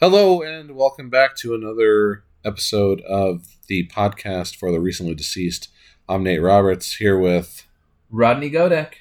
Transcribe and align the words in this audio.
Hello, 0.00 0.42
and 0.42 0.76
welcome 0.76 1.10
back 1.10 1.34
to 1.38 1.56
another 1.56 2.22
episode 2.44 3.00
of 3.00 3.56
the 3.66 3.88
podcast 3.88 4.54
for 4.54 4.70
the 4.70 4.78
recently 4.78 5.12
deceased. 5.12 5.70
I'm 6.08 6.22
Nate 6.22 6.40
Roberts 6.40 6.94
here 6.94 7.18
with, 7.18 7.66
Rodney 8.08 8.48
Godek. 8.48 8.92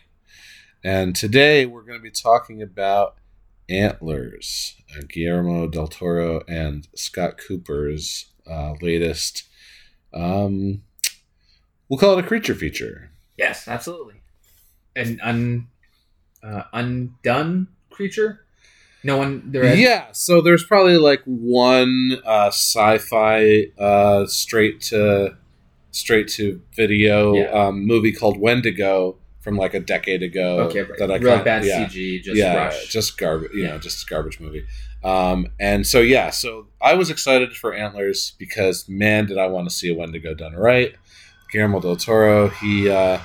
and 0.84 1.16
today 1.16 1.68
we're 1.68 1.84
going 1.84 2.00
to 2.00 2.04
be 2.04 2.10
talking 2.10 2.64
about 2.64 3.18
Antlers, 3.70 4.76
uh, 4.98 5.02
Guillermo 5.08 5.68
del 5.68 5.88
Toro 5.88 6.42
and 6.48 6.88
Scott 6.96 7.38
Cooper's 7.38 8.26
uh, 8.50 8.74
latest. 8.82 9.44
Um, 10.16 10.82
we'll 11.90 12.00
call 12.00 12.18
it 12.18 12.26
a 12.26 12.28
creature 12.28 12.56
feature. 12.56 13.12
Yes, 13.38 13.68
absolutely. 13.68 14.16
An 14.96 15.20
un, 15.22 15.68
uh, 16.42 16.64
undone 16.74 17.68
creature. 17.92 18.47
No 19.08 19.18
one 19.18 19.44
there. 19.52 19.64
Is, 19.64 19.80
Yeah, 19.80 20.12
so 20.12 20.42
there's 20.42 20.64
probably 20.66 20.98
like 20.98 21.22
one 21.26 22.18
uh, 22.26 22.48
sci-fi 22.48 23.66
uh, 23.80 24.26
straight 24.28 24.82
to 24.92 25.36
straight 25.92 26.28
to 26.28 26.62
video 26.76 27.34
Yeah. 27.34 27.46
um, 27.68 27.86
movie 27.88 28.12
called 28.12 28.38
Wendigo 28.40 29.18
from 29.40 29.56
like 29.58 29.74
a 29.74 29.80
decade 29.80 30.22
ago. 30.24 30.60
Okay, 30.68 30.82
right. 30.82 31.00
that 31.00 31.10
I 31.12 31.16
real 31.16 31.34
can't- 31.34 31.46
bad 31.46 31.66
yeah, 31.66 31.86
CG. 31.88 32.22
Just 32.22 32.38
yeah, 32.38 32.56
rush. 32.66 32.88
just 32.90 33.18
garbage. 33.18 33.52
You 33.54 33.64
Yeah. 33.64 33.70
know, 33.72 33.80
just 33.80 34.08
garbage 34.10 34.40
movie. 34.40 34.66
Um, 35.04 35.48
and 35.60 35.88
so 35.88 36.00
yeah, 36.02 36.30
so 36.32 36.68
I 36.82 36.94
was 36.96 37.10
excited 37.10 37.54
for 37.56 37.74
Antlers 37.74 38.34
because 38.38 38.90
man, 38.90 39.26
did 39.28 39.38
I 39.38 39.48
want 39.48 39.70
to 39.70 39.74
see 39.74 39.90
a 39.90 39.96
Wendigo 39.96 40.34
done 40.34 40.54
right. 40.54 40.94
Guillermo 41.52 41.80
del 41.80 41.96
Toro, 41.96 42.50
he, 42.50 42.90
uh, 42.90 43.20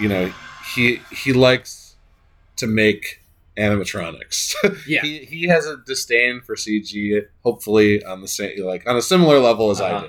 you 0.00 0.08
know, 0.08 0.32
he 0.74 1.00
he 1.10 1.32
likes 1.32 1.96
to 2.56 2.68
make 2.68 3.18
animatronics. 3.56 4.54
Yeah. 4.86 5.02
he 5.02 5.24
he 5.24 5.44
has 5.48 5.66
a 5.66 5.76
disdain 5.86 6.40
for 6.40 6.54
CG. 6.56 7.26
Hopefully 7.42 8.02
on 8.04 8.20
the 8.20 8.28
same 8.28 8.64
like 8.64 8.88
on 8.88 8.96
a 8.96 9.02
similar 9.02 9.38
level 9.38 9.70
as 9.70 9.80
I 9.80 9.90
Uh-huh. 9.92 10.08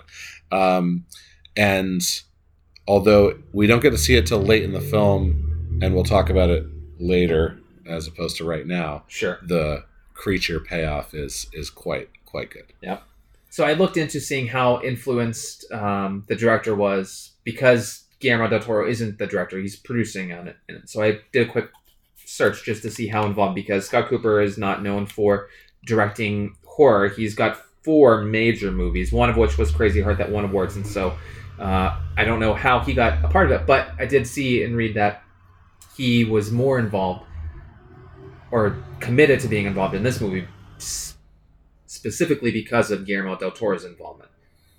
do. 0.51 0.57
Um, 0.57 1.05
and 1.57 2.01
although 2.87 3.37
we 3.53 3.67
don't 3.67 3.81
get 3.81 3.91
to 3.91 3.97
see 3.97 4.15
it 4.15 4.25
till 4.27 4.41
late 4.41 4.63
in 4.63 4.73
the 4.73 4.81
film, 4.81 5.79
and 5.81 5.93
we'll 5.93 6.03
talk 6.03 6.29
about 6.29 6.49
it 6.49 6.65
later 6.99 7.57
as 7.87 8.07
opposed 8.07 8.37
to 8.37 8.45
right 8.45 8.65
now, 8.65 9.03
Sure. 9.07 9.39
the 9.43 9.83
creature 10.13 10.59
payoff 10.59 11.13
is 11.13 11.47
is 11.53 11.69
quite 11.69 12.09
quite 12.25 12.49
good. 12.51 12.65
Yep. 12.81 13.03
So 13.49 13.63
I 13.65 13.73
looked 13.73 13.97
into 13.97 14.19
seeing 14.19 14.47
how 14.47 14.81
influenced 14.81 15.71
um, 15.71 16.23
the 16.27 16.35
director 16.35 16.73
was 16.73 17.31
because 17.43 18.03
Guillermo 18.19 18.47
del 18.49 18.59
Toro 18.61 18.87
isn't 18.87 19.19
the 19.19 19.27
director; 19.27 19.59
he's 19.59 19.75
producing 19.75 20.31
on 20.33 20.47
it. 20.47 20.55
And 20.69 20.89
so 20.89 21.03
I 21.03 21.19
did 21.31 21.47
a 21.47 21.51
quick 21.51 21.69
search 22.33 22.63
just 22.63 22.81
to 22.81 22.89
see 22.89 23.07
how 23.07 23.25
involved 23.25 23.55
because 23.55 23.85
Scott 23.85 24.07
Cooper 24.07 24.41
is 24.41 24.57
not 24.57 24.81
known 24.81 25.05
for 25.05 25.49
directing 25.85 26.55
horror. 26.65 27.09
He's 27.09 27.35
got 27.35 27.57
four 27.83 28.21
major 28.21 28.71
movies, 28.71 29.11
one 29.11 29.29
of 29.29 29.37
which 29.37 29.57
was 29.57 29.69
Crazy 29.71 30.01
Heart 30.01 30.17
that 30.17 30.31
won 30.31 30.45
awards, 30.45 30.75
and 30.75 30.85
so 30.85 31.15
uh, 31.59 31.99
I 32.17 32.23
don't 32.23 32.39
know 32.39 32.53
how 32.53 32.79
he 32.79 32.93
got 32.93 33.23
a 33.23 33.27
part 33.27 33.51
of 33.51 33.61
it, 33.61 33.67
but 33.67 33.91
I 33.99 34.05
did 34.05 34.25
see 34.25 34.63
and 34.63 34.75
read 34.75 34.95
that 34.95 35.21
he 35.95 36.23
was 36.23 36.51
more 36.51 36.79
involved 36.79 37.25
or 38.49 38.77
committed 38.99 39.39
to 39.41 39.47
being 39.47 39.65
involved 39.65 39.93
in 39.93 40.03
this 40.03 40.19
movie 40.19 40.47
specifically 41.85 42.51
because 42.51 42.89
of 42.89 43.05
Guillermo 43.05 43.37
del 43.37 43.51
Toro's 43.51 43.85
involvement. 43.85 44.31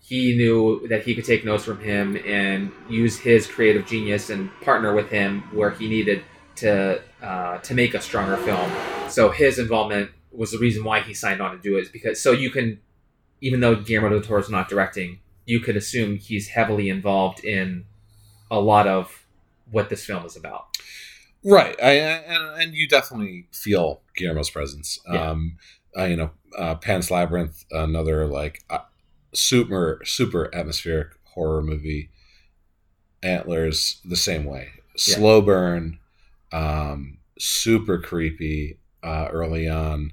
He 0.02 0.36
knew 0.36 0.86
that 0.88 1.04
he 1.04 1.14
could 1.14 1.24
take 1.24 1.44
notes 1.44 1.64
from 1.64 1.80
him 1.80 2.16
and 2.26 2.72
use 2.90 3.18
his 3.18 3.46
creative 3.46 3.86
genius 3.86 4.28
and 4.28 4.50
partner 4.60 4.92
with 4.94 5.08
him 5.08 5.42
where 5.52 5.70
he 5.70 5.88
needed 5.88 6.22
to 6.56 7.00
uh, 7.22 7.58
to 7.58 7.74
make 7.74 7.94
a 7.94 8.00
stronger 8.00 8.36
film. 8.38 8.70
So 9.08 9.30
his 9.30 9.58
involvement 9.58 10.10
was 10.32 10.50
the 10.52 10.58
reason 10.58 10.84
why 10.84 11.00
he 11.00 11.14
signed 11.14 11.40
on 11.40 11.52
to 11.52 11.58
do 11.58 11.76
it. 11.76 11.82
Is 11.82 11.88
because 11.88 12.20
so 12.20 12.32
you 12.32 12.50
can, 12.50 12.80
even 13.40 13.60
though 13.60 13.76
Guillermo 13.76 14.10
del 14.10 14.20
Toro's 14.20 14.50
not 14.50 14.68
directing, 14.68 15.20
you 15.46 15.60
could 15.60 15.76
assume 15.76 16.16
he's 16.16 16.48
heavily 16.48 16.88
involved 16.88 17.44
in 17.44 17.84
a 18.50 18.60
lot 18.60 18.86
of 18.86 19.24
what 19.70 19.88
this 19.88 20.04
film 20.04 20.24
is 20.24 20.36
about. 20.36 20.66
Right, 21.44 21.76
I, 21.82 21.92
and 21.92 22.62
and 22.62 22.74
you 22.74 22.88
definitely 22.88 23.46
feel 23.52 24.00
Guillermo's 24.16 24.50
presence. 24.50 24.98
Yeah. 25.10 25.30
Um, 25.30 25.56
uh, 25.96 26.04
you 26.04 26.16
know, 26.16 26.30
uh, 26.58 26.74
Pan's 26.76 27.10
Labyrinth, 27.10 27.64
another 27.70 28.26
like 28.26 28.64
uh, 28.70 28.78
super 29.32 30.00
super 30.04 30.54
atmospheric 30.54 31.08
horror 31.34 31.62
movie. 31.62 32.10
Antlers, 33.22 34.00
the 34.04 34.16
same 34.16 34.44
way, 34.44 34.68
Yeah. 34.96 35.14
slow 35.16 35.40
burn, 35.40 35.98
um, 36.54 37.18
super 37.38 37.98
creepy 37.98 38.78
uh, 39.02 39.28
early 39.30 39.68
on, 39.68 40.12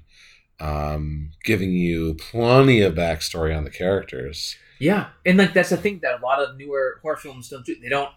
um, 0.60 1.30
giving 1.44 1.72
you 1.72 2.14
plenty 2.14 2.82
of 2.82 2.94
backstory 2.94 3.56
on 3.56 3.64
the 3.64 3.70
characters. 3.70 4.56
Yeah, 4.80 5.08
and 5.24 5.38
like 5.38 5.54
that's 5.54 5.70
the 5.70 5.76
thing 5.76 6.00
that 6.02 6.20
a 6.20 6.22
lot 6.22 6.42
of 6.42 6.56
newer 6.56 6.98
horror 7.02 7.16
films 7.16 7.48
don't 7.48 7.64
do. 7.64 7.76
They 7.80 7.88
don't 7.88 8.10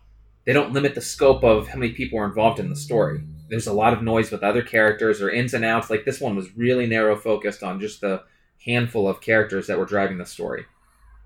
they 0.46 0.53
don't 0.53 0.74
limit 0.74 0.96
the 0.96 1.02
scope 1.02 1.44
of 1.44 1.68
how 1.68 1.78
many 1.78 1.94
people 1.94 2.19
are 2.19 2.25
involved 2.25 2.59
in 2.59 2.69
the 2.69 2.75
story. 2.75 3.22
There's 3.50 3.68
a 3.68 3.74
lot 3.74 3.94
of 3.94 4.02
noise 4.02 4.31
with 4.31 4.44
other 4.44 4.63
characters 4.63 5.22
or 5.22 5.30
ins 5.30 5.53
and 5.53 5.63
outs. 5.63 5.90
Like 5.90 6.06
this 6.06 6.19
one 6.19 6.36
was 6.36 6.56
really 6.57 6.88
narrow 6.88 7.16
focused 7.16 7.62
on 7.62 7.80
just 7.80 8.02
the 8.02 8.24
handful 8.63 9.07
of 9.07 9.22
characters 9.22 9.68
that 9.68 9.78
were 9.78 9.86
driving 9.86 10.18
the 10.18 10.25
story. 10.25 10.66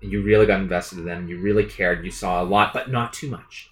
And 0.02 0.12
you 0.12 0.22
really 0.22 0.46
got 0.46 0.60
invested 0.60 0.98
in 0.98 1.04
them. 1.06 1.28
You 1.28 1.40
really 1.40 1.64
cared. 1.64 2.04
You 2.04 2.10
saw 2.10 2.42
a 2.42 2.44
lot, 2.44 2.72
but 2.74 2.90
not 2.90 3.12
too 3.12 3.30
much. 3.30 3.70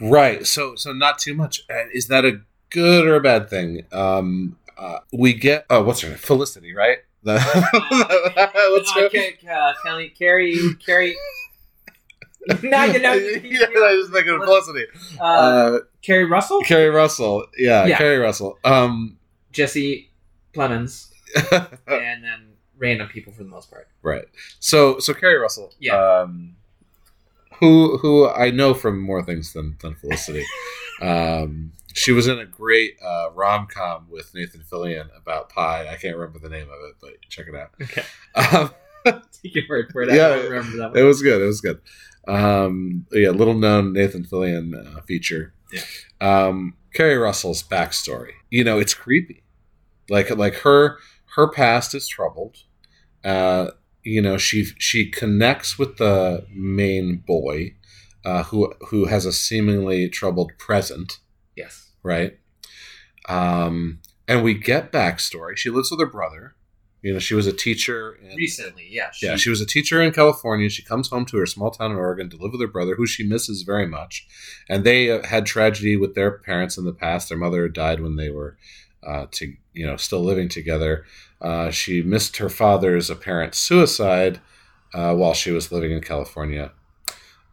Right. 0.00 0.46
So 0.46 0.74
so 0.76 0.92
not 0.92 1.18
too 1.18 1.34
much. 1.34 1.64
Uh, 1.70 1.84
Is 1.92 2.08
that 2.08 2.24
a 2.24 2.40
good 2.70 3.06
or 3.06 3.16
a 3.16 3.20
bad 3.20 3.48
thing? 3.50 3.84
Um, 3.92 4.56
uh, 4.76 4.98
we 5.12 5.32
get 5.34 5.66
oh, 5.70 5.82
what's 5.82 6.00
her 6.00 6.08
name? 6.10 6.18
Felicity, 6.18 6.74
right? 6.74 6.98
The- 7.24 7.40
what's 8.72 8.92
her? 8.94 9.06
Okay, 9.06 9.36
uh, 9.50 9.72
Kelly, 9.84 10.08
Keri, 10.10 10.56
Keri. 10.84 11.16
now 12.62 12.84
you 12.84 12.98
know. 13.00 13.12
yeah, 13.42 13.66
I 13.66 13.94
was 14.00 14.10
thinking 14.10 14.34
of 14.34 14.42
Felicity. 14.44 14.84
Uh, 15.20 15.24
Uh, 15.24 15.78
Keri 16.02 16.24
Russell, 16.26 16.60
Keri 16.60 16.90
Russell. 16.90 17.46
Yeah, 17.58 17.86
Yeah. 17.86 17.98
Keri 17.98 18.18
Russell. 18.18 18.58
Um, 18.64 19.18
Jesse 19.52 20.10
Plemons, 20.54 21.10
and 21.52 22.22
then 22.24 22.52
random 22.78 23.08
people 23.08 23.32
for 23.32 23.42
the 23.42 23.48
most 23.50 23.70
part. 23.70 23.88
right. 24.02 24.26
So 24.60 24.98
so 25.00 25.12
Keri 25.12 25.38
Russell. 25.38 25.74
Yeah. 25.80 25.96
Um, 25.96 26.54
who 27.60 27.98
who 27.98 28.28
I 28.28 28.50
know 28.50 28.74
from 28.74 29.00
more 29.00 29.22
things 29.22 29.52
than 29.52 29.76
than 29.80 29.94
Felicity. 29.96 30.44
um, 31.02 31.72
she 31.94 32.12
was 32.12 32.28
in 32.28 32.38
a 32.38 32.46
great 32.46 32.94
uh, 33.04 33.30
rom 33.34 33.66
com 33.66 34.06
with 34.08 34.32
Nathan 34.34 34.62
Fillion 34.62 35.08
about 35.16 35.48
pie. 35.48 35.88
I 35.90 35.96
can't 35.96 36.16
remember 36.16 36.38
the 36.38 36.48
name 36.48 36.68
of 36.68 36.78
it, 36.88 36.96
but 37.00 37.20
check 37.28 37.46
it 37.48 37.54
out. 37.54 37.70
Okay. 37.82 38.02
Um, 38.34 38.70
Take 39.32 39.54
your 39.54 39.64
word 39.68 39.90
for 39.92 40.02
it. 40.02 40.10
I 40.10 40.16
Yeah, 40.16 40.28
don't 40.28 40.50
remember 40.50 40.76
that 40.92 40.96
it 41.00 41.04
was 41.04 41.22
good. 41.22 41.40
It 41.40 41.46
was 41.46 41.60
good. 41.60 41.80
Um, 42.26 43.06
yeah, 43.12 43.30
little 43.30 43.54
known 43.54 43.92
Nathan 43.94 44.24
Fillion 44.24 44.74
uh, 44.74 45.00
feature. 45.02 45.54
Yeah. 45.72 45.82
Um, 46.20 46.74
Keri 46.94 47.16
Russell's 47.16 47.62
backstory. 47.62 48.32
You 48.50 48.64
know, 48.64 48.78
it's 48.78 48.94
creepy. 48.94 49.44
Like 50.10 50.30
like 50.36 50.56
her 50.56 50.98
her 51.36 51.48
past 51.50 51.94
is 51.94 52.06
troubled. 52.08 52.56
Uh, 53.24 53.70
you 54.08 54.22
know, 54.22 54.38
she 54.38 54.64
she 54.78 55.10
connects 55.10 55.78
with 55.78 55.98
the 55.98 56.46
main 56.50 57.16
boy, 57.26 57.74
uh, 58.24 58.42
who 58.44 58.72
who 58.88 59.04
has 59.06 59.26
a 59.26 59.32
seemingly 59.32 60.08
troubled 60.08 60.52
present 60.58 61.18
Yes. 61.56 61.90
right? 62.02 62.38
Um, 63.28 64.00
and 64.26 64.42
we 64.42 64.54
get 64.54 64.92
backstory. 64.92 65.56
She 65.56 65.70
lives 65.70 65.90
with 65.90 66.00
her 66.00 66.06
brother. 66.06 66.54
You 67.02 67.12
know, 67.12 67.18
she 67.20 67.34
was 67.34 67.46
a 67.46 67.52
teacher. 67.52 68.18
In, 68.22 68.36
Recently, 68.36 68.86
yeah. 68.90 69.10
She, 69.12 69.26
yeah, 69.26 69.36
she 69.36 69.50
was 69.50 69.60
a 69.60 69.66
teacher 69.66 70.02
in 70.02 70.12
California. 70.12 70.68
She 70.68 70.82
comes 70.82 71.08
home 71.08 71.24
to 71.26 71.36
her 71.38 71.46
small 71.46 71.70
town 71.70 71.92
in 71.92 71.96
Oregon 71.96 72.28
to 72.30 72.36
live 72.36 72.52
with 72.52 72.60
her 72.60 72.66
brother, 72.66 72.96
who 72.96 73.06
she 73.06 73.22
misses 73.22 73.62
very 73.62 73.86
much. 73.86 74.26
And 74.68 74.82
they 74.84 75.10
uh, 75.10 75.24
had 75.24 75.46
tragedy 75.46 75.96
with 75.96 76.14
their 76.14 76.30
parents 76.38 76.76
in 76.76 76.84
the 76.84 76.92
past. 76.92 77.28
Their 77.28 77.38
mother 77.38 77.68
died 77.68 78.00
when 78.00 78.16
they 78.16 78.30
were, 78.30 78.56
uh, 79.06 79.26
to 79.32 79.54
you 79.74 79.86
know, 79.86 79.96
still 79.96 80.22
living 80.24 80.48
together. 80.48 81.04
Uh, 81.40 81.70
she 81.70 82.02
missed 82.02 82.38
her 82.38 82.48
father's 82.48 83.10
apparent 83.10 83.54
suicide 83.54 84.40
uh, 84.94 85.14
while 85.14 85.34
she 85.34 85.50
was 85.50 85.70
living 85.70 85.92
in 85.92 86.00
California, 86.00 86.72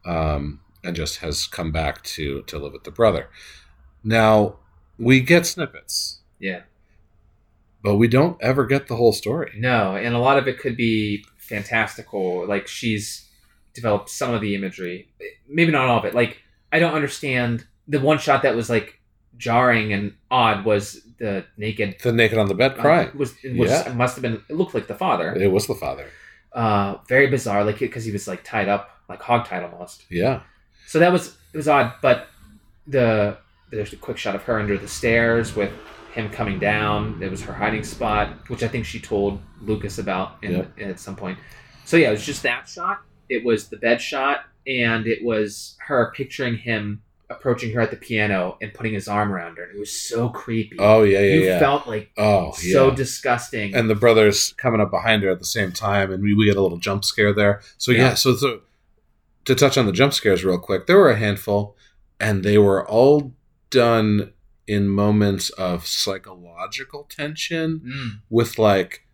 um, 0.06 0.60
and 0.84 0.96
just 0.96 1.18
has 1.18 1.46
come 1.46 1.72
back 1.72 2.02
to 2.04 2.42
to 2.44 2.58
live 2.58 2.74
with 2.74 2.84
the 2.84 2.92
brother. 2.92 3.30
Now 4.04 4.58
we 4.98 5.20
get 5.20 5.46
snippets, 5.46 6.22
yeah. 6.40 6.62
but 7.84 7.98
we 7.98 8.08
don't 8.08 8.42
ever 8.42 8.66
get 8.66 8.88
the 8.88 8.96
whole 8.96 9.14
story. 9.14 9.52
No, 9.58 9.96
and 9.96 10.16
a 10.16 10.20
lot 10.20 10.38
of 10.38 10.48
it 10.48 10.60
could 10.60 10.78
be 10.78 11.26
fantastical. 11.38 12.48
Like 12.48 12.68
she's 12.68 13.28
developed 13.74 14.10
some 14.10 14.34
of 14.34 14.42
the 14.42 14.56
imagery, 14.56 15.10
maybe 15.48 15.72
not 15.72 15.88
all 15.88 16.00
of 16.00 16.06
it. 16.06 16.16
Like 16.16 16.42
I 16.72 16.80
don't 16.80 16.94
understand 16.94 17.66
the 17.88 18.00
one 18.00 18.18
shot 18.18 18.44
that 18.44 18.56
was 18.56 18.70
like 18.70 18.95
jarring 19.38 19.94
and 19.94 20.14
odd 20.32 20.66
was 20.66 21.02
the 21.18 21.46
naked 21.58 21.96
The 22.02 22.12
naked 22.12 22.38
on 22.38 22.48
the 22.48 22.56
bed 22.56 22.76
crying. 22.78 23.10
Uh, 23.10 23.18
was 23.18 23.34
it 23.44 23.56
was 23.56 23.70
Yeah. 23.72 23.94
must 23.94 24.16
have 24.16 24.22
been 24.22 24.42
it 24.50 24.56
looked 24.56 24.74
like 24.74 24.88
the 24.88 24.96
father. 24.96 25.34
It 25.36 25.52
was 25.52 25.68
the 25.68 25.76
father. 25.76 26.08
Uh, 26.54 26.98
very 27.08 27.28
bizarre, 27.28 27.64
like 27.64 27.80
because 27.80 28.06
he 28.06 28.12
was 28.12 28.28
like 28.28 28.44
tied 28.44 28.70
up, 28.70 28.90
like 29.10 29.22
hogtied 29.22 29.64
almost. 29.72 30.06
Yeah. 30.10 30.42
So 30.88 31.00
that 31.00 31.12
was 31.12 31.38
it 31.54 31.58
was 31.58 31.68
odd, 31.68 31.94
but 32.02 32.28
the 32.88 33.38
there's 33.72 33.94
a 33.94 33.98
quick 33.98 34.18
shot 34.18 34.36
of 34.36 34.44
her 34.44 34.60
under 34.60 34.78
the 34.78 34.88
stairs 34.88 35.56
with 35.56 35.72
him 36.14 36.30
coming 36.30 36.60
down. 36.60 37.20
It 37.22 37.30
was 37.30 37.42
her 37.44 37.54
hiding 37.54 37.84
spot, 37.84 38.30
which 38.48 38.64
I 38.64 38.68
think 38.68 38.86
she 38.86 39.00
told 39.02 39.42
Lucas 39.62 39.98
about 39.98 40.38
in, 40.42 40.52
Yep. 40.54 40.80
at 40.80 41.00
some 41.00 41.16
point. 41.16 41.38
So 41.84 41.98
yeah, 41.98 42.10
it 42.10 42.12
was 42.12 42.26
just 42.26 42.44
that 42.44 42.70
shot. 42.70 43.02
It 43.28 43.44
was 43.44 43.68
the 43.70 43.78
bed 43.78 44.00
shot, 44.02 44.42
and 44.68 45.08
it 45.08 45.24
was 45.26 45.76
her 45.80 46.14
picturing 46.16 46.56
him 46.58 47.02
approaching 47.30 47.74
her 47.74 47.82
at 47.82 47.90
the 47.92 47.98
piano 47.98 48.58
and 48.62 48.74
putting 48.74 48.94
his 48.94 49.08
arm 49.08 49.32
around 49.32 49.58
her. 49.58 49.64
It 49.64 49.80
was 49.80 49.92
so 49.92 50.30
creepy. 50.30 50.76
Oh 50.80 51.02
yeah, 51.04 51.20
yeah, 51.22 51.34
you 51.36 51.44
yeah. 51.46 51.60
felt 51.60 51.88
like 51.88 52.12
oh 52.18 52.52
so 52.54 52.90
yeah. 52.90 52.96
disgusting. 52.96 53.74
and 53.76 53.90
the 53.90 53.96
brothers 53.96 54.54
coming 54.58 54.80
up 54.82 54.92
behind 54.92 55.24
her 55.24 55.30
at 55.32 55.40
the 55.40 55.46
same 55.46 55.72
time, 55.72 56.12
and 56.12 56.22
we, 56.22 56.34
we 56.36 56.46
get 56.46 56.58
a 56.58 56.62
little 56.62 56.78
jump 56.78 57.04
scare 57.04 57.34
there. 57.34 57.62
So 57.78 57.92
yeah, 57.92 58.00
Yeah. 58.10 58.14
so, 58.14 58.36
so 58.36 58.62
to 59.46 59.56
touch 59.56 59.78
on 59.78 59.86
the 59.86 59.92
jump 59.92 60.14
scares 60.14 60.44
real 60.46 60.60
quick, 60.60 60.86
there 60.88 60.98
were 60.98 61.10
a 61.12 61.18
handful, 61.18 61.76
and 62.20 62.44
they 62.44 62.58
were 62.58 62.88
all 62.88 63.34
done 63.70 64.34
in 64.68 64.88
moments 64.88 65.50
of 65.52 65.86
psychological 65.86 67.04
tension 67.10 67.82
Mm, 67.86 68.10
with 68.30 68.58
like 68.60 69.06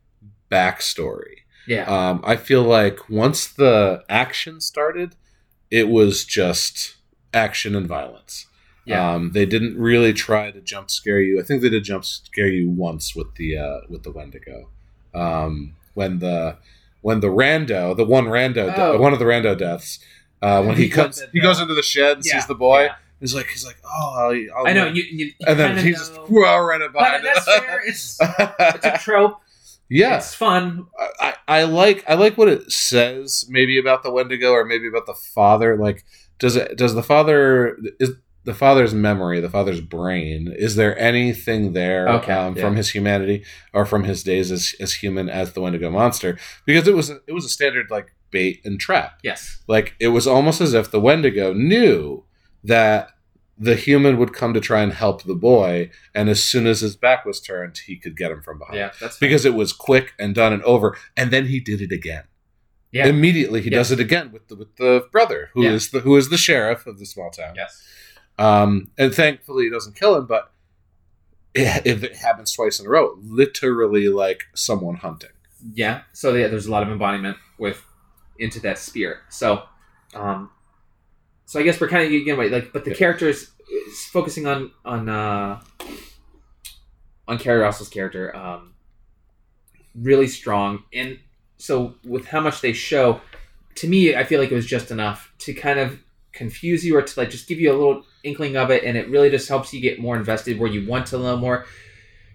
backstory. 0.49 1.39
yeah, 1.67 1.83
Um, 1.85 2.21
I 2.23 2.35
feel 2.35 2.63
like 2.63 3.09
once 3.09 3.47
the 3.47 4.03
action 4.09 4.59
started, 4.61 5.15
it 5.69 5.87
was 5.87 6.25
just 6.25 6.95
action 7.33 7.75
and 7.75 7.87
violence. 7.87 8.47
yeah, 8.85 9.13
Um, 9.13 9.31
they 9.33 9.45
didn't 9.45 9.77
really 9.77 10.13
try 10.13 10.51
to 10.51 10.59
jump 10.61 10.89
scare 10.89 11.19
you. 11.21 11.39
I 11.39 11.43
think 11.43 11.61
they 11.61 11.69
did 11.69 11.83
jump 11.83 12.03
scare 12.05 12.47
you 12.47 12.69
once 12.69 13.15
with 13.15 13.35
the 13.35 13.57
uh, 13.57 13.79
with 13.89 14.03
the 14.03 14.11
Wendigo, 14.11 14.69
um, 15.13 15.75
when 15.93 16.19
the 16.19 16.57
when 17.01 17.19
the 17.19 17.27
rando, 17.29 17.95
the 17.95 18.05
one 18.05 18.25
rando, 18.25 18.73
de- 18.75 18.83
Oh. 18.83 18.97
one 18.99 19.13
of 19.13 19.19
the 19.19 19.25
rando 19.25 19.57
deaths, 19.57 19.99
uh, 20.41 20.61
when 20.63 20.75
he 20.77 20.83
He 20.83 20.89
comes, 20.89 21.19
in 21.21 21.29
he 21.33 21.39
goes 21.39 21.59
into 21.59 21.73
the 21.73 21.81
shed 21.83 22.17
and 22.17 22.25
Yeah, 22.25 22.33
sees 22.39 22.47
the 22.47 22.55
boy. 22.55 22.83
yeah. 22.85 22.95
He's 23.19 23.35
like, 23.35 23.47
he's 23.47 23.63
like, 23.65 23.77
oh, 23.85 24.13
I'll, 24.17 24.57
I'll 24.61 24.67
I 24.67 24.73
know. 24.73 24.87
You, 24.87 25.03
you, 25.03 25.25
you 25.27 25.31
and 25.47 25.59
then 25.59 25.77
he's 25.77 25.99
just 25.99 26.15
whoa, 26.27 26.57
right 26.59 26.79
But 26.81 26.93
behind 26.93 27.23
that's 27.23 27.45
fair. 27.45 27.81
It's, 27.85 28.17
it's 28.39 28.85
a 28.85 28.97
trope. 28.99 29.39
yeah, 29.89 30.17
It's 30.17 30.33
fun. 30.33 30.87
I, 31.19 31.35
I 31.47 31.63
like 31.65 32.03
I 32.09 32.15
like 32.15 32.35
what 32.37 32.47
it 32.47 32.71
says 32.71 33.45
maybe 33.47 33.77
about 33.77 34.01
the 34.01 34.11
Wendigo 34.11 34.51
or 34.53 34.65
maybe 34.65 34.87
about 34.87 35.05
the 35.05 35.13
father. 35.13 35.77
Like, 35.77 36.03
does 36.41 36.55
it 36.57 36.77
does 36.77 36.93
the 36.93 37.03
father 37.03 37.77
is 37.99 38.11
the 38.43 38.53
father's 38.55 38.93
memory, 38.93 39.39
the 39.39 39.49
father's 39.57 39.81
brain? 39.81 40.51
Is 40.57 40.75
there 40.75 40.97
anything 40.97 41.73
there 41.73 42.09
Okay, 42.09 42.33
um, 42.33 42.55
yeah. 42.57 42.63
from 42.63 42.75
his 42.75 42.89
humanity 42.89 43.45
or 43.71 43.85
from 43.85 44.03
his 44.03 44.23
days 44.23 44.51
as, 44.51 44.73
as 44.79 44.93
human 44.95 45.29
as 45.29 45.53
the 45.53 45.61
Wendigo 45.61 45.91
monster? 45.91 46.37
Because 46.65 46.87
it 46.87 46.95
was 46.95 47.11
a, 47.11 47.19
it 47.27 47.33
was 47.33 47.45
a 47.45 47.49
standard 47.49 47.91
like 47.91 48.07
bait 48.31 48.59
and 48.65 48.79
trap. 48.79 49.19
Yes. 49.23 49.61
Like 49.67 49.93
it 49.99 50.07
was 50.07 50.25
almost 50.25 50.59
as 50.59 50.73
if 50.73 50.89
the 50.89 50.99
Wendigo 50.99 51.53
knew 51.53 52.23
that 52.63 53.11
the 53.59 53.75
human 53.75 54.17
would 54.17 54.33
come 54.33 54.55
to 54.55 54.59
try 54.59 54.81
and 54.81 54.91
help 54.93 55.21
the 55.21 55.35
boy, 55.35 55.91
and 56.15 56.27
as 56.27 56.43
soon 56.43 56.65
as 56.65 56.79
his 56.81 56.95
back 56.95 57.25
was 57.25 57.39
turned, 57.39 57.77
he 57.85 57.95
could 57.95 58.17
get 58.17 58.31
him 58.31 58.41
from 58.41 58.57
behind 58.57 58.75
Yeah. 58.79 58.91
That's 58.99 59.17
fair. 59.17 59.29
because 59.29 59.45
it 59.45 59.53
was 59.53 59.71
quick 59.71 60.13
and 60.17 60.33
done 60.33 60.51
and 60.51 60.63
over. 60.63 60.97
And 61.15 61.29
then 61.29 61.45
he 61.45 61.59
did 61.59 61.79
it 61.79 61.91
again. 61.91 62.23
Yeah. 62.91 63.07
Immediately, 63.07 63.61
he 63.61 63.69
Yeah. 63.69 63.77
does 63.77 63.91
it 63.91 63.99
again 63.99 64.31
with 64.31 64.47
the 64.49 64.55
with 64.55 64.75
the 64.75 65.07
brother 65.11 65.49
who 65.53 65.63
is 65.63 65.91
Yeah. 65.93 65.99
the 65.99 66.03
who 66.03 66.17
is 66.17 66.29
the 66.29 66.37
sheriff 66.37 66.85
of 66.87 66.99
the 66.99 67.05
small 67.05 67.29
town. 67.31 67.53
yes. 67.55 67.81
Um, 68.37 68.89
and 68.97 69.13
thankfully, 69.13 69.65
he 69.65 69.69
doesn't 69.69 69.95
kill 69.95 70.15
him, 70.15 70.25
but 70.25 70.51
it, 71.53 71.85
if 71.85 72.03
it 72.03 72.15
happens 72.17 72.53
twice 72.53 72.79
in 72.79 72.85
a 72.85 72.89
row, 72.89 73.17
literally 73.21 74.07
like 74.09 74.43
someone 74.55 74.95
hunting. 74.95 75.29
Yeah. 75.73 76.01
So 76.13 76.33
yeah, 76.33 76.47
there's 76.47 76.65
a 76.65 76.71
lot 76.71 76.83
of 76.83 76.89
embodiment 76.89 77.37
with 77.59 77.83
into 78.39 78.59
that 78.61 78.77
spirit. 78.79 79.19
So, 79.29 79.63
um, 80.15 80.49
so 81.45 81.59
I 81.59 81.63
guess 81.63 81.79
we're 81.79 81.89
kind 81.89 82.05
of 82.05 82.11
again 82.11 82.37
wait, 82.37 82.51
like, 82.51 82.73
but 82.73 82.83
the 82.83 82.91
Yeah. 82.91 82.97
characters 82.97 83.51
is 83.87 84.05
focusing 84.11 84.47
on 84.47 84.71
on 84.83 85.07
uh 85.07 85.61
on 87.27 87.37
Keri 87.37 87.59
Russell's 87.61 87.89
character, 87.89 88.35
um, 88.35 88.73
really 89.95 90.27
strong, 90.27 90.83
and 90.93 91.19
so 91.61 91.93
with 92.03 92.25
how 92.25 92.39
much 92.39 92.61
they 92.61 92.73
show, 92.73 93.21
to 93.75 93.87
me, 93.87 94.15
I 94.15 94.23
feel 94.23 94.39
like 94.39 94.51
it 94.51 94.55
was 94.55 94.65
just 94.65 94.89
enough 94.89 95.31
to 95.39 95.53
kind 95.53 95.79
of 95.79 95.99
confuse 96.33 96.83
you 96.83 96.97
or 96.97 97.01
to 97.01 97.19
like 97.19 97.29
just 97.29 97.47
give 97.47 97.59
you 97.59 97.71
a 97.71 97.77
little 97.77 98.03
inkling 98.23 98.57
of 98.57 98.71
it, 98.71 98.83
and 98.83 98.97
it 98.97 99.09
really 99.09 99.29
just 99.29 99.47
helps 99.47 99.71
you 99.73 99.79
get 99.79 99.99
more 99.99 100.15
invested 100.15 100.59
where 100.59 100.69
you 100.69 100.87
want 100.87 101.05
to 101.07 101.19
know 101.19 101.37
more. 101.37 101.65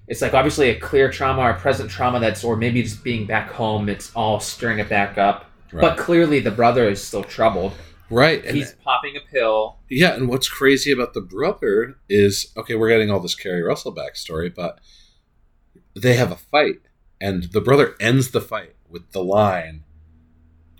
It's 0.06 0.22
like 0.22 0.34
obviously 0.34 0.70
a 0.70 0.78
clear 0.78 1.10
trauma 1.10 1.42
or 1.42 1.50
a 1.50 1.58
present 1.58 1.90
trauma 1.90 2.20
that's, 2.20 2.44
or 2.44 2.56
maybe 2.56 2.82
just 2.82 3.02
being 3.02 3.26
back 3.26 3.50
home, 3.50 3.88
it's 3.88 4.14
all 4.14 4.38
stirring 4.38 4.78
it 4.78 4.88
back 4.88 5.18
up. 5.18 5.50
But 5.72 5.98
clearly, 5.98 6.38
the 6.38 6.52
brother 6.52 6.88
is 6.88 7.02
still 7.02 7.24
troubled. 7.24 7.72
right, 8.08 8.42
and 8.44 8.56
He's 8.56 8.74
popping 8.84 9.16
a 9.16 9.20
pill. 9.20 9.78
Yeah, 9.90 10.14
and 10.14 10.28
what's 10.28 10.48
crazy 10.48 10.92
about 10.92 11.12
the 11.12 11.20
brother 11.20 11.98
is 12.08 12.52
okay, 12.56 12.76
we're 12.76 12.88
getting 12.88 13.10
all 13.10 13.20
this 13.20 13.34
Keri 13.34 13.62
Russell 13.62 13.92
backstory, 13.92 14.54
but 14.54 14.78
they 15.96 16.14
have 16.14 16.30
a 16.30 16.36
fight, 16.36 16.82
and 17.20 17.44
the 17.52 17.60
brother 17.60 17.96
ends 18.00 18.30
the 18.30 18.40
fight 18.40 18.75
with 18.90 19.10
the 19.12 19.22
line, 19.22 19.84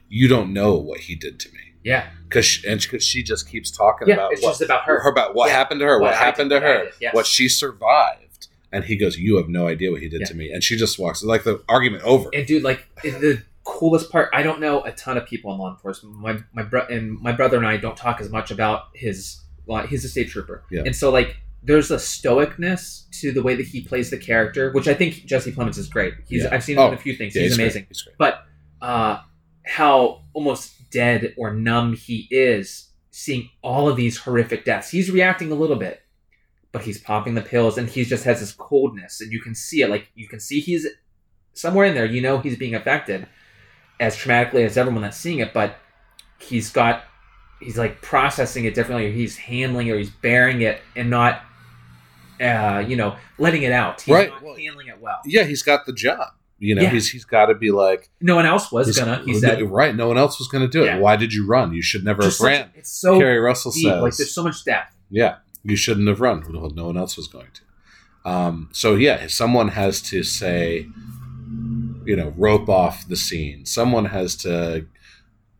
"You 0.09 0.29
don't 0.29 0.53
know 0.53 0.75
what 0.77 1.01
he 1.01 1.15
did 1.15 1.39
to 1.41 1.49
me," 1.53 1.59
Yeah, 1.85 2.07
because 2.29 2.65
and 2.67 2.81
because 2.81 3.05
she 3.05 3.23
just 3.23 3.49
keeps 3.49 3.71
talking 3.71 4.09
yeah. 4.09 4.15
about 4.15 4.33
It's 4.33 4.43
what, 4.43 4.51
just 4.51 4.63
about 4.63 4.85
her. 4.85 5.01
her 5.01 5.11
about 5.11 5.35
what 5.35 5.49
Yeah. 5.49 5.55
happened 5.57 5.81
to 5.81 5.87
her, 5.87 6.01
what, 6.01 6.13
What 6.13 6.15
happened 6.19 6.51
did, 6.51 6.61
to 6.61 6.67
her, 6.67 6.85
did, 6.85 6.93
yes. 7.01 7.15
what 7.15 7.27
she 7.27 7.49
survived, 7.49 8.49
and 8.73 8.85
he 8.85 8.97
goes, 8.97 9.19
"You 9.19 9.37
have 9.37 9.49
no 9.49 9.67
idea 9.69 9.91
what 9.91 10.01
he 10.03 10.09
did 10.09 10.21
Yeah. 10.23 10.27
to 10.29 10.35
me," 10.35 10.51
and 10.53 10.63
she 10.63 10.77
just 10.77 10.99
walks 10.99 11.23
like 11.23 11.45
the 11.45 11.63
argument 11.69 12.03
over. 12.05 12.29
And 12.33 12.47
dude, 12.47 12.63
like 12.63 12.87
the 13.03 13.43
coolest 13.65 14.11
part, 14.11 14.31
I 14.33 14.43
don't 14.43 14.61
know 14.61 14.83
a 14.85 14.93
ton 14.93 15.17
of 15.17 15.27
people 15.27 15.53
in 15.53 15.59
law 15.59 15.71
enforcement. 15.71 16.17
My 16.17 16.39
my 16.53 16.63
bro- 16.63 16.87
and 16.87 17.21
my 17.21 17.33
brother 17.33 17.57
and 17.57 17.67
I 17.67 17.77
don't 17.79 17.97
talk 17.97 18.21
as 18.21 18.31
much 18.31 18.51
about 18.51 18.85
his. 18.95 19.41
He's 19.89 20.05
a 20.05 20.09
state 20.09 20.29
trooper, 20.29 20.63
Yeah. 20.71 20.83
and 20.87 20.95
so 20.95 21.11
like 21.11 21.37
there's 21.67 21.91
a 21.91 21.97
stoicness 21.97 23.09
to 23.21 23.33
the 23.33 23.43
way 23.43 23.55
that 23.57 23.67
he 23.67 23.83
plays 23.83 24.11
the 24.11 24.17
character, 24.19 24.71
which 24.73 24.87
I 24.89 24.95
think 24.95 25.25
Jesse 25.27 25.53
Plemons 25.53 25.79
is 25.79 25.89
great. 25.89 26.15
He's 26.29 26.45
Yeah. 26.45 26.51
I've 26.53 26.63
seen 26.65 26.77
him 26.77 26.83
Oh, 26.85 26.89
in 26.89 26.95
a 26.95 26.99
few 26.99 27.15
things. 27.17 27.35
Yeah, 27.35 27.43
he's 27.43 27.57
great. 27.57 27.65
amazing. 27.65 27.87
He's 27.89 28.03
great. 28.03 28.17
But 28.19 28.43
uh, 28.81 29.19
how 29.65 30.23
almost 30.33 30.91
dead 30.91 31.35
or 31.37 31.53
numb 31.53 31.95
he 31.95 32.29
is 32.31 32.91
seeing 33.11 33.49
all 33.63 33.89
of 33.89 33.97
these 33.97 34.19
horrific 34.19 34.65
deaths. 34.65 34.91
He's 34.91 35.11
reacting 35.11 35.51
a 35.51 35.55
little 35.55 35.77
bit, 35.77 36.03
but 36.73 36.83
he's 36.83 36.99
popping 37.01 37.35
the 37.35 37.43
pills 37.43 37.79
and 37.79 37.89
he 37.89 38.05
just 38.05 38.25
has 38.25 38.41
this 38.41 38.53
coldness, 38.53 39.21
and 39.21 39.33
you 39.33 39.41
can 39.41 39.55
see 39.55 39.83
it. 39.83 39.91
Like 39.91 40.09
you 40.15 40.29
can 40.29 40.39
see 40.39 40.61
he's 40.61 40.87
somewhere 41.55 41.87
in 41.87 41.95
there. 41.95 42.05
You 42.07 42.21
know 42.21 42.39
he's 42.39 42.57
being 42.59 42.75
affected 42.75 43.27
as 43.99 44.15
traumatically 44.17 44.65
as 44.65 44.77
everyone 44.77 45.03
that's 45.03 45.17
seeing 45.17 45.39
it, 45.41 45.53
but 45.53 45.77
he's 46.39 46.71
got 46.71 47.05
he's 47.61 47.79
like 47.79 48.03
processing 48.03 48.67
it 48.67 48.75
differently. 48.75 49.07
Or 49.09 49.13
he's 49.13 49.37
handling 49.37 49.89
it, 49.89 49.93
or 49.93 49.99
he's 49.99 50.11
bearing 50.11 50.61
it, 50.61 50.81
and 50.95 51.11
not. 51.11 51.43
Uh, 52.41 52.85
you 52.87 52.97
know, 52.97 53.17
letting 53.39 53.63
it 53.63 53.73
out. 53.73 54.01
He's 54.03 54.13
Right. 54.15 54.29
not 54.31 54.43
Well, 54.43 54.57
handling 54.57 54.89
it 54.89 55.01
well. 55.01 55.19
Yeah, 55.25 55.45
he's 55.45 55.63
got 55.63 55.87
the 55.87 55.93
job. 55.93 56.29
You 56.59 56.75
know, 56.75 56.83
Yeah. 56.83 56.91
he's 56.91 57.09
he's 57.11 57.25
got 57.27 57.47
to 57.47 57.55
be 57.55 57.71
like 57.71 58.09
No 58.21 58.35
one 58.35 58.47
else 58.47 58.73
was 58.73 58.99
gonna. 58.99 59.23
He 59.25 59.35
said, 59.35 59.61
right. 59.71 59.95
No 59.95 60.09
one 60.09 60.17
else 60.19 60.39
was 60.39 60.49
to 60.49 60.67
do 60.69 60.83
it. 60.85 60.87
Yeah. 60.87 60.99
Why 60.99 61.17
did 61.17 61.33
you 61.35 61.47
run? 61.47 61.73
You 61.75 61.83
should 61.83 62.05
never 62.05 62.23
have 62.23 62.31
just 62.31 62.39
such- 62.39 62.47
ran. 62.47 62.71
it's 62.75 62.91
so 62.91 63.19
Keri 63.19 63.39
Russell 63.39 63.73
deep. 63.73 63.85
says, 63.85 64.03
Like 64.03 64.17
there's 64.17 64.35
so 64.35 64.43
much 64.43 64.65
depth. 64.65 64.95
"Yeah, 65.11 65.37
you 65.63 65.77
shouldn't 65.77 66.09
have 66.09 66.21
run. 66.21 66.43
Well, 66.51 66.71
No 66.75 66.87
one 66.87 66.97
else 66.97 67.17
was 67.17 67.29
going 67.29 67.49
to." 67.55 68.31
Um, 68.31 68.71
so 68.73 68.95
yeah, 68.95 69.27
someone 69.29 69.69
has 69.69 70.01
to 70.03 70.23
say, 70.23 70.87
you 72.05 72.17
know, 72.17 72.33
rope 72.37 72.69
off 72.69 73.07
the 73.07 73.17
scene. 73.17 73.67
Someone 73.67 74.07
has 74.07 74.35
to, 74.37 74.87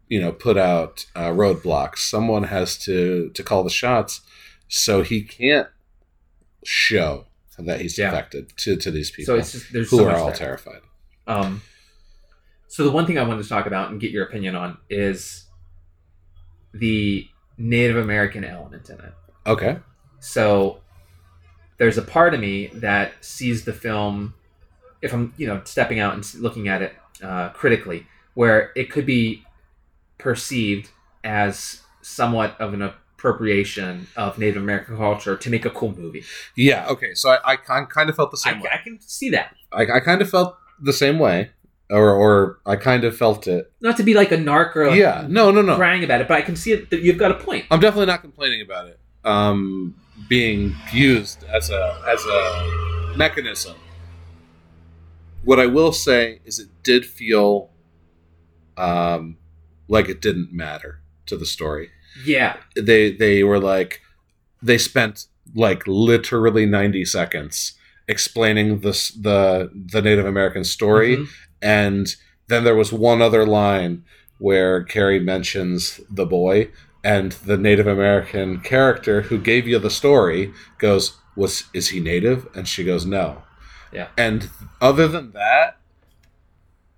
you 0.09 0.21
know, 0.21 0.33
put 0.33 0.57
out 0.57 1.07
uh, 1.15 1.31
roadblocks. 1.31 1.99
Someone 1.99 2.45
has 2.45 2.77
to 2.79 3.31
to 3.35 3.43
call 3.43 3.63
the 3.65 3.71
shots. 3.71 4.23
So 4.69 5.03
he 5.03 5.23
can't 5.23 5.69
show 6.67 7.27
that 7.59 7.81
he's 7.81 7.97
Yeah. 7.97 8.09
affected 8.09 8.53
to 8.59 8.77
to 8.77 8.91
these 8.91 9.09
So 9.09 9.15
people 9.17 9.35
it's 9.37 9.53
just 9.53 9.73
there's 9.73 9.91
who 9.91 9.99
so 9.99 10.09
are 10.09 10.17
all 10.17 10.27
there. 10.27 10.37
terrified. 10.37 10.81
Um, 11.27 11.63
so 12.69 12.85
the 12.85 12.91
one 12.91 13.07
thing 13.07 13.19
I 13.19 13.23
wanted 13.23 13.43
to 13.43 13.49
talk 13.49 13.67
about 13.67 13.91
and 13.91 14.01
get 14.01 14.11
your 14.11 14.25
opinion 14.25 14.55
on 14.55 14.77
is 14.91 15.45
the 16.75 17.27
Native 17.57 17.97
American 17.97 18.45
element 18.45 18.91
in 18.91 18.97
it. 19.01 19.15
Okay. 19.47 19.79
So 20.21 20.81
there's 21.79 21.97
a 21.99 22.03
part 22.03 22.35
of 22.35 22.41
me 22.41 22.67
that 22.75 23.13
sees 23.25 23.65
the 23.65 23.73
film, 23.73 24.35
if 25.01 25.13
I'm 25.15 25.33
you 25.39 25.47
know 25.47 25.63
stepping 25.65 25.99
out 25.99 26.15
and 26.15 26.35
looking 26.35 26.69
at 26.69 26.83
it 26.83 26.95
uh, 27.23 27.49
critically, 27.51 28.07
where 28.35 28.73
it 28.77 28.91
could 28.91 29.07
be 29.07 29.45
perceived 30.19 30.91
as 31.25 31.81
somewhat 32.03 32.61
of 32.61 32.75
an 32.75 32.83
appropriation 33.17 34.07
of 34.17 34.39
Native 34.39 34.63
American 34.63 34.97
culture 34.97 35.37
to 35.37 35.51
make 35.51 35.65
a 35.65 35.71
cool 35.71 35.95
movie. 35.97 36.25
Yeah. 36.55 36.87
Okay. 36.89 37.15
So 37.15 37.31
I, 37.31 37.53
I 37.53 37.57
kin- 37.57 37.87
kind 37.87 38.11
of 38.11 38.17
felt 38.17 38.31
the 38.31 38.43
I, 38.45 38.53
same 38.53 38.61
way. 38.61 38.71
I 38.73 38.79
can 38.79 39.01
see 39.01 39.31
that. 39.31 39.55
I, 39.73 39.83
I 39.83 40.01
kind 40.01 40.21
of 40.21 40.31
felt 40.31 40.57
the 40.81 40.93
same 40.93 41.19
way, 41.19 41.51
or 41.91 42.11
or 42.13 42.59
I 42.67 42.77
kind 42.77 43.05
of 43.05 43.17
felt 43.17 43.47
it. 43.47 43.73
Not 43.81 43.97
to 43.97 44.03
be 44.03 44.15
like 44.15 44.33
a 44.33 44.37
narc 44.37 44.77
or 44.77 44.89
like 44.89 44.99
Yeah. 44.99 45.27
No. 45.29 45.51
No. 45.51 45.63
No. 45.63 45.77
crying 45.77 46.05
about 46.05 46.21
it, 46.21 46.29
but 46.29 46.37
I 46.37 46.43
can 46.43 46.57
see 46.57 46.73
it 46.73 46.91
that 46.91 47.01
you've 47.01 47.19
got 47.19 47.31
a 47.31 47.35
point. 47.35 47.65
I'm 47.71 47.81
definitely 47.81 48.07
not 48.07 48.21
complaining 48.21 48.61
about 48.61 48.89
it 48.89 49.01
um, 49.27 49.95
being 50.29 50.75
used 50.93 51.45
as 51.45 51.69
a 51.71 52.03
as 52.09 52.25
a 52.25 53.15
mechanism. 53.17 53.77
What 55.45 55.61
I 55.61 55.67
will 55.67 55.93
say 55.93 56.41
is, 56.45 56.59
it 56.59 56.69
did 56.83 57.05
feel 57.05 57.71
um, 58.77 59.37
like 59.89 60.09
it 60.09 60.21
didn't 60.21 60.53
matter 60.53 61.03
to 61.27 61.37
the 61.37 61.47
story. 61.47 61.91
Yeah, 62.25 62.57
They 62.77 63.13
they 63.13 63.43
were 63.45 63.61
like 63.61 64.01
they 64.63 64.79
spent 64.79 65.27
like 65.55 65.83
literally 65.87 66.67
90 66.67 67.05
seconds 67.05 67.75
explaining 68.09 68.81
this 68.81 69.09
the 69.11 69.71
the 69.93 70.03
Native 70.03 70.27
American 70.27 70.65
story, 70.65 71.17
Mhm. 71.17 71.29
and 71.63 72.17
then 72.49 72.65
there 72.65 72.77
was 72.77 72.93
one 72.93 73.21
other 73.21 73.45
line 73.45 74.05
where 74.39 74.83
Keri 74.85 75.19
mentions 75.19 76.01
the 76.11 76.27
boy, 76.27 76.69
and 77.03 77.33
the 77.33 77.57
Native 77.57 77.87
American 77.87 78.61
character 78.61 79.23
who 79.23 79.39
gave 79.39 79.67
you 79.67 79.79
the 79.79 79.91
story 79.91 80.53
goes, 80.79 81.17
"Was 81.37 81.65
is 81.75 81.89
he 81.89 82.01
Native?" 82.01 82.47
And 82.55 82.67
she 82.69 82.85
goes, 82.85 83.05
"No." 83.07 83.43
Yeah. 83.93 84.09
And 84.17 84.49
other 84.81 85.09
than 85.09 85.33
that, 85.33 85.79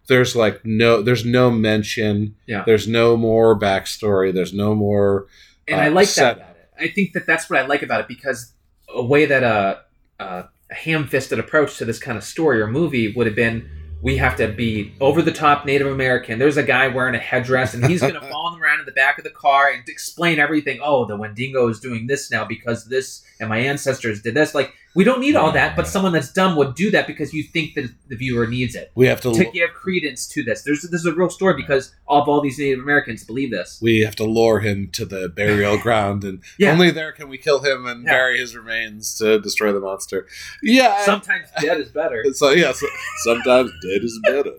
there's 0.08 0.34
like 0.34 0.64
no, 0.64 1.02
there's 1.02 1.24
no 1.24 1.50
mention. 1.50 2.34
Yeah. 2.46 2.64
There's 2.66 2.88
no 2.88 3.16
more 3.16 3.58
backstory. 3.58 4.32
There's 4.34 4.52
no 4.52 4.74
more. 4.74 5.26
and 5.66 5.80
uh, 5.80 5.84
I 5.84 5.88
like 5.88 6.12
that 6.14 6.36
about 6.36 6.50
it. 6.50 6.70
I 6.80 6.88
think 6.88 7.12
that 7.12 7.26
that's 7.26 7.48
what 7.48 7.58
I 7.58 7.66
like 7.66 7.82
about 7.82 8.00
it 8.00 8.08
because 8.08 8.52
a 8.88 9.04
way 9.04 9.26
that 9.26 9.42
a, 9.42 9.82
a 10.18 10.48
ham-fisted 10.70 11.38
approach 11.38 11.78
to 11.78 11.84
this 11.84 11.98
kind 11.98 12.16
of 12.18 12.24
story 12.24 12.60
or 12.60 12.66
movie 12.66 13.12
would 13.14 13.26
have 13.26 13.36
been 13.36 13.68
we 14.00 14.16
have 14.16 14.36
to 14.36 14.48
be 14.48 14.92
over 15.00 15.22
the 15.22 15.32
top 15.32 15.66
Native 15.66 15.88
American. 15.88 16.38
There's 16.38 16.56
a 16.56 16.62
guy 16.62 16.86
wearing 16.88 17.14
a 17.14 17.18
headdress 17.18 17.74
and 17.74 17.84
he's 17.84 18.00
going 18.00 18.14
to 18.20 18.20
follow 18.20 18.52
them 18.52 18.62
around 18.62 18.80
in 18.80 18.86
the 18.86 18.92
back 18.92 19.18
of 19.18 19.24
the 19.24 19.30
car 19.30 19.70
and 19.70 19.82
explain 19.88 20.38
everything. 20.38 20.78
Oh, 20.82 21.04
the 21.04 21.16
Wendigo 21.16 21.68
is 21.68 21.80
doing 21.80 22.06
this 22.06 22.30
now 22.30 22.44
because 22.44 22.84
this 22.84 23.24
and 23.40 23.48
my 23.48 23.58
ancestors 23.58 24.22
did 24.22 24.34
this. 24.34 24.54
Like 24.54 24.72
we 24.94 25.04
don't 25.04 25.20
need 25.20 25.36
all 25.36 25.52
that, 25.52 25.76
but 25.76 25.86
someone 25.86 26.12
that's 26.12 26.32
dumb 26.32 26.56
would 26.56 26.74
do 26.74 26.90
that 26.90 27.06
because 27.06 27.32
you 27.32 27.42
think 27.44 27.74
that 27.74 27.88
the 28.08 28.16
viewer 28.16 28.46
needs 28.46 28.74
it 28.74 28.90
We 28.94 29.06
have 29.06 29.20
to. 29.20 29.32
to 29.34 29.44
give 29.44 29.70
credence 29.74 30.26
to 30.28 30.42
this. 30.42 30.62
There's 30.62 30.82
this 30.82 31.00
is 31.00 31.06
a 31.06 31.12
real 31.14 31.30
story 31.30 31.54
because 31.54 31.94
of 32.08 32.28
all 32.28 32.40
these 32.40 32.58
Native 32.58 32.80
Americans 32.80 33.22
believe 33.24 33.50
this. 33.50 33.78
we 33.82 34.00
have 34.00 34.16
to 34.16 34.24
lure 34.24 34.60
him 34.60 34.88
to 34.92 35.04
the 35.04 35.28
burial 35.28 35.78
ground, 35.86 36.24
and 36.24 36.42
Yeah. 36.58 36.72
only 36.72 36.90
there 36.90 37.12
can 37.12 37.28
we 37.28 37.38
kill 37.38 37.60
him 37.60 37.86
and 37.86 38.04
Yeah. 38.04 38.12
bury 38.12 38.38
his 38.38 38.56
remains 38.56 39.16
to 39.18 39.38
destroy 39.40 39.72
the 39.72 39.80
monster. 39.80 40.26
Yeah. 40.62 40.96
I- 40.98 41.04
Sometimes 41.04 41.48
dead 41.60 41.78
is 41.80 41.90
better. 41.90 42.24
so 42.32 42.50
yeah. 42.50 42.72
So, 42.72 42.86
sometimes 43.24 43.70
dead 43.82 44.02
is 44.02 44.18
better. 44.24 44.52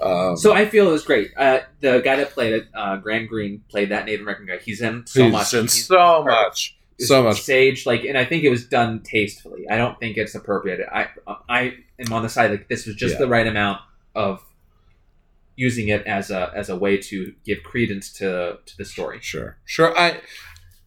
Um, 0.00 0.36
So 0.36 0.52
I 0.52 0.66
feel 0.66 0.88
it 0.88 0.92
was 0.92 1.04
great. 1.04 1.30
Uh, 1.36 1.60
the 1.80 2.00
guy 2.00 2.16
that 2.16 2.30
played 2.30 2.52
it, 2.54 2.66
uh, 2.74 2.96
Graham 2.96 3.26
Greene, 3.26 3.62
played 3.68 3.90
that 3.90 4.04
Native 4.06 4.22
American 4.22 4.46
guy. 4.46 4.58
He's 4.58 4.80
in 4.80 5.06
so 5.06 5.24
he's 5.24 5.32
much. 5.32 5.54
in 5.54 5.62
He's 5.62 5.86
so 5.86 6.22
perfect. 6.24 6.26
much, 6.48 6.76
so 7.08 7.22
much. 7.22 7.42
sage, 7.42 7.86
like, 7.86 8.04
and 8.04 8.16
I 8.18 8.24
think 8.24 8.44
it 8.44 8.50
was 8.50 8.66
done 8.66 9.00
tastefully. 9.02 9.66
I 9.70 9.76
don't 9.76 9.98
think 9.98 10.16
it's 10.16 10.34
appropriate. 10.34 10.80
I 10.92 11.08
I 11.48 11.74
am 11.98 12.12
on 12.12 12.22
the 12.22 12.28
side 12.28 12.50
like 12.50 12.68
this 12.68 12.86
was 12.86 12.96
just 12.96 13.14
Yeah. 13.14 13.18
the 13.20 13.28
right 13.28 13.46
amount 13.46 13.80
of 14.14 14.42
using 15.56 15.88
it 15.88 16.06
as 16.06 16.30
a 16.30 16.50
as 16.54 16.68
a 16.70 16.76
way 16.76 16.96
to 16.96 17.34
give 17.44 17.62
credence 17.62 18.12
to 18.14 18.58
to 18.64 18.76
the 18.76 18.84
story. 18.84 19.18
Sure, 19.20 19.58
sure. 19.64 19.96
I, 19.98 20.20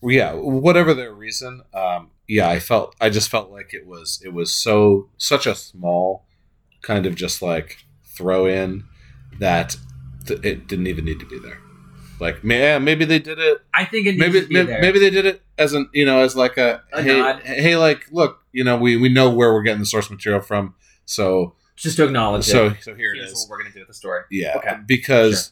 yeah, 0.02 0.34
whatever 0.34 0.94
their 0.94 1.14
reason, 1.14 1.62
um, 1.74 2.12
yeah, 2.28 2.48
I 2.50 2.60
felt, 2.60 2.96
I 3.02 3.10
just 3.10 3.30
felt 3.30 3.50
like 3.50 3.74
it 3.74 3.88
was, 3.88 4.22
it 4.24 4.34
was 4.34 4.54
so 4.54 5.10
such 5.18 5.48
a 5.48 5.56
small 5.56 6.26
kind 6.84 7.06
of 7.08 7.16
just 7.16 7.42
like 7.42 7.78
throw 8.04 8.46
in 8.46 8.84
that 9.40 9.78
th- 10.28 10.44
it 10.44 10.68
didn't 10.68 10.88
even 10.88 11.06
need 11.06 11.20
to 11.22 11.26
be 11.26 11.40
there. 11.40 11.60
Like, 12.20 12.40
yeah, 12.44 12.78
maybe 12.80 13.04
they 13.06 13.20
did 13.20 13.40
it. 13.40 13.58
I 13.74 13.84
think 13.86 14.08
it 14.08 14.18
Maybe, 14.18 14.46
maybe, 14.50 14.72
maybe 14.80 15.00
they 15.00 15.10
did 15.10 15.26
it 15.26 15.42
as 15.58 15.74
an, 15.74 15.90
you 15.94 16.06
know, 16.06 16.22
as 16.22 16.36
like 16.36 16.58
a, 16.58 16.82
A 16.94 17.04
hey, 17.04 17.20
nod. 17.20 17.42
hey, 17.44 17.76
like, 17.76 18.06
look, 18.12 18.40
you 18.54 18.64
know, 18.64 18.78
we 18.78 18.96
we 18.98 19.10
know 19.10 19.30
where 19.30 19.54
we're 19.54 19.64
getting 19.64 19.82
the 19.82 19.86
source 19.86 20.10
material 20.10 20.42
from, 20.42 20.76
so 21.06 21.56
just 21.76 21.98
to 21.98 22.06
acknowledge 22.06 22.46
so 22.46 22.68
it. 22.68 22.78
so 22.82 22.96
here 22.96 23.14
it 23.14 23.18
Here's 23.18 23.34
is. 23.34 23.42
what 23.42 23.50
we're 23.50 23.64
gonna 23.64 23.74
do 23.74 23.80
with 23.80 23.90
the 23.90 23.94
story. 23.94 24.22
Yeah, 24.32 24.56
Okay. 24.58 24.78
because 24.86 25.52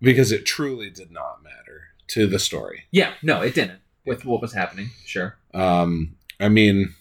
because 0.00 0.30
it 0.30 0.46
truly 0.46 0.88
did 0.90 1.10
not 1.10 1.42
matter 1.42 1.82
to 2.08 2.26
the 2.28 2.38
story. 2.38 2.84
Yeah, 2.92 3.14
no, 3.22 3.42
it 3.42 3.54
didn't 3.54 3.80
with 4.04 4.24
what 4.24 4.40
was 4.40 4.52
happening. 4.52 4.90
Sure. 5.04 5.36
Um, 5.52 6.14
I 6.38 6.48
mean, 6.48 6.94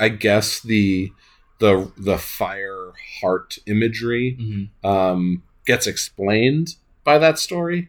I 0.00 0.08
guess 0.08 0.60
the 0.60 1.12
the 1.60 1.92
the 1.96 2.18
fire 2.18 2.92
heart 3.20 3.58
imagery 3.66 4.36
Mm-hmm. 4.40 4.86
um, 4.88 5.42
gets 5.66 5.86
explained 5.86 6.74
by 7.08 7.16
that 7.16 7.38
story, 7.38 7.88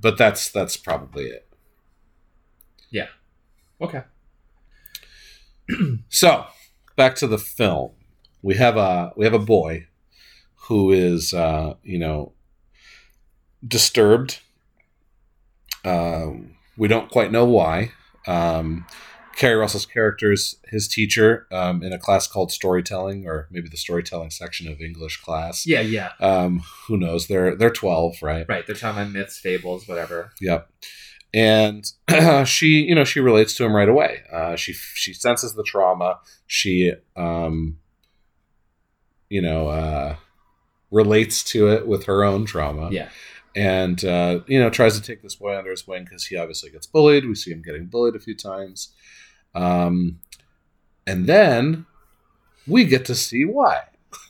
but 0.00 0.16
that's 0.16 0.50
that's 0.50 0.74
probably 0.74 1.24
it. 1.26 1.46
Yeah. 2.90 3.08
Okay. 3.78 4.04
So 6.08 6.46
back 6.96 7.14
to 7.16 7.26
the 7.26 7.36
film, 7.36 7.90
we 8.40 8.54
have 8.54 8.78
a 8.78 9.12
we 9.18 9.26
have 9.26 9.34
a 9.34 9.38
boy 9.56 9.88
who 10.68 10.92
is 10.92 11.34
uh, 11.34 11.74
you 11.82 11.98
know 11.98 12.32
disturbed. 13.66 14.40
Um, 15.84 16.56
we 16.78 16.88
don't 16.88 17.10
quite 17.10 17.30
know 17.30 17.44
why. 17.44 17.92
Um, 18.26 18.86
Keri 19.36 19.56
Russell's 19.56 19.86
character 19.86 20.32
is 20.32 20.56
his 20.68 20.86
teacher 20.86 21.46
um, 21.50 21.82
in 21.82 21.92
a 21.92 21.98
class 21.98 22.26
called 22.26 22.52
storytelling, 22.52 23.26
or 23.26 23.48
maybe 23.50 23.68
the 23.68 23.76
storytelling 23.76 24.30
section 24.30 24.68
of 24.68 24.80
English 24.80 25.20
class. 25.20 25.66
Yeah, 25.66 25.80
yeah. 25.80 26.12
Um, 26.20 26.62
who 26.86 26.96
knows? 26.96 27.26
They're 27.26 27.56
they're 27.56 27.70
twelve, 27.70 28.16
right? 28.22 28.46
Right. 28.48 28.66
They're 28.66 28.76
talking 28.76 29.02
about 29.02 29.12
myths, 29.12 29.38
fables, 29.38 29.88
whatever. 29.88 30.32
Yep. 30.40 30.70
And 31.32 31.84
she, 32.46 32.84
you 32.84 32.94
know, 32.94 33.04
she 33.04 33.18
relates 33.18 33.56
to 33.56 33.64
him 33.64 33.74
right 33.74 33.88
away. 33.88 34.22
Uh, 34.32 34.54
she 34.56 34.72
she 34.72 35.12
senses 35.12 35.54
the 35.54 35.64
trauma. 35.64 36.20
She, 36.46 36.92
um, 37.16 37.78
you 39.28 39.42
know, 39.42 39.68
uh, 39.68 40.16
relates 40.92 41.42
to 41.42 41.68
it 41.70 41.88
with 41.88 42.04
her 42.04 42.22
own 42.24 42.44
trauma. 42.44 42.90
Yeah. 42.90 43.08
And 43.56 44.04
uh, 44.04 44.40
you 44.46 44.60
know, 44.60 44.70
tries 44.70 44.98
to 44.98 45.02
take 45.04 45.22
this 45.22 45.34
boy 45.34 45.56
under 45.56 45.70
his 45.70 45.86
wing 45.86 46.04
because 46.04 46.24
he 46.26 46.36
obviously 46.36 46.70
gets 46.70 46.86
bullied. 46.86 47.26
We 47.26 47.34
see 47.34 47.50
him 47.50 47.62
getting 47.62 47.86
bullied 47.86 48.14
a 48.14 48.20
few 48.20 48.36
times. 48.36 48.92
Um, 49.54 50.20
and 51.06 51.26
then 51.26 51.86
we 52.66 52.84
get 52.84 53.04
to 53.06 53.14
see 53.14 53.44
why. 53.44 53.82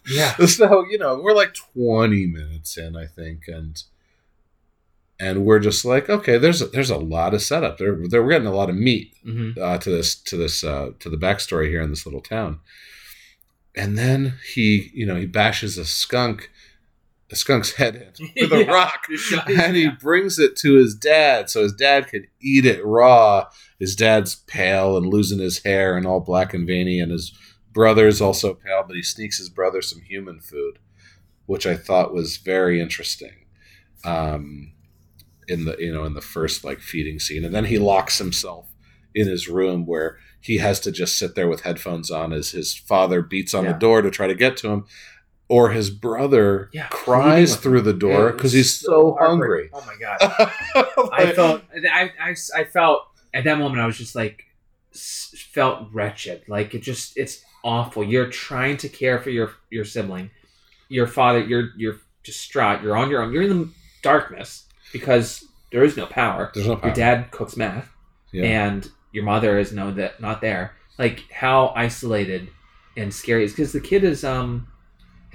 Yeah. 0.09 0.35
So 0.47 0.85
you 0.87 0.99
know, 0.99 1.21
we're 1.23 1.35
like 1.35 1.55
twenty 1.55 2.27
minutes 2.27 2.77
in, 2.77 2.97
I 2.97 3.07
think, 3.07 3.49
and 3.49 3.83
and 5.21 5.45
we're 5.45 5.61
just 5.61 5.85
like, 5.85 6.11
okay, 6.11 6.39
there's 6.39 6.61
a, 6.61 6.67
there's 6.67 6.91
a 6.91 6.99
lot 6.99 7.35
of 7.35 7.43
setup. 7.43 7.79
There, 7.79 7.97
there 8.09 8.23
we're 8.23 8.31
getting 8.31 8.47
a 8.47 8.55
lot 8.55 8.71
of 8.71 8.77
meat 8.77 9.15
hmm 9.23 9.53
uh, 9.61 9.79
to 9.79 9.91
this 9.91 10.15
to 10.15 10.37
this 10.37 10.65
uh, 10.65 10.91
to 10.99 11.09
the 11.09 11.17
backstory 11.17 11.69
here 11.69 11.81
in 11.83 11.91
this 11.91 12.07
little 12.07 12.21
town. 12.21 12.61
And 13.77 13.99
then 13.99 14.35
he, 14.55 14.91
you 14.95 15.05
know, 15.05 15.17
he 15.17 15.27
bashes 15.27 15.79
a 15.79 15.85
skunk, 15.85 16.51
a 17.35 17.37
skunk's 17.37 17.73
head 17.77 17.95
in 18.19 18.31
with 18.41 18.53
a 18.53 18.65
Yeah. 18.65 18.71
rock, 18.73 19.07
Yeah. 19.31 19.45
and 19.65 19.77
he 19.77 19.89
brings 19.89 20.39
it 20.39 20.57
to 20.59 20.75
his 20.75 20.95
dad 20.95 21.51
so 21.51 21.63
his 21.63 21.73
dad 21.75 22.09
could 22.09 22.27
eat 22.41 22.65
it 22.65 22.85
raw. 22.85 23.47
His 23.79 23.95
dad's 23.97 24.37
pale 24.37 24.97
and 24.97 25.07
losing 25.07 25.39
his 25.41 25.63
hair 25.65 25.97
and 25.97 26.07
all 26.07 26.21
black 26.21 26.55
and 26.55 26.67
veiny, 26.67 27.01
and 27.01 27.11
his 27.13 27.33
brother's 27.73 28.21
also 28.21 28.55
pale, 28.55 28.85
but 28.87 28.97
he 28.97 29.03
sneaks 29.03 29.39
his 29.39 29.49
brother 29.51 29.83
some 29.83 30.01
human 30.01 30.41
food, 30.41 30.79
which 31.47 31.67
I 31.67 31.77
thought 31.77 32.15
was 32.15 32.37
very 32.39 32.81
interesting. 32.81 33.33
Um, 34.05 34.73
in 35.49 35.65
the 35.67 35.77
you 35.79 35.93
know 35.93 36.05
in 36.05 36.15
the 36.15 36.21
first 36.23 36.65
like 36.65 36.81
feeding 36.81 37.19
scene, 37.19 37.45
and 37.45 37.55
then 37.55 37.67
he 37.67 37.79
locks 37.79 38.19
himself 38.19 38.67
in 39.15 39.27
his 39.29 39.49
room 39.49 39.85
where 39.87 40.19
he 40.41 40.59
has 40.59 40.81
to 40.81 40.91
just 40.93 41.17
sit 41.19 41.35
there 41.35 41.49
with 41.49 41.63
headphones 41.63 42.11
on 42.11 42.33
as 42.33 42.51
his 42.51 42.75
father 42.77 43.23
beats 43.23 43.55
on 43.55 43.65
Yeah. 43.65 43.73
the 43.73 43.79
door 43.79 44.03
to 44.03 44.11
try 44.11 44.27
to 44.27 44.35
get 44.35 44.57
to 44.59 44.69
him, 44.69 44.85
or 45.49 45.71
his 45.71 45.91
brother 45.91 46.71
Yeah, 46.73 46.89
cries 46.89 47.57
through 47.57 47.83
the 47.83 47.93
door 47.93 48.33
because 48.33 48.53
he's 48.53 48.73
so 48.73 49.17
hungry. 49.21 49.71
Oh 49.73 49.85
my 49.87 49.95
god. 50.01 50.19
I 51.13 51.33
felt, 51.33 51.63
I, 51.93 52.11
I, 52.21 52.35
I 52.57 52.65
felt 52.65 53.07
at 53.35 53.45
that 53.45 53.59
moment, 53.59 53.81
I 53.81 53.87
was 53.87 53.99
just 53.99 54.15
like, 54.15 54.45
felt 54.93 55.89
wretched. 55.93 56.43
Like 56.49 56.75
it 56.75 56.83
just, 56.83 57.17
it's 57.17 57.45
awful. 57.65 58.05
You're 58.05 58.29
trying 58.31 58.77
to 58.79 58.89
care 58.89 59.19
for 59.21 59.31
your 59.31 59.53
your 59.71 59.85
sibling, 59.85 60.31
your 60.89 61.07
father. 61.07 61.41
You're 61.43 61.71
you're 61.77 61.97
distraught. 62.23 62.83
You're 62.83 62.97
on 62.97 63.11
your 63.11 63.23
own. 63.23 63.33
You're 63.33 63.43
in 63.43 63.49
the 63.59 63.71
darkness 64.03 64.67
because 64.93 65.45
there 65.73 65.83
is 65.85 65.97
no 65.97 66.07
power. 66.07 66.51
There's 66.55 66.67
no 66.69 66.77
power. 66.77 66.87
Your 66.89 66.95
dad 66.95 67.31
cooks 67.33 67.57
meth, 67.57 67.89
Yeah. 68.33 68.45
and 68.45 68.89
your 69.13 69.25
mother 69.25 69.59
is 69.59 69.73
no 69.73 69.91
that 69.93 70.21
not 70.21 70.41
there. 70.41 70.73
Like 70.99 71.25
how 71.33 71.73
isolated 71.75 72.49
and 72.97 73.13
scary 73.13 73.45
is 73.45 73.53
because 73.53 73.73
the 73.73 73.81
kid 73.81 74.05
is 74.05 74.25
um. 74.25 74.69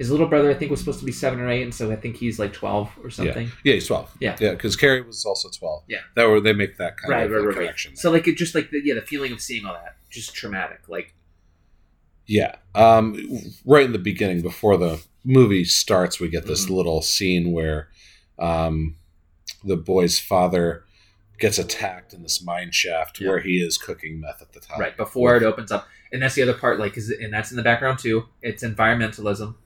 His 0.00 0.10
little 0.10 0.26
brother, 0.26 0.50
I 0.50 0.54
think, 0.54 0.70
was 0.70 0.80
supposed 0.80 1.00
to 1.00 1.04
be 1.04 1.12
seven 1.12 1.40
or 1.40 1.50
eight, 1.50 1.60
and 1.62 1.74
so 1.74 1.92
I 1.92 1.96
think 1.96 2.16
he's 2.16 2.38
like 2.38 2.54
twelve 2.54 2.88
or 3.04 3.10
something. 3.10 3.48
Yeah, 3.48 3.52
yeah 3.64 3.74
he's 3.74 3.86
twelve. 3.86 4.10
Yeah. 4.18 4.34
yeah, 4.40 4.52
because 4.52 4.74
Keri 4.74 5.02
was 5.02 5.26
also 5.26 5.50
twelve. 5.50 5.84
Yeah. 5.88 5.98
that 6.16 6.24
were 6.26 6.40
they 6.40 6.54
make 6.54 6.78
that 6.78 6.96
kind 6.96 7.10
right, 7.12 7.24
of 7.30 7.32
right, 7.44 7.54
right, 7.54 7.66
right. 7.86 7.98
So 7.98 8.10
like 8.10 8.26
it 8.26 8.38
just 8.38 8.54
like 8.54 8.70
the, 8.70 8.80
yeah, 8.82 8.94
the 8.94 9.02
feeling 9.02 9.30
of 9.30 9.42
seeing 9.42 9.66
all 9.66 9.74
that 9.74 9.96
just 10.08 10.34
traumatic. 10.34 10.88
Like 10.88 11.12
Yeah. 12.26 12.54
Um, 12.74 13.28
right 13.66 13.84
in 13.84 13.92
the 13.92 13.98
beginning, 13.98 14.40
before 14.40 14.78
the 14.78 15.02
movie 15.22 15.64
starts, 15.66 16.18
we 16.18 16.28
get 16.30 16.46
this 16.46 16.64
Mhm. 16.66 16.70
little 16.76 17.02
scene 17.02 17.52
where 17.52 17.90
um, 18.38 18.96
the 19.62 19.76
boy's 19.76 20.18
father 20.18 20.84
gets 21.38 21.58
attacked 21.58 22.14
in 22.14 22.22
this 22.22 22.42
mine 22.42 22.70
shaft 22.72 23.20
Yeah. 23.20 23.28
where 23.28 23.40
he 23.40 23.60
is 23.60 23.76
cooking 23.76 24.18
meth 24.18 24.40
at 24.40 24.52
the 24.54 24.60
time. 24.60 24.80
right 24.80 24.96
before 24.96 25.36
it 25.36 25.42
opens 25.42 25.70
up, 25.70 25.86
and 26.10 26.22
that's 26.22 26.34
the 26.36 26.42
other 26.42 26.54
part. 26.54 26.78
Like, 26.78 26.96
is 26.96 27.10
and 27.10 27.32
that's 27.34 27.50
in 27.50 27.58
the 27.58 27.62
background 27.62 27.98
too. 27.98 28.28
It's 28.40 28.62
environmentalism. 28.64 29.56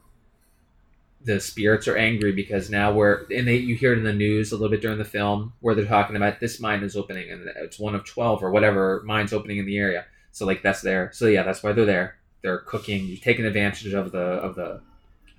The 1.25 1.41
spirits 1.41 1.89
are 1.89 1.97
angry 1.97 2.33
because 2.33 2.69
now 2.69 2.93
we're 2.93 3.25
and 3.31 3.49
they 3.49 3.57
you 3.57 3.75
hear 3.77 3.93
it 3.93 3.99
in 3.99 4.05
the 4.05 4.13
news 4.13 4.53
a 4.53 4.57
little 4.57 4.69
bit 4.69 4.83
during 4.83 4.99
the 4.99 5.05
film 5.05 5.55
where 5.61 5.75
they're 5.75 5.87
talking 5.87 6.17
about 6.17 6.39
this 6.39 6.61
mine 6.61 6.83
is 6.83 6.97
opening 6.97 7.31
and 7.31 7.49
it's 7.57 7.79
one 7.79 7.95
of 7.95 8.05
twelve 8.05 8.43
or 8.43 8.51
whatever 8.51 9.03
mines 9.07 9.33
opening 9.33 9.59
in 9.59 9.67
the 9.67 9.79
area. 9.79 10.05
So 10.33 10.45
like 10.45 10.63
that's 10.63 10.83
there. 10.83 11.11
So 11.13 11.27
yeah, 11.27 11.43
that's 11.43 11.63
why 11.63 11.73
they're 11.73 11.87
there. 11.87 12.17
they're 12.45 12.59
cooking, 12.59 13.17
taking 13.23 13.47
advantage 13.47 13.93
of 13.95 14.13
the 14.13 14.19
of 14.19 14.55
the 14.55 14.81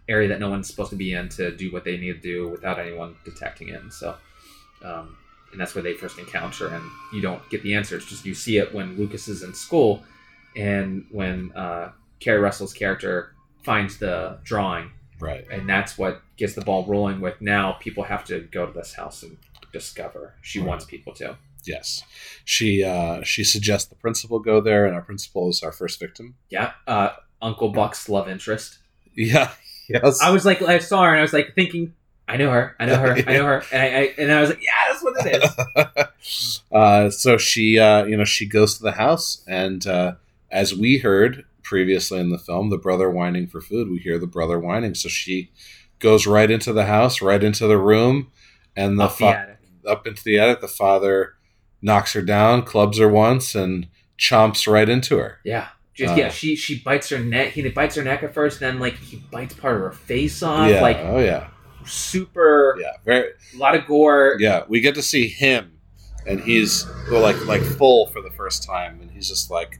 area 0.09 0.27
that 0.27 0.39
no 0.39 0.49
one's 0.49 0.67
supposed 0.67 0.89
to 0.89 0.95
be 0.95 1.13
in 1.13 1.29
to 1.29 1.55
do 1.55 1.71
what 1.71 1.83
they 1.83 1.97
need 1.97 2.13
to 2.13 2.19
do 2.19 2.49
without 2.49 2.79
anyone 2.79 3.15
detecting 3.23 3.69
it. 3.69 3.81
And 3.81 3.93
so, 3.93 4.15
um, 4.83 5.15
and 5.51 5.61
that's 5.61 5.75
where 5.75 5.83
they 5.83 5.93
first 5.93 6.17
encounter, 6.17 6.67
and 6.67 6.83
you 7.13 7.21
don't 7.21 7.47
get 7.49 7.63
the 7.63 7.75
answer. 7.75 7.95
It's 7.95 8.07
just 8.07 8.25
you 8.25 8.33
see 8.33 8.57
it 8.57 8.73
when 8.73 8.97
Lucas 8.97 9.27
is 9.27 9.43
in 9.43 9.53
school, 9.53 10.03
and 10.55 11.05
when 11.11 11.51
uh, 11.55 11.91
Keri 12.19 12.39
Russell's 12.39 12.73
character 12.73 13.35
finds 13.63 13.97
the 13.97 14.39
drawing, 14.43 14.91
Right. 15.19 15.45
and 15.49 15.67
that's 15.69 15.97
what 15.97 16.21
gets 16.37 16.53
the 16.55 16.61
ball 16.61 16.85
rolling. 16.85 17.21
With 17.21 17.39
now, 17.41 17.73
people 17.73 18.03
have 18.03 18.25
to 18.25 18.41
go 18.41 18.65
to 18.65 18.71
this 18.73 18.93
house 18.93 19.23
and 19.23 19.37
discover. 19.71 20.33
She 20.41 20.59
Right. 20.59 20.67
wants 20.67 20.85
people 20.85 21.13
to. 21.15 21.37
Yes. 21.65 22.03
She 22.43 22.83
uh, 22.83 23.23
she 23.23 23.43
suggests 23.43 23.89
the 23.89 23.95
principal 23.95 24.39
go 24.39 24.61
there, 24.61 24.85
and 24.85 24.93
our 24.95 25.01
principal 25.01 25.49
is 25.49 25.63
our 25.63 25.71
first 25.71 25.99
victim. 25.99 26.35
Yeah, 26.49 26.71
uh, 26.87 27.09
Uncle 27.41 27.69
Buck's 27.69 28.07
love 28.09 28.27
interest. 28.29 28.77
Yeah. 29.15 29.51
Yes. 29.87 30.19
I 30.19 30.31
was 30.31 30.45
like, 30.45 30.63
I 30.63 30.79
saw 30.79 31.03
her, 31.03 31.09
and 31.11 31.19
I 31.19 31.21
was 31.21 31.31
like 31.31 31.53
thinking, 31.53 31.93
I 32.27 32.37
know 32.37 32.49
her, 32.49 32.75
I 32.79 32.87
know 32.87 32.95
her, 32.97 33.13
I 33.27 33.33
know 33.37 33.45
her, 33.51 33.63
and 33.71 33.81
I, 33.83 33.85
I 33.85 34.13
and 34.17 34.31
I 34.31 34.41
was 34.41 34.49
like, 34.49 34.63
yeah, 34.63 34.71
that's 34.89 35.03
what 35.03 35.23
it 35.27 35.43
is. 36.25 36.61
uh, 36.71 37.09
so 37.11 37.37
she, 37.37 37.77
uh, 37.77 38.03
you 38.05 38.17
know, 38.17 38.23
she 38.23 38.47
goes 38.47 38.77
to 38.77 38.81
the 38.83 38.93
house, 38.93 39.43
and 39.47 39.85
uh, 39.85 40.13
as 40.49 40.73
we 40.73 40.97
heard 40.97 41.45
previously 41.65 42.19
in 42.21 42.29
the 42.29 42.37
film, 42.37 42.69
the 42.69 42.77
brother 42.77 43.09
whining 43.09 43.47
for 43.47 43.59
food. 43.59 43.89
We 43.91 43.97
hear 43.97 44.17
the 44.17 44.27
brother 44.27 44.57
whining, 44.57 44.95
so 44.95 45.09
she 45.09 45.51
goes 45.99 46.25
right 46.25 46.49
into 46.49 46.71
the 46.71 46.85
house, 46.85 47.21
right 47.21 47.43
into 47.43 47.67
the 47.67 47.77
room, 47.77 48.31
and 48.77 48.97
the, 48.97 49.07
the 49.07 49.13
fa- 49.13 49.25
attic. 49.25 49.57
up 49.85 50.07
into 50.07 50.23
the 50.23 50.39
attic. 50.39 50.61
The 50.61 50.67
father 50.69 51.33
knocks 51.81 52.13
her 52.13 52.21
down, 52.21 52.61
clubs 52.63 52.97
her 52.99 53.09
once, 53.09 53.53
and 53.55 53.87
chomps 54.17 54.71
right 54.71 54.87
into 54.87 55.17
her. 55.17 55.39
Yeah. 55.43 55.67
Just, 55.93 56.13
Uh, 56.13 56.17
yeah, 56.17 56.29
she 56.29 56.55
she 56.57 56.79
bites 56.79 57.09
her 57.09 57.19
neck. 57.19 57.53
He 57.53 57.67
bites 57.69 57.95
her 57.95 58.03
neck 58.03 58.21
at 58.23 58.33
first, 58.33 58.59
then 58.59 58.79
like 58.79 58.95
he 58.97 59.17
bites 59.31 59.53
part 59.53 59.75
of 59.75 59.81
her 59.81 59.91
face 59.93 60.43
off. 60.43 60.69
yeah. 60.69 60.81
Like 60.81 60.97
oh 60.97 61.19
yeah. 61.19 61.47
super, 61.85 62.77
Yeah. 62.79 62.91
Very. 63.05 63.29
a 63.53 63.57
lot 63.57 63.75
of 63.75 63.85
gore. 63.85 64.35
Yeah. 64.39 64.63
We 64.67 64.81
get 64.81 64.95
to 64.95 65.01
see 65.01 65.27
him, 65.27 65.79
and 66.27 66.41
he's 66.41 66.85
well, 67.09 67.21
like 67.21 67.43
like 67.45 67.61
full 67.61 68.07
for 68.07 68.21
the 68.21 68.31
first 68.31 68.63
time, 68.63 68.99
and 69.01 69.09
he's 69.11 69.29
just 69.29 69.49
like 69.49 69.79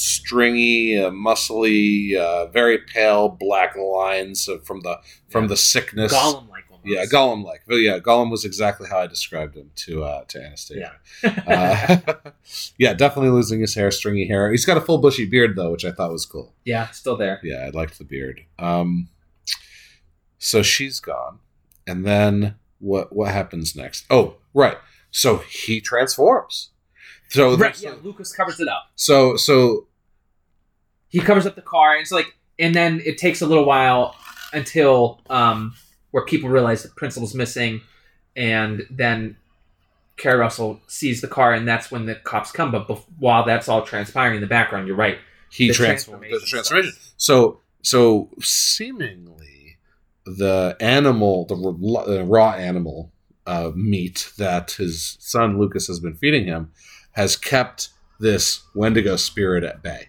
stringy, 0.00 0.98
uh, 0.98 1.10
muscly, 1.10 2.16
uh, 2.16 2.46
very 2.46 2.78
pale, 2.78 3.28
black 3.28 3.76
lines 3.76 4.48
from 4.64 4.80
the 4.80 4.98
from 5.28 5.48
the 5.48 5.56
sickness. 5.56 6.12
Gollum 6.12 6.48
like 6.48 6.64
almost. 6.70 6.86
Yeah, 6.86 7.04
Gollum 7.04 7.44
like. 7.44 7.62
But 7.66 7.76
yeah, 7.76 7.98
Gollum 7.98 8.30
was 8.30 8.44
exactly 8.44 8.88
how 8.88 9.00
I 9.00 9.06
described 9.06 9.56
him 9.56 9.70
to 9.76 10.04
uh, 10.04 10.24
to 10.24 10.42
Anastasia. 10.42 10.92
Uh, 11.24 11.98
yeah, 12.78 12.94
definitely 12.94 13.30
losing 13.30 13.60
his 13.60 13.74
hair, 13.74 13.90
stringy 13.90 14.26
hair. 14.26 14.50
He's 14.50 14.64
got 14.64 14.76
a 14.76 14.80
full 14.80 14.98
bushy 14.98 15.26
beard 15.26 15.56
though, 15.56 15.72
which 15.72 15.84
I 15.84 15.92
thought 15.92 16.10
was 16.12 16.26
cool. 16.26 16.54
yeah, 16.64 16.88
still 16.90 17.16
there. 17.16 17.40
Yeah, 17.42 17.66
I 17.66 17.70
liked 17.70 17.98
the 17.98 18.04
beard. 18.04 18.40
Um, 18.58 19.08
so 20.38 20.62
she's 20.62 21.00
gone, 21.00 21.40
and 21.86 22.04
then 22.04 22.56
what? 22.78 23.14
What 23.14 23.32
happens 23.32 23.76
next? 23.76 24.06
Oh, 24.10 24.36
right. 24.54 24.78
So 25.10 25.38
he 25.38 25.80
transforms. 25.80 26.70
So 27.30 27.56
right. 27.56 27.80
Yeah, 27.80 27.94
Lucas 28.02 28.32
covers 28.32 28.58
it 28.58 28.68
up. 28.68 28.90
So 28.96 29.36
so 29.36 29.86
He 31.10 31.20
covers 31.20 31.46
up 31.46 31.54
the 31.54 31.62
car, 31.62 31.92
and 31.92 32.02
it's 32.02 32.12
like, 32.12 32.34
and 32.58 32.74
then 32.74 33.02
it 33.04 33.18
takes 33.18 33.42
a 33.42 33.46
little 33.46 33.64
while 33.64 34.16
until 34.52 35.20
um 35.28 35.74
where 36.10 36.24
people 36.24 36.48
realize 36.48 36.82
the 36.82 36.88
principal's 36.88 37.34
missing, 37.34 37.82
and 38.34 38.82
then 38.90 39.36
Keri 40.16 40.38
Russell 40.38 40.80
sees 40.86 41.20
the 41.20 41.28
car, 41.28 41.52
and 41.52 41.66
that's 41.66 41.90
when 41.90 42.06
the 42.06 42.14
cops 42.16 42.52
come. 42.52 42.72
But 42.72 42.88
bef- 42.88 43.04
while 43.18 43.44
that's 43.44 43.68
all 43.68 43.82
transpiring 43.82 44.36
in 44.36 44.40
the 44.40 44.46
background, 44.46 44.86
you're 44.86 44.96
right. 44.96 45.18
he 45.50 45.68
The 45.68 45.74
transforms. 45.74 46.30
The 46.30 46.46
transformation. 46.46 46.92
So 47.16 47.60
so 47.82 48.28
seemingly 48.40 49.78
the 50.26 50.76
animal, 50.80 51.46
the 51.46 51.56
raw, 51.56 52.04
the 52.04 52.24
raw 52.24 52.52
animal 52.52 53.12
uh, 53.46 53.70
meat 53.74 54.32
that 54.36 54.72
his 54.72 55.16
son 55.20 55.58
Lucas 55.58 55.86
has 55.86 56.00
been 56.00 56.14
feeding 56.14 56.46
him, 56.46 56.70
has 57.12 57.36
kept 57.36 57.90
this 58.18 58.62
Wendigo 58.74 59.16
spirit 59.16 59.64
at 59.64 59.82
bay. 59.82 60.08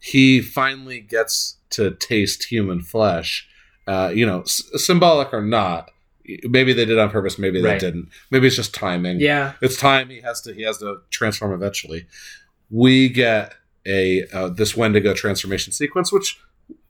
He 0.00 0.40
finally 0.40 1.00
gets 1.00 1.56
to 1.70 1.92
taste 1.92 2.44
human 2.44 2.80
flesh. 2.80 3.46
Uh, 3.86 4.10
you 4.14 4.24
know, 4.26 4.40
s- 4.42 4.62
symbolic 4.76 5.32
or 5.32 5.42
not. 5.42 5.90
Maybe 6.44 6.72
they 6.72 6.84
did 6.84 6.98
on 6.98 7.10
purpose. 7.10 7.38
Maybe 7.38 7.60
they 7.60 7.68
Right. 7.70 7.80
didn't. 7.80 8.08
Maybe 8.30 8.46
it's 8.46 8.56
just 8.56 8.72
timing 8.74 9.20
Yeah, 9.20 9.54
it's 9.60 9.76
time 9.76 10.08
he 10.10 10.20
has 10.20 10.40
to 10.42 10.52
he 10.54 10.62
has 10.62 10.78
to 10.78 10.98
transform 11.10 11.52
eventually 11.52 12.06
we 12.70 13.08
get 13.08 13.54
a 13.86 14.24
uh, 14.32 14.48
this 14.48 14.76
wendigo 14.76 15.12
transformation 15.12 15.72
sequence 15.72 16.12
which 16.12 16.38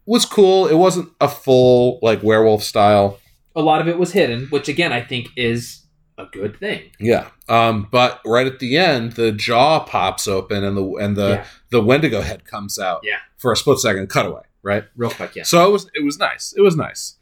was 0.04 0.26
cool 0.26 0.66
it 0.66 0.74
wasn't 0.74 1.08
a 1.22 1.28
full 1.28 1.98
like 2.02 2.22
werewolf 2.22 2.62
style 2.62 3.18
a 3.56 3.62
lot 3.62 3.80
of 3.80 3.88
it 3.88 3.98
was 3.98 4.12
hidden, 4.12 4.46
which 4.50 4.68
again 4.68 4.92
I 4.92 5.00
think 5.00 5.28
is 5.36 5.79
a 6.20 6.28
good 6.32 6.56
thing. 6.58 6.90
yeah 6.98 7.28
um 7.48 7.88
but 7.90 8.20
right 8.26 8.46
at 8.46 8.58
the 8.58 8.76
end 8.76 9.12
the 9.12 9.32
jaw 9.32 9.80
pops 9.80 10.26
open 10.28 10.62
and 10.64 10.76
the 10.76 10.84
and 10.96 11.16
the 11.16 11.28
yeah, 11.28 11.46
the 11.70 11.82
wendigo 11.82 12.20
head 12.20 12.44
comes 12.44 12.78
out 12.78 13.00
Yeah. 13.02 13.18
for 13.38 13.52
a 13.52 13.56
split 13.56 13.78
second 13.78 14.08
cutaway 14.08 14.42
right 14.62 14.84
real 14.96 15.10
quick. 15.10 15.34
Yeah, 15.36 15.42
so 15.44 15.66
it 15.68 15.72
was 15.72 15.90
it 15.94 16.04
was 16.04 16.18
nice 16.18 16.52
it 16.56 16.60
was 16.60 16.76
nice 16.76 17.16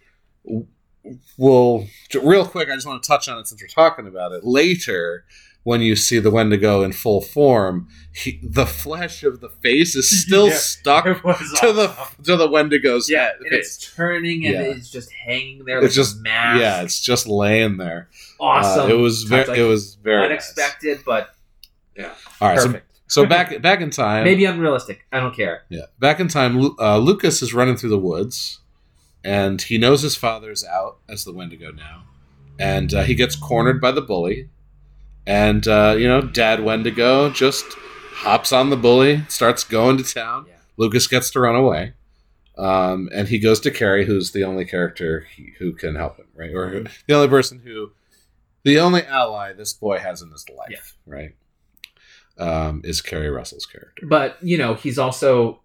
well 1.37 1.87
real 2.23 2.47
quick 2.47 2.69
i 2.71 2.75
just 2.75 2.87
want 2.87 3.03
to 3.03 3.07
touch 3.09 3.29
on 3.29 3.39
it 3.39 3.47
since 3.47 3.63
we're 3.63 3.69
talking 3.69 4.07
about 4.07 4.33
it 4.33 4.45
later 4.45 5.25
when 5.69 5.81
you 5.89 5.95
see 5.97 6.19
the 6.19 6.31
wendigo 6.31 6.83
in 6.83 6.93
full 6.93 7.21
form 7.21 7.87
he, 8.21 8.41
the 8.43 8.65
flesh 8.67 9.23
of 9.23 9.41
the 9.41 9.49
face 9.65 9.95
is 9.95 10.09
still 10.23 10.49
Yeah. 10.55 10.55
stuck 10.55 11.05
to 11.05 11.73
the 11.79 11.87
to 12.25 12.37
the 12.37 12.49
wendigo's 12.49 13.09
yeah, 13.11 13.25
head- 13.27 13.37
it's 13.59 13.77
turning 13.95 14.47
and 14.47 14.55
Yeah. 14.55 14.73
it's 14.73 14.91
just 14.91 15.11
hanging 15.27 15.65
there. 15.67 15.79
It's 15.79 15.97
like 15.97 16.05
just- 16.05 16.19
a 16.19 16.23
mask. 16.23 16.61
yeah 16.61 16.83
it's 16.83 17.01
just 17.01 17.27
laying 17.27 17.77
there 17.77 18.09
awesome. 18.41 18.87
Uh, 18.91 18.95
it 18.95 18.99
was 19.07 19.25
very 19.25 19.45
like, 19.47 19.59
it 19.59 19.65
was 19.75 19.95
very 19.97 20.23
nice. 20.23 20.31
unexpected, 20.31 21.01
but 21.05 21.35
yeah 21.97 22.15
all 22.41 22.49
right 22.51 22.61
so, 22.61 22.67
perfect. 22.67 22.87
so 23.07 23.27
back 23.27 23.61
back 23.69 23.81
in 23.81 23.91
time 23.91 24.25
Maybe 24.25 24.45
unrealistic. 24.47 24.99
I 25.13 25.21
don't 25.21 25.35
care. 25.35 25.63
Yeah. 25.69 25.87
Back 25.99 26.19
in 26.21 26.29
time, 26.29 26.53
uh, 26.79 26.99
Lucas 26.99 27.43
is 27.43 27.53
running 27.53 27.77
through 27.77 27.91
the 27.91 27.99
woods, 27.99 28.61
and 29.25 29.61
he 29.61 29.77
knows 29.79 30.01
his 30.03 30.17
father's 30.17 30.65
out 30.65 30.99
as 31.09 31.25
the 31.25 31.33
Wendigo 31.33 31.73
now, 31.73 32.05
and 32.59 32.95
uh, 32.95 33.03
he 33.03 33.15
gets 33.15 33.35
cornered 33.37 33.81
by 33.81 33.91
the 33.93 34.01
bully, 34.01 34.49
and 35.29 35.69
uh, 35.69 35.95
you 35.99 36.09
know, 36.09 36.23
Dad 36.23 36.65
Wendigo 36.65 37.31
just 37.31 37.65
hops 38.13 38.53
on 38.53 38.71
the 38.71 38.77
bully, 38.77 39.23
starts 39.29 39.63
going 39.63 39.97
to 39.99 40.03
town. 40.05 40.47
Yeah. 40.49 40.55
Lucas 40.77 41.07
gets 41.07 41.31
to 41.33 41.41
run 41.41 41.55
away, 41.55 41.93
um, 42.57 43.09
and 43.13 43.29
he 43.29 43.39
goes 43.39 43.61
to 43.61 43.71
Keri, 43.71 44.05
who's 44.07 44.33
the 44.33 44.45
only 44.45 44.65
character 44.65 45.27
he, 45.37 45.53
who 45.59 45.73
can 45.73 45.95
help 45.97 46.17
him, 46.17 46.27
right, 46.35 46.53
or 46.55 46.69
who, 46.71 46.85
the 47.07 47.15
only 47.15 47.29
person 47.29 47.61
who, 47.65 47.93
the 48.65 48.79
only 48.81 49.05
ally 49.05 49.53
this 49.53 49.73
boy 49.73 49.99
has 49.99 50.23
in 50.23 50.31
his 50.31 50.45
life, 50.49 50.97
Yeah. 51.07 51.15
right, 51.15 51.35
um, 52.39 52.81
is 52.85 53.01
Keri 53.03 53.29
Russell's 53.31 53.67
character. 53.67 54.07
But 54.07 54.37
you 54.43 54.57
know, 54.59 54.75
he's 54.75 54.99
also 54.99 55.61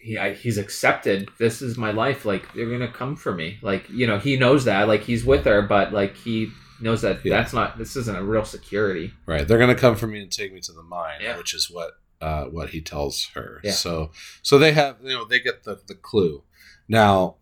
he 0.00 0.18
I, 0.18 0.32
he's 0.34 0.58
accepted. 0.58 1.28
This 1.38 1.62
is 1.62 1.76
my 1.78 1.90
life. 1.92 2.24
Like 2.24 2.52
they're 2.54 2.70
gonna 2.70 2.90
come 2.92 3.16
for 3.16 3.32
me. 3.32 3.58
Like 3.62 3.88
you 3.90 4.06
know, 4.06 4.18
he 4.18 4.36
knows 4.36 4.64
that. 4.64 4.88
Like 4.88 5.02
he's 5.02 5.24
with 5.24 5.44
her, 5.44 5.62
but 5.62 5.92
like 5.92 6.16
he 6.16 6.50
knows 6.82 7.02
that 7.02 7.24
Yeah. 7.24 7.36
that's 7.36 7.52
not. 7.52 7.78
This 7.78 7.96
isn't 7.96 8.16
a 8.16 8.22
real 8.22 8.44
security. 8.44 9.12
Right. 9.26 9.46
They're 9.46 9.58
going 9.58 9.74
to 9.74 9.80
come 9.80 9.96
for 9.96 10.06
me 10.06 10.20
and 10.22 10.30
take 10.30 10.52
me 10.52 10.60
to 10.60 10.72
the 10.72 10.82
mine, 10.82 11.18
Yeah. 11.20 11.36
which 11.38 11.54
is 11.54 11.70
what 11.70 11.92
uh, 12.20 12.44
what 12.44 12.70
he 12.70 12.80
tells 12.82 13.26
her. 13.34 13.60
Yeah. 13.64 13.72
So 13.72 14.10
so 14.42 14.58
they 14.58 14.72
have 14.72 14.96
you 15.02 15.10
know 15.14 15.24
they 15.24 15.40
get 15.40 15.64
the 15.64 15.80
the 15.86 15.94
clue. 15.94 16.42
Now 16.88 17.36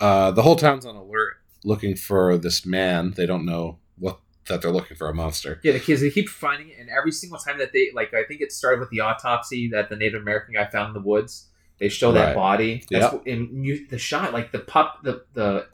uh, 0.00 0.30
the 0.32 0.42
whole 0.42 0.56
town's 0.56 0.86
on 0.86 0.96
alert 0.96 1.34
looking 1.64 1.94
for 1.96 2.36
this 2.38 2.64
man. 2.66 3.12
They 3.16 3.26
don't 3.26 3.44
know 3.44 3.78
what 3.98 4.18
that 4.46 4.62
they're 4.62 4.70
looking 4.72 4.96
for 4.96 5.08
a 5.08 5.14
monster. 5.14 5.60
Yeah, 5.62 5.72
the 5.72 5.80
kids 5.80 6.00
they 6.00 6.10
keep 6.10 6.28
finding 6.28 6.70
it, 6.70 6.76
and 6.80 6.88
every 6.88 7.12
single 7.12 7.38
time 7.38 7.58
that 7.58 7.72
they 7.72 7.90
like, 7.94 8.14
I 8.14 8.24
think 8.24 8.40
it 8.40 8.50
started 8.50 8.80
with 8.80 8.90
the 8.90 9.00
autopsy 9.00 9.68
that 9.70 9.88
the 9.90 9.96
Native 9.96 10.22
American 10.22 10.54
guy 10.54 10.66
found 10.66 10.88
in 10.88 10.94
the 11.02 11.06
woods. 11.06 11.48
They 11.78 11.88
show 11.88 12.10
that 12.12 12.26
Right. 12.28 12.34
body. 12.34 12.84
Yep. 12.90 13.12
What, 13.12 13.26
and 13.26 13.64
you, 13.64 13.86
the 13.88 13.98
shot, 13.98 14.32
like 14.32 14.50
the 14.50 14.58
pup, 14.60 15.00
the 15.04 15.24
the 15.34 15.66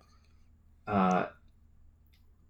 uh, 0.86 1.26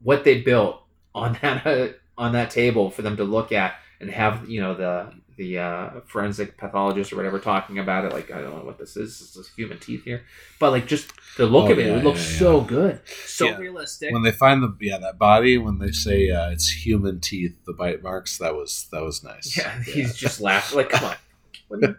what 0.04 0.22
they 0.24 0.40
built 0.40 0.80
on 1.14 1.36
that 1.42 1.66
uh, 1.66 1.88
on 2.16 2.32
that 2.32 2.50
table 2.52 2.90
for 2.90 3.02
them 3.02 3.16
to 3.16 3.24
look 3.24 3.50
at 3.50 3.74
and 4.00 4.08
have 4.10 4.48
you 4.48 4.60
know 4.60 4.74
the 4.74 5.12
the 5.36 5.58
uh, 5.58 5.90
forensic 6.06 6.56
pathologist 6.56 7.12
or 7.12 7.16
whatever 7.16 7.40
talking 7.40 7.80
about 7.80 8.04
it. 8.04 8.12
Like 8.12 8.30
I 8.30 8.40
don't 8.40 8.56
know 8.56 8.64
what 8.64 8.78
this 8.78 8.96
is. 8.96 9.18
This 9.18 9.34
is 9.36 9.50
human 9.56 9.80
teeth 9.80 10.04
here, 10.04 10.22
but 10.60 10.70
like 10.70 10.86
just 10.86 11.10
the 11.36 11.46
look 11.46 11.70
Oh, 11.70 11.72
of 11.72 11.78
it, 11.80 11.86
yeah, 11.86 11.96
it 11.96 12.04
looks 12.04 12.32
yeah, 12.34 12.38
so 12.38 12.60
yeah. 12.60 12.66
good, 12.68 13.00
so 13.26 13.46
Yeah. 13.46 13.56
realistic. 13.58 14.12
When 14.12 14.22
they 14.22 14.30
find 14.30 14.62
the 14.62 14.72
yeah 14.80 14.98
that 14.98 15.18
body, 15.18 15.58
when 15.58 15.78
they 15.80 15.90
say 15.90 16.30
uh, 16.30 16.50
it's 16.50 16.68
human 16.70 17.18
teeth, 17.20 17.56
the 17.66 17.72
bite 17.72 18.00
marks, 18.00 18.38
that 18.38 18.54
was 18.54 18.86
that 18.92 19.02
was 19.02 19.24
nice. 19.24 19.56
yeah, 19.56 19.82
he's 19.82 20.14
just 20.14 20.40
laughing. 20.40 20.76
Like 20.78 20.90
come 20.90 21.10
on. 21.10 21.16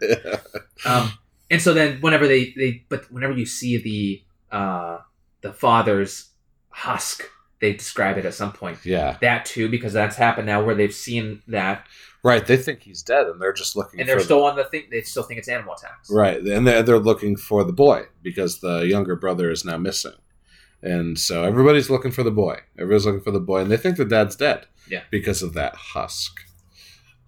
Um, 0.84 1.12
and 1.50 1.60
so 1.60 1.74
then 1.74 2.00
whenever 2.00 2.26
they, 2.26 2.52
they 2.56 2.84
but 2.88 3.10
whenever 3.12 3.32
you 3.34 3.44
see 3.46 3.76
the 3.78 4.56
uh, 4.56 4.98
the 5.42 5.52
father's 5.52 6.30
husk 6.70 7.28
they 7.60 7.72
describe 7.72 8.18
it 8.18 8.24
at 8.24 8.34
some 8.34 8.52
point. 8.52 8.78
Yeah, 8.84 9.16
That 9.20 9.44
too, 9.46 9.68
because 9.68 9.92
that's 9.92 10.16
happened 10.16 10.46
now 10.46 10.62
where 10.64 10.74
they've 10.74 10.92
seen 10.94 11.42
that 11.48 11.86
right. 12.22 12.44
They 12.46 12.56
think 12.56 12.82
he's 12.82 13.02
dead, 13.02 13.26
and 13.26 13.40
they're 13.40 13.52
just 13.52 13.76
looking. 13.76 14.00
and 14.00 14.08
they're 14.08 14.20
still 14.20 14.44
on 14.44 14.56
the 14.56 14.64
thing. 14.64 14.84
They 14.90 15.00
still 15.02 15.22
think 15.22 15.38
it's 15.38 15.48
animal 15.48 15.74
attacks. 15.74 16.10
right, 16.10 16.40
and 16.40 16.66
they're 16.66 16.82
they're 16.82 16.98
looking 16.98 17.36
for 17.36 17.64
the 17.64 17.72
boy 17.72 18.04
because 18.22 18.60
the 18.60 18.80
younger 18.80 19.16
brother 19.16 19.50
is 19.50 19.64
now 19.64 19.78
missing, 19.78 20.12
and 20.82 21.18
so 21.18 21.44
everybody's 21.44 21.88
looking 21.90 22.10
for 22.10 22.22
the 22.22 22.30
boy. 22.30 22.58
Everybody's 22.78 23.06
looking 23.06 23.22
for 23.22 23.30
the 23.30 23.40
boy, 23.40 23.60
and 23.60 23.70
they 23.70 23.76
think 23.76 23.96
the 23.96 24.04
dad's 24.04 24.36
dead. 24.36 24.66
Yeah. 24.88 25.02
because 25.10 25.42
of 25.42 25.54
that 25.54 25.74
husk. 25.74 26.38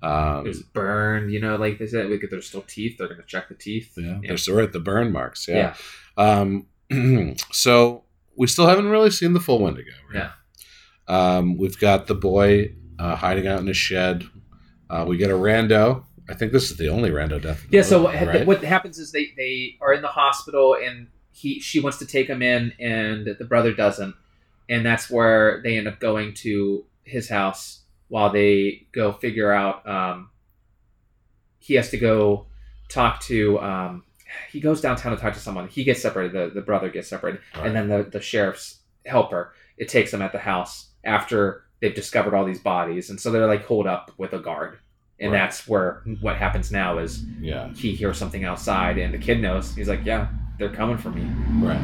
Um, 0.00 0.46
It 0.46 0.48
was 0.50 0.62
burned, 0.62 1.32
you 1.32 1.40
know, 1.40 1.56
like 1.56 1.80
they 1.80 1.88
said, 1.88 2.08
because 2.08 2.30
there's 2.30 2.46
still 2.46 2.62
teeth. 2.62 2.98
They're 2.98 3.08
going 3.08 3.18
to 3.20 3.26
check 3.26 3.48
the 3.48 3.56
teeth. 3.56 3.94
Yeah, 3.96 4.20
Yeah. 4.22 4.28
there's 4.28 4.48
right 4.48 4.72
the 4.72 4.78
burn 4.78 5.10
marks. 5.10 5.48
Yeah. 5.48 5.74
Yeah. 6.16 6.40
Um, 6.40 6.66
so 7.50 8.04
we 8.38 8.46
still 8.46 8.68
haven't 8.68 8.88
really 8.88 9.10
seen 9.10 9.32
the 9.32 9.40
full 9.40 9.58
Wendigo. 9.58 9.90
Right? 10.14 10.30
Um, 11.08 11.58
we've 11.58 11.78
got 11.78 12.06
the 12.06 12.14
boy 12.14 12.72
uh, 12.98 13.16
hiding 13.16 13.48
out 13.48 13.60
in 13.60 13.68
a 13.68 13.74
shed. 13.74 14.24
Uh, 14.88 15.04
we 15.06 15.16
get 15.16 15.30
a 15.30 15.34
rando. 15.34 16.04
I 16.30 16.34
think 16.34 16.52
this 16.52 16.70
is 16.70 16.76
the 16.76 16.88
only 16.88 17.10
rando 17.10 17.42
death. 17.42 17.66
Yeah. 17.70 17.82
So 17.82 18.04
what, 18.04 18.14
right? 18.14 18.46
what 18.46 18.62
happens 18.62 18.98
is 18.98 19.12
they 19.12 19.32
they 19.36 19.76
are 19.80 19.92
in 19.92 20.02
the 20.02 20.08
hospital 20.08 20.76
and 20.80 21.08
he 21.32 21.58
she 21.58 21.80
wants 21.80 21.98
to 21.98 22.06
take 22.06 22.28
him 22.28 22.40
in 22.40 22.72
and 22.78 23.26
the 23.38 23.44
brother 23.44 23.72
doesn't, 23.72 24.14
and 24.68 24.86
that's 24.86 25.10
where 25.10 25.60
they 25.62 25.76
end 25.76 25.88
up 25.88 25.98
going 25.98 26.34
to 26.34 26.84
his 27.02 27.28
house 27.28 27.80
while 28.06 28.30
they 28.30 28.86
go 28.92 29.12
figure 29.12 29.52
out. 29.52 29.86
Um, 29.88 30.30
he 31.58 31.74
has 31.74 31.90
to 31.90 31.98
go 31.98 32.46
talk 32.88 33.20
to. 33.22 33.58
Um, 33.60 34.04
he 34.50 34.60
goes 34.60 34.80
downtown 34.80 35.14
to 35.14 35.20
talk 35.20 35.34
to 35.34 35.40
someone. 35.40 35.68
He 35.68 35.84
gets 35.84 36.02
separated. 36.02 36.32
The, 36.32 36.54
the 36.54 36.60
brother 36.64 36.88
gets 36.90 37.08
separated, 37.08 37.40
Right. 37.56 37.66
and 37.66 37.76
then 37.76 37.88
the 37.88 38.02
the 38.08 38.20
sheriff's 38.20 38.80
helper. 39.06 39.54
It 39.76 39.88
takes 39.88 40.10
them 40.10 40.22
at 40.22 40.32
the 40.32 40.38
house 40.38 40.88
after 41.04 41.64
they've 41.80 41.94
discovered 41.94 42.34
all 42.34 42.44
these 42.44 42.60
bodies, 42.60 43.10
and 43.10 43.20
so 43.20 43.30
they're 43.30 43.46
like 43.46 43.64
holed 43.64 43.86
up 43.86 44.10
with 44.18 44.32
a 44.32 44.38
guard. 44.38 44.78
And 45.20 45.32
Right. 45.32 45.38
that's 45.38 45.66
where 45.66 46.02
what 46.20 46.36
happens 46.36 46.70
now 46.70 46.98
is 46.98 47.24
yeah, 47.40 47.72
he 47.74 47.92
hears 47.94 48.16
something 48.18 48.44
outside 48.44 48.98
and 48.98 49.12
the 49.12 49.18
kid 49.18 49.40
knows 49.40 49.74
he's 49.74 49.88
like 49.88 50.04
yeah 50.04 50.28
they're 50.60 50.70
coming 50.70 50.96
for 50.96 51.10
me 51.10 51.22
right. 51.66 51.80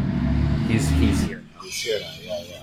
he's 0.69 0.89
he's 0.91 1.21
here 1.23 1.43
Yeah, 1.85 1.99
yeah, 2.23 2.43
yeah. 2.49 2.63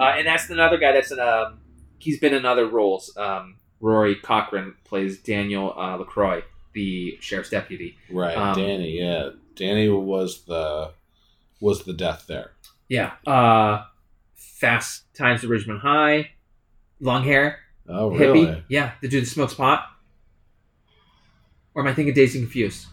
uh, 0.00 0.14
and 0.18 0.26
that's 0.26 0.50
another 0.50 0.78
guy 0.78 0.90
that's 0.90 1.12
in 1.12 1.20
um 1.20 1.60
he's 1.98 2.18
been 2.18 2.34
in 2.34 2.44
other 2.44 2.66
roles 2.66 3.16
um 3.16 3.56
rory 3.80 4.16
cochrane 4.16 4.74
plays 4.82 5.18
daniel 5.18 5.72
uh, 5.78 5.96
lacroix 5.96 6.42
the 6.72 7.16
sheriff's 7.20 7.50
deputy 7.50 7.96
Right, 8.10 8.36
Um, 8.36 8.56
Danny. 8.56 8.98
Yeah, 8.98 9.30
Danny 9.56 9.88
was 9.88 10.42
the 10.44 10.92
was 11.60 11.84
the 11.84 11.92
death 11.92 12.24
there. 12.26 12.52
yeah 12.88 13.12
uh 13.26 13.84
fast 14.34 15.04
times 15.14 15.42
at 15.44 15.50
ridgemont 15.50 15.80
high 15.80 16.30
long 17.00 17.24
hair 17.24 17.58
Oh, 17.88 18.10
hippie 18.10 18.18
really? 18.46 18.64
yeah 18.68 18.92
the 19.02 19.08
dude 19.08 19.22
that 19.24 19.28
smokes 19.28 19.54
pot 19.54 19.84
or 21.74 21.82
am 21.82 21.88
i 21.88 21.94
thinking 21.94 22.14
and 22.14 22.44
confused 22.44 22.86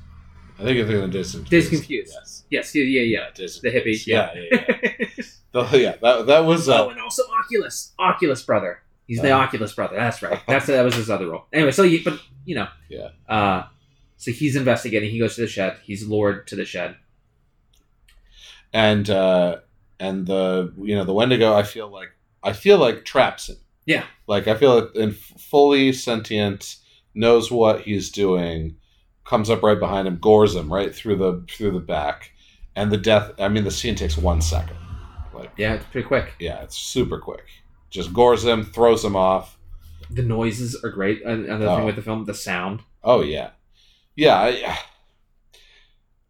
I 0.59 0.63
think 0.63 0.75
you're 0.77 0.87
thinking 0.87 1.03
of 1.03 1.11
Jason. 1.11 1.43
Dazed 1.43 1.71
and 1.71 1.81
Confused. 1.81 2.13
Yes. 2.15 2.43
yes 2.49 2.73
yeah 2.75 2.83
yeah 2.83 3.01
yeah 3.01 3.29
Yeah, 3.37 3.47
The 3.61 3.69
hippie, 3.69 4.07
Yeah, 4.07 4.31
yeah, 4.33 4.43
yeah. 4.51 5.05
The- 5.51 5.77
yeah, 5.79 5.95
that, 6.01 6.25
that 6.25 6.39
was. 6.45 6.67
oh, 6.67 6.87
Uh, 6.87 6.89
and 6.89 6.99
also 6.99 7.21
Oculus, 7.39 7.93
Oculus 7.99 8.41
brother. 8.41 8.81
He's 9.08 9.22
the 9.22 9.32
Uh. 9.32 9.38
Oculus 9.39 9.74
brother. 9.74 9.96
That's 9.96 10.22
right. 10.22 10.39
That's 10.48 10.67
that 10.67 10.84
was 10.84 10.96
his 10.96 11.10
other 11.10 11.28
role. 11.30 11.46
Anyway, 11.54 11.72
so 11.72 11.84
you, 11.84 12.04
but 12.04 12.20
you 12.46 12.56
know, 12.56 12.67
Yeah. 12.89 13.10
Uh, 13.28 13.63
so 14.17 14.32
he's 14.32 14.56
investigating. 14.56 15.10
He 15.12 15.20
goes 15.20 15.36
to 15.36 15.41
the 15.41 15.48
shed. 15.48 15.78
He's 15.84 16.06
lured 16.08 16.48
to 16.48 16.56
the 16.56 16.65
shed. 16.65 16.96
and 18.74 19.10
uh, 19.10 19.58
and 20.00 20.26
the 20.28 20.74
you 20.78 20.96
know 20.96 21.04
the 21.04 21.13
Wendigo, 21.13 21.54
I 21.56 21.63
feel 21.63 21.88
like 21.89 22.10
I 22.43 22.54
feel 22.54 22.78
like 22.78 23.06
traps 23.06 23.50
him. 23.50 23.58
Yeah. 23.86 24.04
Like 24.28 24.48
I 24.48 24.56
feel 24.56 24.76
like 24.76 24.96
in 24.96 25.12
fully 25.12 25.93
sentient, 25.93 26.76
knows 27.13 27.50
what 27.52 27.82
he's 27.82 28.12
doing, 28.12 28.76
comes 29.26 29.50
up 29.50 29.63
right 29.63 29.80
behind 29.80 30.08
him, 30.08 30.17
gores 30.17 30.56
him 30.56 30.72
right 30.72 30.93
through 30.93 31.17
the 31.17 31.46
through 31.50 31.72
the 31.72 31.80
back, 31.80 32.32
and 32.76 32.91
the 32.91 32.98
death. 32.98 33.32
I 33.39 33.48
mean, 33.48 33.63
the 33.63 33.72
scene 33.72 33.96
takes 33.96 34.17
one 34.17 34.41
second. 34.41 34.76
Like 35.34 35.52
Yeah, 35.58 35.76
it's 35.76 35.86
pretty 35.86 36.08
quick. 36.08 36.34
yeah, 36.39 36.62
it's 36.63 36.78
super 36.78 37.20
quick. 37.20 37.46
Just 37.89 38.13
gores 38.13 38.43
him, 38.45 38.63
throws 38.65 39.04
him 39.04 39.15
off. 39.15 39.58
The 40.10 40.21
noises 40.21 40.76
are 40.84 40.89
great. 40.89 41.23
Another 41.23 41.67
Oh. 41.67 41.76
thing 41.78 41.86
with 41.86 41.95
the 41.95 42.02
film, 42.02 42.26
the 42.26 42.34
sound. 42.34 42.82
Oh 43.04 43.21
yeah, 43.21 43.52
yeah. 44.15 44.38
I, 44.39 44.80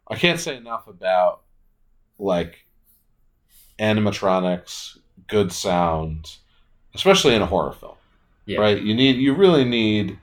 I 0.09 0.15
can't 0.15 0.39
say 0.39 0.55
enough 0.57 0.87
about 0.87 1.41
like 2.19 2.65
animatronics, 3.79 4.97
good 5.27 5.51
sound, 5.51 6.37
especially 6.93 7.35
in 7.35 7.41
a 7.41 7.45
horror 7.45 7.73
film. 7.73 7.95
Yeah. 8.45 8.59
Right. 8.59 8.81
You 8.81 8.93
need. 8.95 9.17
You 9.17 9.33
really 9.33 9.65
need. 9.65 10.17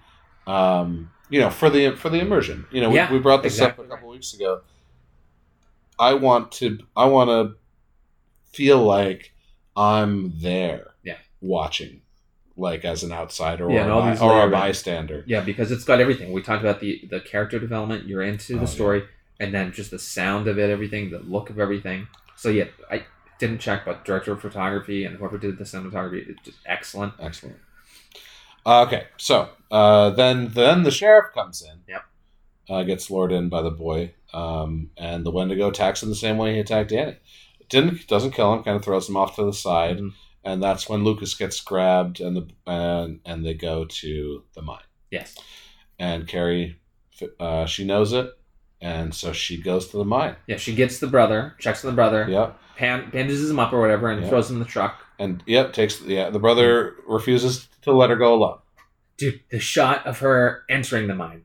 Um, 0.46 1.10
you 1.30 1.40
know, 1.40 1.50
for 1.50 1.70
the 1.70 1.94
for 1.96 2.08
the 2.10 2.20
immersion. 2.20 2.66
You 2.70 2.80
know, 2.80 2.90
Yeah, 2.92 3.10
we, 3.10 3.16
we 3.18 3.22
brought 3.22 3.42
this 3.42 3.54
exactly 3.54 3.84
up 3.86 3.90
a 3.90 3.94
couple 3.94 4.08
weeks 4.10 4.34
ago. 4.34 4.60
I 5.98 6.14
want 6.14 6.52
to. 6.52 6.78
I 6.96 7.06
want 7.06 7.30
to 7.30 7.56
feel 8.52 8.82
like 8.82 9.32
I'm 9.76 10.32
there. 10.40 10.93
Yeah. 11.44 11.50
Watching, 11.50 12.00
like 12.56 12.84
as 12.84 13.02
an 13.02 13.12
outsider 13.12 13.66
or, 13.66 13.72
Yeah, 13.72 13.86
a, 13.86 14.18
or 14.24 14.46
a 14.46 14.50
bystander. 14.50 15.24
Yeah, 15.26 15.40
because 15.40 15.70
it's 15.72 15.84
got 15.84 16.00
everything. 16.00 16.32
We 16.32 16.42
talked 16.42 16.62
about 16.62 16.80
the 16.80 17.02
the 17.10 17.20
character 17.20 17.58
development. 17.58 18.06
You're 18.06 18.22
into 18.22 18.54
Oh, 18.54 18.56
the 18.58 18.62
yeah. 18.64 18.66
story, 18.68 19.02
and 19.40 19.52
then 19.52 19.72
just 19.72 19.90
the 19.90 19.98
sound 19.98 20.48
of 20.48 20.58
it, 20.58 20.70
everything, 20.70 21.10
the 21.10 21.18
look 21.18 21.50
of 21.50 21.58
everything. 21.58 22.06
So 22.36 22.48
yeah, 22.48 22.64
I 22.90 23.04
didn't 23.38 23.58
check, 23.58 23.84
but 23.84 24.04
director 24.04 24.32
of 24.32 24.40
photography 24.40 25.04
and 25.04 25.16
whoever 25.16 25.38
did 25.38 25.58
the 25.58 25.64
cinematography, 25.64 26.28
it's 26.28 26.42
just 26.44 26.58
excellent. 26.66 27.14
Excellent. 27.20 27.56
Uh, 28.66 28.82
okay, 28.86 29.04
so 29.18 29.50
uh, 29.70 30.10
then 30.10 30.48
then 30.48 30.82
the 30.84 30.90
sheriff 30.90 31.34
comes 31.34 31.62
in. 31.62 31.80
Yep. 31.88 32.02
Uh, 32.70 32.82
gets 32.84 33.10
lured 33.10 33.30
in 33.32 33.50
by 33.50 33.60
the 33.60 33.70
boy, 33.70 34.14
um, 34.32 34.90
and 34.96 35.26
the 35.26 35.30
Wendigo 35.30 35.68
attacks 35.68 36.02
him 36.02 36.08
the 36.08 36.14
same 36.14 36.38
way 36.38 36.54
he 36.54 36.60
attacked 36.60 36.88
Danny. 36.90 37.16
Didn't 37.68 38.06
doesn't 38.06 38.30
kill 38.30 38.54
him, 38.54 38.62
kind 38.62 38.76
of 38.76 38.84
throws 38.84 39.06
him 39.08 39.16
off 39.18 39.36
to 39.36 39.44
the 39.44 39.52
side, 39.52 39.98
Mhm. 39.98 40.12
And 40.44 40.62
that's 40.62 40.88
when 40.88 41.04
Lucas 41.04 41.34
gets 41.34 41.60
grabbed, 41.60 42.20
and 42.20 42.36
the 42.36 42.48
and 42.66 43.20
and 43.24 43.44
they 43.44 43.54
go 43.54 43.84
to 43.86 44.44
the 44.54 44.62
mine. 44.62 44.82
Yes. 45.10 45.34
And 45.98 46.26
Keri, 46.28 46.78
uh, 47.40 47.64
she 47.66 47.84
knows 47.84 48.12
it, 48.12 48.28
and 48.80 49.14
so 49.14 49.32
she 49.32 49.56
goes 49.60 49.88
to 49.88 49.96
the 49.96 50.04
mine. 50.04 50.36
Yeah, 50.46 50.56
she 50.58 50.74
gets 50.74 50.98
the 50.98 51.06
brother, 51.06 51.54
checks 51.58 51.84
on 51.84 51.90
the 51.90 51.94
brother, 51.94 52.26
Yep. 52.28 52.58
pan, 52.76 53.10
bandages 53.10 53.48
him 53.50 53.58
up 53.58 53.72
or 53.72 53.80
whatever, 53.80 54.10
and 54.10 54.22
Yeah. 54.22 54.28
throws 54.28 54.50
him 54.50 54.56
in 54.56 54.62
the 54.62 54.68
truck. 54.68 55.00
And 55.18 55.42
yep, 55.46 55.72
takes 55.72 56.00
yeah. 56.02 56.28
The 56.30 56.38
brother 56.40 56.96
refuses 57.06 57.68
to 57.82 57.92
let 57.92 58.10
her 58.10 58.16
go 58.16 58.34
alone. 58.34 58.58
Dude, 59.16 59.40
the 59.50 59.60
shot 59.60 60.04
of 60.06 60.18
her 60.18 60.64
entering 60.68 61.06
the 61.06 61.14
mine. 61.14 61.44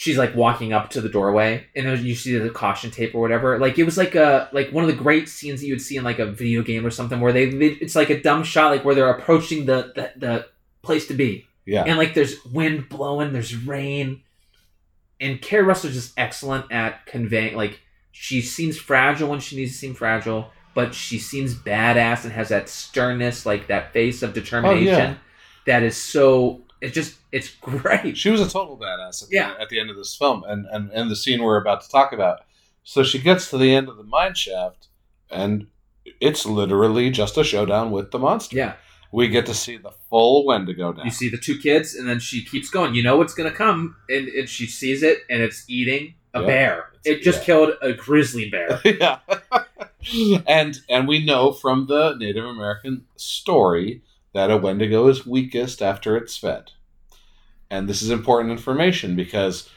She's 0.00 0.16
like 0.16 0.36
walking 0.36 0.72
up 0.72 0.90
to 0.90 1.00
the 1.00 1.08
doorway, 1.08 1.66
and 1.74 1.98
you 1.98 2.14
see 2.14 2.38
the 2.38 2.50
caution 2.50 2.92
tape 2.92 3.16
or 3.16 3.20
whatever. 3.20 3.58
Like 3.58 3.80
it 3.80 3.82
was 3.82 3.98
like 3.98 4.14
a 4.14 4.48
like 4.52 4.70
one 4.70 4.84
of 4.84 4.88
the 4.88 4.94
great 4.96 5.28
scenes 5.28 5.60
that 5.60 5.66
you 5.66 5.72
would 5.72 5.82
see 5.82 5.96
in 5.96 6.04
like 6.04 6.20
a 6.20 6.26
video 6.26 6.62
game 6.62 6.86
or 6.86 6.90
something, 6.90 7.18
where 7.18 7.32
they, 7.32 7.46
it's 7.46 7.96
like 7.96 8.08
a 8.08 8.22
dumb 8.22 8.44
shot, 8.44 8.70
like 8.70 8.84
where 8.84 8.94
they're 8.94 9.10
approaching 9.10 9.66
the 9.66 9.90
the, 9.96 10.12
the 10.16 10.46
place 10.82 11.08
to 11.08 11.14
be, 11.14 11.46
Yeah. 11.66 11.82
and 11.82 11.98
like 11.98 12.14
there's 12.14 12.36
wind 12.44 12.88
blowing, 12.88 13.32
there's 13.32 13.56
rain, 13.56 14.22
and 15.20 15.42
Keri 15.42 15.64
Russell's 15.64 15.94
just 15.94 16.14
excellent 16.16 16.70
at 16.70 17.04
conveying. 17.06 17.56
Like 17.56 17.80
she 18.12 18.40
seems 18.40 18.78
fragile 18.78 19.28
when 19.28 19.40
she 19.40 19.56
needs 19.56 19.72
to 19.72 19.78
seem 19.78 19.94
fragile, 19.94 20.52
but 20.74 20.94
she 20.94 21.18
seems 21.18 21.56
badass 21.56 22.22
and 22.22 22.32
has 22.32 22.50
that 22.50 22.68
sternness, 22.68 23.44
like 23.44 23.66
that 23.66 23.92
face 23.92 24.22
of 24.22 24.30
oh, 24.30 24.32
determination. 24.32 25.18
That 25.66 25.82
is 25.82 25.96
so. 25.96 26.62
It 26.80 26.92
just 26.92 27.16
it's 27.32 27.48
great. 27.56 28.16
She 28.16 28.30
was 28.30 28.40
a 28.40 28.48
total 28.48 28.78
badass 28.78 29.24
at, 29.24 29.28
Yeah. 29.32 29.54
the, 29.54 29.60
at 29.62 29.68
the 29.68 29.80
end 29.80 29.90
of 29.90 29.96
this 29.96 30.14
film, 30.16 30.44
and, 30.46 30.66
and 30.70 30.90
and 30.92 31.10
the 31.10 31.16
scene 31.16 31.42
we're 31.42 31.60
about 31.60 31.80
to 31.82 31.88
talk 31.90 32.12
about. 32.12 32.40
So 32.84 33.02
she 33.02 33.18
gets 33.18 33.50
to 33.50 33.58
the 33.58 33.74
end 33.74 33.88
of 33.88 33.96
the 33.96 34.04
mine 34.04 34.34
shaft, 34.34 34.86
and 35.30 35.66
it's 36.20 36.46
literally 36.46 37.10
just 37.10 37.36
a 37.36 37.44
showdown 37.44 37.90
with 37.90 38.10
the 38.12 38.18
monster. 38.18 38.56
Yeah, 38.56 38.74
We 39.12 39.28
get 39.28 39.44
to 39.46 39.54
see 39.54 39.76
the 39.76 39.90
full 40.08 40.46
Wendigo 40.46 40.92
now. 40.92 41.04
you 41.04 41.10
see 41.10 41.28
the 41.28 41.36
two 41.36 41.58
kids, 41.58 41.94
and 41.94 42.08
then 42.08 42.18
she 42.20 42.44
keeps 42.44 42.70
going. 42.70 42.94
You 42.94 43.02
know 43.02 43.16
what's 43.16 43.34
gonna 43.34 43.50
come, 43.50 43.96
and, 44.08 44.28
and 44.28 44.48
she 44.48 44.66
sees 44.66 45.02
it, 45.02 45.18
and 45.28 45.42
it's 45.42 45.64
eating 45.68 46.14
a 46.34 46.40
Yeah. 46.40 46.46
bear. 46.46 46.84
It 47.04 47.22
just 47.22 47.40
Yeah. 47.40 47.44
killed 47.44 47.70
a 47.82 47.92
grizzly 47.92 48.48
bear. 48.50 48.80
yeah, 48.84 49.18
and 50.46 50.78
and 50.88 51.08
we 51.08 51.24
know 51.24 51.52
from 51.52 51.86
the 51.86 52.14
Native 52.14 52.44
American 52.44 53.04
story 53.16 54.02
that 54.38 54.50
a 54.52 54.56
Wendigo 54.56 55.08
is 55.08 55.26
weakest 55.26 55.82
after 55.82 56.16
it's 56.16 56.36
fed, 56.36 56.70
and 57.70 57.88
this 57.88 58.02
is 58.02 58.10
important 58.10 58.52
information 58.52 59.16
because 59.16 59.68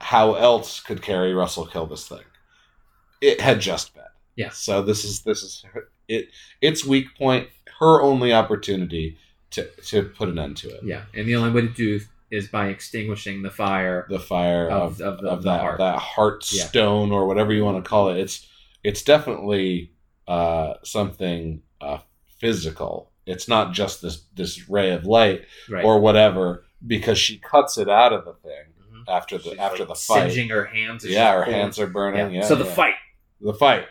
how 0.00 0.34
else 0.34 0.80
could 0.80 1.00
Keri 1.02 1.32
Russell 1.32 1.66
kill 1.66 1.86
this 1.86 2.08
thing? 2.08 2.24
It 3.20 3.40
had 3.40 3.60
just 3.60 3.94
fed. 3.94 4.02
Yeah. 4.34 4.50
So 4.50 4.82
this 4.82 5.04
is 5.04 5.22
this 5.22 5.42
is 5.42 5.64
her, 5.72 5.88
it. 6.08 6.28
Its 6.60 6.84
weak 6.84 7.06
point. 7.16 7.48
Her 7.78 8.02
only 8.02 8.32
opportunity 8.32 9.16
to 9.52 9.68
to 9.90 10.02
put 10.02 10.28
an 10.28 10.38
end 10.38 10.56
to 10.58 10.68
it. 10.68 10.80
yeah, 10.82 11.02
and 11.14 11.26
the 11.28 11.36
only 11.36 11.50
way 11.50 11.60
to 11.68 11.72
do 11.72 12.00
is 12.30 12.48
by 12.48 12.66
extinguishing 12.68 13.42
the 13.42 13.50
fire. 13.50 14.04
The 14.10 14.18
fire 14.18 14.68
Of- 14.68 15.00
of, 15.00 15.00
of 15.00 15.20
the- 15.22 15.28
of 15.30 15.42
that 15.44 15.60
heart. 15.60 15.78
that 15.78 15.98
heart 15.98 16.52
Yeah. 16.52 16.64
stone 16.64 17.12
or 17.12 17.26
whatever 17.28 17.52
you 17.52 17.64
want 17.64 17.82
to 17.82 17.88
call 17.88 18.08
it. 18.10 18.18
It's 18.18 18.46
it's 18.82 19.02
definitely 19.02 19.92
uh, 20.26 20.74
something 20.82 21.62
uh, 21.80 21.98
physical. 22.40 23.12
It's 23.26 23.48
not 23.48 23.72
just 23.72 24.02
this 24.02 24.22
this 24.34 24.68
ray 24.68 24.90
of 24.92 25.04
light 25.04 25.42
Right. 25.68 25.84
or 25.84 25.98
whatever 26.00 26.64
because 26.86 27.18
she 27.18 27.38
cuts 27.38 27.76
it 27.78 27.88
out 27.88 28.12
of 28.12 28.24
the 28.24 28.34
thing 28.34 28.72
Mhm. 28.92 29.04
after 29.08 29.36
the 29.38 29.50
She's, 29.50 29.58
after 29.58 29.78
like, 29.80 29.88
the 29.88 29.94
fight. 29.94 30.20
singeing 30.30 30.48
her 30.50 30.66
hands. 30.66 31.04
Yeah, 31.04 31.32
her 31.34 31.44
pulling- 31.44 31.60
hands 31.60 31.78
are 31.80 31.86
burning. 31.86 32.34
Yeah. 32.34 32.42
so 32.44 32.54
the 32.54 32.64
yeah. 32.64 32.74
fight. 32.74 32.94
the 33.40 33.52
fight. 33.54 33.86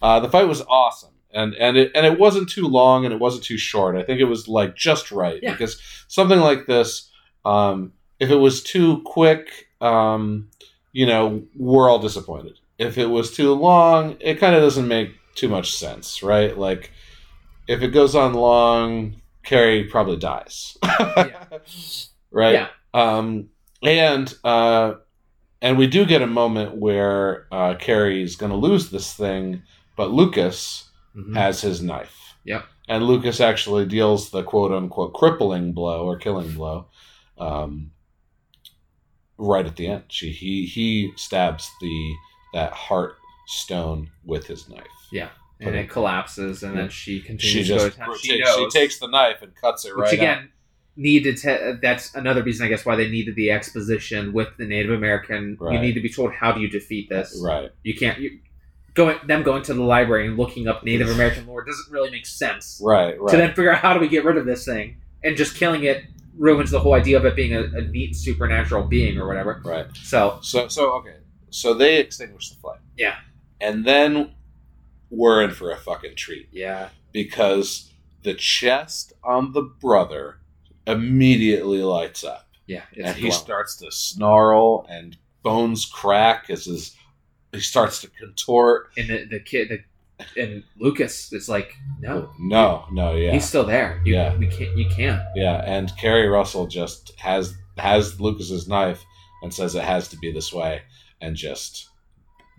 Uh, 0.00 0.20
the 0.20 0.28
fight 0.30 0.46
was 0.48 0.62
awesome, 0.68 1.10
and 1.32 1.54
and 1.56 1.76
it 1.76 1.90
and 1.94 2.06
it 2.06 2.18
wasn't 2.18 2.48
too 2.48 2.66
long, 2.68 3.04
and 3.04 3.12
it 3.12 3.20
wasn't 3.20 3.44
too 3.44 3.58
short. 3.58 3.96
I 3.96 4.02
think 4.02 4.20
it 4.20 4.24
was 4.24 4.46
like 4.48 4.74
just 4.76 5.10
right 5.10 5.40
Yeah. 5.42 5.50
because 5.52 5.80
something 6.08 6.38
like 6.40 6.66
this, 6.66 7.10
um, 7.44 7.92
if 8.20 8.30
it 8.30 8.36
was 8.36 8.62
too 8.62 9.02
quick, 9.04 9.68
um, 9.80 10.48
you 10.92 11.04
know, 11.06 11.42
we're 11.56 11.88
all 11.90 11.98
disappointed. 11.98 12.58
If 12.78 12.96
it 12.96 13.06
was 13.06 13.32
too 13.34 13.52
long, 13.54 14.16
it 14.20 14.36
kind 14.38 14.54
of 14.54 14.62
doesn't 14.62 14.86
make 14.88 15.10
too 15.34 15.48
much 15.48 15.72
sense, 15.74 16.22
right? 16.22 16.56
Like 16.56 16.92
if 17.68 17.82
it 17.82 17.88
goes 17.88 18.14
on 18.16 18.34
long, 18.34 19.20
Keri 19.44 19.84
probably 19.84 20.16
dies, 20.16 20.76
right? 22.32 22.54
Yeah. 22.54 22.68
Um, 22.94 23.50
and 23.82 24.32
uh, 24.42 24.94
and 25.62 25.78
we 25.78 25.86
do 25.86 26.04
get 26.06 26.22
a 26.22 26.26
moment 26.26 26.76
where 26.76 27.46
uh, 27.52 27.74
Keri's 27.78 28.36
going 28.36 28.50
to 28.52 28.58
lose 28.58 28.90
this 28.90 29.12
thing, 29.14 29.62
but 29.96 30.10
Lucas 30.10 30.84
Mhm. 31.16 31.34
has 31.36 31.60
his 31.62 31.82
knife. 31.82 32.34
Yep. 32.44 32.64
And 32.88 33.04
Lucas 33.04 33.40
actually 33.40 33.86
deals 33.86 34.30
the 34.30 34.42
quote 34.42 34.72
unquote 34.72 35.14
crippling 35.14 35.72
blow 35.72 36.04
or 36.06 36.16
killing 36.16 36.52
blow 36.52 36.86
um, 37.38 37.90
right 39.36 39.66
at 39.66 39.76
the 39.76 39.86
end. 39.88 40.04
She, 40.08 40.30
he 40.30 40.64
he 40.66 41.12
stabs 41.16 41.70
the 41.80 42.14
that 42.54 42.72
heart 42.72 43.16
stone 43.46 44.10
with 44.24 44.46
his 44.46 44.68
knife. 44.68 44.86
And 45.60 45.74
it 45.76 45.90
collapses, 45.90 46.62
and 46.62 46.76
then 46.76 46.88
she 46.88 47.20
continues 47.20 47.66
She 47.66 47.72
to 47.72 47.78
go 47.78 47.84
just 47.86 47.96
to 47.98 48.04
town. 48.04 48.18
she, 48.18 48.28
She 48.28 48.44
she 48.44 48.68
takes 48.70 48.98
the 48.98 49.08
knife 49.08 49.42
and 49.42 49.54
cuts 49.54 49.84
it 49.84 49.90
right. 49.90 49.96
which 49.96 50.04
right 50.06 50.14
again 50.14 50.38
out. 50.38 50.44
needed 50.96 51.36
to. 51.38 51.78
That's 51.82 52.14
another 52.14 52.42
reason, 52.42 52.66
I 52.66 52.68
guess, 52.68 52.84
why 52.86 52.96
they 52.96 53.08
needed 53.10 53.34
the 53.36 53.50
exposition 53.50 54.32
with 54.32 54.48
the 54.58 54.66
Native 54.66 54.92
American. 54.92 55.56
You 55.60 55.78
need 55.78 55.94
to 55.94 56.00
be 56.00 56.08
told 56.12 56.32
how 56.32 56.52
do 56.52 56.60
you 56.60 56.68
defeat 56.68 57.08
this. 57.08 57.40
Right. 57.44 57.70
You 57.82 57.94
can't. 57.94 58.18
You, 58.18 58.38
going 58.94 59.16
them 59.26 59.42
going 59.44 59.62
to 59.62 59.74
the 59.74 59.82
library 59.82 60.26
and 60.26 60.36
looking 60.36 60.66
up 60.66 60.82
Native 60.82 61.08
American 61.08 61.46
lore 61.46 61.64
doesn't 61.64 61.92
really 61.92 62.10
make 62.10 62.26
sense. 62.26 62.80
Right. 62.84 63.20
Right. 63.20 63.30
To 63.30 63.36
then 63.36 63.50
figure 63.50 63.72
out 63.72 63.78
how 63.78 63.94
do 63.94 64.00
we 64.00 64.08
get 64.08 64.24
rid 64.24 64.36
of 64.36 64.44
this 64.46 64.64
thing, 64.64 64.96
and 65.22 65.36
just 65.36 65.56
killing 65.56 65.84
it 65.84 66.04
ruins 66.36 66.70
the 66.70 66.78
whole 66.78 66.94
idea 66.94 67.16
of 67.16 67.24
it 67.24 67.34
being 67.34 67.52
a, 67.54 67.62
a 67.62 67.80
neat 67.82 68.14
supernatural 68.14 68.84
being 68.84 69.18
or 69.18 69.26
whatever. 69.26 69.60
right. 69.64 69.86
So 69.94 70.38
So 70.42 70.68
so 70.68 70.92
okay. 70.98 71.16
So 71.50 71.74
they 71.74 71.96
extinguish 71.98 72.50
the 72.50 72.56
flame. 72.60 72.78
Yeah. 72.96 73.16
And 73.60 73.84
then 73.84 74.34
we're 75.10 75.42
in 75.42 75.50
for 75.50 75.70
a 75.70 75.76
fucking 75.76 76.14
treat 76.16 76.48
yeah, 76.52 76.88
because 77.12 77.92
the 78.22 78.34
chest 78.34 79.12
on 79.24 79.52
the 79.52 79.62
brother 79.62 80.38
immediately 80.86 81.82
lights 81.82 82.24
up. 82.24 82.48
yeah, 82.66 82.82
it's 82.92 83.06
and 83.08 83.16
he 83.16 83.22
glowing. 83.28 83.32
starts 83.32 83.76
to 83.76 83.90
snarl 83.92 84.86
and 84.90 85.16
bones 85.42 85.84
crack 85.86 86.50
as 86.50 86.64
his 86.64 86.94
he 87.52 87.60
starts 87.60 88.00
to 88.02 88.08
contort. 88.08 88.90
and 88.98 89.08
the, 89.08 89.24
the 89.30 89.40
kid 89.40 89.68
the, 89.70 89.78
and 90.42 90.64
Lucas 90.78 91.32
is 91.32 91.48
like, 91.48 91.72
no, 92.00 92.30
No, 92.40 92.84
no, 92.90 93.14
yeah. 93.14 93.30
he's 93.32 93.44
still 93.46 93.64
there. 93.64 94.02
You, 94.04 94.14
Yeah. 94.14 94.36
we 94.36 94.48
can't. 94.48 94.76
You 94.76 94.88
can't. 94.88 95.22
Yeah, 95.36 95.62
and 95.64 95.96
Keri 95.96 96.26
Russell 96.28 96.66
just 96.66 97.12
has 97.18 97.54
has 97.78 98.20
Lucas's 98.20 98.66
knife 98.66 99.02
and 99.42 99.54
says 99.54 99.74
it 99.76 99.84
has 99.84 100.08
to 100.08 100.18
be 100.18 100.32
this 100.32 100.52
way, 100.52 100.82
and 101.20 101.36
just 101.36 101.87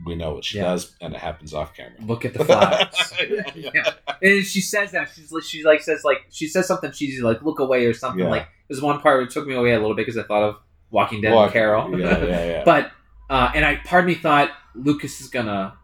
we 0.05 0.15
know 0.15 0.33
what 0.33 0.45
she 0.45 0.57
Yeah. 0.57 0.65
does, 0.65 0.95
and 1.01 1.13
it 1.13 1.19
happens 1.19 1.53
off 1.53 1.73
camera. 1.75 1.93
Look 2.01 2.25
at 2.25 2.33
the 2.33 2.45
flags. 2.45 3.13
Yeah, 3.29 3.43
yeah. 3.55 3.69
yeah. 3.73 3.93
And 4.21 4.45
she 4.45 4.61
says 4.61 4.91
that 4.91 5.09
she's 5.13 5.31
like 5.31 5.43
she 5.43 5.63
like 5.63 5.81
says 5.81 6.03
like 6.03 6.19
she 6.29 6.47
says 6.47 6.67
something 6.67 6.91
cheesy 6.91 7.21
like 7.21 7.41
look 7.41 7.59
away 7.59 7.85
or 7.85 7.93
something 7.93 8.23
Yeah. 8.23 8.29
like 8.29 8.47
there's 8.69 8.81
one 8.81 8.99
part 9.01 9.17
where 9.17 9.21
it 9.25 9.29
took 9.31 9.45
me 9.47 9.55
away 9.55 9.71
a 9.73 9.79
little 9.79 9.95
bit 9.95 10.05
because 10.05 10.17
I 10.17 10.23
thought 10.23 10.43
of 10.43 10.55
Walking 10.89 11.21
Dead 11.21 11.33
Walk- 11.33 11.45
and 11.47 11.53
Carol. 11.53 11.99
Yeah, 11.99 12.23
yeah, 12.23 12.45
yeah. 12.45 12.63
but 12.65 12.91
uh, 13.29 13.51
and 13.53 13.63
I 13.65 13.75
part 13.77 14.03
of 14.03 14.07
me 14.07 14.15
thought 14.15 14.51
Lucas 14.75 15.19
is 15.21 15.27
gonna 15.29 15.75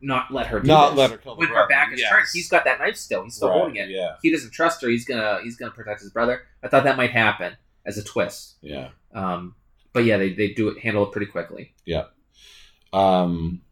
not 0.00 0.30
let 0.32 0.46
her 0.48 0.60
do 0.60 0.66
Not 0.68 0.90
this. 0.90 0.98
let 0.98 1.10
her 1.12 1.16
kill 1.16 1.36
when 1.36 1.48
her 1.48 1.54
brother, 1.54 1.68
back 1.68 1.92
is 1.92 2.00
yes. 2.00 2.10
turned. 2.10 2.26
He's 2.32 2.48
got 2.48 2.64
that 2.64 2.78
knife 2.78 2.96
still. 2.96 3.24
He's 3.24 3.34
still 3.36 3.48
Right, 3.48 3.56
holding 3.58 3.76
it. 3.76 3.88
Yeah, 3.90 4.16
He 4.22 4.30
doesn't 4.30 4.52
trust 4.52 4.82
her. 4.82 4.88
He's 4.88 5.04
gonna 5.04 5.40
he's 5.42 5.56
gonna 5.56 5.70
protect 5.72 6.00
his 6.02 6.10
brother. 6.10 6.42
I 6.62 6.68
thought 6.68 6.84
that 6.84 6.96
might 6.96 7.10
happen 7.12 7.56
as 7.86 7.96
a 7.98 8.04
twist. 8.04 8.56
yeah. 8.60 8.88
Um, 9.14 9.54
but 9.92 10.04
yeah, 10.04 10.18
they, 10.18 10.34
they 10.34 10.48
do 10.52 10.68
it 10.68 10.78
handle 10.80 11.04
it 11.06 11.12
pretty 11.12 11.26
quickly. 11.30 11.72
Um, 12.92 13.62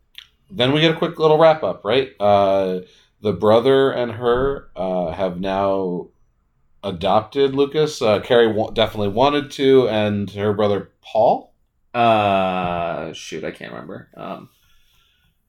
then 0.50 0.72
we 0.72 0.81
get 0.81 0.92
a 0.94 0.98
quick 0.98 1.18
little 1.18 1.38
wrap 1.38 1.62
up, 1.62 1.85
right? 1.85 2.12
Uh, 2.20 2.81
the 3.20 3.33
brother 3.33 3.90
and 3.90 4.12
her 4.12 4.68
uh, 4.77 5.11
have 5.12 5.40
now 5.40 6.09
adopted 6.83 7.55
Lucas. 7.55 8.03
Uh, 8.03 8.20
Keri 8.20 8.53
wa- 8.53 8.70
definitely 8.70 9.09
wanted 9.09 9.50
to, 9.53 9.88
and 9.88 10.31
her 10.31 10.53
brother 10.53 10.90
Paul. 11.03 11.53
Uh, 11.94 13.12
shoot, 13.12 13.44
I 13.44 13.50
can't 13.50 13.72
remember. 13.72 14.09
Um, 14.16 14.48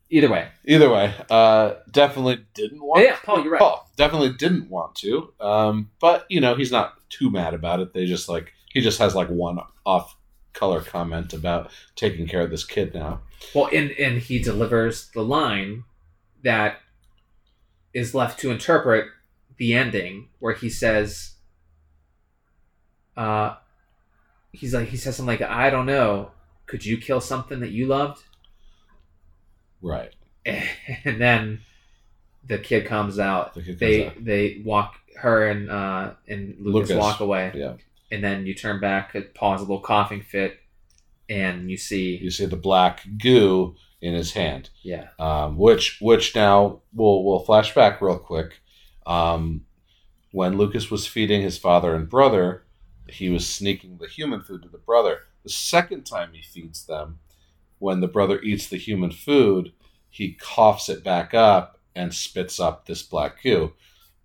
either 0.10 0.30
way, 0.30 0.48
Either 0.66 0.90
way, 0.90 1.14
uh, 1.30 1.74
definitely 1.92 2.46
didn't 2.54 2.82
want. 2.82 3.04
Yeah, 3.04 3.18
Paul, 3.24 3.44
you're 3.44 3.52
right. 3.52 3.60
Paul 3.60 3.90
definitely 3.98 4.34
didn't 4.34 4.70
want 4.70 4.96
to. 4.96 5.34
Um, 5.40 5.90
but 6.00 6.26
you 6.30 6.40
know, 6.40 6.56
he's 6.56 6.72
not 6.72 6.94
too 7.10 7.30
mad 7.30 7.54
about 7.54 7.80
it. 7.80 7.94
They 7.94 8.06
just 8.06 8.30
like 8.30 8.54
he 8.72 8.82
just 8.82 9.00
has 9.00 9.16
like 9.16 9.28
one 9.30 9.60
off 9.86 10.16
color 10.54 10.82
comment 10.82 11.34
about 11.34 11.70
taking 11.96 12.28
care 12.28 12.42
of 12.42 12.52
this 12.52 12.64
kid 12.64 12.94
now. 12.94 13.22
Well, 13.54 13.70
and 13.74 13.92
and 13.92 14.20
he 14.20 14.40
delivers 14.40 15.10
the 15.12 15.22
line 15.24 15.84
that 16.44 16.80
is 17.94 18.14
left 18.14 18.40
to 18.42 18.52
interpret 18.52 19.08
the 19.58 19.74
ending, 19.74 20.28
where 20.40 20.54
he 20.54 20.70
says, 20.70 21.36
"Uh, 23.16 23.56
he's 24.52 24.74
like 24.74 24.90
he 24.90 24.98
says 24.98 25.16
something 25.16 25.40
like, 25.40 25.42
I 25.50 25.70
don't 25.70 25.86
know, 25.86 26.32
could 26.66 26.86
you 26.86 26.98
kill 26.98 27.22
something 27.22 27.60
that 27.62 27.72
you 27.72 27.88
loved?" 27.88 28.24
Right. 29.82 30.14
And 31.04 31.20
then 31.20 31.62
the 32.46 32.60
kid 32.60 32.86
comes 32.86 33.18
out. 33.18 33.54
The 33.56 33.62
kid 33.62 33.68
comes 33.68 33.80
They 33.80 34.06
out. 34.08 34.14
they 34.26 34.62
walk 34.64 34.96
her 35.18 35.48
and 35.48 35.70
uh 35.72 36.14
and 36.28 36.56
Lucas, 36.60 36.90
Lucas. 36.92 36.98
walk 36.98 37.20
away, 37.22 37.52
Yeah. 37.56 37.74
and 38.12 38.24
then 38.24 38.46
you 38.46 38.54
turn 38.54 38.80
back, 38.80 39.16
pause 39.34 39.60
a 39.62 39.64
little 39.64 39.80
coughing 39.80 40.22
fit, 40.22 40.60
and 41.30 41.70
you 41.70 41.78
see 41.78 42.18
You 42.18 42.30
see 42.32 42.46
the 42.46 42.56
black 42.56 43.02
goo 43.22 43.76
in 44.02 44.14
his 44.14 44.34
hand. 44.34 44.70
yeah 44.84 45.08
um, 45.20 45.58
which 45.58 45.98
which 46.02 46.36
now 46.36 46.82
we'll 46.94 47.24
we'll 47.24 47.40
flash 47.40 47.74
back 47.74 48.02
real 48.02 48.20
quick. 48.20 48.62
Um, 49.06 49.66
when 50.32 50.58
Lucas 50.58 50.92
was 50.92 51.08
feeding 51.08 51.42
his 51.42 51.58
father 51.58 51.96
and 51.96 52.10
brother, 52.10 52.66
he 53.08 53.30
was 53.30 53.48
sneaking 53.48 53.98
the 53.98 54.08
human 54.08 54.42
food 54.42 54.64
to 54.64 54.70
the 54.70 54.78
brother. 54.80 55.20
The 55.44 55.50
second 55.50 56.06
time 56.06 56.32
he 56.34 56.42
feeds 56.42 56.86
them, 56.86 57.20
when 57.80 58.02
the 58.02 58.08
brother 58.08 58.42
eats 58.42 58.68
the 58.68 58.78
human 58.78 59.12
food, 59.12 59.72
he 60.10 60.34
coughs 60.34 60.90
it 60.90 61.04
back 61.04 61.34
up 61.34 61.80
and 61.96 62.14
spits 62.14 62.60
up 62.60 62.86
this 62.86 63.02
black 63.04 63.42
goo. 63.44 63.74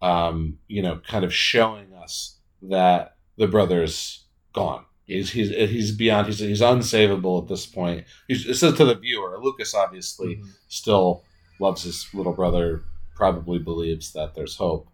Um, 0.02 0.58
you 0.66 0.82
know, 0.82 1.00
kind 1.06 1.24
of 1.24 1.32
showing 1.32 1.92
us 1.94 2.38
that 2.62 3.16
the 3.36 3.46
brother's 3.46 4.24
gone. 4.52 4.84
He's 5.10 5.30
he's 5.30 5.50
he's 5.50 5.92
beyond. 5.92 6.26
He's 6.28 6.38
he's 6.38 6.60
unsavable 6.60 7.42
at 7.42 7.48
this 7.48 7.66
point. 7.66 8.04
He's, 8.28 8.46
it 8.46 8.54
says 8.54 8.74
to 8.78 8.84
the 8.84 8.94
viewer. 8.94 9.38
Lucas 9.42 9.74
obviously 9.74 10.36
Mhm. 10.36 10.48
still 10.68 11.24
loves 11.58 11.82
his 11.82 12.06
little 12.14 12.32
brother, 12.32 12.82
probably 13.14 13.58
believes 13.58 14.12
that 14.12 14.34
there's 14.34 14.56
hope, 14.56 14.88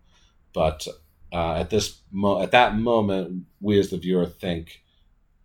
but 0.53 0.87
uh, 1.33 1.55
at 1.55 1.71
this 1.71 2.01
mo- 2.11 2.41
at 2.43 2.51
that 2.53 2.77
moment, 2.77 3.45
we 3.61 3.79
as 3.79 3.91
the 3.91 3.99
viewer 3.99 4.27
think, 4.27 4.81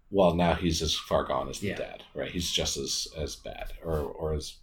well, 0.09 0.33
now 0.35 0.53
he's 0.53 0.81
as 0.81 0.95
far 0.95 1.23
gone 1.23 1.49
as 1.49 1.59
the 1.59 1.67
Yeah. 1.69 1.75
dad, 1.77 2.03
right? 2.15 2.31
He's 2.31 2.49
just 2.51 2.77
as 2.77 3.07
as 3.17 3.35
bad, 3.35 3.73
or 3.83 3.99
or 3.99 4.33
as 4.33 4.57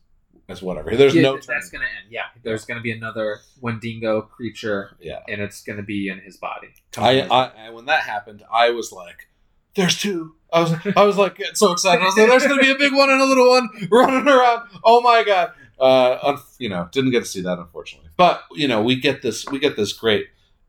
as 0.48 0.62
whatever. 0.62 0.96
There's 0.96 1.14
Yeah, 1.14 1.22
no 1.22 1.32
th- 1.34 1.46
that's 1.46 1.70
turning. 1.70 1.86
gonna 1.86 1.92
end. 2.02 2.10
Yeah, 2.10 2.24
there's 2.42 2.64
gonna 2.64 2.80
be 2.80 2.92
another 2.92 3.40
Wendigo 3.60 4.22
creature, 4.22 4.96
Yeah, 5.00 5.20
and 5.28 5.40
it's 5.42 5.62
gonna 5.62 5.82
be 5.82 6.08
in 6.08 6.20
his 6.20 6.38
body. 6.38 6.68
I, 6.96 7.20
I 7.22 7.66
I 7.66 7.70
when 7.70 7.84
that 7.86 8.02
happened, 8.04 8.42
I 8.50 8.70
was 8.70 8.90
like, 8.90 9.28
"There's 9.74 9.98
two. 10.00 10.34
I 10.52 10.60
was 10.62 10.72
I 10.96 11.02
was 11.04 11.16
like 11.18 11.36
getting 11.36 11.54
so 11.54 11.72
excited. 11.72 12.02
I 12.02 12.06
was 12.06 12.16
like, 12.16 12.28
"There's 12.28 12.46
gonna 12.46 12.62
be 12.62 12.70
a 12.70 12.74
big 12.78 12.94
one 12.94 13.10
and 13.10 13.20
a 13.20 13.24
little 13.26 13.48
one 13.48 13.68
running 13.90 14.26
around. 14.28 14.68
Oh 14.84 15.00
my 15.00 15.22
god!" 15.24 15.52
Uh, 15.78 16.18
un- 16.22 16.38
you 16.58 16.68
know, 16.68 16.88
didn't 16.92 17.10
get 17.12 17.20
to 17.20 17.26
see 17.28 17.42
that 17.42 17.58
unfortunately, 17.58 18.10
but 18.16 18.42
you 18.52 18.66
know, 18.66 18.82
we 18.82 18.96
get 18.96 19.22
this 19.22 19.44
we 19.46 19.58
get 19.58 19.76
this 19.76 19.92
great, 19.92 20.26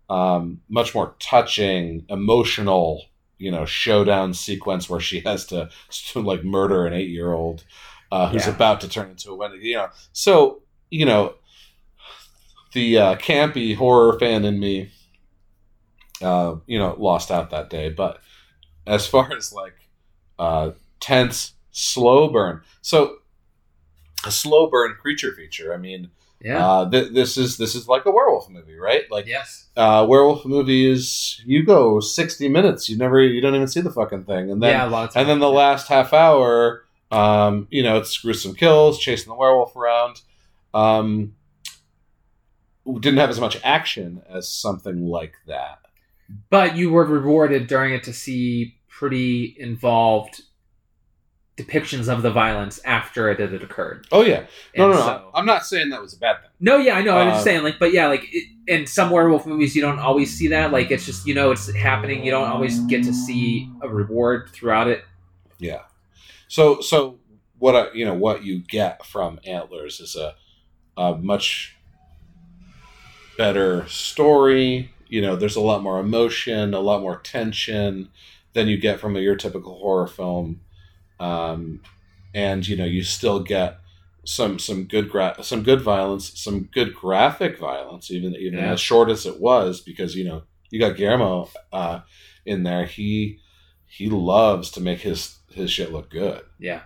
um, 0.10 0.62
much 0.70 0.94
more 0.94 1.16
touching, 1.20 2.06
emotional, 2.10 3.06
you 3.40 3.50
know, 3.50 3.66
showdown 3.66 4.34
sequence 4.36 4.88
where 4.90 5.00
she 5.00 5.22
has 5.22 5.46
to, 5.48 5.70
to 5.90 6.20
like 6.22 6.44
murder 6.44 6.86
an 6.86 6.94
eight 6.94 7.10
year 7.10 7.34
old 7.34 7.64
uh, 8.12 8.30
who's 8.30 8.46
Yeah. 8.46 8.54
about 8.54 8.82
to 8.82 8.90
turn 8.90 9.10
into 9.10 9.32
a 9.32 9.36
Wendigo. 9.36 9.64
You 9.64 9.76
know, 9.78 9.90
so 10.12 10.62
you 10.92 11.06
know, 11.06 11.36
the 12.74 12.98
uh, 13.00 13.16
campy 13.16 13.76
horror 13.76 14.20
fan 14.20 14.46
in 14.46 14.60
me 14.60 14.92
uh, 16.22 16.56
you 16.68 16.78
know, 16.78 16.96
lost 17.00 17.32
out 17.32 17.50
that 17.52 17.70
day. 17.70 17.90
But 17.90 18.20
as 18.90 19.08
far 19.08 19.32
as 19.34 19.54
like 19.54 19.76
uh, 20.38 20.72
tense, 21.00 21.54
slow 21.72 22.30
burn, 22.30 22.62
so 22.82 23.18
a 24.26 24.32
slow 24.32 24.70
burn 24.70 24.96
creature 25.00 25.32
feature. 25.34 25.74
I 25.74 25.78
mean, 25.78 26.12
Yeah. 26.42 26.66
Uh, 26.66 26.90
th- 26.90 27.14
this 27.14 27.38
is 27.38 27.58
this 27.58 27.76
is 27.76 27.88
like 27.88 28.06
a 28.06 28.12
werewolf 28.12 28.50
movie, 28.50 28.78
right? 28.78 29.04
Like 29.12 29.28
yes. 29.28 29.68
uh, 29.78 30.06
werewolf 30.10 30.46
movies, 30.46 31.42
you 31.46 31.66
go 31.66 32.00
sixty 32.00 32.48
minutes, 32.50 32.90
you 32.90 32.98
never, 32.98 33.22
you 33.22 33.42
don't 33.42 33.56
even 33.56 33.68
see 33.68 33.82
the 33.82 33.92
fucking 33.92 34.24
thing, 34.26 34.50
and 34.52 34.62
then 34.64 34.72
yeah, 34.72 34.88
a 34.88 34.90
lot 34.90 35.04
of 35.06 35.14
times. 35.14 35.22
and 35.22 35.30
then 35.30 35.40
the 35.40 35.50
last 35.50 35.88
half 35.88 36.14
hour, 36.14 36.86
um, 37.12 37.68
you 37.70 37.84
know, 37.84 37.98
it's 37.98 38.18
gruesome 38.18 38.56
kills, 38.56 39.00
chasing 39.00 39.30
the 39.30 39.36
werewolf 39.36 39.76
around. 39.76 40.22
Um, 40.74 41.36
didn't 43.00 43.20
have 43.20 43.30
as 43.30 43.40
much 43.40 43.60
action 43.64 44.22
as 44.30 44.50
something 44.50 45.06
like 45.06 45.34
that. 45.48 45.80
But 46.50 46.76
you 46.76 46.92
were 46.92 47.06
rewarded 47.06 47.68
during 47.68 47.94
it 47.94 48.04
to 48.04 48.14
see 48.14 48.78
pretty 49.00 49.56
involved 49.58 50.42
depictions 51.56 52.08
of 52.08 52.22
the 52.22 52.32
violence 52.32 52.80
after 52.86 53.30
it 53.30 53.40
had 53.40 53.62
occurred. 53.64 54.06
Oh 54.12 54.22
yeah, 54.24 54.46
no, 54.78 54.84
And 54.86 54.92
no, 54.92 54.92
no. 54.92 54.98
so- 55.06 55.32
I'm 55.34 55.46
not 55.46 55.66
saying 55.66 55.90
that 55.90 56.02
was 56.02 56.14
a 56.14 56.18
bad 56.20 56.42
thing. 56.42 56.50
No, 56.60 56.76
yeah, 56.78 56.96
I 56.96 57.02
know. 57.02 57.18
I'm 57.18 57.30
Uh, 57.30 57.32
just 57.32 57.44
saying, 57.46 57.64
like, 57.64 57.80
but 57.80 57.94
yeah, 57.94 58.08
like, 58.08 58.26
it, 58.32 58.44
in 58.68 58.86
some 58.88 59.10
werewolf 59.10 59.46
movies, 59.46 59.74
you 59.76 59.82
don't 59.82 60.00
always 60.00 60.34
see 60.38 60.48
that. 60.50 60.72
Like, 60.74 60.92
it's 60.92 61.06
just 61.06 61.26
you 61.26 61.34
know 61.34 61.52
it's 61.52 61.74
happening. 61.74 62.24
You 62.26 62.32
don't 62.32 62.50
always 62.50 62.80
get 62.82 63.04
to 63.06 63.14
see 63.14 63.70
a 63.82 63.88
reward 63.88 64.50
throughout 64.52 64.88
it. 64.88 65.04
Yeah. 65.60 65.84
So 66.50 66.82
so 66.82 67.20
what 67.58 67.76
I, 67.76 67.92
you 67.94 68.04
know 68.06 68.14
what 68.16 68.44
you 68.44 68.60
get 68.60 69.06
from 69.06 69.40
Antlers 69.46 70.00
is 70.02 70.16
a, 70.18 70.36
a 70.98 71.16
much 71.18 71.76
better 73.38 73.88
story. 73.88 74.92
You 75.08 75.22
know, 75.22 75.36
there's 75.36 75.56
a 75.56 75.62
lot 75.62 75.82
more 75.84 76.00
emotion, 76.00 76.74
a 76.74 76.80
lot 76.80 77.02
more 77.02 77.18
tension 77.20 78.10
than 78.54 78.68
you 78.68 78.78
get 78.78 79.00
from 79.00 79.16
a, 79.16 79.20
your 79.20 79.36
typical 79.36 79.78
horror 79.80 80.08
film, 80.08 80.62
um, 81.20 81.82
and 82.34 82.68
you 82.68 82.76
know 82.76 82.86
you 82.86 83.04
still 83.04 83.40
get 83.42 83.78
some 84.26 84.60
some 84.60 84.84
good 84.86 85.10
gra- 85.10 85.42
some 85.44 85.64
good 85.64 85.82
violence, 85.82 86.32
some 86.40 86.70
good 86.74 86.94
graphic 86.94 87.58
violence, 87.60 88.12
even 88.12 88.36
even 88.36 88.60
Yeah. 88.60 88.74
as 88.74 88.80
short 88.82 89.10
as 89.10 89.26
it 89.26 89.40
was, 89.40 89.82
because 89.82 90.16
you 90.16 90.26
know 90.26 90.44
you 90.72 90.80
got 90.80 90.96
Guillermo 90.98 91.50
uh, 91.72 92.02
in 92.46 92.64
there. 92.64 92.86
He 92.86 93.40
he 93.88 94.10
loves 94.10 94.70
to 94.72 94.82
make 94.82 95.00
his 95.02 95.40
his 95.52 95.72
shit 95.72 95.92
look 95.92 96.10
good. 96.12 96.44
Yeah, 96.60 96.82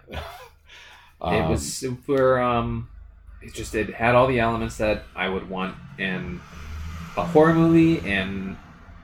Um, 1.22 1.34
it 1.46 1.50
was 1.50 1.74
super. 1.74 2.40
Um, 2.40 2.88
it 3.42 3.54
just 3.54 3.76
it 3.76 3.94
had 3.94 4.16
all 4.16 4.28
the 4.28 4.40
elements 4.40 4.78
that 4.78 5.04
I 5.16 5.28
would 5.28 5.50
want 5.50 5.76
in 5.98 6.40
a 7.18 7.26
horror 7.26 7.54
movie, 7.54 8.00
and 8.10 8.56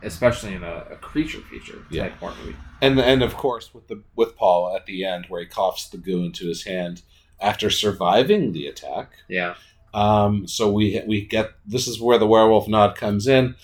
especially 0.03 0.53
in 0.53 0.63
a, 0.63 0.85
a 0.91 0.95
creature 0.95 1.41
feature 1.49 1.73
type 1.77 1.85
Yeah. 1.91 2.09
horror 2.19 2.33
movie. 2.43 2.55
and 2.81 2.99
and 2.99 3.21
of 3.23 3.35
course 3.35 3.73
with 3.73 3.87
the 3.87 4.01
with 4.15 4.35
Paul 4.35 4.75
at 4.75 4.85
the 4.85 5.03
end 5.05 5.25
where 5.29 5.41
he 5.41 5.47
coughs 5.47 5.89
the 5.89 5.97
goo 5.97 6.23
into 6.23 6.47
his 6.47 6.63
hand 6.65 7.01
after 7.41 7.69
surviving 7.69 8.51
the 8.53 8.67
attack. 8.67 9.11
Yeah, 9.27 9.55
Um, 9.93 10.47
so 10.47 10.71
we 10.71 11.01
we 11.07 11.25
get 11.25 11.51
this 11.65 11.87
is 11.87 11.99
where 12.01 12.17
the 12.17 12.27
werewolf 12.27 12.67
nod 12.67 12.95
comes 12.95 13.27
in, 13.27 13.55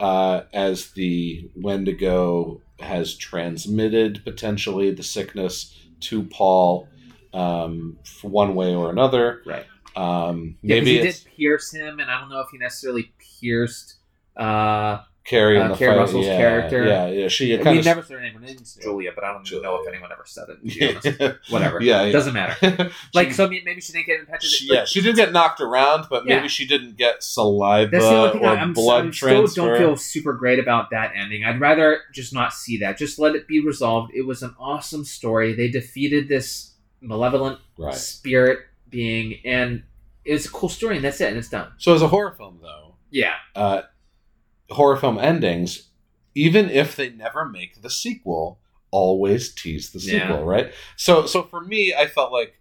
uh, 0.00 0.42
as 0.52 0.90
the 0.92 1.48
Wendigo 1.54 2.60
has 2.80 3.14
transmitted 3.16 4.22
potentially 4.24 4.90
the 4.92 5.02
sickness 5.02 5.74
to 6.00 6.22
Paul, 6.24 6.88
um, 7.34 7.98
one 8.22 8.54
way 8.54 8.74
or 8.74 8.90
another. 8.90 9.42
right. 9.46 9.66
Um, 9.96 10.56
Yeah, 10.62 10.76
maybe 10.76 10.92
he 10.92 10.98
it's 10.98 11.20
did 11.24 11.32
pierce 11.34 11.72
him, 11.72 11.98
and 11.98 12.08
I 12.10 12.20
don't 12.20 12.28
know 12.28 12.40
if 12.40 12.50
he 12.50 12.58
necessarily 12.58 13.12
pierced. 13.40 13.96
Uh, 14.36 14.98
Keri 15.28 15.60
uh, 15.60 15.68
the 15.68 15.76
fight. 15.76 15.88
Russell's 15.88 16.24
yeah, 16.24 16.38
character. 16.38 16.86
Yeah, 16.86 17.06
yeah. 17.08 17.28
She 17.28 17.54
we 17.54 17.62
kind 17.62 17.78
of 17.78 17.84
never 17.84 18.02
said 18.02 18.14
her 18.14 18.20
name. 18.22 18.40
Name's 18.40 18.76
Julia, 18.76 19.12
but 19.14 19.24
I 19.24 19.34
don't 19.34 19.46
even 19.46 19.60
know 19.62 19.76
if 19.76 19.86
anyone 19.86 20.10
ever 20.10 20.24
said 20.24 20.46
it. 20.48 20.58
yeah, 20.62 21.32
Whatever. 21.50 21.82
Yeah, 21.82 22.04
yeah. 22.04 22.12
doesn't 22.12 22.32
matter. 22.32 22.90
Like, 23.14 23.28
She- 23.28 23.34
so 23.34 23.46
maybe 23.46 23.80
she 23.82 23.92
didn't 23.92 24.06
get 24.06 24.20
infected. 24.20 24.48
She, 24.48 24.68
but 24.68 24.74
yeah, 24.74 24.84
she 24.86 25.02
did 25.02 25.16
get 25.16 25.32
knocked 25.32 25.60
around, 25.60 26.06
but 26.08 26.24
maybe 26.24 26.48
she 26.48 26.66
didn't 26.66 26.96
get 26.96 27.22
saliva 27.22 27.90
That's 27.90 28.04
the 28.04 28.10
only 28.10 28.32
thing 28.32 28.44
or 28.44 28.48
I'm, 28.48 28.72
blood 28.72 29.04
I'm 29.04 29.12
still 29.12 29.28
transfer. 29.28 29.60
don't 29.60 29.78
feel 29.78 29.96
super 29.96 30.32
great 30.32 30.58
about 30.58 30.88
that 30.90 31.12
ending. 31.14 31.44
I'd 31.44 31.60
rather 31.60 32.00
just 32.14 32.32
not 32.32 32.54
see 32.54 32.78
that. 32.78 32.96
Just 32.96 33.18
let 33.18 33.34
it 33.34 33.46
be 33.46 33.60
resolved. 33.60 34.12
It 34.14 34.22
was 34.22 34.42
an 34.42 34.54
awesome 34.58 35.04
story. 35.04 35.52
They 35.52 35.68
defeated 35.68 36.28
this 36.28 36.72
malevolent 37.02 37.60
right. 37.76 37.94
spirit 37.94 38.60
being, 38.88 39.40
and 39.44 39.82
it's 40.24 40.46
a 40.46 40.50
cool 40.50 40.70
story, 40.70 40.96
and 40.96 41.04
that's 41.04 41.20
it, 41.20 41.28
and 41.28 41.36
it's 41.36 41.50
done. 41.50 41.70
So 41.76 41.94
as 41.94 42.00
a 42.02 42.08
horror 42.08 42.32
film, 42.32 42.60
though, 42.62 42.94
Yeah, 43.10 43.34
uh, 43.54 43.82
horror 44.70 44.96
film 44.96 45.18
endings, 45.18 45.88
even 46.34 46.68
if 46.70 46.94
they 46.96 47.10
never 47.10 47.44
make 47.44 47.82
the 47.82 47.90
sequel, 47.90 48.60
always 48.90 49.52
tease 49.54 49.90
the 49.90 49.98
Yeah. 49.98 50.28
sequel, 50.28 50.44
right? 50.44 50.72
So, 50.96 51.26
so 51.26 51.42
for 51.42 51.60
me, 51.60 51.94
I 51.94 52.06
felt 52.06 52.32
like 52.32 52.54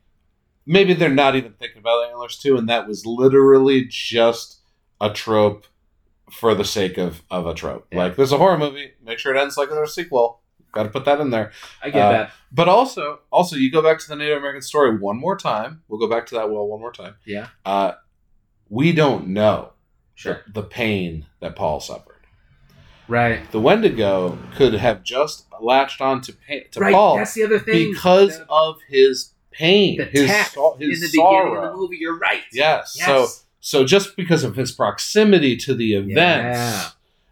maybe 0.65 0.93
they're 0.93 1.10
not 1.10 1.36
even 1.36 1.54
thinking 1.54 1.80
about 1.80 2.10
Antlers 2.10 2.38
two, 2.38 2.58
and 2.58 2.67
that 2.70 2.88
was 2.88 3.06
literally 3.06 3.86
just 3.88 4.60
a 5.00 5.12
trope 5.12 5.65
for 6.32 6.54
the 6.56 6.65
sake 6.65 6.98
of 6.98 7.24
of 7.32 7.46
a 7.46 7.54
trope. 7.54 7.88
Yeah. 7.91 8.00
Like, 8.00 8.15
there's 8.17 8.32
a 8.34 8.38
horror 8.38 8.58
movie, 8.58 8.91
make 9.04 9.20
sure 9.20 9.34
it 9.36 9.39
ends 9.39 9.56
like 9.58 9.70
there's 9.70 9.89
a 9.89 9.93
sequel. 9.93 10.41
Got 10.74 10.84
to 10.84 10.89
put 10.89 11.06
that 11.06 11.22
in 11.22 11.30
there. 11.30 11.52
I 11.82 11.89
get 11.89 12.06
Uh, 12.06 12.10
that. 12.12 12.32
But 12.52 12.67
also, 12.67 13.20
also 13.32 13.56
you 13.56 13.72
go 13.72 13.82
back 13.82 14.00
to 14.00 14.08
the 14.08 14.15
Native 14.17 14.38
American 14.39 14.62
story 14.62 14.98
one 14.98 15.17
more 15.17 15.38
time. 15.38 15.82
We'll 15.88 16.00
go 16.00 16.10
back 16.10 16.26
to 16.28 16.36
that 16.36 16.50
well 16.52 16.67
one 16.67 16.82
more 16.82 16.91
time. 16.91 17.15
Yeah, 17.26 17.48
Uh, 17.65 17.93
we 18.70 18.91
don't 18.91 19.30
know 19.30 19.72
sure. 20.17 20.41
the 20.53 20.63
pain 20.63 21.25
that 21.39 21.56
Paul 21.56 21.80
suffered. 21.80 22.13
Right. 23.08 23.49
The 23.51 23.60
Wendigo 23.62 24.38
could 24.56 24.73
have 24.73 25.01
just 25.03 25.45
latched 25.62 26.01
on 26.01 26.19
to, 26.21 26.34
pain, 26.34 26.63
to 26.71 26.80
right. 26.82 26.93
Paul 26.93 27.15
That's 27.15 27.34
the 27.34 27.43
other 27.43 27.60
thing. 27.60 27.93
because 27.93 28.38
the, 28.38 28.45
of 28.49 28.80
his 28.89 29.32
pain, 29.51 29.97
the 29.97 30.03
his, 30.06 30.47
so- 30.47 30.75
in 30.80 30.89
his 30.89 30.99
the 30.99 31.08
beginning 31.17 31.56
of 31.56 31.63
the 31.63 31.73
movie. 31.77 31.97
You're 32.01 32.19
right. 32.19 32.41
Yes. 32.51 32.95
Yes. 32.97 33.08
So, 33.08 33.27
so 33.62 33.86
just 33.86 34.17
because 34.17 34.43
of 34.43 34.56
his 34.58 34.71
proximity 34.73 35.56
to 35.58 35.73
the 35.73 35.93
events, 35.93 36.60
Yeah. 36.60 36.89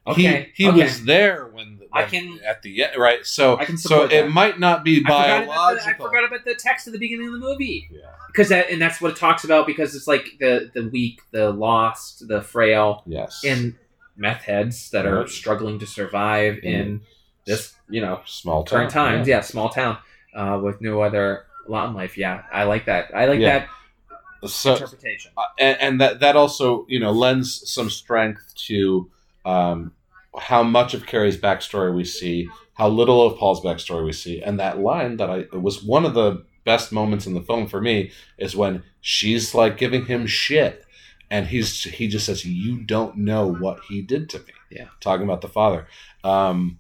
Okay. 0.07 0.51
he 0.53 0.63
he 0.65 0.69
okay. 0.69 0.83
was 0.83 1.03
there 1.05 1.47
when 1.47 1.74
I 1.95 2.03
can- 2.03 2.39
at 2.45 2.61
the 2.61 2.83
end, 2.83 2.93
right? 2.97 3.25
So, 3.25 3.57
I 3.57 3.65
can 3.65 3.77
so 3.77 3.89
support 3.89 4.11
it 4.13 4.23
that. 4.25 4.31
might 4.31 4.59
not 4.59 4.83
be 4.83 4.97
I 4.97 4.99
forgot, 5.01 5.43
about 5.43 5.75
the. 5.75 5.87
I 5.89 5.93
forgot 5.93 6.23
about 6.25 6.45
the 6.45 6.55
text 6.55 6.87
at 6.87 6.93
the 6.93 6.99
beginning 6.99 7.27
of 7.27 7.33
the 7.33 7.39
movie 7.39 7.87
Yeah. 7.91 8.01
because 8.27 8.49
that 8.49 8.69
and 8.69 8.81
that's 8.81 8.99
what 9.01 9.11
it 9.11 9.17
talks 9.17 9.43
about 9.43 9.65
because 9.67 9.95
it's 9.95 10.07
like 10.07 10.25
the 10.39 10.71
the 10.73 10.87
weak, 10.89 11.21
the 11.31 11.51
lost, 11.51 12.27
the 12.27 12.41
frail, 12.41 13.03
Yes. 13.05 13.41
and 13.45 13.75
meth 14.17 14.43
heads 14.43 14.89
that 14.91 15.05
are 15.05 15.27
struggling 15.27 15.79
to 15.79 15.85
survive 15.85 16.59
in 16.63 17.01
this 17.45 17.73
you 17.89 18.01
know 18.01 18.21
small 18.25 18.63
town. 18.63 18.77
current 18.79 18.91
times. 18.91 19.27
Yeah, 19.27 19.41
small 19.41 19.69
town 19.69 19.97
uh, 20.35 20.59
with 20.63 20.81
no 20.81 21.01
other 21.01 21.45
lot 21.67 21.89
in 21.89 21.95
life. 21.95 22.17
Yeah, 22.17 22.43
I 22.51 22.63
like 22.63 22.85
that. 22.85 23.11
I 23.15 23.25
like 23.25 23.39
Yeah. 23.39 23.59
that 23.59 24.49
So, 24.49 24.73
interpretation. 24.73 25.31
uh, 25.37 25.41
and, 25.59 25.77
and 25.81 26.01
that 26.01 26.19
that 26.19 26.35
also 26.35 26.85
you 26.87 26.99
know 26.99 27.11
lends 27.11 27.69
some 27.71 27.89
strength 27.89 28.53
to 28.67 29.09
um, 29.45 29.91
how 30.39 30.63
much 30.63 30.93
of 30.93 31.05
Keri's 31.05 31.37
backstory 31.37 31.93
we 31.95 32.03
see, 32.05 32.49
how 32.73 32.87
little 32.89 33.25
of 33.25 33.37
Paul's 33.37 33.61
backstory 33.61 34.05
we 34.05 34.13
see, 34.13 34.41
and 34.41 34.59
that 34.59 34.79
line 34.79 35.17
that 35.17 35.29
I 35.29 35.37
it 35.39 35.61
was 35.61 35.83
one 35.83 36.05
of 36.05 36.13
the 36.13 36.43
best 36.65 36.91
moments 36.91 37.25
in 37.27 37.33
the 37.33 37.41
film 37.41 37.67
for 37.67 37.79
me 37.81 38.11
is 38.37 38.55
when 38.55 38.83
she's 39.01 39.53
like 39.53 39.77
giving 39.77 40.05
him 40.05 40.25
shit, 40.27 40.85
and 41.29 41.47
he's 41.47 41.83
he 41.83 42.07
just 42.07 42.25
says, 42.25 42.45
"You 42.45 42.79
don't 42.79 43.17
know 43.17 43.47
what 43.47 43.79
he 43.87 44.01
did 44.01 44.29
to 44.31 44.39
me." 44.39 44.45
Yeah. 44.71 44.87
talking 44.99 45.23
about 45.23 45.41
the 45.41 45.47
father. 45.47 45.87
Um, 46.23 46.79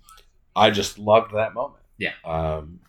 I 0.55 0.69
just 0.71 0.97
loved 0.99 1.33
that 1.33 1.53
moment. 1.53 1.83
Yeah. 1.97 2.13
Um, 2.25 2.79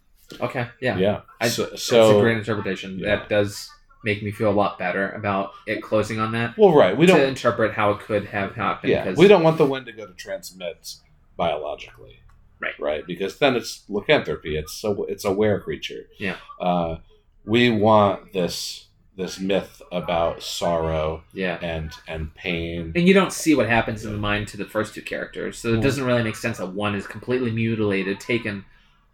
Okay, 0.41 0.67
yeah, 0.81 0.99
yeah. 0.99 1.21
I- 1.41 1.47
so, 1.49 1.67
that's 1.67 1.89
a 1.93 2.21
great 2.21 2.37
interpretation. 2.39 2.99
Yeah. 2.99 3.15
That 3.17 3.29
does 3.29 3.71
make 4.07 4.23
me 4.23 4.31
feel 4.31 4.49
a 4.51 4.59
lot 4.63 4.79
better 4.79 5.11
about 5.11 5.51
it 5.67 5.83
closing 5.83 6.19
on 6.19 6.33
that. 6.33 6.57
well, 6.57 6.73
right. 6.75 6.97
We 6.97 7.05
to 7.07 7.13
don't. 7.13 7.21
interpret 7.29 7.73
how 7.75 7.91
it 7.91 8.01
could 8.01 8.25
have 8.27 8.55
happened. 8.55 8.93
Yeah, 8.93 9.13
we 9.17 9.29
don't 9.29 9.43
want 9.43 9.59
the 9.59 9.67
Wendigo 9.67 10.07
to 10.07 10.15
transmit 10.15 10.95
biologically. 11.37 12.21
Right. 12.59 12.79
Right, 12.81 13.07
because 13.07 13.39
then 13.39 13.55
it's 13.55 13.85
lycanthropy. 13.89 14.57
It's 14.57 14.73
so 14.73 15.05
it's 15.05 15.27
a 15.27 15.33
were 15.33 15.61
creature. 15.61 16.07
Yeah. 16.19 16.37
Uh, 16.59 16.97
we 17.45 17.71
want 17.71 18.33
this 18.33 18.87
this 19.17 19.39
myth 19.41 19.81
about 19.93 20.43
sorrow 20.43 21.23
Yeah. 21.35 21.59
and 21.63 21.93
and 22.09 22.35
pain. 22.35 22.93
And 22.97 23.07
you 23.07 23.13
don't 23.13 23.33
see 23.33 23.55
what 23.55 23.69
happens 23.69 24.05
in 24.07 24.13
the 24.13 24.19
mind 24.19 24.49
to 24.49 24.57
the 24.57 24.65
first 24.65 24.95
two 24.95 25.03
characters, 25.03 25.59
so 25.59 25.69
it 25.75 25.81
Mm. 25.81 25.83
doesn't 25.83 26.05
really 26.05 26.23
make 26.23 26.37
sense 26.37 26.59
that 26.59 26.73
one 26.73 26.95
is 26.95 27.07
completely 27.07 27.51
mutilated, 27.51 28.21
taken 28.21 28.65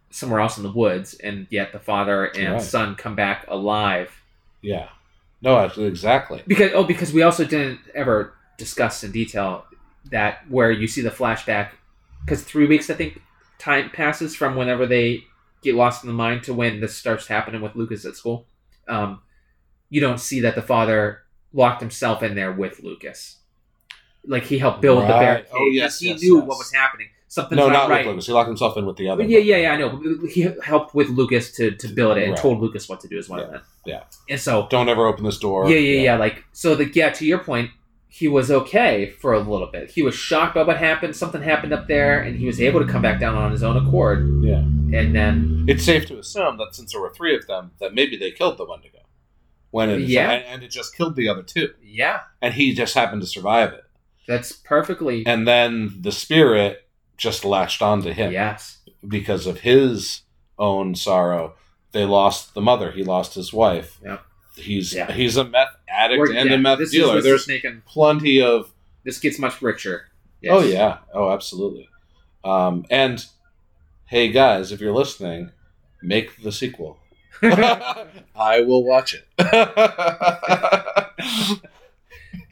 somewhere 0.09 0.39
else 0.39 0.57
in 0.57 0.63
the 0.63 0.71
woods, 0.71 1.13
and 1.15 1.47
yet 1.49 1.71
the 1.73 1.79
father 1.79 2.25
and 2.25 2.53
Right. 2.53 2.61
son 2.61 2.95
come 2.95 3.15
back 3.15 3.45
alive. 3.49 4.21
Yeah. 4.63 4.89
No, 5.41 5.59
actually, 5.59 5.87
exactly. 5.87 6.41
Because 6.47 6.71
oh, 6.73 6.83
because 6.83 7.13
we 7.13 7.21
also 7.21 7.45
didn't 7.45 7.81
ever 7.93 8.33
discuss 8.57 9.03
in 9.03 9.11
detail 9.11 9.65
that 10.09 10.49
where 10.49 10.71
you 10.71 10.87
see 10.87 11.01
the 11.01 11.09
flashback, 11.09 11.71
because 12.25 12.43
three 12.43 12.65
weeks 12.65 12.89
I 12.89 12.93
think 12.95 13.21
time 13.59 13.89
passes 13.89 14.35
from 14.35 14.55
whenever 14.55 14.87
they 14.87 15.25
get 15.61 15.75
lost 15.75 16.03
in 16.03 16.07
the 16.07 16.13
mind 16.13 16.43
to 16.43 16.53
when 16.53 16.79
this 16.79 16.95
starts 16.95 17.27
happening 17.27 17.61
with 17.61 17.75
Lucas 17.75 18.05
at 18.05 18.15
school. 18.15 18.47
Um, 18.87 19.21
you 19.89 20.01
don't 20.01 20.19
see 20.19 20.39
that 20.41 20.55
the 20.55 20.61
father 20.61 21.19
locked 21.51 21.81
himself 21.81 22.23
in 22.23 22.35
there 22.35 22.51
with 22.51 22.81
Lucas. 22.81 23.37
Like 24.25 24.43
he 24.43 24.57
helped 24.57 24.81
build 24.81 25.03
the 25.03 25.07
barricade. 25.07 25.51
Oh, 25.53 25.65
yes, 25.67 25.99
he 25.99 26.09
yes, 26.09 26.21
knew 26.21 26.37
yes. 26.37 26.47
what 26.47 26.57
was 26.57 26.71
happening. 26.73 27.09
Something's 27.33 27.57
no, 27.57 27.67
not, 27.67 27.89
right. 27.89 28.05
with 28.05 28.13
Lucas. 28.13 28.27
He 28.27 28.31
locked 28.33 28.47
himself 28.47 28.77
in 28.77 28.85
with 28.85 28.97
the 28.97 29.09
other. 29.09 29.23
Yeah, 29.23 29.39
yeah, 29.39 29.57
yeah. 29.57 29.71
I 29.71 29.77
know. 29.77 29.99
He 30.29 30.47
helped 30.63 30.93
with 30.93 31.09
Lucas 31.09 31.51
to, 31.53 31.71
to 31.71 31.87
build 31.87 32.17
it 32.17 32.23
and 32.23 32.31
Right. 32.33 32.39
told 32.39 32.61
Lucas 32.61 32.87
what 32.87 32.99
to 32.99 33.07
do. 33.07 33.17
as 33.17 33.29
I 33.31 33.39
Yeah, 33.39 33.57
yeah. 33.85 34.03
And 34.29 34.39
so 34.39 34.67
Don't 34.69 34.87
ever 34.87 35.07
open 35.07 35.23
this 35.23 35.39
door. 35.39 35.67
yeah, 35.67 35.77
yeah, 35.77 36.01
yeah. 36.01 36.15
Like 36.17 36.43
so, 36.51 36.75
the 36.75 36.85
yeah. 36.93 37.09
To 37.09 37.25
your 37.25 37.39
point, 37.39 37.71
he 38.07 38.27
was 38.27 38.51
okay 38.51 39.09
for 39.09 39.33
a 39.33 39.39
little 39.39 39.65
bit. 39.65 39.89
He 39.89 40.03
was 40.03 40.13
shocked 40.13 40.53
by 40.53 40.61
what 40.61 40.77
happened. 40.77 41.15
Something 41.15 41.41
happened 41.41 41.73
up 41.73 41.87
there, 41.87 42.21
and 42.21 42.37
he 42.37 42.45
was 42.45 42.61
able 42.61 42.79
to 42.85 42.91
come 42.91 43.01
back 43.01 43.19
down 43.19 43.33
on 43.35 43.51
his 43.51 43.63
own 43.63 43.77
accord. 43.77 44.43
Yeah. 44.43 44.57
And 44.59 45.15
then 45.15 45.65
It's 45.67 45.83
safe 45.83 46.05
to 46.07 46.19
assume 46.19 46.57
that 46.57 46.75
since 46.75 46.91
there 46.91 47.01
were 47.01 47.09
three 47.15 47.35
of 47.35 47.47
them, 47.47 47.71
that 47.79 47.95
maybe 47.95 48.15
they 48.15 48.29
killed 48.29 48.59
the 48.59 48.65
Wendigo. 48.65 48.99
When 49.71 49.89
it, 49.89 50.01
Yeah. 50.01 50.29
and, 50.29 50.45
and 50.45 50.63
it 50.63 50.67
just 50.69 50.95
killed 50.95 51.15
the 51.15 51.27
other 51.29 51.41
two, 51.41 51.69
yeah, 51.81 52.19
and 52.43 52.53
he 52.53 52.75
just 52.75 52.93
happened 52.93 53.21
to 53.23 53.27
survive 53.27 53.73
it. 53.73 53.83
that's 54.27 54.51
perfectly 54.51 55.25
And 55.25 55.47
then 55.47 55.95
the 55.99 56.11
spirit 56.11 56.82
just 57.17 57.45
latched 57.45 57.81
onto 57.81 58.11
him 58.11 58.31
yes. 58.31 58.79
because 59.07 59.47
of 59.47 59.61
his 59.61 60.21
own 60.57 60.95
sorrow. 60.95 61.53
They 61.91 62.05
lost 62.05 62.53
the 62.53 62.61
mother. 62.61 62.91
He 62.91 63.03
lost 63.03 63.35
his 63.35 63.53
wife. 63.53 63.99
Yep. 64.03 64.21
He's 64.55 64.93
Yeah. 64.93 65.11
he's 65.11 65.37
a 65.37 65.43
meth 65.43 65.75
addict 65.87 66.19
We're- 66.19 66.37
and 66.37 66.49
yeah, 66.49 66.55
a 66.55 66.59
meth 66.59 66.91
dealer. 66.91 67.21
There's 67.21 67.49
plenty 67.85 68.41
of 68.41 68.71
this 69.03 69.19
gets 69.19 69.39
much 69.39 69.61
richer. 69.61 70.09
Yes. 70.41 70.53
Oh 70.55 70.61
yeah. 70.61 70.97
Oh, 71.13 71.31
absolutely. 71.31 71.89
Um, 72.43 72.85
and 72.89 73.25
hey, 74.05 74.29
guys, 74.31 74.71
if 74.71 74.81
you're 74.81 74.93
listening, 74.93 75.51
make 76.01 76.41
the 76.43 76.51
sequel. 76.51 76.97
I 77.41 78.61
will 78.61 78.83
watch 78.83 79.13
it. 79.15 79.25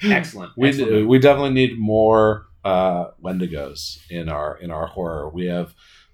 Excellent. 0.04 0.52
we 0.58 0.70
Excellent. 0.70 1.08
we 1.08 1.20
definitely 1.20 1.52
need 1.54 1.78
more 1.78 2.48
uh, 2.64 3.12
Wendigos 3.24 4.00
in 4.10 4.30
our 4.30 4.58
in 4.58 4.72
our 4.72 4.88
horror. 4.88 5.30
We 5.30 5.46
have 5.48 5.74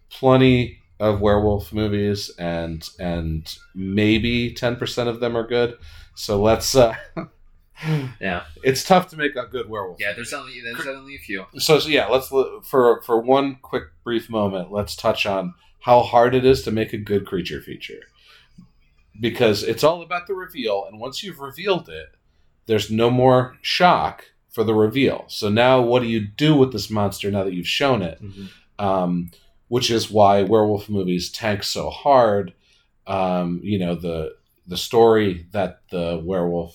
plenty 0.09 0.79
of 0.99 1.21
werewolf 1.21 1.73
movies, 1.73 2.31
and 2.39 2.87
and 2.99 3.55
maybe 3.75 4.53
ten 4.53 4.75
percent 4.75 5.09
of 5.09 5.19
them 5.19 5.35
are 5.37 5.47
good. 5.47 5.77
So 6.15 6.41
let's. 6.41 6.75
Uh, 6.75 6.95
Yeah. 8.19 8.45
it's 8.63 8.83
tough 8.83 9.09
to 9.09 9.17
make 9.17 9.35
a 9.35 9.45
good 9.45 9.69
werewolf. 9.69 9.99
Yeah, 9.99 10.13
there's 10.13 10.33
only 10.33 10.61
there's 10.61 10.87
only 10.87 11.13
a 11.13 11.19
few. 11.19 11.45
So, 11.59 11.77
so 11.77 11.89
yeah, 11.89 12.07
let's 12.07 12.27
for 12.27 13.03
for 13.03 13.21
one 13.21 13.57
quick 13.61 13.83
brief 14.03 14.31
moment, 14.31 14.71
let's 14.71 14.95
touch 14.95 15.27
on 15.27 15.53
how 15.81 16.01
hard 16.01 16.33
it 16.33 16.43
is 16.43 16.63
to 16.63 16.71
make 16.71 16.91
a 16.93 16.97
good 16.97 17.27
creature 17.27 17.61
feature. 17.61 17.99
Because 19.19 19.61
it's 19.63 19.83
all 19.83 20.01
about 20.01 20.25
the 20.27 20.33
reveal, 20.33 20.85
and 20.89 20.99
once 20.99 21.21
you've 21.23 21.39
revealed 21.39 21.87
it, 21.87 22.15
there's 22.65 22.89
no 22.91 23.09
more 23.11 23.57
shock 23.61 24.25
for 24.57 24.63
the 24.63 24.73
reveal. 24.73 25.23
So 25.27 25.49
now, 25.49 25.79
what 25.81 26.01
do 26.01 26.07
you 26.09 26.19
do 26.45 26.55
with 26.55 26.71
this 26.71 26.89
monster 26.89 27.29
now 27.29 27.43
that 27.43 27.53
you've 27.53 27.67
shown 27.67 28.01
it? 28.01 28.19
Um, 28.79 29.29
which 29.67 29.91
is 29.91 30.09
why 30.09 30.41
werewolf 30.41 30.89
movies 30.89 31.29
tank 31.31 31.61
so 31.63 31.89
hard. 31.91 32.53
Um, 33.05 33.59
you 33.63 33.77
know 33.79 33.93
the 33.93 34.35
the 34.65 34.77
story 34.77 35.45
that 35.51 35.81
the 35.91 36.19
werewolf 36.25 36.73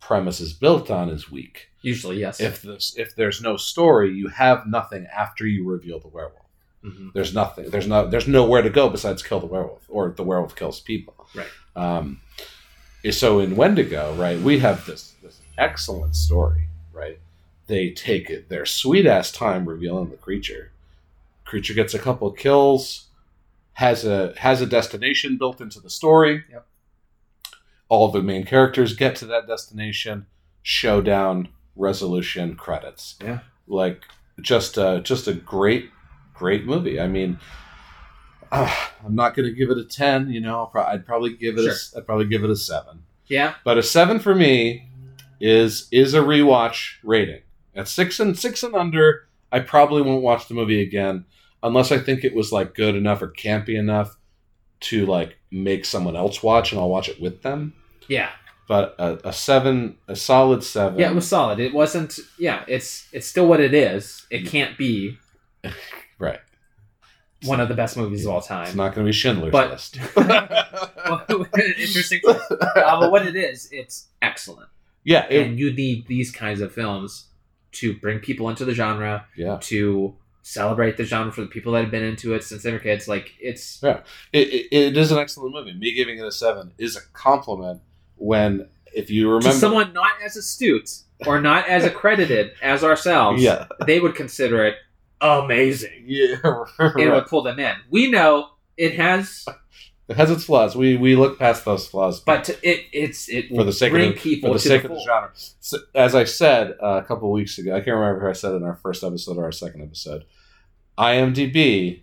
premise 0.00 0.40
is 0.40 0.52
built 0.54 0.90
on 0.90 1.10
is 1.10 1.30
weak 1.30 1.68
Usually, 1.82 2.18
yes. 2.18 2.40
if 2.40 2.62
this 2.62 2.94
if 2.96 3.14
there's 3.14 3.40
no 3.42 3.56
story 3.56 4.08
you 4.20 4.28
have 4.28 4.66
nothing 4.66 5.06
after 5.24 5.46
you 5.46 5.68
reveal 5.68 6.00
the 6.00 6.08
werewolf 6.08 6.46
Mhm. 6.84 7.12
there's 7.12 7.32
nothing 7.34 7.68
there's 7.70 7.86
no 7.86 8.08
there's 8.08 8.26
nowhere 8.26 8.62
to 8.62 8.70
go 8.70 8.88
besides 8.88 9.22
kill 9.22 9.38
the 9.38 9.46
werewolf 9.54 9.84
or 9.88 10.10
the 10.16 10.24
werewolf 10.24 10.56
kills 10.56 10.80
people 10.80 11.14
Right. 11.40 11.52
um 11.76 12.20
so 13.10 13.38
in 13.38 13.54
wendigo 13.54 14.02
right 14.14 14.38
we 14.40 14.58
have 14.60 14.78
this 14.86 15.14
this 15.22 15.40
excellent 15.58 16.16
story 16.16 16.62
right? 17.00 17.18
They 17.66 17.90
take 17.90 18.28
it 18.28 18.48
their 18.48 18.66
sweet 18.66 19.06
ass 19.06 19.32
time 19.32 19.68
revealing 19.68 20.10
the 20.10 20.16
creature. 20.16 20.72
Creature 21.44 21.74
gets 21.74 21.94
a 21.94 21.98
couple 21.98 22.30
kills 22.32 23.06
has 23.74 24.04
a 24.04 24.34
has 24.36 24.60
a 24.60 24.66
destination 24.66 25.38
built 25.38 25.60
into 25.60 25.80
the 25.80 25.90
story. 25.90 26.44
Yep. 26.50 26.66
all 27.88 28.08
the 28.08 28.22
main 28.22 28.44
characters 28.44 28.94
get 28.94 29.16
to 29.16 29.26
that 29.26 29.46
destination. 29.46 30.26
Showdown 30.62 31.48
resolution 31.76 32.56
credits. 32.56 33.16
Yeah. 33.22 33.40
like 33.66 34.02
just 34.40 34.76
uh 34.76 35.00
just 35.00 35.26
a 35.28 35.34
great 35.34 35.90
great 36.34 36.66
movie. 36.66 37.00
I 37.00 37.06
mean 37.06 37.38
uh, 38.52 38.74
i'm 39.04 39.14
not 39.14 39.34
gonna 39.34 39.52
give 39.52 39.70
it 39.70 39.78
a 39.78 39.84
10 39.84 40.28
you 40.28 40.40
know 40.40 40.58
I'll 40.58 40.66
pro- 40.66 40.84
i'd 40.84 41.06
probably 41.06 41.36
give 41.36 41.56
it 41.56 41.66
a, 41.66 41.98
i'd 41.98 42.04
probably 42.04 42.26
give 42.26 42.42
it 42.42 42.50
a 42.50 42.56
7 42.56 43.00
yeah. 43.28 43.54
but 43.64 43.78
a 43.78 43.82
7 43.82 44.18
for 44.18 44.34
me 44.34 44.89
is 45.40 45.88
is 45.90 46.14
a 46.14 46.20
rewatch 46.20 46.94
rating 47.02 47.40
at 47.74 47.88
6 47.88 48.20
and 48.20 48.38
6 48.38 48.62
and 48.62 48.74
under 48.74 49.26
i 49.52 49.58
probably 49.60 50.02
won't 50.02 50.22
watch 50.22 50.48
the 50.48 50.54
movie 50.54 50.82
again 50.82 51.24
unless 51.62 51.90
i 51.92 51.98
think 51.98 52.24
it 52.24 52.34
was 52.34 52.52
like 52.52 52.74
good 52.74 52.94
enough 52.94 53.22
or 53.22 53.28
campy 53.28 53.78
enough 53.78 54.16
to 54.80 55.06
like 55.06 55.38
make 55.50 55.84
someone 55.84 56.16
else 56.16 56.42
watch 56.42 56.72
and 56.72 56.80
i'll 56.80 56.88
watch 56.90 57.08
it 57.08 57.20
with 57.20 57.42
them 57.42 57.72
Yeah. 58.08 58.30
but 58.68 58.94
a, 58.98 59.28
a 59.28 59.32
seven, 59.32 59.96
a 60.08 60.14
solid 60.16 60.62
seven. 60.62 60.98
Yeah, 60.98 61.10
it 61.10 61.14
was 61.14 61.26
solid. 61.28 61.58
It 61.58 61.74
wasn't. 61.74 62.18
Yeah, 62.38 62.62
it's 62.68 63.08
it's 63.12 63.26
still 63.26 63.46
what 63.48 63.58
it 63.60 63.74
is. 63.74 64.26
It 64.30 64.46
can't 64.46 64.78
be 64.78 65.18
right. 66.20 66.38
one 67.44 67.58
of 67.60 67.68
the 67.68 67.74
best 67.74 67.96
movies 67.96 68.24
of 68.24 68.32
all 68.32 68.40
time. 68.40 68.66
It's 68.66 68.74
not 68.76 68.94
going 68.94 69.04
to 69.06 69.08
be 69.08 69.12
Schindler's 69.12 69.50
But- 69.52 69.70
List. 69.70 69.98
Well, 70.16 71.24
Interesting. 71.58 72.20
uh, 72.28 72.38
but 73.00 73.10
what 73.10 73.26
it 73.26 73.34
is, 73.34 73.68
it's 73.72 74.06
excellent. 74.22 74.68
Yeah, 75.04 75.26
it, 75.28 75.46
and 75.46 75.58
you 75.58 75.72
need 75.72 76.06
these 76.06 76.30
kinds 76.30 76.60
of 76.60 76.72
films 76.72 77.26
to 77.72 77.96
bring 77.98 78.18
people 78.18 78.48
into 78.48 78.64
the 78.64 78.74
genre, 78.74 79.26
yeah. 79.36 79.58
to 79.62 80.14
celebrate 80.42 80.96
the 80.96 81.04
genre 81.04 81.32
for 81.32 81.42
the 81.42 81.46
people 81.46 81.72
that 81.72 81.82
have 81.82 81.90
been 81.90 82.02
into 82.02 82.34
it 82.34 82.42
since 82.42 82.62
they 82.62 82.72
were 82.72 82.78
kids. 82.78 83.08
Like 83.08 83.32
it's 83.40 83.82
It, 84.32 84.48
it, 84.48 84.68
it 84.70 84.96
is 84.96 85.12
an 85.12 85.18
excellent 85.18 85.54
movie. 85.54 85.74
Me 85.74 85.94
giving 85.94 86.18
it 86.18 86.24
a 86.24 86.32
seven 86.32 86.72
is 86.78 86.96
a 86.96 87.00
compliment. 87.12 87.80
When 88.16 88.68
if 88.92 89.10
you 89.10 89.28
remember, 89.28 89.56
someone 89.56 89.92
not 89.92 90.12
as 90.24 90.36
astute 90.36 90.90
or 91.26 91.40
not 91.40 91.68
as 91.68 91.84
accredited 91.84 92.52
as 92.62 92.82
ourselves, 92.84 93.42
yeah, 93.42 93.66
they 93.86 94.00
would 94.00 94.14
consider 94.14 94.64
it 94.64 94.76
amazing. 95.20 96.04
yeah, 96.06 96.36
And 96.78 97.00
it 97.00 97.10
would 97.10 97.26
pull 97.26 97.42
them 97.42 97.58
in. 97.58 97.76
We 97.90 98.10
know 98.10 98.48
it 98.76 98.94
has, 98.96 99.44
it 100.10 100.16
has 100.16 100.28
its 100.28 100.44
flaws. 100.44 100.74
We 100.74 100.96
we 100.96 101.14
look 101.14 101.38
past 101.38 101.64
those 101.64 101.86
flaws, 101.86 102.20
but 102.20 102.50
it 102.62 102.84
it's 102.92 103.28
it 103.28 103.48
for 103.48 103.62
the 103.62 103.72
sake 103.72 103.92
bring 103.92 104.10
of 104.10 104.16
people 104.16 104.50
for 104.50 104.54
the 104.54 104.62
to 104.62 104.68
sake 104.68 104.82
the 104.82 104.88
of 104.88 104.94
the 104.96 105.04
genre. 105.04 105.30
So, 105.60 105.78
as 105.94 106.16
I 106.16 106.24
said 106.24 106.76
uh, 106.82 106.96
a 106.96 107.04
couple 107.04 107.30
weeks 107.30 107.56
ago, 107.58 107.72
I 107.72 107.78
can't 107.78 107.96
remember 107.96 108.20
who 108.20 108.28
I 108.28 108.32
said 108.32 108.52
it 108.52 108.56
in 108.56 108.64
our 108.64 108.74
first 108.74 109.04
episode 109.04 109.36
or 109.36 109.44
our 109.44 109.52
second 109.52 109.82
episode. 109.82 110.24
IMDb 110.98 112.02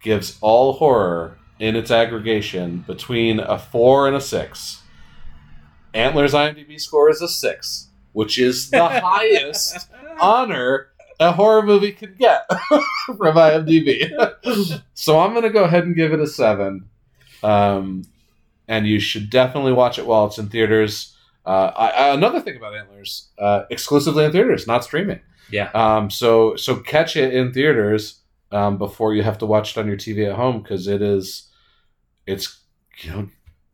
gives 0.00 0.38
all 0.40 0.72
horror 0.72 1.36
in 1.58 1.76
its 1.76 1.90
aggregation 1.90 2.84
between 2.86 3.38
a 3.38 3.58
four 3.58 4.06
and 4.06 4.16
a 4.16 4.20
six. 4.20 4.80
Antler's 5.92 6.32
IMDb 6.32 6.80
score 6.80 7.10
is 7.10 7.20
a 7.20 7.28
six, 7.28 7.90
which 8.12 8.38
is 8.38 8.70
the 8.70 8.88
highest 8.88 9.90
honor 10.18 10.88
a 11.20 11.32
horror 11.32 11.62
movie 11.62 11.92
can 11.92 12.14
get 12.18 12.46
from 13.06 13.36
IMDb. 13.36 14.10
so 14.94 15.20
I'm 15.20 15.32
going 15.32 15.44
to 15.44 15.50
go 15.50 15.64
ahead 15.64 15.84
and 15.84 15.94
give 15.94 16.12
it 16.12 16.20
a 16.20 16.26
seven. 16.26 16.88
Um, 17.42 18.04
and 18.68 18.86
you 18.86 19.00
should 19.00 19.30
definitely 19.30 19.72
watch 19.72 19.98
it 19.98 20.06
while 20.06 20.26
it's 20.26 20.38
in 20.38 20.48
theaters. 20.48 21.16
Uh, 21.44 21.72
I, 21.76 21.88
I, 21.88 22.14
another 22.14 22.40
thing 22.40 22.56
about 22.56 22.74
Antlers, 22.76 23.28
uh, 23.38 23.64
exclusively 23.70 24.24
in 24.24 24.32
theaters, 24.32 24.66
not 24.66 24.84
streaming. 24.84 25.20
Yeah. 25.50 25.70
Um, 25.74 26.10
so 26.10 26.56
so 26.56 26.76
catch 26.76 27.16
it 27.16 27.34
in 27.34 27.52
theaters 27.52 28.20
um, 28.52 28.78
before 28.78 29.14
you 29.14 29.22
have 29.22 29.38
to 29.38 29.46
watch 29.46 29.76
it 29.76 29.80
on 29.80 29.86
your 29.88 29.96
TV 29.96 30.28
at 30.28 30.36
home 30.36 30.62
because 30.62 30.86
it 30.86 31.02
is, 31.02 31.48
it's 32.26 32.60
you 32.98 33.10
know, 33.10 33.28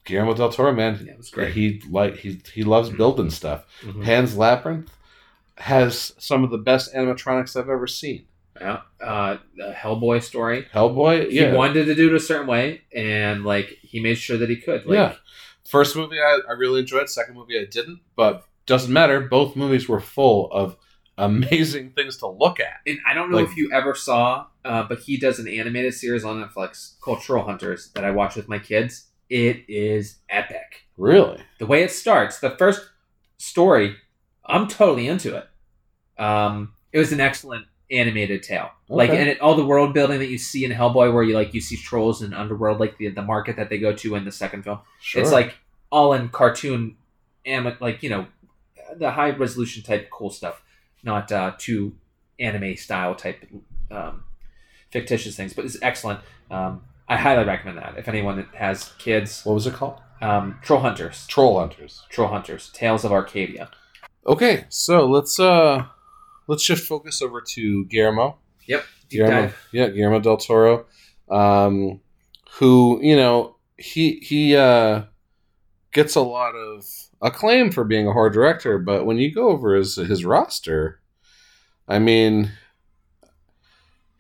Guillermo 0.05 0.35
del 0.35 0.51
Toro, 0.51 0.73
man. 0.73 0.99
Yeah, 1.05 1.13
it 1.13 1.19
was 1.19 1.31
great. 1.31 1.53
He 1.53 1.83
like 1.91 2.17
he 2.17 2.41
he 2.55 2.65
loves 2.65 2.89
building 2.89 3.31
stuff. 3.31 3.67
Mhm. 3.83 4.03
Pan's 4.05 4.37
Labyrinth 4.37 4.91
has 5.59 6.15
some 6.19 6.45
of 6.45 6.51
the 6.51 6.59
best 6.59 6.95
animatronics 6.95 7.55
I've 7.57 7.69
ever 7.69 7.87
seen. 7.87 8.25
Yeah. 8.61 8.81
Uh, 9.01 9.37
Hellboy 9.61 10.23
story. 10.23 10.67
Hellboy, 10.75 11.31
He 11.31 11.45
wanted 11.47 11.85
to 11.87 11.95
do 11.95 12.09
it 12.09 12.15
a 12.15 12.21
certain 12.21 12.47
way, 12.47 12.83
and 12.95 13.45
like 13.45 13.79
he 13.83 14.01
made 14.01 14.17
sure 14.17 14.37
that 14.39 14.49
he 14.49 14.57
could. 14.57 14.87
Like, 14.87 14.95
yeah. 14.97 15.15
First 15.69 15.97
movie 15.97 16.19
I, 16.21 16.39
I 16.49 16.53
really 16.53 16.81
enjoyed. 16.81 17.09
Second 17.09 17.35
movie 17.35 17.59
I 17.59 17.67
didn't, 17.67 18.01
but 18.17 18.45
doesn't 18.67 18.93
matter. 18.93 19.21
Both 19.21 19.55
movies 19.57 19.89
were 19.89 20.01
full 20.01 20.51
of 20.51 20.77
amazing 21.19 21.91
things 21.91 22.17
to 22.19 22.27
look 22.29 22.61
at. 22.61 22.75
And 22.87 22.99
I 23.07 23.13
don't 23.15 23.31
know 23.31 23.39
Like- 23.39 23.49
if 23.49 23.57
you 23.57 23.71
ever 23.73 23.95
saw, 23.95 24.47
uh, 24.65 24.85
but 24.85 25.01
he 25.01 25.17
does 25.19 25.39
an 25.39 25.49
animated 25.49 25.95
series 25.95 26.25
on 26.25 26.43
Netflix 26.43 26.95
Cultural 27.03 27.45
Hunters 27.45 27.91
that 27.95 28.05
I 28.05 28.11
watch 28.13 28.37
with 28.37 28.49
my 28.49 28.59
kids. 28.59 29.07
It 29.29 29.65
is 29.69 30.19
epic. 30.31 30.87
Really? 30.97 31.41
The 31.59 31.67
way 31.67 31.83
it 31.83 31.91
starts, 31.91 32.39
the 32.41 32.51
first 32.51 32.81
story, 33.37 33.97
I'm 34.47 34.69
totally 34.69 35.07
into 35.07 35.37
it. 35.37 35.47
Um, 36.23 36.73
it 36.93 36.99
was 36.99 37.13
an 37.13 37.21
excellent 37.21 37.67
animated 37.91 38.43
tale. 38.43 38.71
Like, 38.89 39.11
Okay. 39.11 39.19
and 39.21 39.29
it, 39.31 39.41
all 39.41 39.55
the 39.55 39.65
world 39.65 39.95
building 39.95 40.19
that 40.19 40.29
you 40.29 40.39
see 40.39 40.65
in 40.65 40.71
Hellboy, 40.71 41.13
where 41.13 41.23
you 41.23 41.35
like 41.35 41.55
you 41.55 41.61
see 41.61 41.77
trolls 41.77 42.23
and 42.23 42.35
underworld, 42.35 42.81
like 42.81 42.99
the 42.99 43.09
the 43.09 43.23
market 43.23 43.57
that 43.57 43.71
they 43.71 43.79
go 43.79 43.93
to 43.95 44.15
in 44.15 44.25
the 44.25 44.33
second 44.33 44.63
film. 44.63 44.81
Sure. 45.01 45.23
It's 45.23 45.33
like 45.33 45.57
all 45.91 46.13
in 46.13 46.29
cartoon, 46.29 46.97
and 47.47 47.77
like 47.81 48.03
you 48.03 48.11
know, 48.11 48.27
the 48.97 49.11
high 49.13 49.31
resolution 49.31 49.83
type 49.83 50.11
cool 50.11 50.31
stuff, 50.31 50.63
not 51.03 51.31
uh, 51.33 51.53
too 51.59 51.95
anime 52.39 52.77
style 52.77 53.15
type 53.15 53.45
um, 53.91 54.25
fictitious 54.91 55.35
things, 55.37 55.53
but 55.55 55.65
it's 55.65 55.79
excellent. 55.83 56.21
Um, 56.51 56.83
I 57.09 57.17
highly 57.17 57.45
recommend 57.45 57.79
that 57.79 57.95
if 57.97 58.07
anyone 58.09 58.47
has 58.55 58.93
kids. 58.99 59.45
What 59.45 59.55
was 59.55 59.67
it 59.67 59.75
called? 59.75 59.99
Um, 60.21 60.59
Troll 60.63 60.81
Hunters. 60.81 61.27
Troll 61.27 61.59
Hunters. 61.59 62.05
Troll 62.11 62.29
Hunters. 62.29 62.71
Tales 62.75 63.05
of 63.05 63.13
Arcadia. 63.13 63.71
Okay, 64.27 64.67
so 64.69 65.07
let's 65.07 65.39
uh 65.41 65.87
let's 66.49 66.65
shift 66.65 66.87
focus 66.89 67.23
over 67.23 67.41
to 67.41 67.85
Guillermo. 67.85 68.39
Yep. 68.67 68.85
Deep 69.09 69.21
Guillermo, 69.21 69.43
dive. 69.43 69.69
yeah, 69.73 69.89
Guillermo 69.89 70.19
del 70.21 70.37
Toro, 70.37 70.87
um, 71.31 72.01
who 72.59 72.99
you 73.03 73.15
know 73.17 73.57
he 73.77 74.19
he 74.21 74.57
uh, 74.57 75.05
gets 75.93 76.17
a 76.17 76.21
lot 76.21 76.55
of 76.57 76.85
acclaim 77.23 77.71
for 77.71 77.85
being 77.85 78.09
a 78.09 78.13
horror 78.13 78.31
director, 78.31 78.79
but 78.79 79.07
when 79.07 79.19
you 79.19 79.33
go 79.33 79.49
over 79.49 79.75
his 79.75 79.95
his 79.97 80.25
roster, 80.25 81.01
I 81.87 81.99
mean, 81.99 82.51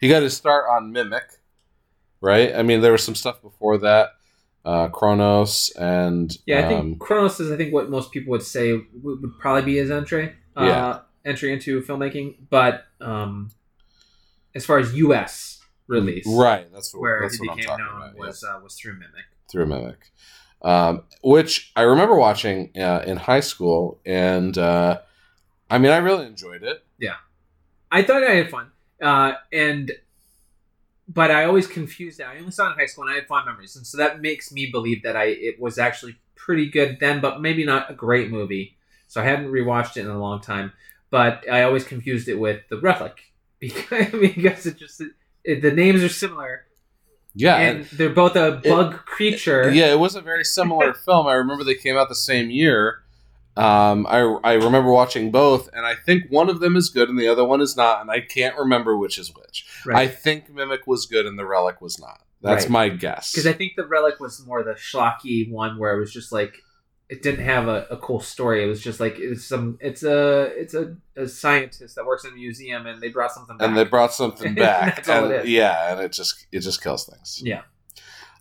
he 0.00 0.08
got 0.08 0.22
his 0.22 0.36
start 0.36 0.64
on 0.70 0.92
Mimic, 0.92 1.24
right? 2.20 2.54
I 2.54 2.62
mean, 2.62 2.80
there 2.80 2.92
was 2.92 3.04
some 3.04 3.14
stuff 3.14 3.42
before 3.42 3.76
that, 3.78 4.10
uh, 4.64 4.88
Cronos, 4.88 5.70
and 5.78 6.34
Yeah, 6.46 6.60
I 6.60 6.68
think 6.68 6.80
um, 6.80 6.94
Cronos 6.96 7.40
is 7.40 7.50
I 7.50 7.56
think 7.56 7.74
what 7.74 7.90
most 7.90 8.10
people 8.12 8.30
would 8.30 8.42
say 8.42 8.72
would, 8.72 9.20
would 9.20 9.38
probably 9.38 9.62
be 9.62 9.76
his 9.76 9.90
entry. 9.90 10.32
Uh, 10.56 10.64
Yeah. 10.64 10.98
Entry 11.28 11.52
into 11.52 11.80
filmmaking, 11.82 12.36
but 12.50 12.84
um, 13.00 13.50
as 14.54 14.64
far 14.64 14.78
as 14.78 14.94
U.S. 14.94 15.60
release, 15.86 16.26
right. 16.26 16.66
That's 16.72 16.92
what 16.94 17.00
where 17.02 17.20
that's 17.22 17.38
he 17.38 17.46
what 17.46 17.52
I'm 17.52 17.56
became 17.58 17.68
talking 17.68 17.84
known 17.84 18.02
about. 18.02 18.16
was 18.16 18.42
uh, 18.44 18.58
was 18.62 18.74
through 18.74 18.94
Mimic. 18.94 19.26
through 19.50 19.66
Mimic, 19.66 20.10
um, 20.62 21.02
which 21.22 21.72
I 21.76 21.82
remember 21.82 22.14
watching 22.16 22.70
uh, 22.76 23.02
in 23.06 23.16
high 23.18 23.40
school, 23.40 24.00
and 24.06 24.56
uh, 24.56 25.00
I 25.70 25.78
mean, 25.78 25.92
I 25.92 25.98
really 25.98 26.26
enjoyed 26.26 26.62
it. 26.62 26.84
Yeah, 26.98 27.16
I 27.90 28.02
thought 28.02 28.24
I 28.24 28.34
had 28.34 28.50
fun, 28.50 28.70
uh, 29.02 29.32
and 29.52 29.92
but 31.06 31.30
I 31.30 31.44
always 31.44 31.66
confused 31.66 32.20
it. 32.20 32.24
I 32.24 32.38
only 32.38 32.50
saw 32.50 32.68
it 32.68 32.72
in 32.72 32.78
high 32.78 32.86
school, 32.86 33.04
and 33.04 33.12
I 33.12 33.16
had 33.16 33.26
fond 33.26 33.46
memories, 33.46 33.76
and 33.76 33.86
so 33.86 33.96
that 33.98 34.20
makes 34.20 34.52
me 34.52 34.70
believe 34.70 35.02
that 35.02 35.16
I 35.16 35.24
it 35.24 35.60
was 35.60 35.78
actually 35.78 36.16
pretty 36.36 36.70
good 36.70 36.98
then, 37.00 37.20
but 37.20 37.40
maybe 37.40 37.64
not 37.64 37.90
a 37.90 37.94
great 37.94 38.30
movie. 38.30 38.76
So 39.06 39.20
I 39.22 39.24
hadn't 39.24 39.46
rewatched 39.46 39.96
it 39.96 40.00
in 40.02 40.08
a 40.10 40.18
long 40.18 40.40
time, 40.40 40.72
but 41.10 41.44
I 41.50 41.62
always 41.62 41.84
confused 41.84 42.28
it 42.28 42.38
with 42.38 42.62
the 42.70 42.78
Relic 42.78 43.16
because 43.60 44.10
because 44.20 44.66
it 44.66 44.76
just 44.78 45.02
it, 45.44 45.62
the 45.62 45.70
names 45.72 46.02
are 46.02 46.08
similar, 46.08 46.66
Yeah, 47.34 47.56
and 47.56 47.84
they're 47.86 48.10
both 48.10 48.36
a 48.36 48.60
bug 48.64 48.94
creature. 49.06 49.70
yeah, 49.70 49.92
it 49.92 49.98
was 49.98 50.14
a 50.14 50.20
very 50.20 50.44
similar 50.44 50.92
film. 51.06 51.26
I 51.26 51.34
remember 51.34 51.64
they 51.64 51.74
came 51.74 51.96
out 51.96 52.08
the 52.08 52.14
same 52.14 52.50
year. 52.50 53.02
Um, 53.56 54.06
I 54.08 54.18
I 54.44 54.52
remember 54.54 54.90
watching 54.92 55.32
both, 55.32 55.68
and 55.72 55.84
I 55.84 55.94
think 55.96 56.24
one 56.30 56.48
of 56.48 56.60
them 56.60 56.76
is 56.76 56.90
good 56.90 57.08
and 57.08 57.18
the 57.18 57.26
other 57.28 57.44
one 57.44 57.60
is 57.60 57.76
not, 57.76 58.00
and 58.00 58.10
I 58.10 58.20
can't 58.20 58.56
remember 58.56 58.96
which 58.96 59.18
is 59.18 59.32
which. 59.34 59.66
I 59.92 60.06
think 60.06 60.48
Mimic 60.52 60.86
was 60.86 61.06
good 61.06 61.26
and 61.26 61.36
the 61.38 61.44
Relic 61.46 61.80
was 61.80 61.98
not. 61.98 62.20
That's 62.40 62.66
Right. 62.66 62.70
my 62.70 62.88
guess. 62.90 63.32
Because 63.32 63.48
I 63.48 63.52
think 63.52 63.72
the 63.74 63.84
Relic 63.84 64.20
was 64.20 64.44
more 64.46 64.62
the 64.62 64.74
schlocky 64.74 65.50
one 65.50 65.76
where 65.76 65.96
it 65.96 65.98
was 65.98 66.12
just 66.12 66.30
like 66.30 66.62
it 67.08 67.22
didn't 67.22 67.44
have 67.44 67.68
a, 67.68 67.86
a 67.90 67.96
cool 67.96 68.20
story. 68.20 68.62
It 68.62 68.66
was 68.66 68.82
just 68.82 69.00
like 69.00 69.18
it's 69.18 69.44
some 69.44 69.78
it's 69.80 70.02
a 70.02 70.52
it's 70.60 70.74
a, 70.74 70.94
a 71.16 71.26
scientist 71.26 71.96
that 71.96 72.04
works 72.04 72.24
in 72.24 72.32
a 72.32 72.34
museum 72.34 72.86
and 72.86 73.00
they 73.00 73.08
brought 73.08 73.32
something 73.32 73.56
back. 73.56 73.68
and 73.68 73.76
they 73.76 73.84
brought 73.84 74.12
something 74.12 74.54
back. 74.56 74.96
That's 74.96 75.08
all 75.08 75.24
and, 75.24 75.32
it 75.32 75.44
is. 75.44 75.50
Yeah, 75.50 75.92
and 75.92 76.00
it 76.00 76.12
just 76.12 76.46
it 76.52 76.60
just 76.60 76.82
kills 76.82 77.06
things. 77.06 77.40
Yeah. 77.42 77.62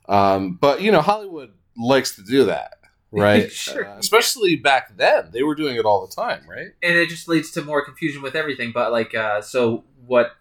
Um, 0.09 0.57
but 0.59 0.81
you 0.81 0.91
know, 0.91 1.01
Hollywood 1.01 1.53
likes 1.77 2.15
to 2.17 2.23
do 2.23 2.45
that, 2.45 2.73
right? 3.11 3.51
Sure. 3.51 3.87
Uh, 3.87 3.97
especially 3.99 4.57
back 4.57 4.97
then, 4.97 5.29
they 5.31 5.43
were 5.43 5.55
doing 5.55 5.77
it 5.77 5.85
all 5.85 6.05
the 6.05 6.13
time, 6.13 6.41
right? 6.49 6.71
and 6.83 6.97
it 6.97 7.07
just 7.07 7.29
leads 7.29 7.51
to 7.51 7.61
more 7.61 7.83
confusion 7.85 8.21
with 8.21 8.35
everything. 8.35 8.71
But 8.73 8.91
like 8.91 9.15
uh 9.15 9.41
so 9.41 9.85
what 10.05 10.31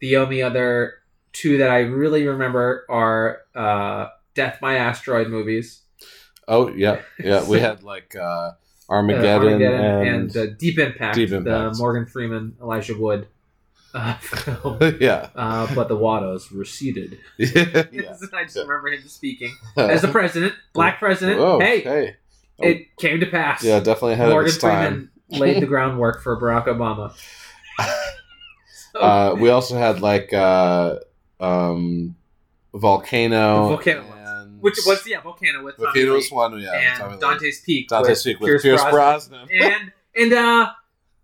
the 0.00 0.16
only 0.16 0.42
other 0.42 0.94
two 1.32 1.58
that 1.58 1.70
I 1.70 1.80
really 1.80 2.26
remember 2.26 2.84
are 2.88 3.42
uh 3.54 4.08
Death 4.34 4.58
by 4.60 4.76
Asteroid 4.76 5.28
movies. 5.28 5.82
Oh 6.50 6.68
yeah, 6.68 7.00
yeah. 7.22 7.48
We 7.48 7.60
had 7.68 7.82
like 7.84 8.14
uh, 8.16 8.50
Armageddon, 8.88 9.62
uh, 9.62 9.66
Armageddon 9.66 10.06
and, 10.06 10.08
and, 10.08 10.36
uh, 10.36 10.46
Deep 10.58 10.78
Impact, 10.78 11.14
Deep 11.14 11.30
the 11.30 11.74
Morgan 11.78 12.06
Freeman, 12.06 12.56
Elijah 12.60 12.98
Wood 12.98 13.28
uh, 13.94 14.14
film. 14.18 14.78
yeah, 15.00 15.28
Uh, 15.36 15.72
but 15.74 15.88
the 15.88 15.96
Wattos 15.96 16.46
receded. 16.52 17.18
yeah. 17.38 17.46
I 17.54 18.42
just 18.44 18.56
Yeah. 18.56 18.62
remember 18.62 18.88
him 18.88 19.06
speaking 19.06 19.54
as 19.76 20.02
the 20.02 20.08
president, 20.08 20.54
black 20.72 20.98
president. 20.98 21.38
Oh, 21.40 21.60
hey, 21.60 21.80
hey, 21.82 22.16
Oh. 22.62 22.66
it 22.66 22.94
came 22.98 23.20
to 23.20 23.26
pass. 23.26 23.62
yeah, 23.64 23.78
definitely 23.78 24.14
ahead 24.14 24.28
Morgan. 24.30 24.52
Freeman 24.52 25.10
laid 25.30 25.62
the 25.62 25.66
groundwork 25.66 26.20
for 26.22 26.38
Barack 26.38 26.66
Obama. 26.66 27.14
So, 28.92 29.00
Uh, 29.00 29.36
we 29.38 29.50
also 29.50 29.78
had 29.78 30.00
like 30.02 30.32
uh, 30.32 30.96
um, 31.38 32.16
Volcano, 32.74 33.68
Volcano 33.68 34.02
which 34.60 34.78
was 34.86 35.06
yeah, 35.06 35.20
Volcano 35.20 35.64
with 35.64 35.76
Tommy 35.76 35.86
Volcano 35.86 36.14
was 36.14 36.30
one, 36.30 36.60
yeah, 36.60 36.96
Tommy 36.96 37.12
and 37.14 37.22
Lee. 37.22 37.28
Dante's 37.28 37.60
Peak. 37.60 37.88
Dante's 37.88 38.22
Peak 38.22 38.40
with 38.40 38.48
Pierce, 38.48 38.62
Pierce, 38.62 38.82
Brosnan. 38.82 39.46
Brosnan. 39.46 39.72
and 39.72 39.92
and 40.16 40.32
uh, 40.32 40.70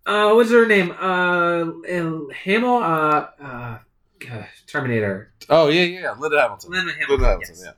uh, 0.07 0.35
what's 0.35 0.51
her 0.51 0.67
name? 0.67 0.93
Uh, 0.93 1.65
and 1.89 2.33
Hamill. 2.33 2.77
Uh, 2.77 3.27
uh, 3.41 3.79
God, 4.19 4.47
Terminator. 4.67 5.33
Oh 5.49 5.69
yeah, 5.69 5.83
yeah, 5.83 6.01
yeah. 6.01 6.15
Linda 6.19 6.41
Hamilton. 6.41 6.71
Linda 6.71 6.93
Hamilton. 6.93 7.11
Linda 7.11 7.27
Hamilton. 7.27 7.57
yes. 7.59 7.65
Yeah. 7.65 7.73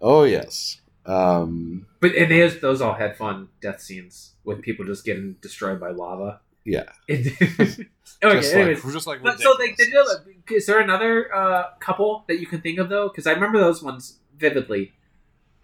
Oh 0.00 0.24
yes. 0.24 0.80
Um, 1.04 1.86
But 2.00 2.14
and 2.14 2.30
those 2.30 2.60
those 2.60 2.80
all 2.80 2.94
had 2.94 3.16
fun 3.16 3.48
death 3.60 3.80
scenes 3.80 4.34
with 4.44 4.62
people 4.62 4.84
just 4.84 5.04
getting 5.04 5.36
destroyed 5.40 5.80
by 5.80 5.90
lava. 5.90 6.40
yeah. 6.64 6.84
okay, 7.10 7.24
just 7.24 8.54
anyways. 8.54 8.84
like, 8.84 8.92
just 8.92 9.06
like 9.06 9.22
But, 9.22 9.40
so 9.40 9.54
they, 9.58 9.70
they 9.70 9.90
did. 9.90 10.06
Is 10.50 10.66
there 10.66 10.80
another 10.80 11.34
uh, 11.34 11.70
couple 11.80 12.24
that 12.28 12.38
you 12.40 12.46
can 12.46 12.60
think 12.60 12.78
of 12.78 12.88
though? 12.88 13.08
Because 13.08 13.26
I 13.26 13.32
remember 13.32 13.58
those 13.58 13.82
ones 13.82 14.18
vividly, 14.42 14.92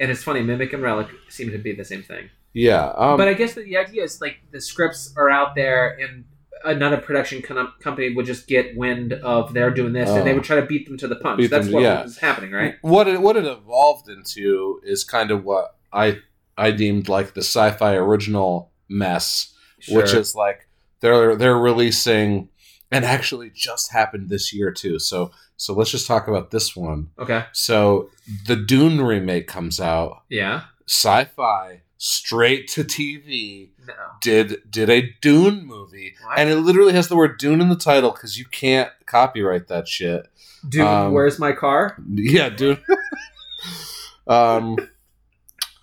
and 0.00 0.10
it's 0.10 0.22
funny. 0.22 0.40
Mimic 0.42 0.72
and 0.72 0.82
Relic 0.82 1.08
seem 1.28 1.50
to 1.50 1.58
be 1.58 1.74
the 1.74 1.84
same 1.84 2.02
thing. 2.02 2.30
Yeah. 2.54 2.86
Um, 2.96 3.16
but 3.18 3.28
I 3.28 3.34
guess 3.34 3.52
the, 3.54 3.62
the 3.62 3.76
idea 3.76 4.02
is 4.04 4.20
like 4.22 4.36
the 4.52 4.60
scripts 4.60 5.12
are 5.18 5.28
out 5.28 5.54
there, 5.54 5.98
and 6.00 6.24
another 6.64 6.96
production 6.96 7.42
com- 7.42 7.74
company 7.80 8.14
would 8.14 8.26
just 8.26 8.46
get 8.48 8.76
wind 8.76 9.12
of 9.12 9.52
they're 9.52 9.70
doing 9.70 9.92
this, 9.92 10.08
and 10.08 10.26
they 10.26 10.32
Oh. 10.32 10.36
would 10.36 10.44
try 10.44 10.56
to 10.60 10.66
beat 10.66 10.86
them 10.88 10.96
to 10.98 11.08
the 11.08 11.16
punch. 11.16 11.48
That's 11.50 11.66
them- 11.66 11.74
what 11.74 11.82
yeah. 11.82 12.02
was 12.02 12.18
happening, 12.18 12.52
right? 12.52 12.76
What 12.80 13.06
it 13.08 13.20
what 13.20 13.36
it 13.36 13.44
evolved 13.44 14.08
into 14.08 14.80
is 14.84 15.04
kind 15.04 15.30
of 15.30 15.44
what 15.44 15.76
I 15.92 16.18
I 16.56 16.70
deemed 16.70 17.08
like 17.08 17.34
the 17.34 17.42
sci-fi 17.42 17.94
original 17.94 18.72
mess, 18.88 19.54
which 19.88 20.12
is 20.14 20.34
like 20.34 20.66
they're 21.00 21.36
they're 21.36 21.58
releasing 21.58 22.48
and 22.90 23.04
actually 23.04 23.50
just 23.54 23.92
happened 23.92 24.28
this 24.28 24.52
year 24.52 24.70
too. 24.70 24.98
So 24.98 25.30
so 25.56 25.74
let's 25.74 25.90
just 25.90 26.06
talk 26.06 26.28
about 26.28 26.50
this 26.52 26.76
one. 26.76 27.10
okay. 27.18 27.44
So 27.52 28.10
the 28.46 28.54
Dune 28.56 29.00
remake 29.00 29.46
comes 29.48 29.80
out, 29.80 30.22
Yeah. 30.28 30.62
sci-fi 30.86 31.82
straight 32.00 32.68
to 32.68 32.84
TV 32.84 33.70
No. 33.86 33.94
did 34.20 34.62
did 34.70 34.88
a 34.88 35.12
Dune 35.20 35.66
movie 35.66 36.14
What? 36.24 36.38
and 36.38 36.48
it 36.48 36.56
literally 36.56 36.92
has 36.92 37.08
the 37.08 37.16
word 37.16 37.38
Dune 37.38 37.60
in 37.60 37.68
the 37.70 37.76
title 37.76 38.12
cuz 38.12 38.38
you 38.38 38.44
can't 38.44 38.90
copyright 39.06 39.66
that 39.68 39.88
shit. 39.88 40.28
Dude, 40.68 40.82
um, 40.82 41.12
where's 41.12 41.38
my 41.40 41.52
car? 41.52 41.96
Yeah, 42.14 42.48
Dune. 42.50 42.78
um 44.26 44.76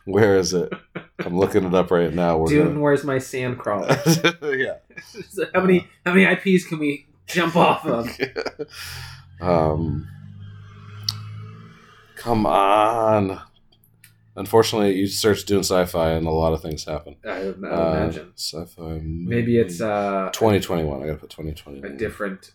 where 0.06 0.38
is 0.38 0.53
it? 0.53 0.72
I'm 1.20 1.38
looking 1.38 1.64
it 1.66 1.74
up 1.74 1.91
right 1.91 2.14
now. 2.14 2.38
We're 2.38 2.47
Dune, 2.47 2.80
where's 2.82 3.03
my 3.03 3.18
sand 3.20 3.58
crawler? 3.60 3.97
yeah. 4.43 4.76
So 5.30 5.45
how 5.53 5.62
many 5.62 5.88
how 6.06 6.14
many 6.14 6.24
IPs 6.26 6.66
can 6.68 6.80
we 6.80 7.06
jump 7.28 7.56
off 7.56 7.86
of? 7.86 8.10
um, 9.41 10.08
come 12.16 12.45
on. 12.45 13.41
Unfortunately, 14.38 14.93
you 14.95 15.08
search 15.08 15.45
Dune 15.45 15.60
sci-fi 15.64 16.12
and 16.12 16.28
a 16.28 16.32
lot 16.32 16.53
of 16.53 16.62
things 16.62 16.84
happen. 16.84 17.16
I 17.24 17.30
I 17.30 17.45
would 17.45 17.64
Uh, 17.64 17.68
imagine. 17.68 18.32
Sci-fi. 18.36 18.99
Maybe 19.01 19.58
it's 19.58 19.80
uh, 19.80 20.30
2021. 20.34 21.01
I 21.01 21.06
gotta 21.06 21.18
put 21.18 21.30
2021. 21.30 21.89
a 21.93 21.97
different 21.97 22.53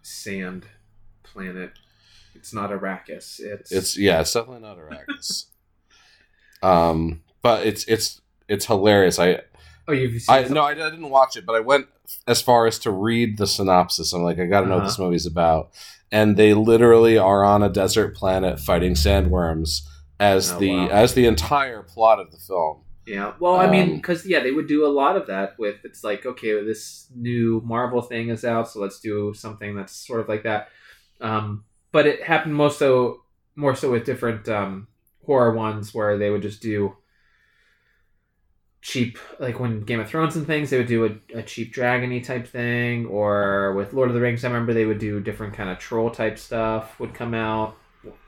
sand 0.00 0.66
planet. 1.22 1.72
It's 2.34 2.54
not 2.54 2.70
Arrakis. 2.70 3.38
It's 3.40 3.70
It's 3.70 3.98
yeah, 3.98 4.20
it's 4.20 4.32
definitely 4.32 4.62
not 4.62 4.78
Arrakis. 4.78 5.46
Um, 6.62 7.22
but 7.42 7.66
it's 7.66 7.84
it's 7.84 8.20
it's 8.48 8.66
hilarious. 8.66 9.18
I 9.18 9.40
oh 9.88 9.92
you've 9.92 10.20
seen 10.22 10.34
I 10.34 10.42
no, 10.48 10.62
I, 10.62 10.70
I 10.70 10.74
didn't 10.74 11.10
watch 11.10 11.36
it, 11.36 11.44
but 11.46 11.54
I 11.56 11.60
went 11.60 11.86
as 12.26 12.40
far 12.42 12.66
as 12.66 12.78
to 12.80 12.90
read 12.90 13.38
the 13.38 13.46
synopsis. 13.46 14.12
I'm 14.12 14.22
like, 14.22 14.38
I 14.38 14.46
got 14.46 14.62
to 14.62 14.66
know 14.66 14.74
what 14.74 14.80
Uh-huh. 14.82 14.88
this 14.88 14.98
movie's 14.98 15.26
about. 15.26 15.70
And 16.10 16.36
they 16.36 16.52
literally 16.52 17.16
are 17.16 17.42
on 17.42 17.62
a 17.62 17.70
desert 17.70 18.14
planet 18.14 18.60
fighting 18.60 18.92
sandworms 18.94 19.80
as 20.20 20.52
Oh, 20.52 20.58
the 20.58 20.70
wow. 20.76 20.88
as 20.88 21.14
the 21.14 21.24
entire 21.26 21.82
plot 21.82 22.20
of 22.20 22.30
the 22.30 22.36
film. 22.38 22.82
Yeah. 23.06 23.32
Well, 23.40 23.56
I 23.56 23.68
mean, 23.68 23.90
Um, 23.90 23.96
because 23.96 24.26
yeah, 24.26 24.40
they 24.40 24.50
would 24.52 24.68
do 24.68 24.84
a 24.86 24.92
lot 24.92 25.16
of 25.16 25.26
that 25.28 25.58
with 25.58 25.76
it's 25.84 26.04
like 26.04 26.26
okay, 26.26 26.54
well, 26.54 26.64
this 26.64 27.08
new 27.16 27.62
Marvel 27.64 28.02
thing 28.02 28.28
is 28.28 28.44
out, 28.44 28.68
so 28.68 28.78
let's 28.80 29.00
do 29.00 29.32
something 29.34 29.74
that's 29.74 29.94
sort 30.06 30.20
of 30.20 30.28
like 30.28 30.42
that. 30.42 30.68
Um, 31.20 31.64
but 31.92 32.06
it 32.06 32.22
happened 32.22 32.54
most 32.54 32.78
so 32.78 33.22
more 33.56 33.74
so 33.74 33.90
with 33.90 34.04
different 34.04 34.48
um, 34.48 34.86
horror 35.24 35.52
ones 35.52 35.94
where 35.94 36.18
they 36.18 36.30
would 36.30 36.42
just 36.42 36.62
do 36.62 36.96
cheap 38.80 39.18
like 39.38 39.60
when 39.60 39.80
Game 39.80 40.00
of 40.00 40.08
Thrones 40.08 40.34
and 40.34 40.46
things 40.46 40.70
they 40.70 40.78
would 40.78 40.88
do 40.88 41.04
a, 41.04 41.38
a 41.38 41.42
cheap 41.42 41.72
dragony 41.72 42.22
type 42.22 42.46
thing 42.46 43.06
or 43.06 43.74
with 43.74 43.92
Lord 43.92 44.08
of 44.08 44.14
the 44.14 44.20
Rings 44.20 44.44
I 44.44 44.48
remember 44.48 44.74
they 44.74 44.86
would 44.86 44.98
do 44.98 45.20
different 45.20 45.54
kind 45.54 45.70
of 45.70 45.78
troll 45.78 46.10
type 46.10 46.38
stuff 46.38 46.98
would 46.98 47.14
come 47.14 47.34
out 47.34 47.76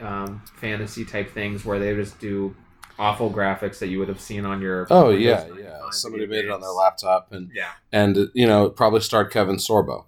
um, 0.01 0.43
fantasy 0.55 1.05
type 1.05 1.31
things 1.31 1.65
where 1.65 1.79
they 1.79 1.93
would 1.93 2.05
just 2.05 2.21
do 2.21 2.55
awful 2.99 3.31
graphics 3.31 3.79
that 3.79 3.89
you 3.89 3.99
would 3.99 4.09
have 4.09 4.21
seen 4.21 4.45
on 4.45 4.61
your 4.61 4.87
Oh 4.91 5.11
yeah, 5.11 5.47
yeah. 5.59 5.81
Somebody 5.91 6.27
made 6.27 6.45
it 6.45 6.51
on 6.51 6.61
their 6.61 6.71
laptop, 6.71 7.33
and 7.33 7.51
yeah. 7.53 7.71
and 7.93 8.31
you 8.35 8.47
know 8.47 8.71
probably 8.71 9.01
starred 9.01 9.31
Kevin 9.31 9.57
Sorbo, 9.57 10.07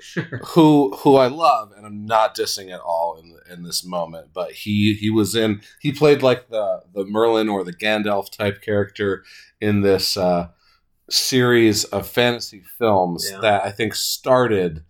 sure 0.00 0.24
who 0.44 0.94
who 0.98 1.16
I 1.16 1.26
love, 1.28 1.72
and 1.76 1.84
I'm 1.86 2.06
not 2.06 2.36
dissing 2.36 2.72
at 2.72 2.80
all 2.80 3.18
in 3.22 3.36
in 3.52 3.62
this 3.62 3.84
moment, 3.84 4.28
but 4.32 4.52
he 4.52 4.94
he 4.94 5.10
was 5.10 5.34
in 5.34 5.60
he 5.80 5.92
played 5.92 6.22
like 6.22 6.48
the 6.48 6.82
the 6.94 7.04
Merlin 7.04 7.48
or 7.48 7.64
the 7.64 7.72
Gandalf 7.72 8.30
type 8.30 8.62
character 8.62 9.24
in 9.60 9.80
this 9.82 10.16
uh, 10.16 10.48
series 11.10 11.84
of 11.84 12.06
fantasy 12.08 12.62
films 12.78 13.28
Yeah. 13.30 13.40
that 13.40 13.64
I 13.64 13.70
think 13.70 13.94
started 13.94 14.82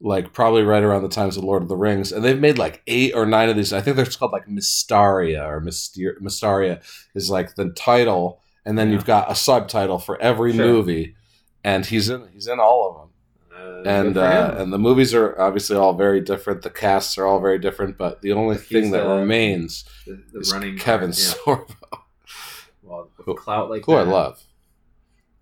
like 0.00 0.32
probably 0.32 0.62
right 0.62 0.82
around 0.82 1.02
the 1.02 1.08
times 1.08 1.36
of 1.36 1.44
Lord 1.44 1.62
of 1.62 1.68
the 1.68 1.76
Rings, 1.76 2.12
and 2.12 2.22
they've 2.24 2.38
made 2.38 2.58
like 2.58 2.82
eight 2.86 3.14
or 3.14 3.24
nine 3.24 3.48
of 3.48 3.56
these. 3.56 3.72
I 3.72 3.80
think 3.80 3.96
they're 3.96 4.04
called 4.06 4.32
like 4.32 4.46
Mystaria 4.46 5.46
or 5.46 5.60
Myster- 5.62 6.20
Mystaria 6.20 6.82
is 7.14 7.30
like 7.30 7.54
the 7.54 7.70
title, 7.70 8.40
and 8.66 8.76
then 8.78 8.88
Yeah. 8.88 8.94
you've 8.94 9.06
got 9.06 9.30
a 9.30 9.34
subtitle 9.34 9.98
for 9.98 10.20
every 10.20 10.52
Sure. 10.52 10.64
movie, 10.66 11.16
and 11.62 11.86
he's 11.86 12.08
in 12.10 12.28
he's 12.32 12.46
in 12.48 12.60
all 12.60 12.88
of 12.90 12.94
them 13.00 13.10
uh, 13.58 13.82
and 13.86 14.16
uh, 14.16 14.54
and 14.58 14.72
the 14.72 14.78
movies 14.78 15.14
are 15.14 15.38
obviously 15.40 15.76
all 15.76 15.94
very 15.94 16.20
different. 16.20 16.62
The 16.62 16.70
casts 16.70 17.16
are 17.18 17.26
all 17.26 17.40
very 17.40 17.58
different, 17.58 17.96
but 17.98 18.22
the 18.22 18.32
only 18.32 18.56
He's 18.56 18.66
thing 18.68 18.90
that 18.92 19.06
remains 19.06 19.84
the, 20.06 20.22
the 20.32 20.40
is 20.40 20.52
running 20.52 20.76
Kevin 20.78 21.10
yeah. 21.10 21.14
Sorbo, 21.14 21.74
well, 22.82 23.10
Who- 23.24 23.34
clout 23.34 23.70
like 23.70 23.84
who 23.86 23.92
I 23.94 24.02
love. 24.02 24.42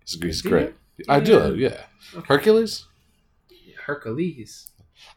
He's, 0.05 0.21
he's 0.21 0.41
great. 0.41 0.73
you? 0.97 1.05
I 1.09 1.19
do, 1.19 1.55
Yeah. 1.57 1.69
yeah. 1.69 2.17
Okay. 2.17 2.25
Hercules. 2.27 2.85
Hercules 3.85 4.69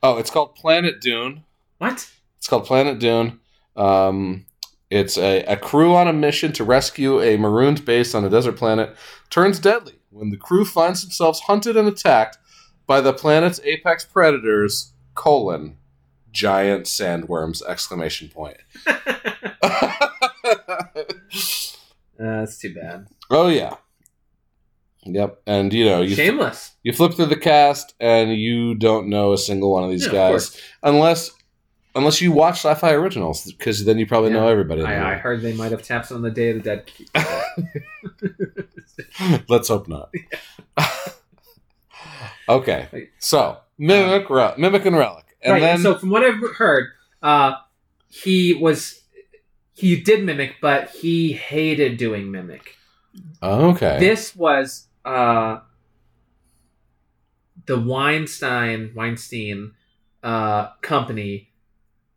Oh, 0.03 0.19
it's 0.19 0.31
called 0.31 0.55
Planet 0.55 1.01
Dune. 1.01 1.45
what 1.79 2.11
It's 2.39 2.49
called 2.49 2.65
Planet 2.65 2.99
Dune. 2.99 3.41
Um, 3.77 4.47
it's 4.91 5.17
a, 5.19 5.43
a 5.45 5.57
crew 5.57 5.95
on 5.95 6.09
a 6.09 6.13
mission 6.13 6.53
to 6.53 6.65
rescue 6.65 7.21
a 7.21 7.37
marooned 7.37 7.85
base 7.85 8.15
on 8.15 8.25
a 8.25 8.31
desert 8.31 8.53
planet 8.57 8.97
turns 9.31 9.59
deadly 9.59 9.95
when 10.11 10.31
the 10.31 10.37
crew 10.37 10.65
finds 10.65 11.03
themselves 11.03 11.41
hunted 11.41 11.77
and 11.77 11.89
attacked 11.89 12.39
by 12.87 13.01
the 13.01 13.13
planet's 13.13 13.61
apex 13.65 14.05
predators, 14.05 14.93
colon, 15.15 15.77
giant 16.33 16.87
sandworms, 16.87 17.63
exclamation 17.67 18.29
point. 18.29 18.59
Uh, 22.19 22.41
that's 22.41 22.57
too 22.57 22.73
bad. 22.75 23.07
oh, 23.31 23.49
yeah. 23.49 23.75
Yep. 25.05 25.43
And, 25.47 25.71
you 25.71 25.85
know, 25.85 26.01
you, 26.01 26.15
Shameless. 26.15 26.73
you 26.83 26.95
flip 26.95 27.13
through 27.13 27.27
the 27.27 27.37
cast 27.37 27.93
and 28.01 28.35
you 28.35 28.75
don't 28.75 29.11
know 29.11 29.35
a 29.35 29.39
single 29.39 29.71
one 29.73 29.85
of 29.85 29.91
these 29.91 30.05
Yeah, 30.07 30.09
of 30.09 30.13
guys 30.15 30.49
course. 30.49 30.63
unless 30.83 31.31
unless 31.95 32.23
you 32.23 32.33
watch 32.33 32.55
sci-fi 32.55 32.93
originals 32.93 33.45
because 33.53 33.85
then 33.85 33.99
you 33.99 34.07
probably 34.07 34.31
know 34.31 34.47
Yeah. 34.47 34.51
everybody 34.53 34.81
in 34.81 34.87
the 34.89 34.95
I, 34.95 35.13
I 35.13 35.15
heard 35.17 35.43
they 35.43 35.53
might 35.53 35.73
have 35.73 35.83
tapped 35.83 36.11
on 36.11 36.23
the 36.23 36.31
Day 36.31 36.51
of 36.51 36.63
the 36.63 36.63
Dead. 36.63 36.87
key. 36.87 37.07
Let's 39.49 39.69
hope 39.69 39.87
not. 39.87 40.11
Okay, 42.49 43.09
so 43.19 43.59
mimic, 43.79 44.29
Re- 44.31 44.55
mimic, 44.57 44.85
and 44.87 44.97
relic, 44.97 45.25
and 45.43 45.53
right. 45.55 45.61
then 45.61 45.79
so 45.81 45.99
from 45.99 46.11
what 46.11 46.23
I've 46.23 46.41
heard, 46.57 46.89
uh, 47.23 47.55
he 48.09 48.55
was 48.55 49.03
he 49.73 50.01
did 50.01 50.25
mimic, 50.25 50.57
but 50.61 50.91
he 50.91 51.33
hated 51.33 51.99
doing 51.99 52.31
mimic. 52.31 52.77
okay, 53.43 53.99
This 54.01 54.35
was 54.35 54.87
uh, 55.05 55.59
the 57.67 57.79
Weinstein 57.79 58.93
Weinstein 58.95 59.73
uh, 60.23 60.71
company 60.83 61.51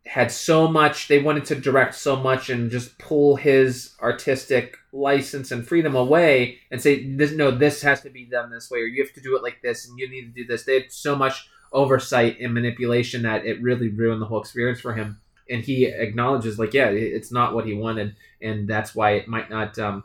had 0.06 0.32
so 0.32 0.66
much 0.66 1.08
they 1.08 1.20
wanted 1.20 1.44
to 1.44 1.54
direct 1.54 1.94
so 1.94 2.16
much 2.16 2.48
and 2.48 2.70
just 2.70 2.98
pull 2.98 3.36
his 3.36 3.94
artistic 4.00 4.76
license 4.92 5.52
and 5.52 5.66
freedom 5.66 5.94
away 5.94 6.58
and 6.70 6.80
say 6.80 7.14
this 7.14 7.32
no 7.32 7.50
this 7.50 7.82
has 7.82 8.00
to 8.00 8.10
be 8.10 8.24
done 8.24 8.50
this 8.50 8.70
way 8.70 8.80
or 8.80 8.86
you 8.86 9.02
have 9.04 9.12
to 9.12 9.20
do 9.20 9.36
it 9.36 9.42
like 9.42 9.60
this 9.62 9.86
and 9.86 9.98
you 9.98 10.08
need 10.08 10.22
to 10.22 10.42
do 10.42 10.46
this. 10.46 10.64
They 10.64 10.80
had 10.80 10.92
so 10.92 11.14
much 11.14 11.48
oversight 11.72 12.40
and 12.40 12.54
manipulation 12.54 13.22
that 13.22 13.44
it 13.44 13.62
really 13.62 13.88
ruined 13.88 14.22
the 14.22 14.26
whole 14.26 14.40
experience 14.40 14.80
for 14.80 14.94
him. 14.94 15.20
And 15.48 15.62
he 15.62 15.84
acknowledges 15.84 16.58
like 16.58 16.72
yeah 16.72 16.88
it's 16.88 17.30
not 17.30 17.54
what 17.54 17.66
he 17.66 17.74
wanted 17.74 18.16
and 18.40 18.66
that's 18.66 18.94
why 18.94 19.12
it 19.12 19.28
might 19.28 19.50
not 19.50 19.78
um 19.78 20.04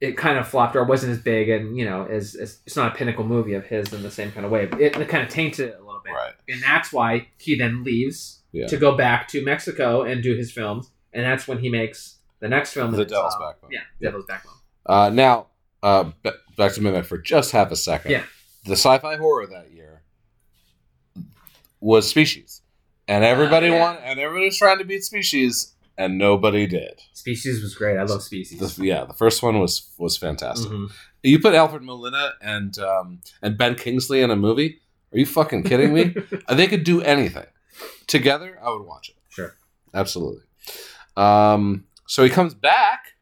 it 0.00 0.16
kind 0.16 0.38
of 0.38 0.48
flopped 0.48 0.76
or 0.76 0.84
wasn't 0.84 1.12
as 1.12 1.18
big 1.18 1.48
and 1.48 1.76
you 1.76 1.84
know 1.84 2.06
as, 2.06 2.36
as 2.36 2.60
it's 2.64 2.76
not 2.76 2.92
a 2.92 2.96
pinnacle 2.96 3.24
movie 3.24 3.54
of 3.54 3.64
his 3.66 3.92
in 3.92 4.02
the 4.02 4.10
same 4.10 4.32
kind 4.32 4.46
of 4.46 4.52
way 4.52 4.64
it, 4.64 4.96
it 4.96 5.08
kind 5.08 5.24
of 5.24 5.28
tainted 5.28 5.70
it 5.70 5.76
a 5.80 5.84
little 5.84 6.00
bit. 6.04 6.12
Right, 6.12 6.34
and 6.48 6.62
that's 6.62 6.92
why 6.92 7.28
he 7.36 7.56
then 7.56 7.84
leaves 7.84 8.37
Yeah. 8.52 8.66
to 8.68 8.76
go 8.76 8.96
back 8.96 9.28
to 9.28 9.44
Mexico 9.44 10.02
and 10.02 10.22
do 10.22 10.34
his 10.36 10.50
films, 10.52 10.90
and 11.12 11.24
that's 11.24 11.46
when 11.46 11.58
he 11.58 11.68
makes 11.68 12.16
the 12.40 12.48
next 12.48 12.72
film. 12.72 12.92
The 12.92 13.04
Devil's 13.04 13.34
uh, 13.34 13.46
Backbone. 13.48 13.70
Yeah, 13.72 13.80
Yeah. 14.00 14.08
Devil's 14.08 14.24
Backbone. 14.26 14.54
Uh, 14.86 15.10
now, 15.10 15.46
uh, 15.82 16.10
b- 16.22 16.30
back 16.56 16.72
to 16.72 16.80
Mimic 16.80 17.04
for 17.04 17.18
just 17.18 17.52
half 17.52 17.70
a 17.70 17.76
second. 17.76 18.10
Yeah. 18.12 18.22
The 18.64 18.72
sci-fi 18.72 19.16
horror 19.16 19.46
that 19.48 19.70
year 19.72 20.02
was 21.80 22.08
Species, 22.08 22.62
and 23.06 23.24
everybody 23.24 23.68
Uh, 23.68 23.72
yeah. 23.74 23.80
wanted, 23.80 24.02
and 24.04 24.18
everybody 24.20 24.46
was 24.46 24.58
trying 24.58 24.78
to 24.78 24.84
beat 24.84 25.04
Species, 25.04 25.74
and 25.96 26.18
nobody 26.18 26.66
did. 26.66 27.00
Species 27.12 27.62
was 27.62 27.74
great. 27.74 27.96
I 27.98 28.02
love 28.04 28.22
Species. 28.22 28.76
The, 28.76 28.84
yeah, 28.84 29.04
the 29.04 29.14
first 29.14 29.42
one 29.42 29.58
was 29.60 29.90
was 29.98 30.16
fantastic. 30.16 30.70
Mhm. 30.70 30.90
You 31.22 31.38
put 31.40 31.54
Alfred 31.54 31.82
Molina 31.82 32.32
and 32.40 32.78
um, 32.78 33.20
and 33.42 33.56
Ben 33.58 33.74
Kingsley 33.74 34.20
in 34.22 34.30
a 34.30 34.36
movie? 34.36 34.80
Are 35.12 35.18
you 35.18 35.26
fucking 35.26 35.64
kidding 35.64 35.92
me? 35.94 36.14
They 36.54 36.66
could 36.66 36.84
do 36.84 37.00
anything 37.02 37.46
together. 38.06 38.58
I 38.62 38.70
would 38.70 38.82
watch 38.82 39.10
it. 39.10 39.16
Sure. 39.28 39.54
Absolutely. 39.94 40.42
Um, 41.16 41.84
so 42.06 42.24
he 42.24 42.30
comes 42.30 42.54
back 42.54 43.14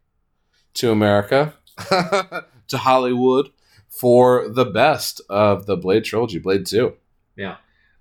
to 0.74 0.90
America, 0.90 1.54
to 2.68 2.78
Hollywood, 2.78 3.50
for 3.88 4.48
the 4.48 4.64
best 4.64 5.20
of 5.30 5.66
the 5.66 5.76
Blade 5.76 6.04
trilogy, 6.04 6.38
Blade 6.38 6.66
Two. 6.66 6.94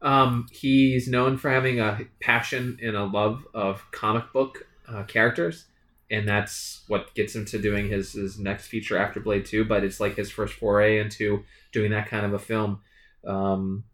Um, 0.06 0.47
he's 0.51 1.08
known 1.08 1.38
for 1.38 1.49
having 1.49 1.80
a 1.80 2.01
passion 2.20 2.78
and 2.82 2.95
a 2.95 3.06
love 3.06 3.47
of 3.53 3.84
comic 3.91 4.32
book 4.32 4.68
uh, 4.88 5.03
characters, 5.03 5.66
and 6.12 6.28
that's 6.28 6.84
what 6.88 7.16
gets 7.16 7.36
him 7.36 7.45
to 7.45 7.60
doing 7.60 7.89
his, 7.89 8.14
his 8.14 8.38
next 8.38 8.68
feature 8.68 8.97
after 8.97 9.20
Blade 9.20 9.45
Two. 9.45 9.66
But 9.66 9.84
it's 9.84 9.99
like 9.99 10.16
his 10.16 10.30
first 10.30 10.53
foray 10.53 10.99
into 10.99 11.43
doing 11.72 11.91
that 11.91 12.08
kind 12.08 12.26
of 12.26 12.34
a 12.34 12.39
film, 12.39 12.82
um, 13.26 13.86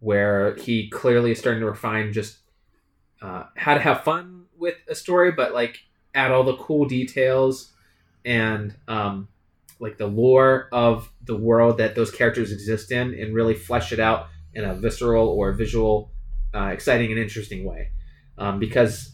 where 0.00 0.56
he 0.56 0.88
clearly 0.88 1.30
is 1.30 1.38
starting 1.38 1.60
to 1.60 1.66
refine 1.66 2.12
just 2.12 2.38
uh, 3.22 3.44
how 3.54 3.74
to 3.74 3.80
have 3.80 4.02
fun 4.02 4.46
with 4.58 4.76
a 4.88 4.94
story, 4.94 5.30
but 5.32 5.54
like 5.54 5.78
add 6.14 6.32
all 6.32 6.42
the 6.42 6.56
cool 6.56 6.86
details 6.86 7.72
and 8.24 8.74
um, 8.88 9.28
like 9.78 9.98
the 9.98 10.06
lore 10.06 10.68
of 10.72 11.10
the 11.24 11.36
world 11.36 11.78
that 11.78 11.94
those 11.94 12.10
characters 12.10 12.52
exist 12.52 12.92
in, 12.92 13.14
and 13.14 13.34
really 13.34 13.54
flesh 13.54 13.92
it 13.92 14.00
out 14.00 14.28
in 14.54 14.64
a 14.64 14.74
visceral 14.74 15.28
or 15.28 15.52
visual, 15.52 16.10
uh, 16.54 16.66
exciting 16.66 17.10
and 17.10 17.20
interesting 17.20 17.64
way. 17.64 17.90
Um, 18.36 18.58
because 18.58 19.12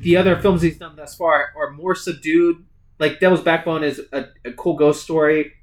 the 0.00 0.16
other 0.16 0.40
films 0.40 0.62
he's 0.62 0.78
done 0.78 0.96
thus 0.96 1.14
far 1.14 1.52
are 1.56 1.70
more 1.70 1.94
subdued. 1.94 2.64
Like 2.98 3.18
Devil's 3.18 3.42
Backbone 3.42 3.82
is 3.82 4.00
a, 4.12 4.26
a 4.44 4.52
cool 4.52 4.76
ghost 4.76 5.02
story, 5.02 5.54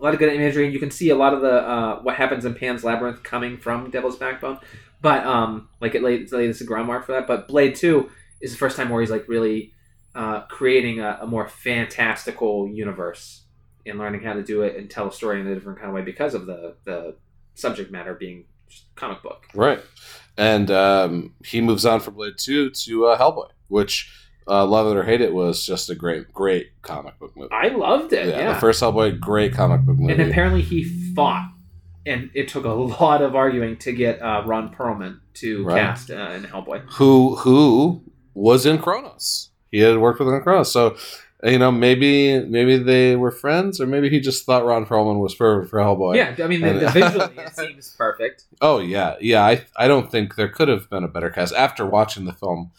a 0.00 0.04
lot 0.04 0.14
of 0.14 0.18
good 0.18 0.32
imagery, 0.32 0.64
and 0.64 0.72
you 0.72 0.80
can 0.80 0.90
see 0.90 1.10
a 1.10 1.16
lot 1.16 1.34
of 1.34 1.40
the 1.40 1.52
uh, 1.52 2.00
what 2.00 2.16
happens 2.16 2.44
in 2.44 2.54
Pan's 2.54 2.82
Labyrinth 2.84 3.22
coming 3.22 3.58
from 3.58 3.90
Devil's 3.90 4.16
Backbone. 4.16 4.58
But 5.02 5.26
um, 5.26 5.68
like 5.80 5.94
it 5.94 6.02
laid, 6.02 6.30
laid 6.32 6.54
groundwork 6.66 7.06
for 7.06 7.12
that. 7.12 7.26
But 7.26 7.48
Blade 7.48 7.74
Two 7.74 8.10
is 8.40 8.52
the 8.52 8.58
first 8.58 8.76
time 8.76 8.88
where 8.88 9.00
he's 9.00 9.10
like 9.10 9.28
really 9.28 9.72
uh, 10.14 10.42
creating 10.42 11.00
a, 11.00 11.20
a 11.22 11.26
more 11.26 11.48
fantastical 11.48 12.68
universe 12.68 13.42
and 13.86 13.98
learning 13.98 14.22
how 14.22 14.34
to 14.34 14.42
do 14.42 14.62
it 14.62 14.76
and 14.76 14.90
tell 14.90 15.08
a 15.08 15.12
story 15.12 15.40
in 15.40 15.46
a 15.46 15.54
different 15.54 15.78
kind 15.78 15.88
of 15.88 15.94
way 15.94 16.02
because 16.02 16.34
of 16.34 16.46
the 16.46 16.76
the 16.84 17.16
subject 17.54 17.90
matter 17.90 18.14
being 18.14 18.44
comic 18.94 19.22
book. 19.22 19.46
Right. 19.54 19.80
And 20.36 20.70
um, 20.70 21.34
he 21.44 21.60
moves 21.60 21.84
on 21.84 22.00
from 22.00 22.14
Blade 22.14 22.38
2 22.38 22.70
to 22.70 23.06
uh, 23.06 23.18
Hellboy, 23.18 23.50
which, 23.68 24.12
uh, 24.48 24.64
love 24.66 24.86
it 24.88 24.96
or 24.98 25.04
hate 25.04 25.20
it, 25.20 25.32
was 25.32 25.64
just 25.64 25.90
a 25.90 25.94
great, 25.94 26.32
great 26.32 26.70
comic 26.82 27.18
book 27.18 27.36
movie. 27.36 27.52
I 27.52 27.68
loved 27.68 28.12
it. 28.12 28.26
Yeah. 28.28 28.54
The 28.54 28.60
first 28.60 28.82
Hellboy, 28.82 29.20
great 29.20 29.52
comic 29.54 29.82
book 29.82 29.96
movie. 29.98 30.12
and 30.12 30.22
apparently 30.30 30.62
he 30.62 30.84
fought, 31.14 31.50
and 32.06 32.30
it 32.34 32.48
took 32.48 32.64
a 32.64 32.68
lot 33.02 33.22
of 33.22 33.34
arguing 33.36 33.76
to 33.78 33.92
get 33.92 34.20
uh, 34.22 34.42
Ron 34.46 34.74
Perlman 34.74 35.20
to 35.34 35.64
Right. 35.64 35.80
cast 35.80 36.10
uh, 36.10 36.30
in 36.34 36.44
Hellboy. 36.44 36.82
who 36.92 37.36
who 37.36 38.02
was 38.34 38.66
in 38.66 38.78
Cronos. 38.78 39.50
He 39.70 39.78
had 39.80 39.98
worked 39.98 40.18
with 40.18 40.28
him 40.28 40.34
in 40.34 40.40
Cronos. 40.42 40.72
So, 40.72 40.96
you 41.44 41.58
know, 41.58 41.70
maybe 41.70 42.40
maybe 42.44 42.76
they 42.76 43.14
were 43.16 43.30
friends, 43.30 43.80
or 43.80 43.86
maybe 43.86 44.08
he 44.10 44.18
just 44.20 44.44
thought 44.46 44.64
Ron 44.64 44.84
Perlman 44.86 45.20
was 45.20 45.34
perfect 45.34 45.70
for 45.70 45.78
Hellboy. 45.78 46.16
Yeah, 46.16 46.34
I 46.44 46.48
mean, 46.48 46.64
And- 46.64 46.80
the 46.80 46.88
visually 46.90 47.34
it 47.38 47.54
seems 47.54 47.94
perfect. 47.96 48.44
Oh 48.60 48.78
yeah, 48.80 49.14
yeah. 49.20 49.44
I 49.44 49.64
I 49.76 49.86
don't 49.88 50.10
think 50.10 50.34
there 50.34 50.48
could 50.48 50.68
have 50.68 50.90
been 50.90 51.04
a 51.04 51.08
better 51.08 51.30
cast. 51.30 51.54
After 51.54 51.86
watching 51.86 52.24
the 52.24 52.32
film, 52.32 52.72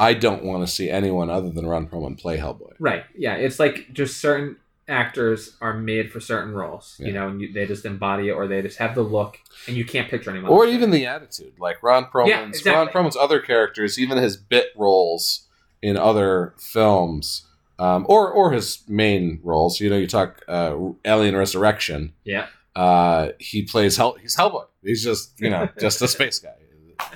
I 0.00 0.14
don't 0.14 0.42
want 0.44 0.66
to 0.66 0.72
see 0.72 0.88
anyone 0.90 1.28
other 1.30 1.50
than 1.50 1.66
Ron 1.66 1.86
Perlman 1.86 2.18
play 2.18 2.38
Hellboy. 2.38 2.72
Right. 2.78 3.04
Yeah, 3.16 3.34
it's 3.34 3.60
like 3.60 3.92
just 3.92 4.16
certain 4.20 4.56
actors 4.88 5.56
are 5.60 5.74
made 5.74 6.10
for 6.10 6.18
certain 6.20 6.52
roles. 6.52 6.96
You 6.98 7.12
know, 7.12 7.28
and 7.28 7.40
you, 7.40 7.52
they 7.52 7.66
just 7.66 7.84
embody 7.84 8.28
it, 8.28 8.32
or 8.32 8.48
they 8.48 8.62
just 8.62 8.78
have 8.78 8.94
the 8.94 9.02
look, 9.02 9.38
and 9.68 9.76
you 9.76 9.84
can't 9.84 10.08
picture 10.08 10.30
anyone. 10.30 10.50
or 10.50 10.66
even 10.66 10.90
the 10.90 11.06
attitude, 11.06 11.52
like 11.60 11.82
Ron 11.82 12.06
Perlman's 12.06 12.28
Yeah, 12.30 12.46
exactly. 12.46 12.72
Ron 12.72 12.88
Perlman's 12.88 13.16
other 13.16 13.40
characters, 13.40 13.98
even 13.98 14.18
his 14.18 14.36
bit 14.36 14.68
roles 14.76 15.46
in 15.82 15.96
other 15.96 16.54
films, 16.58 17.46
um, 17.78 18.04
or 18.08 18.30
or 18.30 18.52
his 18.52 18.82
main 18.88 19.38
roles. 19.42 19.80
You 19.80 19.90
know, 19.90 19.96
you 19.96 20.06
talk 20.08 20.42
uh, 20.48 20.76
Alien 21.04 21.36
Resurrection. 21.36 22.12
yeah, 22.24 22.46
Uh, 22.74 23.28
he 23.38 23.62
plays 23.62 23.96
Hell. 23.96 24.16
He's 24.20 24.34
Hellboy. 24.36 24.66
He's 24.82 25.04
just 25.04 25.38
you 25.40 25.50
know 25.50 25.68
just 25.78 26.00
a 26.02 26.08
space 26.16 26.38
guy. 26.38 26.54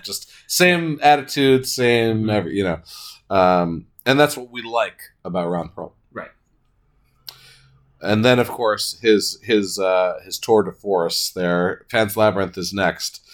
Just 0.03 0.31
same 0.47 0.99
attitude, 1.03 1.67
same 1.67 2.29
every 2.31 2.57
you 2.57 2.65
know, 2.65 2.81
um, 3.31 3.87
and 4.05 4.19
that's 4.19 4.37
what 4.37 4.51
we 4.51 4.63
like 4.63 5.01
about 5.25 5.49
Ron 5.49 5.71
Perlman. 5.71 5.93
Right. 6.13 6.31
And 8.01 8.25
then 8.25 8.39
of 8.39 8.49
course 8.49 8.99
his 9.01 9.39
his 9.43 9.79
uh, 9.79 10.21
his 10.25 10.39
tour 10.39 10.63
de 10.63 10.73
force 10.73 11.31
there. 11.31 11.87
Pan's 11.91 12.17
Labyrinth 12.17 12.59
is 12.59 12.73
next, 12.73 13.27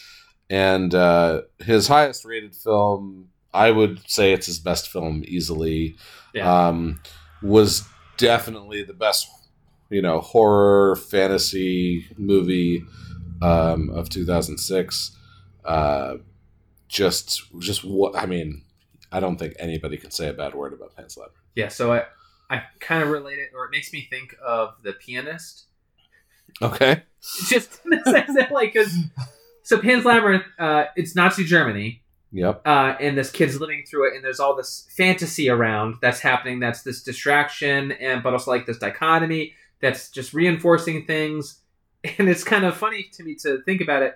and 0.49 0.95
uh, 0.95 1.43
his 1.59 1.89
highest 1.89 2.25
rated 2.25 2.55
film. 2.55 3.29
I 3.53 3.73
would 3.73 4.09
say 4.09 4.33
it's 4.33 4.47
his 4.47 4.61
best 4.61 4.89
film 4.89 5.25
easily. 5.27 5.97
yeah, 6.33 6.69
Um, 6.69 7.03
was 7.43 7.83
definitely 8.17 8.85
the 8.85 8.93
best, 8.93 9.29
you 9.89 10.01
know, 10.01 10.21
horror 10.21 10.95
fantasy 10.95 12.07
movie 12.17 12.85
um, 13.43 13.91
of 13.91 14.09
2006. 14.09 15.17
Uh, 15.65 16.15
just, 16.91 17.43
just 17.61 17.85
what 17.85 18.17
I 18.17 18.27
mean, 18.27 18.65
I 19.13 19.21
don't 19.21 19.37
think 19.39 19.55
anybody 19.59 19.97
can 19.97 20.11
say 20.11 20.29
a 20.29 20.33
bad 20.33 20.55
word 20.55 20.73
about 20.73 20.95
Pan's 20.97 21.17
Labyrinth. 21.17 21.39
yeah. 21.55 21.69
So 21.69 21.93
I, 21.93 22.05
I 22.51 22.63
kind 22.81 23.03
of 23.03 23.11
relate 23.11 23.39
it, 23.39 23.51
or 23.55 23.65
it 23.65 23.71
makes 23.71 23.93
me 23.93 24.07
think 24.11 24.35
of 24.45 24.75
the 24.83 24.93
pianist. 24.93 25.67
Okay. 26.61 27.05
Just 27.47 27.81
in 27.85 27.91
the 27.91 28.11
sense 28.11 28.35
that, 28.35 28.51
like, 28.51 28.73
because 28.73 28.93
so 29.63 29.79
Pan's 29.79 30.05
Labyrinth, 30.05 30.45
uh, 30.59 30.87
it's 30.97 31.15
Nazi 31.15 31.45
Germany, 31.45 32.03
Yep. 32.33 32.63
uh, 32.67 32.95
and 33.01 33.17
this 33.19 33.31
kid's 33.31 33.61
living 33.61 33.85
through 33.89 34.09
it, 34.11 34.15
and 34.17 34.25
there's 34.25 34.41
all 34.41 34.57
this 34.57 34.89
fantasy 34.97 35.49
around 35.49 35.97
that's 36.03 36.21
happening. 36.21 36.59
That's 36.61 36.83
this 36.83 37.03
distraction, 37.03 37.93
and 37.93 38.23
but 38.23 38.33
also 38.33 38.51
like 38.51 38.67
this 38.67 38.79
dichotomy 38.79 39.55
that's 39.81 40.11
just 40.11 40.35
reinforcing 40.35 41.07
things. 41.07 41.57
And 42.19 42.31
it's 42.31 42.45
kind 42.45 42.65
of 42.65 42.75
funny 42.79 43.11
to 43.13 43.23
me 43.23 43.35
to 43.43 43.61
think 43.65 43.83
about 43.83 44.03
it 44.03 44.15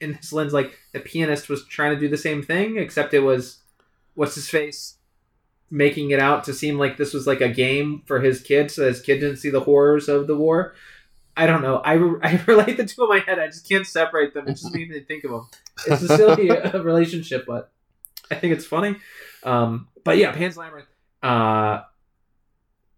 in 0.00 0.12
this 0.12 0.32
lens. 0.32 0.52
Like 0.52 0.78
the 0.92 1.00
pianist 1.00 1.48
was 1.48 1.66
trying 1.66 1.94
to 1.94 2.00
do 2.00 2.08
the 2.08 2.16
same 2.16 2.42
thing, 2.42 2.76
except 2.78 3.14
it 3.14 3.20
was 3.20 3.58
what's 4.14 4.34
his 4.34 4.48
face 4.48 4.98
making 5.70 6.10
it 6.10 6.20
out 6.20 6.44
to 6.44 6.54
seem 6.54 6.78
like 6.78 6.96
this 6.96 7.12
was 7.12 7.26
like 7.26 7.40
a 7.40 7.48
game 7.48 8.02
for 8.06 8.20
his 8.20 8.40
kid, 8.40 8.70
so 8.70 8.86
his 8.86 9.00
kid 9.00 9.20
didn't 9.20 9.36
see 9.36 9.50
the 9.50 9.60
horrors 9.60 10.08
of 10.08 10.26
the 10.26 10.36
war. 10.36 10.74
I 11.36 11.46
don't 11.46 11.62
know. 11.62 11.76
I, 11.76 11.92
re- 11.94 12.20
I 12.22 12.42
relate 12.46 12.76
the 12.76 12.84
two 12.84 13.04
in 13.04 13.08
my 13.08 13.18
head. 13.20 13.38
I 13.38 13.46
just 13.46 13.68
can't 13.68 13.86
separate 13.86 14.34
them. 14.34 14.48
It 14.48 14.54
just 14.54 14.74
made 14.74 14.90
me 14.90 15.00
think 15.00 15.24
of 15.24 15.30
them. 15.30 15.48
It's 15.86 16.02
a 16.02 16.16
silly 16.16 16.50
uh, 16.50 16.82
relationship, 16.82 17.44
but 17.46 17.70
I 18.30 18.34
think 18.34 18.54
it's 18.54 18.66
funny. 18.66 18.96
Um, 19.44 19.88
but 20.04 20.16
yeah, 20.16 20.32
Pan's 20.32 20.56
Labyrinth. 20.56 20.88
Uh, 21.22 21.82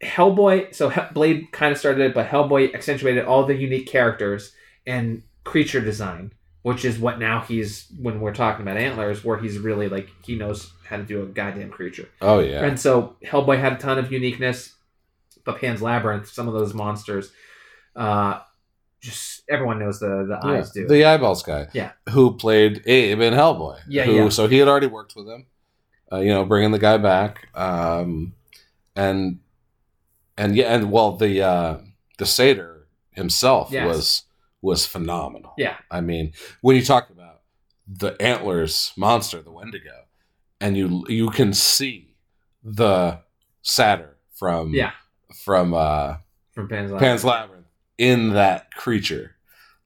Hellboy. 0.03 0.74
So 0.74 0.92
Blade 1.12 1.53
kind 1.53 1.72
of 1.72 1.78
started 1.78 2.03
it, 2.03 2.14
but 2.14 2.28
Hellboy 2.28 2.74
accentuated 2.74 3.24
all 3.24 3.44
the 3.44 3.55
unique 3.55 3.86
characters 3.86 4.53
and 4.86 5.22
creature 5.44 5.80
design, 5.80 6.32
which 6.62 6.84
is 6.84 6.98
what 6.98 7.18
now 7.18 7.40
he's 7.40 7.86
when 7.98 8.20
we're 8.20 8.34
talking 8.34 8.62
about 8.62 8.76
antlers, 8.76 9.24
where 9.24 9.38
he's 9.38 9.58
really 9.58 9.88
like 9.88 10.08
he 10.24 10.36
knows 10.36 10.72
how 10.84 10.96
to 10.96 11.02
do 11.04 11.22
a 11.22 11.26
goddamn 11.26 11.70
creature. 11.70 12.08
Oh 12.20 12.40
yeah. 12.40 12.64
And 12.64 12.78
so 12.78 13.16
Hellboy 13.24 13.58
had 13.61 13.74
a 13.74 13.76
ton 13.76 13.98
of 13.98 14.11
uniqueness, 14.12 14.74
but 15.44 15.58
Pan's 15.61 15.80
Labyrinth, 15.82 16.28
some 16.28 16.48
of 16.48 16.54
those 16.54 16.74
monsters, 16.74 17.32
uh, 17.96 18.40
just 19.00 19.42
everyone 19.48 19.78
knows 19.78 20.00
the 20.00 20.26
the 20.26 20.38
Yeah, 20.44 20.58
eyes 20.58 20.70
do. 20.72 20.86
The 20.86 21.04
eyeballs 21.04 21.42
guy. 21.42 21.68
Yeah. 21.72 21.92
Who 22.11 22.36
played 22.36 22.82
Abe 22.86 23.20
in 23.20 23.32
Hellboy. 23.34 23.80
Yeah, 23.88 24.04
who, 24.04 24.14
yeah. 24.14 24.28
So 24.28 24.46
he 24.46 24.58
had 24.58 24.68
already 24.68 24.88
worked 24.88 25.16
with 25.16 25.26
him, 25.26 25.46
uh, 26.12 26.18
you 26.18 26.28
know, 26.28 26.44
bringing 26.44 26.70
the 26.72 26.78
guy 26.78 26.98
back. 26.98 27.48
Um, 27.56 28.34
and, 28.94 29.38
and 30.36 30.54
yeah, 30.54 30.74
and 30.74 30.90
well, 30.92 31.16
the, 31.16 31.40
uh, 31.40 31.78
the 32.18 32.26
satyr 32.26 32.86
himself 33.12 33.70
Yes. 33.70 33.86
was, 33.86 34.22
was 34.62 34.86
phenomenal. 34.86 35.52
Yeah. 35.56 35.76
I 35.90 36.00
mean, 36.00 36.32
when 36.61 36.76
you 36.76 36.84
talk 36.84 37.11
about 37.11 37.40
the 37.86 38.16
antlers 38.20 38.92
monster, 38.96 39.40
the 39.42 39.50
Wendigo, 39.52 40.04
and 40.61 40.76
you, 40.76 41.04
you 41.08 41.30
can 41.30 41.52
see 41.54 42.14
the 42.62 43.20
satyr 43.62 44.16
from, 44.34 44.72
Yeah. 44.74 44.92
from, 45.44 45.74
uh, 45.74 46.16
from 46.52 46.68
Pan's 46.68 46.90
Labyrinth. 46.90 47.00
Pan's 47.00 47.24
Labyrinth 47.24 47.66
in 47.98 48.30
that 48.34 48.74
creature, 48.74 49.36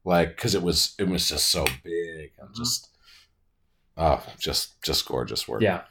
like 0.05 0.37
because 0.37 0.55
it 0.55 0.63
was 0.63 0.95
it 0.99 1.09
was 1.09 1.29
just 1.29 1.49
so 1.49 1.65
big 1.83 2.33
and 2.39 2.49
Mhm. 2.51 2.55
just 2.57 2.89
oh 3.97 4.25
just 4.39 4.81
just 4.83 5.07
gorgeous 5.07 5.47
work. 5.49 5.63
Yeah. 5.63 5.83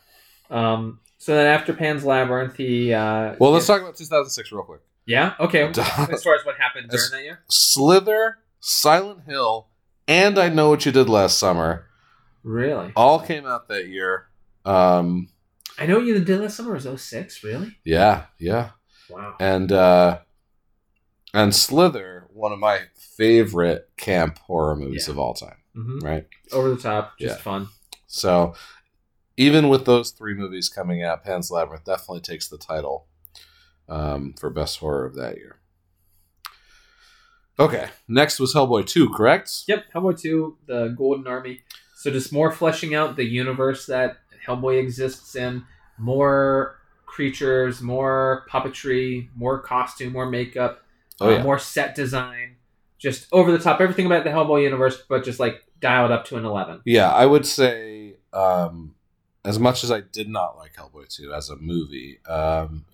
Um, 0.50 1.00
so 1.18 1.36
then 1.36 1.48
after 1.48 1.74
Pan's 1.74 2.04
Labyrinth, 2.06 2.56
he. 2.58 2.94
Uh, 2.94 3.36
Well, 3.40 3.52
let's 3.52 3.68
talk 3.68 3.82
about 3.82 3.96
2006 3.96 4.52
real 4.52 4.64
quick. 4.64 4.82
Yeah. 5.06 5.34
Okay. 5.40 5.64
as 5.78 6.24
far 6.24 6.36
as 6.36 6.46
what 6.46 6.58
happened 6.58 6.90
during 6.90 7.12
that 7.12 7.24
year. 7.24 7.44
Slither, 7.50 8.38
Silent 8.66 9.24
Hill, 9.28 9.68
and 10.08 10.40
I 10.40 10.48
Know 10.48 10.70
What 10.70 10.86
You 10.86 10.94
Did 10.94 11.10
Last 11.10 11.38
Summer 11.38 11.88
Really. 12.44 12.94
all 12.96 13.20
came 13.20 13.46
out 13.46 13.68
that 13.68 13.88
year. 13.90 14.28
Um, 14.64 15.28
I 15.78 15.86
know 15.86 16.00
you 16.00 16.24
did 16.24 16.40
last 16.40 16.56
summer 16.56 16.72
was 16.74 16.86
06, 16.86 17.44
Really. 17.44 17.76
yeah, 17.84 18.28
yeah, 18.40 18.70
Wow. 19.10 19.36
and 19.42 19.70
uh, 19.70 20.20
and 21.34 21.54
Slither, 21.54 22.28
one 22.32 22.54
of 22.54 22.60
my 22.60 22.84
favorite 23.18 23.90
camp 23.98 24.38
horror 24.38 24.78
movies 24.78 25.08
Yeah. 25.08 25.12
of 25.14 25.20
all 25.20 25.34
time. 25.34 25.58
hmm 25.76 26.00
Right. 26.00 26.28
Over 26.54 26.70
the 26.70 26.82
top, 26.82 27.18
just 27.20 27.40
Yeah. 27.40 27.42
fun. 27.44 27.68
So, 28.08 28.54
even 29.36 29.68
with 29.68 29.84
those 29.86 30.12
three 30.12 30.36
movies 30.36 30.70
coming 30.70 31.04
out, 31.04 31.26
Pan's 31.26 31.52
Labyrinth 31.52 31.84
definitely 31.84 32.22
takes 32.22 32.48
the 32.48 32.58
title 32.58 33.08
um, 33.90 34.34
for 34.40 34.50
best 34.50 34.78
horror 34.80 35.06
of 35.06 35.16
that 35.16 35.36
year. 35.36 35.60
Okay, 37.60 37.88
next 38.08 38.40
was 38.40 38.54
Hellboy 38.54 38.86
2, 38.88 39.10
correct? 39.10 39.64
Yep. 39.68 39.86
Hellboy 39.94 40.20
2, 40.20 40.58
the 40.66 40.88
Golden 40.98 41.28
Army. 41.28 41.62
So 41.96 42.10
just 42.12 42.34
more 42.34 42.52
fleshing 42.52 42.96
out 42.96 43.16
the 43.16 43.24
universe 43.24 43.86
that 43.86 44.18
Hellboy 44.46 44.80
exists 44.80 45.36
in. 45.36 45.64
More 45.98 46.80
creatures, 47.06 47.82
more 47.82 48.46
puppetry, 48.50 49.30
more 49.36 49.60
costume, 49.62 50.14
more 50.14 50.30
makeup, 50.30 50.84
Oh, 51.22 51.36
uh, 51.36 51.44
more 51.44 51.60
set 51.60 51.94
design. 51.96 52.56
Just 52.98 53.28
over 53.32 53.52
the 53.52 53.60
top, 53.60 53.80
everything 53.82 54.06
about 54.06 54.24
the 54.24 54.32
Hellboy 54.32 54.64
universe, 54.64 55.04
but 55.08 55.24
just 55.24 55.40
like 55.40 55.64
dialed 55.80 56.12
up 56.12 56.26
to 56.26 56.38
an 56.38 56.46
11. 56.46 56.82
Yeah, 56.86 57.12
I 57.12 57.26
would 57.26 57.46
say, 57.46 58.16
um, 58.34 58.96
as 59.46 59.60
much 59.60 59.84
as 59.84 59.92
I 59.92 60.02
did 60.02 60.28
not 60.28 60.58
like 60.58 60.74
Hellboy 60.76 61.08
2 61.16 61.34
as 61.34 61.50
a 61.50 61.56
movie, 61.58 62.20
um, 62.26 62.86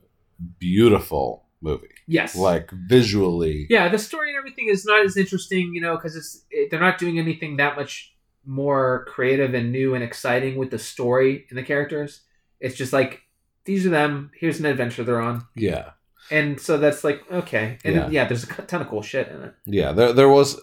beautiful 0.57 1.45
movie. 1.61 1.87
Yes. 2.07 2.35
Like, 2.35 2.71
visually. 2.71 3.67
yeah, 3.69 3.89
the 3.89 3.97
story 3.99 4.29
and 4.29 4.37
everything 4.37 4.67
is 4.69 4.85
not 4.85 5.05
as 5.05 5.17
interesting, 5.17 5.71
you 5.73 5.81
know, 5.81 5.95
because 5.95 6.15
it's 6.15 6.43
it, 6.51 6.69
they're 6.71 6.79
not 6.79 6.97
doing 6.97 7.19
anything 7.19 7.57
that 7.57 7.75
much 7.75 8.13
more 8.45 9.05
creative 9.09 9.53
and 9.53 9.71
new 9.71 9.93
and 9.95 10.03
exciting 10.03 10.57
with 10.57 10.71
the 10.71 10.79
story 10.79 11.45
and 11.49 11.57
the 11.57 11.63
characters. 11.63 12.21
It's 12.59 12.75
just 12.75 12.93
like 12.93 13.21
these 13.65 13.85
are 13.85 13.89
them. 13.89 14.31
Here's 14.39 14.59
an 14.59 14.65
adventure 14.65 15.03
they're 15.03 15.21
on, 15.21 15.45
Yeah. 15.55 15.91
and 16.31 16.59
so 16.59 16.77
that's 16.77 17.03
like 17.03 17.21
okay. 17.31 17.77
And 17.83 17.95
Yeah. 17.95 18.09
yeah, 18.09 18.27
there's 18.27 18.43
a 18.45 18.47
ton 18.47 18.81
of 18.81 18.87
cool 18.87 19.01
shit 19.01 19.27
in 19.27 19.41
it. 19.43 19.53
Yeah, 19.65 19.91
there, 19.91 20.13
there 20.13 20.29
was 20.29 20.59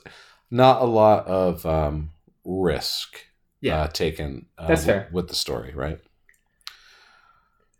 not 0.50 0.80
a 0.82 0.86
lot 0.86 1.26
of 1.26 1.64
um, 1.66 2.10
risk 2.44 3.18
Yeah. 3.60 3.82
uh, 3.82 3.86
taken 3.88 4.46
uh, 4.58 4.66
That's 4.68 4.80
with, 4.80 4.86
fair. 4.86 5.08
with 5.12 5.28
the 5.28 5.34
story, 5.34 5.72
right? 5.74 6.00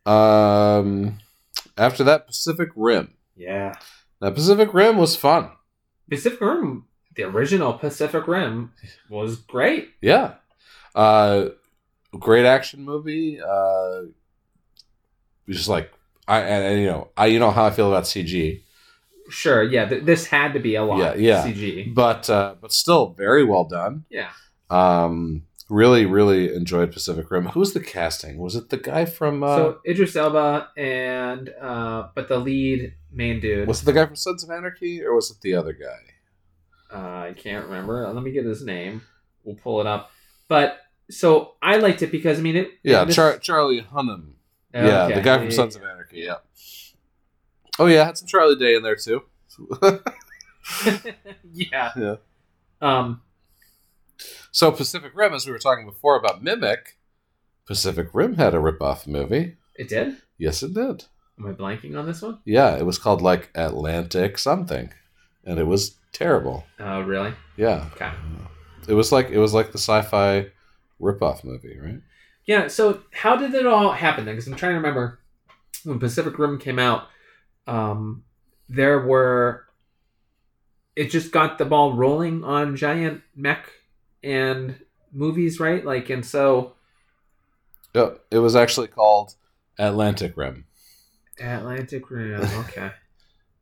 Um, 0.07 1.19
after 1.77 2.05
that, 2.05 2.27
Pacific 2.27 2.71
Rim. 2.77 3.15
Yeah, 3.37 3.75
Now, 4.21 4.31
Pacific 4.31 4.73
Rim 4.73 4.97
was 4.97 5.15
fun. 5.17 5.51
Pacific 6.09 6.41
Rim, 6.41 6.87
the 7.15 7.25
original 7.25 7.75
Pacific 7.75 8.27
Rim, 8.27 8.73
was 9.11 9.37
great. 9.37 9.91
Yeah, 10.01 10.35
uh, 10.95 11.47
great 12.19 12.47
action 12.47 12.83
movie. 12.85 13.41
Uh, 13.41 14.03
just 15.49 15.69
like 15.69 15.93
I 16.27 16.41
and, 16.41 16.65
and, 16.65 16.81
you 16.81 16.87
know 16.87 17.09
I 17.17 17.27
you 17.27 17.39
know 17.39 17.51
how 17.51 17.67
I 17.67 17.71
feel 17.71 17.89
about 17.89 18.05
CG, 18.05 18.63
Sure, 19.29 19.63
yeah, 19.63 19.89
th- 19.89 20.05
this 20.05 20.27
had 20.27 20.53
to 20.55 20.61
be 20.61 20.77
a 20.77 20.85
lot. 20.85 20.99
Yeah, 20.99 21.15
yeah. 21.15 21.53
CG. 21.53 21.95
but 21.95 22.31
uh, 22.31 22.55
but 22.61 22.73
still 22.73 23.11
very 23.11 23.45
well 23.45 23.65
done. 23.65 24.05
Yeah, 24.09 24.31
Um, 24.71 25.43
really 25.69 26.07
really 26.07 26.55
enjoyed 26.55 26.93
Pacific 26.93 27.31
Rim. 27.31 27.47
Who's 27.47 27.73
the 27.73 27.81
casting? 27.81 28.39
Was 28.39 28.57
it 28.57 28.71
the 28.71 28.77
guy 28.77 29.05
from? 29.05 29.43
Uh, 29.43 29.57
so 29.57 29.79
Idris 29.87 30.17
Elba 30.17 30.69
and 30.77 31.51
uh, 31.61 32.09
but 32.15 32.29
the 32.29 32.39
lead 32.39 32.95
main 33.11 33.41
dude. 33.41 33.67
was 33.69 33.83
it 33.83 33.87
the 33.87 33.93
guy 33.93 34.07
from 34.07 34.17
Sons 34.17 34.45
of 34.45 34.51
Anarchy 34.51 35.03
or 35.03 35.15
was 35.15 35.31
it 35.31 35.39
the 35.43 35.55
other 35.55 35.73
guy? 35.73 36.95
Uh, 36.95 37.29
I 37.31 37.35
can't 37.37 37.65
remember. 37.67 38.07
Let 38.13 38.23
me 38.23 38.31
get 38.31 38.45
his 38.45 38.63
name. 38.65 39.03
We'll 39.45 39.57
pull 39.57 39.81
it 39.81 39.87
up. 39.87 40.11
But 40.49 40.79
so 41.11 41.55
I 41.63 41.77
liked 41.77 42.03
it 42.03 42.13
because 42.13 42.39
I 42.39 42.43
mean 42.43 42.57
it. 42.57 42.71
Yeah, 42.83 43.05
Char- 43.07 43.39
Charlie 43.39 43.83
Hunnam. 43.83 44.33
Yeah, 44.73 45.05
Okay, 45.05 45.15
the 45.15 45.21
guy 45.23 45.39
from 45.39 45.51
Sons 45.51 45.75
of 45.77 45.83
Anarchy. 45.83 46.21
Yeah. 46.21 46.37
Oh 47.79 47.87
yeah, 47.87 48.05
had 48.05 48.19
some 48.19 48.29
Charlie 48.29 48.57
Day 48.57 48.75
in 48.75 48.83
there 48.83 48.97
too. 48.97 49.23
yeah. 51.53 51.91
Yeah. 51.97 52.17
Um. 52.81 53.23
So 54.57 54.73
Pacific 54.73 55.13
Rim, 55.15 55.35
as 55.35 55.45
we 55.45 55.53
were 55.53 55.59
talking 55.59 55.85
before 55.85 56.17
about 56.17 56.43
Mimic, 56.43 56.97
Pacific 57.67 58.09
Rim 58.15 58.37
had 58.37 58.55
a 58.55 58.59
ripoff 58.59 59.07
movie. 59.07 59.57
It 59.75 59.91
did. 59.91 60.17
Yes, 60.39 60.63
it 60.63 60.73
did. 60.73 61.05
Am 61.39 61.47
I 61.47 61.53
blanking 61.53 61.99
on 61.99 62.07
this 62.07 62.23
one? 62.23 62.39
Yeah, 62.47 62.75
it 62.79 62.87
was 62.87 62.99
called 62.99 63.21
like 63.21 63.51
Atlantic 63.55 64.39
something, 64.39 64.91
and 65.45 65.59
it 65.59 65.65
was 65.67 65.97
terrible. 66.13 66.65
Oh, 66.81 67.03
really? 67.03 67.35
Yeah, 67.59 67.85
Okay. 67.97 68.11
it 68.89 68.95
was 68.95 69.13
like 69.13 69.29
it 69.29 69.39
was 69.39 69.53
like 69.53 69.73
the 69.73 69.79
sci-fi 69.79 70.47
ripoff 70.99 71.45
movie, 71.45 71.79
right? 71.79 72.01
Yeah. 72.47 72.69
So 72.69 73.03
how 73.13 73.37
did 73.37 73.53
it 73.53 73.67
all 73.67 73.93
happen 73.93 74.25
then? 74.25 74.37
Because 74.37 74.49
I'm 74.49 74.57
trying 74.57 74.73
to 74.73 74.77
remember 74.77 75.19
when 75.85 75.99
Pacific 75.99 76.39
Rim 76.39 76.59
came 76.59 76.79
out. 76.79 77.09
Um, 77.67 78.25
there 78.71 79.01
were. 79.07 79.65
It 80.95 81.11
just 81.11 81.31
got 81.31 81.59
the 81.59 81.67
ball 81.67 81.93
rolling 81.93 82.43
on 82.43 82.75
giant 82.75 83.21
mech 83.35 83.69
and 84.27 84.81
movies, 85.13 85.61
right? 85.61 85.85
Like, 85.85 86.11
and 86.11 86.27
so 86.27 86.75
Yeah, 87.95 88.11
it 88.31 88.39
was 88.39 88.57
actually 88.57 88.89
called 88.89 89.35
Atlantic 89.79 90.37
Rim. 90.37 90.67
Atlantic 91.41 92.11
Rim. 92.11 92.43
Okay. 92.67 92.91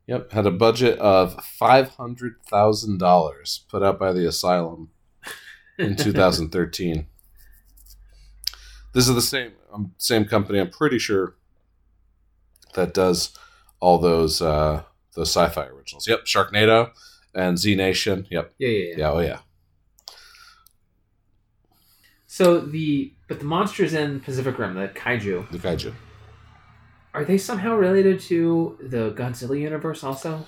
Yep, 0.07 0.33
had 0.33 0.45
a 0.45 0.51
budget 0.51 0.99
of 0.99 1.43
five 1.43 1.89
hundred 1.95 2.35
thousand 2.47 2.99
dollars 2.99 3.65
put 3.69 3.81
out 3.81 3.97
by 3.97 4.13
the 4.13 4.27
Asylum 4.27 4.89
in 5.79 5.95
2013. 5.97 7.07
This 8.93 9.07
is 9.07 9.15
the 9.15 9.21
same 9.21 9.53
um, 9.73 9.93
same 9.97 10.25
company. 10.25 10.59
I'm 10.59 10.69
pretty 10.69 10.99
sure 10.99 11.35
that 12.75 12.93
does 12.93 13.35
all 13.79 13.97
those 13.97 14.43
uh, 14.43 14.83
those 15.15 15.29
sci-fi 15.29 15.65
originals. 15.65 16.07
Yep, 16.07 16.25
Sharknado 16.25 16.91
and 17.33 17.57
Z 17.57 17.75
Nation. 17.75 18.27
Yep, 18.29 18.53
yeah, 18.59 18.69
yeah, 18.69 18.77
yeah. 18.89 18.95
yeah, 18.97 19.11
oh 19.11 19.19
yeah. 19.19 19.39
So 22.35 22.59
the 22.59 23.13
but 23.29 23.39
the 23.39 23.45
monsters 23.45 23.93
in 23.93 24.19
Pacific 24.19 24.59
Rim, 24.59 24.73
the 24.73 24.89
kaiju, 24.89 25.49
The 25.51 25.57
kaiju. 25.57 25.93
are 27.13 27.23
they 27.23 27.37
somehow 27.37 27.75
related 27.77 28.19
to 28.31 28.77
the 28.81 29.11
Godzilla 29.13 29.57
universe 29.57 30.03
also? 30.03 30.45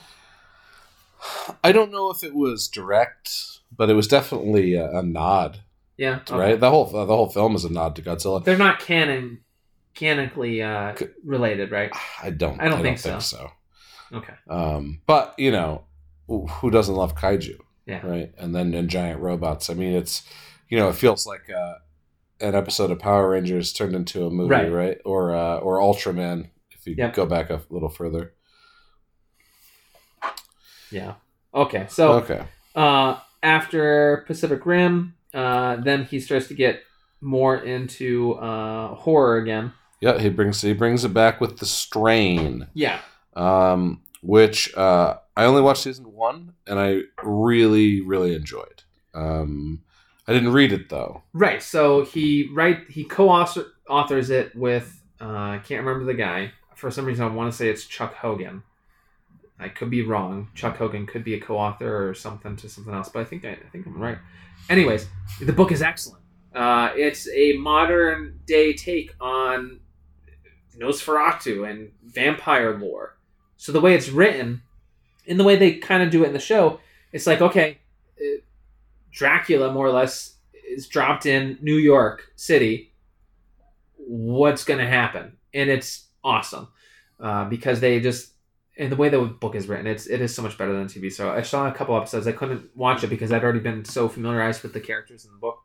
I 1.63 1.71
don't 1.71 1.89
know 1.89 2.09
if 2.11 2.25
it 2.25 2.35
was 2.35 2.67
direct, 2.67 3.61
but 3.73 3.89
it 3.89 3.93
was 3.93 4.05
definitely 4.05 4.73
a, 4.73 4.97
a 4.97 5.01
nod, 5.01 5.61
Yeah. 5.95 6.19
okay. 6.29 6.35
right? 6.38 6.59
The 6.59 6.69
whole 6.69 6.88
the 6.88 7.05
whole 7.05 7.29
film 7.29 7.55
is 7.55 7.63
a 7.63 7.71
nod 7.71 7.95
to 7.95 8.01
Godzilla. 8.01 8.43
They're 8.43 8.57
not 8.57 8.81
canon 8.81 9.39
canonically 9.95 10.61
uh, 10.61 10.93
C- 10.93 11.07
related, 11.23 11.71
right? 11.71 11.91
I 12.21 12.31
don't. 12.31 12.59
I 12.59 12.67
don't 12.67 12.81
think 12.81 12.99
so. 12.99 13.49
Okay. 14.11 14.33
Um, 14.49 14.99
but 15.05 15.35
you 15.38 15.51
know, 15.51 15.85
who 16.27 16.47
who 16.47 16.69
doesn't 16.69 16.93
love 16.95 17.15
kaiju? 17.15 17.59
Yeah. 17.85 18.05
Right. 18.05 18.33
And 18.38 18.53
then 18.53 18.73
and 18.73 18.89
giant 18.89 19.21
robots. 19.21 19.69
I 19.69 19.73
mean, 19.73 19.95
it's 19.95 20.23
you 20.70 20.78
know, 20.78 20.89
it 20.89 20.95
feels 20.95 21.26
like 21.26 21.49
uh, 21.49 21.76
an 22.41 22.55
episode 22.55 22.91
of 22.91 22.99
Power 22.99 23.30
Rangers 23.30 23.74
turned 23.74 23.95
into 23.95 24.26
a 24.26 24.30
movie, 24.30 24.49
Right. 24.51 24.72
right? 24.72 24.97
Or 25.05 25.36
uh, 25.36 25.57
or 25.57 25.80
Ultraman. 25.80 26.49
If 26.72 26.86
you 26.88 26.95
Yep. 26.97 27.13
go 27.15 27.26
back 27.26 27.49
a 27.49 27.61
little 27.70 27.89
further. 27.89 28.34
Yeah. 30.91 31.15
Okay. 31.53 31.86
So 31.89 32.13
okay. 32.13 32.45
uh, 32.76 33.20
after 33.43 34.24
Pacific 34.28 34.65
Rim, 34.65 35.15
uh, 35.34 35.78
then 35.78 36.05
he 36.05 36.20
starts 36.20 36.47
to 36.47 36.53
get 36.53 36.82
more 37.22 37.57
into 37.57 38.34
uh, 38.36 38.95
horror 38.95 39.38
again. 39.38 39.74
Yeah, 39.99 40.20
he 40.20 40.30
brings 40.30 40.61
he 40.61 40.74
brings 40.74 41.03
it 41.03 41.13
back 41.13 41.41
with 41.41 41.57
the 41.57 41.65
strain. 41.65 42.68
Yeah. 42.74 42.99
um, 43.36 44.01
which 44.24 44.76
uh, 44.76 45.18
I 45.36 45.45
only 45.45 45.61
watched 45.61 45.84
season 45.84 46.11
one, 46.13 46.53
and 46.65 46.80
I 46.80 47.01
really, 47.24 48.01
really 48.01 48.34
enjoyed. 48.36 48.84
Um, 49.13 49.84
I 50.28 50.34
didn't 50.34 50.53
read 50.53 50.73
it 50.73 50.89
though. 50.89 51.23
Right. 51.34 51.63
So 51.63 52.03
he 52.03 52.49
write 52.53 52.89
he 52.89 53.03
co-author 53.03 53.65
authors 53.89 54.30
it 54.30 54.55
with 54.55 55.01
uh, 55.21 55.25
I 55.25 55.61
can't 55.63 55.86
remember 55.86 56.05
the 56.05 56.17
guy. 56.17 56.51
For 56.75 56.91
some 56.91 57.05
reason, 57.05 57.25
I 57.25 57.30
want 57.30 57.51
to 57.51 57.57
say 57.57 57.69
it's 57.69 57.86
Chuck 57.86 58.13
Hogan. 58.15 58.63
I 59.59 59.69
could 59.69 59.89
be 59.89 60.03
wrong. 60.03 60.49
Chuck 60.53 60.78
Hogan 60.78 61.07
could 61.07 61.23
be 61.23 61.34
a 61.34 61.39
co-author 61.39 62.07
or 62.07 62.13
something 62.13 62.55
to 62.57 62.69
something 62.69 62.93
else, 62.93 63.09
but 63.09 63.21
I 63.21 63.23
think 63.23 63.45
I, 63.45 63.51
I 63.53 63.69
think 63.71 63.88
I'm 63.88 63.97
right. 63.97 64.19
Anyways, 64.69 65.07
the 65.41 65.53
book 65.53 65.71
is 65.71 65.82
excellent. 65.82 66.23
Uh, 66.53 66.91
it's 66.95 67.28
a 67.30 67.53
modern 67.53 68.39
day 68.45 68.73
take 68.73 69.15
on 69.19 69.80
Nosferatu 70.78 71.67
and 71.69 71.91
vampire 72.05 72.78
lore. 72.78 73.17
So 73.55 73.71
the 73.71 73.82
way 73.82 73.95
it's 73.95 74.09
written, 74.09 74.61
in 75.25 75.38
the 75.38 75.43
way 75.43 75.55
they 75.55 75.73
kind 75.73 76.03
of 76.03 76.11
do 76.11 76.23
it 76.23 76.28
in 76.28 76.34
the 76.34 76.39
show, 76.39 76.80
it's 77.11 77.25
like 77.25 77.41
okay, 77.41 77.80
Dracula 79.18 79.72
more 79.74 79.88
or 79.88 79.91
less 79.91 80.36
is 80.70 80.88
dropped 80.88 81.26
in 81.26 81.57
New 81.61 81.76
York 81.76 82.32
City. 82.36 82.93
What's 83.95 84.63
going 84.63 84.80
to 84.80 84.88
happen? 84.88 85.38
And 85.53 85.70
it's 85.70 86.07
awesome 86.24 86.68
uh, 87.20 87.45
because 87.45 87.80
they 87.80 87.99
just 87.99 88.34
and 88.78 88.91
the 88.91 88.95
way 88.95 89.09
the 89.09 89.22
book 89.22 89.55
is 89.55 89.68
written, 89.68 89.88
it's 89.88 90.05
it 90.05 90.22
is 90.22 90.36
so 90.36 90.43
much 90.43 90.55
better 90.55 90.72
than 90.74 90.86
TV. 90.86 91.11
So 91.11 91.32
I 91.32 91.41
saw 91.41 91.68
a 91.68 91.72
couple 91.72 91.97
episodes. 91.97 92.28
I 92.28 92.32
couldn't 92.32 92.70
watch 92.76 93.03
it 93.03 93.07
because 93.07 93.32
I'd 93.32 93.43
already 93.43 93.59
been 93.59 93.84
so 93.86 94.07
familiarized 94.07 94.61
with 94.61 94.74
the 94.74 94.80
characters 94.80 95.26
in 95.26 95.32
the 95.32 95.38
book. 95.38 95.63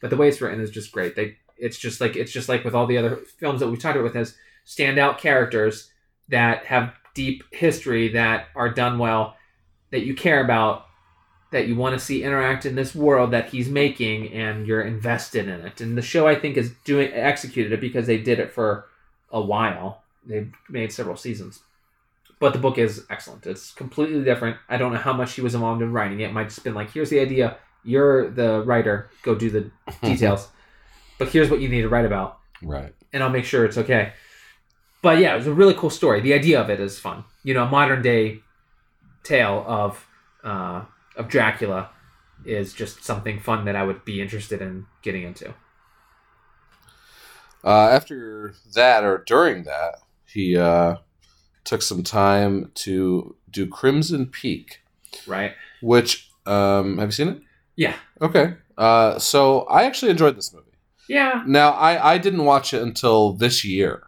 But 0.00 0.10
the 0.10 0.16
way 0.16 0.28
it's 0.28 0.40
written 0.40 0.60
is 0.60 0.70
just 0.70 0.92
great. 0.92 1.16
They 1.16 1.38
it's 1.56 1.76
just 1.76 2.00
like 2.00 2.14
it's 2.14 2.32
just 2.32 2.48
like 2.48 2.64
with 2.64 2.74
all 2.74 2.86
the 2.86 2.98
other 2.98 3.16
films 3.38 3.60
that 3.60 3.68
we've 3.68 3.80
talked 3.80 3.96
about 3.96 4.04
with 4.04 4.16
as 4.16 4.36
standout 4.64 5.18
characters 5.18 5.90
that 6.28 6.66
have 6.66 6.94
deep 7.14 7.42
history 7.50 8.08
that 8.08 8.46
are 8.54 8.70
done 8.70 8.98
well, 8.98 9.36
that 9.90 10.06
you 10.06 10.14
care 10.14 10.42
about, 10.42 10.86
that 11.52 11.68
you 11.68 11.76
want 11.76 11.92
to 11.92 12.04
see 12.04 12.24
interact 12.24 12.66
in 12.66 12.74
this 12.74 12.94
world 12.94 13.30
that 13.30 13.50
he's 13.50 13.68
making, 13.68 14.32
and 14.32 14.66
you're 14.66 14.80
invested 14.80 15.46
in 15.46 15.60
it. 15.60 15.80
And 15.80 15.96
the 15.96 16.02
show 16.02 16.26
I 16.26 16.34
think 16.34 16.56
is 16.56 16.72
doing 16.84 17.12
executed 17.12 17.72
it 17.72 17.80
because 17.80 18.06
they 18.06 18.16
did 18.18 18.40
it 18.40 18.50
for 18.50 18.86
a 19.30 19.40
while. 19.40 20.02
They 20.26 20.48
made 20.70 20.92
several 20.92 21.16
seasons. 21.16 21.60
But 22.40 22.54
the 22.54 22.58
book 22.58 22.78
is 22.78 23.04
excellent. 23.10 23.46
It's 23.46 23.70
completely 23.72 24.24
different. 24.24 24.56
I 24.68 24.78
don't 24.78 24.92
know 24.92 24.98
how 24.98 25.12
much 25.12 25.34
he 25.34 25.42
was 25.42 25.54
involved 25.54 25.82
in 25.82 25.92
writing 25.92 26.20
it. 26.20 26.30
It 26.30 26.32
might 26.32 26.48
just 26.48 26.64
been 26.64 26.74
like, 26.74 26.90
here's 26.90 27.10
the 27.10 27.20
idea. 27.20 27.58
You're 27.84 28.30
the 28.30 28.62
writer. 28.62 29.10
Go 29.22 29.34
do 29.34 29.50
the 29.50 29.70
details. 30.02 30.48
but 31.18 31.28
here's 31.28 31.50
what 31.50 31.60
you 31.60 31.68
need 31.68 31.82
to 31.82 31.88
write 31.88 32.06
about, 32.06 32.38
right. 32.62 32.94
and 33.12 33.22
I'll 33.22 33.30
make 33.30 33.44
sure 33.44 33.64
it's 33.64 33.78
okay. 33.78 34.14
But 35.02 35.18
yeah, 35.18 35.34
it 35.34 35.36
was 35.36 35.46
a 35.46 35.52
really 35.52 35.74
cool 35.74 35.90
story. 35.90 36.20
The 36.20 36.32
idea 36.32 36.60
of 36.60 36.70
it 36.70 36.80
is 36.80 36.98
fun. 36.98 37.24
You 37.44 37.54
know, 37.54 37.64
a 37.64 37.68
modern 37.68 38.02
day 38.02 38.40
tale 39.22 39.64
of 39.66 40.06
uh, 40.42 40.84
of 41.16 41.28
Dracula 41.28 41.90
is 42.44 42.72
just 42.74 43.04
something 43.04 43.38
fun 43.40 43.64
that 43.66 43.76
I 43.76 43.84
would 43.84 44.04
be 44.04 44.20
interested 44.20 44.60
in 44.62 44.86
getting 45.02 45.22
into. 45.22 45.54
Uh, 47.64 47.88
after 47.90 48.54
that, 48.74 49.04
or 49.04 49.22
during 49.26 49.62
that, 49.64 49.96
he 50.26 50.56
uh, 50.56 50.96
took 51.64 51.82
some 51.82 52.02
time 52.02 52.72
to 52.74 53.36
do 53.50 53.66
Crimson 53.66 54.26
Peak, 54.26 54.80
Right? 55.26 55.52
which 55.80 56.28
um, 56.46 56.98
have 56.98 57.08
you 57.08 57.12
seen 57.12 57.28
it? 57.28 57.42
Yeah. 57.76 57.94
Okay. 58.20 58.54
Uh, 58.76 59.18
so 59.18 59.60
I 59.62 59.84
actually 59.84 60.10
enjoyed 60.10 60.36
this 60.36 60.52
movie. 60.52 60.66
Yeah. 61.08 61.44
Now 61.46 61.70
I, 61.72 62.14
I 62.14 62.18
didn't 62.18 62.44
watch 62.44 62.74
it 62.74 62.82
until 62.82 63.32
this 63.34 63.64
year. 63.64 64.04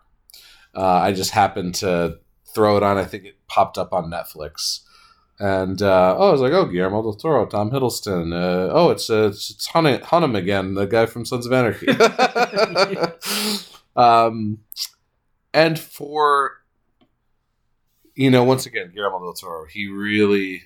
Uh, 0.75 0.85
I 0.85 1.13
just 1.13 1.31
happened 1.31 1.77
to 1.77 2.19
throw 2.55 2.77
it 2.77 2.83
on. 2.83 2.99
I 2.99 3.05
think 3.05 3.25
it 3.25 3.37
popped 3.47 3.79
up 3.79 3.93
on 3.93 4.11
Netflix, 4.11 4.81
and 5.39 5.83
uh, 5.83 6.17
oh, 6.17 6.29
I 6.29 6.33
was 6.33 6.41
like, 6.41 6.53
oh, 6.53 6.67
Guillermo 6.67 7.03
del 7.03 7.15
Toro, 7.15 7.47
Tom 7.47 7.71
Hiddleston. 7.71 8.33
Uh, 8.33 8.73
oh, 8.73 8.91
it's 8.91 9.11
uh, 9.11 9.29
it's, 9.29 9.51
it's 9.51 9.69
Hunnam, 9.69 10.01
Hunnam 10.03 10.37
again, 10.37 10.75
the 10.75 10.87
guy 10.87 11.07
from 11.07 11.25
Sons 11.25 11.47
of 11.47 11.53
Anarchy. 11.53 11.89
um, 13.97 14.59
and 15.53 15.79
for 15.79 16.53
you 18.15 18.31
know, 18.31 18.45
once 18.45 18.67
again, 18.67 18.93
Guillermo 18.95 19.21
del 19.21 19.35
Toro, 19.35 19.67
he 19.67 19.89
really 19.89 20.65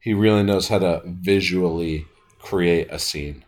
he 0.00 0.14
really 0.14 0.42
knows 0.42 0.68
how 0.68 0.78
to 0.78 1.02
visually 1.04 2.06
create 2.38 2.88
a 2.90 2.98
scene. 2.98 3.44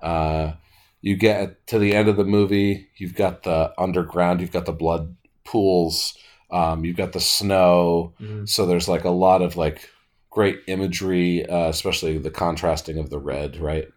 Uh, 0.00 0.52
you 1.00 1.16
get 1.16 1.66
to 1.66 1.78
the 1.78 1.94
end 1.94 2.08
of 2.08 2.16
the 2.16 2.24
movie, 2.24 2.88
you've 2.96 3.14
got 3.14 3.42
the 3.42 3.72
underground, 3.78 4.40
you've 4.40 4.52
got 4.52 4.66
the 4.66 4.72
blood 4.72 5.16
pools, 5.44 6.16
um, 6.52 6.84
you've 6.84 6.96
got 6.96 7.12
the 7.12 7.20
snow. 7.20 8.12
Mhm. 8.20 8.48
So 8.48 8.66
there's 8.66 8.88
like 8.88 9.04
a 9.04 9.10
lot 9.10 9.42
of 9.42 9.56
like 9.56 9.88
great 10.30 10.60
imagery, 10.66 11.44
uh, 11.46 11.68
especially 11.68 12.18
the 12.18 12.30
contrasting 12.30 12.98
of 12.98 13.10
the 13.10 13.18
red, 13.18 13.56
right? 13.56 13.88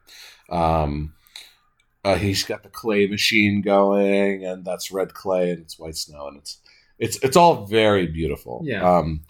Um, 0.50 1.14
uh, 2.04 2.16
he's 2.16 2.44
got 2.44 2.64
the 2.64 2.70
clay 2.70 3.08
machine 3.08 3.62
going, 3.62 4.46
and 4.46 4.64
that's 4.64 4.92
red 4.92 5.14
clay, 5.14 5.52
and 5.52 5.60
it's 5.60 5.80
white 5.80 5.98
snow, 5.98 6.28
and 6.28 6.38
it's 6.38 6.60
it's 6.98 7.18
it's 7.24 7.36
all 7.36 7.66
very 7.66 8.08
beautiful. 8.08 8.62
Yeah. 8.64 8.98
Um, 8.98 9.22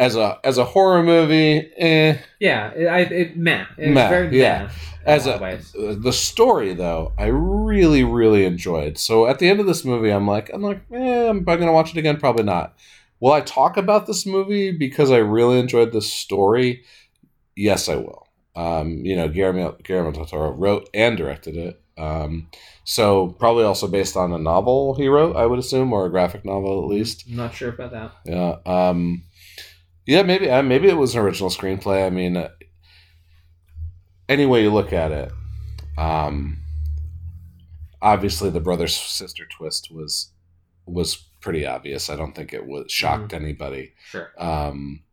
as 0.00 0.16
a 0.16 0.38
as 0.42 0.58
a 0.58 0.64
horror 0.64 1.02
movie, 1.04 1.70
eh, 1.76 2.18
Yeah. 2.40 2.70
It, 2.72 2.86
I, 2.86 3.00
it 3.00 3.36
meh. 3.36 3.66
It's 3.78 3.94
Meh, 3.94 4.08
very 4.08 4.36
yeah. 4.36 4.62
meh. 4.64 4.70
as 5.04 5.26
a 5.26 5.38
ways. 5.38 5.74
uh, 5.76 5.94
the 5.98 6.12
story 6.12 6.74
though 6.74 7.12
i 7.16 7.24
really 7.24 8.04
really 8.04 8.44
enjoyed 8.44 8.98
so 8.98 9.26
at 9.26 9.38
the 9.38 9.48
end 9.48 9.58
of 9.58 9.66
this 9.66 9.82
movie 9.82 10.10
i'm 10.10 10.26
like 10.26 10.50
i'm 10.52 10.60
like 10.62 10.82
eh, 10.92 11.26
i'm 11.28 11.42
probably 11.42 11.60
gonna 11.64 11.72
watch 11.72 11.90
it 11.92 11.96
again 11.98 12.18
probably 12.18 12.44
not 12.44 12.74
Will 13.20 13.32
I 13.32 13.42
talk 13.42 13.76
about 13.76 14.06
this 14.06 14.24
movie 14.24 14.72
because 14.72 15.10
I 15.10 15.18
really 15.18 15.58
enjoyed 15.58 15.92
the 15.92 16.00
story? 16.00 16.84
Yes, 17.54 17.86
I 17.88 17.96
will. 17.96 18.26
Um, 18.56 19.04
you 19.04 19.14
know, 19.14 19.28
Guillermo, 19.28 19.76
Guillermo 19.84 20.10
del 20.12 20.24
Toro 20.24 20.52
wrote 20.52 20.88
and 20.94 21.18
directed 21.18 21.54
it. 21.54 21.82
Um, 21.98 22.48
so 22.84 23.28
probably 23.38 23.64
also 23.64 23.86
based 23.88 24.16
on 24.16 24.32
a 24.32 24.38
novel 24.38 24.94
he 24.94 25.06
wrote, 25.08 25.36
I 25.36 25.44
would 25.44 25.58
assume, 25.58 25.92
or 25.92 26.06
a 26.06 26.10
graphic 26.10 26.46
novel 26.46 26.82
at 26.82 26.88
least. 26.88 27.24
I'm 27.28 27.36
not 27.36 27.54
sure 27.54 27.68
about 27.68 27.90
that. 27.92 28.12
Yeah. 28.24 28.56
Um, 28.64 29.24
yeah, 30.10 30.22
maybe 30.22 30.50
uh, 30.50 30.62
maybe 30.62 30.88
it 30.88 30.96
was 30.96 31.14
an 31.14 31.20
original 31.22 31.50
screenplay. 31.50 32.04
I 32.04 32.10
mean, 32.10 32.36
uh, 32.36 32.48
any 34.28 34.44
way 34.44 34.62
you 34.62 34.72
look 34.72 34.92
at 34.92 35.12
it, 35.12 35.30
um, 35.96 36.58
obviously 38.02 38.50
the 38.50 38.60
brother 38.60 38.88
sister 38.88 39.46
twist 39.46 39.88
was 39.92 40.32
was 40.84 41.14
pretty 41.40 41.64
obvious. 41.64 42.10
I 42.10 42.16
don't 42.16 42.34
think 42.34 42.52
it 42.52 42.66
was 42.66 42.90
shocked 42.90 43.32
anybody, 43.32 43.92
Sure. 44.10 44.30
um, 44.36 45.04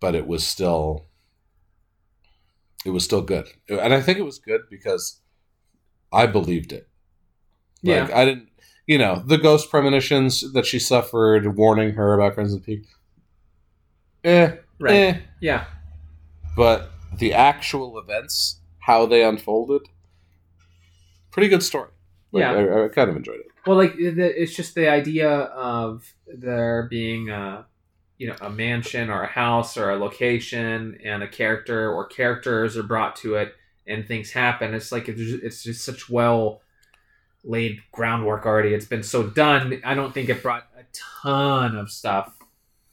but 0.00 0.14
it 0.14 0.26
was 0.26 0.46
still 0.46 1.04
it 2.86 2.90
was 2.90 3.04
still 3.04 3.20
good, 3.22 3.46
and 3.68 3.92
I 3.92 4.00
think 4.00 4.18
it 4.18 4.24
was 4.24 4.38
good 4.38 4.62
because 4.70 5.20
I 6.10 6.24
believed 6.24 6.72
it. 6.72 6.88
Like 7.82 8.08
Yeah. 8.08 8.18
I 8.18 8.24
didn't, 8.24 8.48
you 8.86 8.96
know, 8.96 9.22
the 9.26 9.36
ghost 9.36 9.70
premonitions 9.70 10.50
that 10.54 10.64
she 10.64 10.78
suffered, 10.78 11.58
warning 11.58 11.92
her 11.92 12.14
about 12.14 12.34
Crimson 12.34 12.60
Peak. 12.60 12.86
Eh, 14.28 14.56
Right. 14.78 14.94
eh. 14.94 15.18
Yeah. 15.40 15.64
But 16.56 16.90
the 17.18 17.32
actual 17.32 17.98
events, 17.98 18.60
how 18.80 19.06
they 19.06 19.24
unfolded, 19.24 19.82
pretty 21.30 21.48
good 21.48 21.62
story. 21.62 21.90
Like, 22.32 22.42
Yeah. 22.42 22.52
I, 22.52 22.84
I 22.84 22.88
kind 22.88 23.10
of 23.10 23.16
enjoyed 23.16 23.40
it. 23.40 23.46
Well, 23.66 23.76
like 23.76 23.94
it's 23.98 24.54
just 24.54 24.74
the 24.74 24.88
idea 24.88 25.28
of 25.30 26.14
there 26.26 26.86
being 26.88 27.28
a, 27.30 27.66
you 28.18 28.26
know, 28.28 28.36
a 28.40 28.50
mansion 28.50 29.10
or 29.10 29.22
a 29.22 29.26
house 29.26 29.76
or 29.76 29.90
a 29.90 29.96
location, 29.96 30.98
and 31.04 31.22
a 31.22 31.28
character 31.28 31.90
or 31.92 32.06
characters 32.06 32.76
are 32.76 32.82
brought 32.82 33.16
to 33.16 33.34
it, 33.34 33.54
and 33.86 34.06
things 34.06 34.30
happen. 34.32 34.74
It's 34.74 34.90
like 34.90 35.08
it's 35.08 35.20
just, 35.20 35.42
it's 35.42 35.62
just 35.62 35.84
such 35.84 36.08
well 36.08 36.62
laid 37.44 37.80
groundwork 37.92 38.46
already. 38.46 38.74
It's 38.74 38.86
been 38.86 39.02
so 39.02 39.24
done. 39.28 39.80
I 39.84 39.94
don't 39.94 40.12
think 40.14 40.28
it 40.28 40.42
brought 40.42 40.66
a 40.76 40.82
ton 40.92 41.76
of 41.76 41.90
stuff 41.90 42.34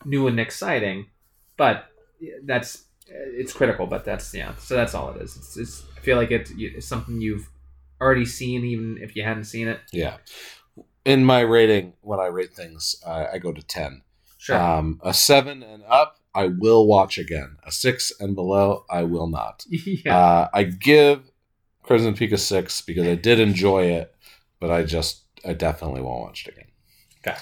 new 0.04 0.28
and 0.28 0.40
exciting, 0.40 1.08
but 1.58 1.86
that's 2.44 2.86
it's 3.08 3.54
critical. 3.54 3.86
But 3.88 4.06
that's 4.06 4.34
yeah. 4.34 4.56
So 4.56 4.76
that's 4.76 4.94
all 4.94 5.12
it 5.12 5.22
is. 5.22 5.36
It's, 5.36 5.58
it's 5.58 5.84
I 5.98 6.00
feel 6.02 6.18
like 6.18 6.32
it's, 6.32 6.52
it's 6.58 6.88
something 6.88 7.22
you've 7.22 7.50
already 8.02 8.26
seen, 8.26 8.64
even 8.66 8.98
if 9.02 9.16
you 9.16 9.24
hadn't 9.24 9.46
seen 9.46 9.68
it. 9.68 9.80
Yeah. 9.92 10.18
In 11.06 11.24
my 11.24 11.42
rating, 11.42 11.94
when 12.02 12.20
I 12.20 12.28
rate 12.28 12.54
things, 12.54 12.96
I, 13.06 13.28
I 13.34 13.38
go 13.38 13.52
to 13.52 13.62
10. 13.62 14.02
Sure. 14.38 14.58
Um, 14.58 15.00
a 15.04 15.14
7 15.14 15.64
and 15.64 15.84
up, 15.88 16.18
I 16.34 16.48
will 16.48 16.88
watch 16.88 17.18
again. 17.18 17.58
A 17.64 17.72
6 17.72 18.12
and 18.20 18.36
below, 18.36 18.86
I 18.90 19.04
will 19.04 19.28
not. 19.28 19.66
yeah. 19.70 20.18
Uh, 20.18 20.50
I 20.54 20.64
give 20.64 21.32
Crimson 21.84 22.16
Peak 22.16 22.32
a 22.32 22.38
6 22.38 22.82
because 22.82 23.08
I 23.08 23.16
did 23.16 23.40
enjoy 23.40 23.84
it, 23.86 24.14
but 24.60 24.72
I 24.72 24.84
just, 24.84 25.22
I 25.48 25.54
definitely 25.54 26.02
won't 26.02 26.22
watch 26.22 26.48
it 26.48 26.54
again. 26.54 26.68
Okay. 27.26 27.38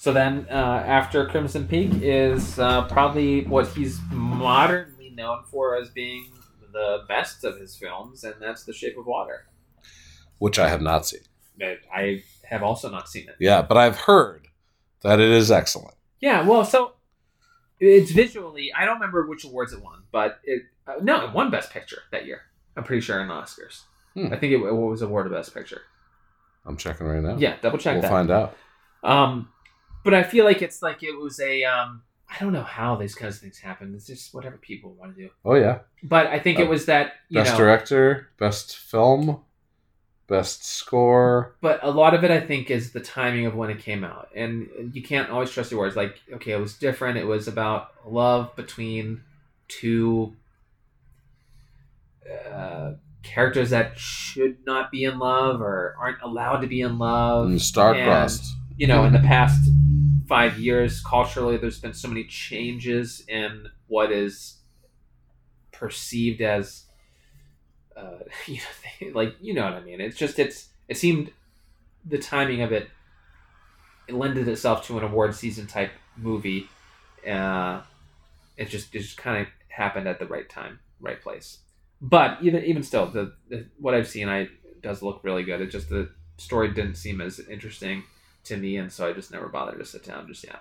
So 0.00 0.14
then, 0.14 0.46
uh, 0.50 0.54
after 0.86 1.26
Crimson 1.26 1.68
Peak 1.68 1.90
is 2.00 2.58
uh, 2.58 2.86
probably 2.88 3.44
what 3.44 3.68
he's 3.68 4.00
modernly 4.10 5.10
known 5.10 5.42
for 5.50 5.76
as 5.76 5.90
being 5.90 6.32
the 6.72 7.04
best 7.06 7.44
of 7.44 7.60
his 7.60 7.76
films, 7.76 8.24
and 8.24 8.34
that's 8.40 8.64
The 8.64 8.72
Shape 8.72 8.96
of 8.96 9.04
Water. 9.04 9.44
Which 10.38 10.58
I 10.58 10.70
have 10.70 10.80
not 10.80 11.06
seen. 11.06 11.20
I 11.94 12.22
have 12.44 12.62
also 12.62 12.88
not 12.88 13.10
seen 13.10 13.28
it. 13.28 13.34
Yeah, 13.38 13.60
but 13.60 13.76
I've 13.76 13.98
heard 13.98 14.48
that 15.02 15.20
it 15.20 15.30
is 15.30 15.50
excellent. 15.50 15.96
Yeah, 16.18 16.48
well, 16.48 16.64
so 16.64 16.94
it's 17.78 18.10
visually. 18.10 18.72
I 18.72 18.86
don't 18.86 18.94
remember 18.94 19.26
which 19.26 19.44
awards 19.44 19.74
it 19.74 19.82
won, 19.82 20.04
but 20.10 20.40
it 20.44 20.62
uh, 20.86 20.94
no, 21.02 21.26
it 21.26 21.34
won 21.34 21.50
Best 21.50 21.72
Picture 21.72 22.04
that 22.10 22.24
year. 22.24 22.40
I'm 22.74 22.84
pretty 22.84 23.02
sure 23.02 23.20
in 23.20 23.28
the 23.28 23.34
Oscars. 23.34 23.82
Hmm. 24.14 24.32
I 24.32 24.38
think 24.38 24.54
it, 24.54 24.62
it 24.62 24.74
was 24.74 25.02
awarded 25.02 25.34
Best 25.34 25.52
Picture. 25.52 25.82
I'm 26.64 26.78
checking 26.78 27.06
right 27.06 27.22
now. 27.22 27.36
Yeah, 27.36 27.56
double 27.60 27.76
check 27.76 27.96
we'll 27.96 28.02
that. 28.02 28.10
find 28.10 28.30
out. 28.30 28.56
Um, 29.02 29.50
but 30.04 30.14
I 30.14 30.22
feel 30.22 30.44
like 30.44 30.62
it's 30.62 30.82
like 30.82 31.02
it 31.02 31.18
was 31.18 31.40
a 31.40 31.64
um. 31.64 32.02
I 32.32 32.38
don't 32.38 32.52
know 32.52 32.62
how 32.62 32.94
these 32.94 33.16
kinds 33.16 33.34
of 33.34 33.40
things 33.42 33.58
happen. 33.58 33.92
It's 33.92 34.06
just 34.06 34.32
whatever 34.32 34.56
people 34.56 34.92
want 34.94 35.16
to 35.16 35.20
do. 35.22 35.30
Oh, 35.44 35.54
yeah. 35.54 35.80
But 36.04 36.28
I 36.28 36.38
think 36.38 36.60
Uh, 36.60 36.62
it 36.62 36.68
was 36.68 36.86
that 36.86 37.14
you 37.28 37.40
Best 37.40 37.54
know. 37.54 37.58
director, 37.58 38.28
best 38.38 38.76
film, 38.76 39.40
best 40.28 40.64
score. 40.64 41.56
But 41.60 41.80
a 41.82 41.90
lot 41.90 42.14
of 42.14 42.22
it, 42.22 42.30
I 42.30 42.38
think, 42.40 42.70
is 42.70 42.92
the 42.92 43.00
timing 43.00 43.46
of 43.46 43.56
when 43.56 43.68
it 43.68 43.80
came 43.80 44.04
out, 44.04 44.28
and 44.36 44.68
you 44.94 45.02
can't 45.02 45.28
always 45.28 45.50
trust 45.50 45.72
your 45.72 45.80
words. 45.80 45.96
Like, 45.96 46.20
okay, 46.34 46.52
it 46.52 46.60
was 46.60 46.74
different. 46.78 47.18
It 47.18 47.26
was 47.26 47.48
about 47.48 47.90
love 48.06 48.54
between 48.54 49.22
two 49.66 50.36
uh, 52.48 52.92
characters 53.24 53.70
that 53.70 53.98
should 53.98 54.64
not 54.64 54.92
be 54.92 55.02
in 55.02 55.18
love 55.18 55.60
or 55.60 55.96
aren't 55.98 56.22
allowed 56.22 56.58
to 56.60 56.68
be 56.68 56.80
in 56.80 56.96
love. 56.98 57.48
And 57.50 57.60
star-crossed. 57.60 58.54
you 58.76 58.86
know, 58.86 59.04
in 59.04 59.12
the 59.12 59.18
past 59.18 59.68
five 60.30 60.60
years, 60.60 61.02
culturally, 61.02 61.56
there's 61.56 61.80
been 61.80 61.92
so 61.92 62.06
many 62.06 62.22
changes 62.22 63.24
in 63.26 63.66
what 63.88 64.12
is 64.12 64.58
perceived 65.72 66.40
as, 66.40 66.84
uh, 67.96 68.20
you 68.46 68.60
know, 69.02 69.08
like 69.12 69.34
you 69.40 69.52
know 69.52 69.64
what 69.64 69.74
I 69.74 69.80
mean. 69.80 70.00
It's 70.00 70.16
just 70.16 70.38
it's 70.38 70.68
it 70.88 70.96
seemed 70.96 71.32
the 72.06 72.16
timing 72.16 72.62
of 72.62 72.70
it, 72.70 72.88
it 74.06 74.14
lended 74.14 74.46
itself 74.46 74.86
to 74.86 74.96
an 74.98 75.04
award 75.04 75.34
season 75.34 75.66
type 75.66 75.90
movie. 76.16 76.68
Uh, 77.28 77.82
it 78.56 78.68
just 78.68 78.94
it 78.94 79.00
just 79.00 79.16
kind 79.16 79.42
of 79.42 79.48
happened 79.68 80.06
at 80.06 80.20
the 80.20 80.26
right 80.26 80.48
time, 80.48 80.78
right 81.00 81.20
place. 81.20 81.58
But 82.00 82.38
even 82.40 82.64
even 82.64 82.84
still, 82.84 83.06
the, 83.06 83.32
the 83.48 83.66
what 83.80 83.94
I've 83.94 84.08
seen, 84.08 84.28
I 84.28 84.48
does 84.80 85.02
look 85.02 85.24
really 85.24 85.42
good. 85.42 85.60
It 85.60 85.72
just 85.72 85.88
the 85.88 86.08
story 86.36 86.68
didn't 86.72 86.94
seem 86.94 87.20
as 87.20 87.40
interesting 87.40 88.04
to 88.44 88.56
me, 88.56 88.76
and 88.76 88.92
so 88.92 89.08
I 89.08 89.12
just 89.12 89.30
never 89.32 89.48
bothered 89.48 89.78
to 89.78 89.84
sit 89.84 90.04
down 90.04 90.26
just 90.26 90.44
yet. 90.44 90.60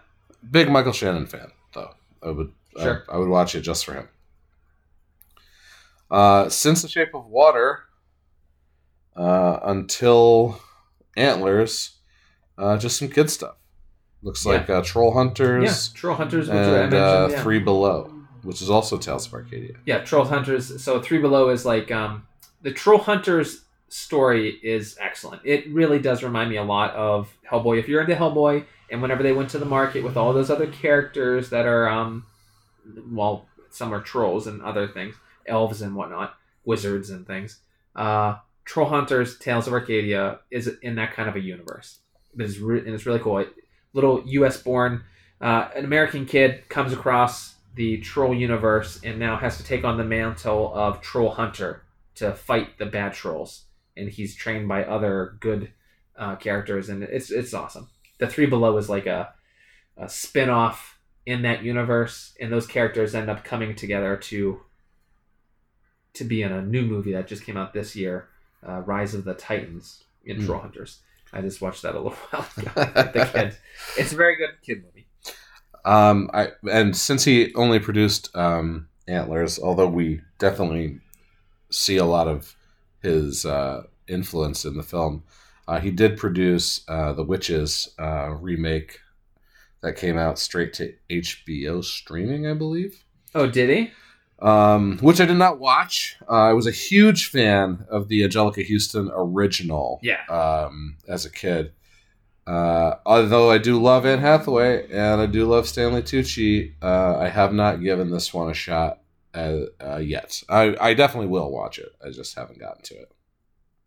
Big 0.52 0.70
Michael 0.70 0.94
Shannon 0.94 1.26
fan, 1.28 1.52
though. 1.74 1.94
I 2.24 2.32
would 2.32 2.52
Sure. 2.78 3.04
I, 3.10 3.16
I 3.16 3.18
would 3.18 3.30
watch 3.30 3.56
it 3.56 3.62
just 3.62 3.84
for 3.86 3.94
him. 3.94 4.08
Uh, 6.12 6.50
since 6.50 6.82
The 6.82 6.88
Shape 6.88 7.14
of 7.14 7.26
Water 7.28 7.80
uh, 9.16 9.60
until 9.64 10.60
Antlers, 11.18 11.98
uh, 12.58 12.78
just 12.78 12.98
some 12.98 13.10
kid 13.10 13.30
stuff. 13.30 13.56
Looks 14.22 14.46
Yeah. 14.46 14.52
like 14.54 14.70
uh, 14.70 14.82
Troll 14.82 15.14
Hunters 15.14 15.64
Yeah, 15.94 16.00
Troll 16.00 16.16
Hunters, 16.16 16.50
and 16.50 16.94
uh, 16.94 17.30
yeah. 17.32 17.42
Three 17.42 17.60
Below, 17.60 18.14
which 18.44 18.62
is 18.62 18.70
also 18.70 18.98
Tales 18.98 19.28
of 19.28 19.34
Arcadia. 19.34 19.76
Yeah, 19.86 20.00
Troll 20.00 20.26
Hunters. 20.26 20.82
So 20.84 21.02
Three 21.02 21.20
Below 21.20 21.50
is 21.50 21.66
like 21.66 21.92
um, 21.92 22.28
the 22.62 22.72
Troll 22.72 23.00
Hunters 23.00 23.62
story 23.90 24.60
is 24.64 24.98
excellent. 25.00 25.42
It 25.44 25.70
really 25.70 26.00
does 26.00 26.24
remind 26.24 26.50
me 26.50 26.58
a 26.58 26.64
lot 26.64 26.94
of 26.94 27.34
Hellboy. 27.50 27.80
If 27.80 27.88
you're 27.88 28.02
into 28.02 28.16
Hellboy, 28.16 28.66
and 28.92 29.02
whenever 29.02 29.22
they 29.24 29.34
went 29.34 29.50
to 29.52 29.60
the 29.60 29.66
market 29.66 30.04
with 30.04 30.18
all 30.18 30.34
those 30.34 30.50
other 30.50 30.68
characters 30.68 31.50
that 31.50 31.66
are 31.66 31.88
um, 31.88 32.26
well, 33.12 33.48
some 33.70 33.94
are 33.94 34.02
trolls 34.02 34.48
and 34.48 34.62
other 34.62 34.88
things, 34.88 35.16
elves 35.46 35.82
and 35.82 35.96
whatnot, 35.96 36.36
wizards 36.66 37.10
and 37.10 37.26
things. 37.26 37.60
Uh, 37.96 38.38
Troll 38.66 38.90
Hunters, 38.90 39.38
Tales 39.38 39.68
of 39.68 39.74
Arcadia 39.74 40.40
is 40.52 40.68
in 40.82 40.96
that 40.96 41.14
kind 41.14 41.28
of 41.28 41.36
a 41.36 41.40
universe. 41.40 42.00
It 42.36 42.42
is 42.42 42.60
re- 42.60 42.80
and 42.80 42.90
it's 42.90 43.06
really 43.06 43.20
cool. 43.20 43.40
It, 43.40 43.54
little 43.94 44.24
U.S. 44.26 44.62
born, 44.62 45.04
uh, 45.42 45.70
an 45.76 45.86
American 45.86 46.26
kid 46.26 46.68
comes 46.70 46.94
across 46.94 47.56
the 47.76 47.98
troll 48.00 48.34
universe 48.34 49.00
and 49.04 49.20
now 49.20 49.38
has 49.38 49.58
to 49.58 49.64
take 49.64 49.84
on 49.84 49.98
the 49.98 50.04
mantle 50.04 50.74
of 50.76 51.02
troll 51.02 51.32
hunter 51.32 51.84
to 52.16 52.34
fight 52.34 52.78
the 52.78 52.86
bad 52.86 53.14
trolls. 53.14 53.66
And 54.00 54.10
he's 54.10 54.36
trained 54.36 54.68
by 54.68 54.84
other 54.86 55.36
good 55.39 55.72
uh, 56.18 56.36
characters, 56.38 56.89
and 56.89 57.04
it's 57.04 57.32
it's 57.32 57.54
awesome. 57.54 57.89
The 58.20 58.28
Three 58.28 58.45
Below 58.45 58.78
is 58.78 58.89
like 58.89 59.06
a, 59.06 59.34
a 59.97 60.08
spin 60.10 60.50
off 60.50 61.00
in 61.26 61.41
that 61.43 61.64
universe, 61.64 62.34
and 62.39 62.52
those 62.52 62.66
characters 62.68 63.14
end 63.16 63.30
up 63.30 63.43
coming 63.43 63.76
together 63.76 64.16
to 64.18 64.62
to 66.14 66.24
be 66.24 66.41
in 66.41 66.52
a 66.52 66.62
new 66.62 66.82
movie 66.84 67.14
that 67.14 67.28
just 67.28 67.43
came 67.43 67.56
out 67.58 67.74
this 67.74 67.95
year, 67.95 68.28
uh, 68.68 68.80
Rise 68.82 69.14
of 69.14 69.24
the 69.26 69.34
Titans 69.36 70.04
in 70.26 70.38
Hmm. 70.38 70.45
Troll 70.45 70.60
Hunters. 70.62 71.00
I 71.32 71.41
just 71.41 71.62
watched 71.62 71.84
that 71.84 71.93
a 71.95 72.00
little 72.00 72.12
while 72.32 72.45
ago. 72.58 72.72
the 72.76 73.30
kids. 73.32 73.56
It's 73.97 74.12
a 74.14 74.16
very 74.16 74.36
good 74.36 74.50
kid 74.64 74.84
movie. 74.84 75.06
Um, 75.86 76.30
I 76.34 76.50
and 76.70 76.95
since 76.95 77.24
he 77.24 77.54
only 77.56 77.80
produced 77.80 78.36
um, 78.36 78.88
Antlers, 79.08 79.60
although 79.60 79.88
we 79.88 80.22
definitely 80.39 81.00
see 81.72 81.97
a 81.97 82.06
lot 82.06 82.28
of 82.28 82.56
his 83.02 83.45
uh, 83.45 83.84
influence 84.10 84.66
in 84.66 84.76
the 84.76 84.84
film, 84.84 85.24
uh, 85.68 85.80
he 85.80 85.91
did 85.91 86.18
produce 86.18 86.84
uh, 86.88 87.14
the 87.14 87.24
Witches 87.24 87.89
uh, 87.99 88.30
remake 88.39 88.99
that 89.82 89.95
came 89.95 90.18
out 90.18 90.38
straight 90.39 90.74
to 90.74 90.93
HBO 91.10 91.84
streaming, 91.84 92.47
I 92.47 92.53
believe. 92.53 93.03
Oh, 93.36 93.47
did 93.47 93.70
he? 93.70 93.91
Um, 94.41 94.97
which 94.99 95.20
I 95.22 95.26
did 95.26 95.38
not 95.38 95.60
watch. 95.60 96.16
Uh, 96.28 96.32
I 96.49 96.53
was 96.53 96.66
a 96.66 96.72
huge 96.72 97.30
fan 97.30 97.86
of 97.89 98.07
the 98.07 98.22
Anjelica 98.24 98.66
Huston 98.68 99.12
original 99.14 99.99
Yeah. 100.01 100.26
um, 100.30 100.97
as 101.07 101.26
a 101.26 101.32
kid. 101.32 101.74
Uh, 102.47 102.95
although 103.05 103.51
I 103.51 103.57
do 103.60 103.80
love 103.80 104.05
Anne 104.05 104.20
Hathaway 104.20 104.88
and 104.91 105.22
I 105.22 105.28
do 105.28 105.45
love 105.45 105.68
Stanley 105.68 106.01
Tucci, 106.01 106.74
uh, 106.82 107.18
I 107.20 107.28
have 107.30 107.53
not 107.53 107.82
given 107.84 108.10
this 108.10 108.34
one 108.34 108.49
a 108.49 108.53
shot 108.55 109.01
uh, 109.36 109.57
uh, 109.80 109.97
yet. 109.97 110.41
I, 110.49 110.76
I 110.82 110.93
definitely 110.95 111.28
will 111.28 111.51
watch 111.51 111.78
it. 111.78 111.91
I 112.03 112.10
just 112.10 112.36
haven't 112.36 112.60
gotten 112.60 112.82
to 112.84 112.95
it. 112.95 113.12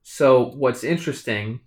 So 0.03 0.45
what's 0.45 0.85
interesting, 0.85 1.61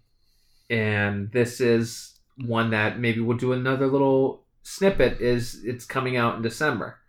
and 0.70 1.32
this 1.32 1.62
is 1.62 2.20
one 2.46 2.72
that 2.72 3.00
maybe 3.00 3.22
we'll 3.22 3.38
do 3.38 3.54
another 3.54 3.88
little 3.88 4.46
snippet, 4.64 5.22
is 5.22 5.64
it's 5.64 5.86
coming 5.86 6.18
out 6.18 6.36
in 6.36 6.42
December. 6.42 7.00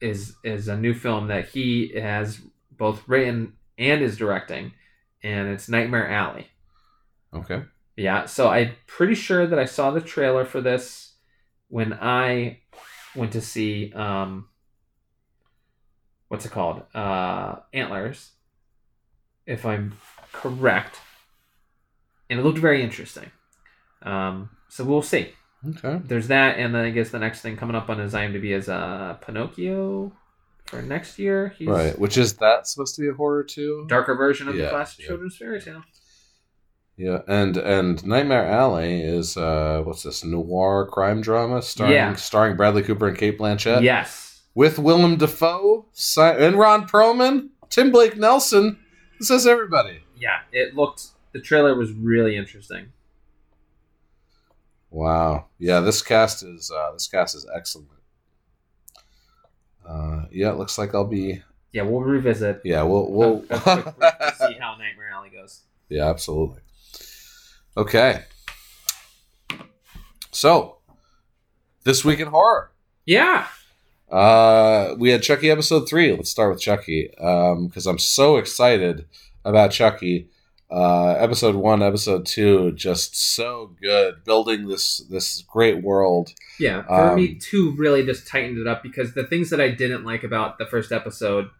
Is 0.00 0.34
is 0.44 0.68
a 0.68 0.76
new 0.76 0.92
film 0.92 1.28
that 1.28 1.48
he 1.48 1.92
has 1.98 2.40
both 2.70 3.08
written 3.08 3.54
and 3.78 4.02
is 4.02 4.18
directing, 4.18 4.72
and 5.22 5.48
it's 5.48 5.68
Nightmare 5.68 6.10
Alley. 6.10 6.48
Okay. 7.32 7.62
Yeah, 7.96 8.26
so 8.26 8.48
I'm 8.48 8.72
pretty 8.86 9.14
sure 9.14 9.46
that 9.46 9.58
I 9.58 9.64
saw 9.64 9.90
the 9.90 10.02
trailer 10.02 10.44
for 10.44 10.60
this 10.60 11.14
when 11.68 11.94
I 11.94 12.60
went 13.14 13.32
to 13.32 13.40
see 13.40 13.90
um 13.94 14.48
what's 16.28 16.44
it 16.44 16.52
called? 16.52 16.82
Uh 16.94 17.56
Antlers. 17.72 18.32
If 19.46 19.64
I'm 19.64 19.96
correct. 20.40 21.00
And 22.30 22.38
it 22.40 22.42
looked 22.44 22.58
very 22.58 22.82
interesting. 22.82 23.30
Um 24.02 24.50
so 24.68 24.84
we'll 24.84 25.02
see. 25.02 25.30
Okay. 25.68 26.00
There's 26.04 26.28
that 26.28 26.58
and 26.58 26.74
then 26.74 26.84
I 26.84 26.90
guess 26.90 27.10
the 27.10 27.18
next 27.18 27.40
thing 27.40 27.56
coming 27.56 27.76
up 27.76 27.88
on 27.90 27.98
his 27.98 28.12
IMDb 28.14 28.50
is 28.50 28.68
uh 28.68 29.14
Pinocchio 29.24 30.12
for 30.66 30.82
next 30.82 31.18
year. 31.18 31.54
He's 31.58 31.68
Right. 31.68 31.98
Which 31.98 32.16
is 32.18 32.34
that 32.36 32.66
supposed 32.66 32.94
to 32.96 33.00
be 33.02 33.08
a 33.08 33.14
horror 33.14 33.42
too? 33.44 33.86
darker 33.88 34.14
version 34.14 34.48
of 34.48 34.56
the 34.56 34.68
classic 34.68 35.00
yeah. 35.00 35.06
children's 35.08 35.36
fairy 35.36 35.60
tale. 35.60 35.82
Yeah, 36.98 37.20
and 37.28 37.58
and 37.58 38.04
Nightmare 38.06 38.46
Alley 38.46 39.02
is 39.02 39.36
uh 39.36 39.82
what's 39.84 40.02
this 40.02 40.24
noir 40.24 40.86
crime 40.86 41.20
drama 41.20 41.60
starring 41.62 41.92
Yeah. 41.94 42.14
starring 42.14 42.56
Bradley 42.56 42.82
Cooper 42.82 43.08
and 43.08 43.16
Cate 43.18 43.38
Blanchett 43.38 43.82
Yes. 43.82 44.42
with 44.54 44.78
Willem 44.78 45.16
Dafoe 45.18 45.86
si- 45.92 46.20
and 46.22 46.56
Ron 46.58 46.88
Perlman, 46.88 47.50
Tim 47.68 47.90
Blake 47.92 48.16
Nelson. 48.16 48.78
This 49.20 49.30
is 49.30 49.46
everybody. 49.46 50.00
Yeah, 50.16 50.40
it 50.52 50.74
looked 50.74 51.08
the 51.32 51.40
trailer 51.40 51.74
was 51.74 51.92
really 51.92 52.36
interesting. 52.36 52.86
Wow. 54.90 55.46
Yeah, 55.58 55.80
this 55.80 56.00
cast 56.00 56.42
is 56.42 56.70
uh, 56.70 56.92
this 56.92 57.06
cast 57.08 57.34
is 57.34 57.46
excellent. 57.54 57.90
Uh, 59.86 60.24
yeah, 60.30 60.50
it 60.50 60.56
looks 60.56 60.78
like 60.78 60.94
I'll 60.94 61.04
be. 61.04 61.42
Yeah, 61.72 61.82
we'll 61.82 62.00
revisit. 62.00 62.62
Yeah, 62.64 62.82
we'll 62.82 63.10
we'll. 63.10 63.44
a, 63.50 63.54
a 63.54 63.82
quick 63.82 63.98
break 63.98 64.18
to 64.18 64.34
see 64.38 64.54
how 64.60 64.76
Nightmare 64.78 65.10
Alley 65.12 65.30
goes. 65.30 65.62
yeah, 65.88 66.08
absolutely. 66.08 66.60
Okay. 67.76 68.22
So, 70.32 70.78
this 71.84 72.04
week 72.04 72.20
in 72.20 72.28
horror. 72.28 72.72
Yeah. 73.04 73.46
Uh, 74.10 74.94
we 74.98 75.10
had 75.10 75.22
Chucky 75.22 75.50
episode 75.50 75.88
three. 75.88 76.14
Let's 76.14 76.30
start 76.30 76.52
with 76.52 76.60
Chucky 76.60 77.10
because 77.10 77.86
I'm 77.86 77.98
so 77.98 78.36
excited 78.36 79.06
about 79.46 79.70
Chucky. 79.70 80.28
Uh, 80.68 81.10
episode 81.12 81.54
one, 81.54 81.80
episode 81.80 82.26
two, 82.26 82.72
just 82.72 83.14
so 83.16 83.76
good, 83.80 84.24
building 84.24 84.66
this 84.66 84.98
this 85.08 85.42
great 85.42 85.82
world. 85.82 86.32
Yeah. 86.58 86.82
For 86.82 87.10
Um, 87.10 87.16
me, 87.16 87.36
two 87.36 87.72
really 87.78 88.04
just 88.04 88.26
tightened 88.26 88.58
it 88.58 88.66
up 88.66 88.82
because 88.82 89.14
the 89.14 89.24
things 89.24 89.50
that 89.50 89.60
I 89.60 89.68
didn't 89.70 90.04
like 90.04 90.24
about 90.24 90.58
the 90.58 90.66
first 90.66 90.90
episode 90.90 91.50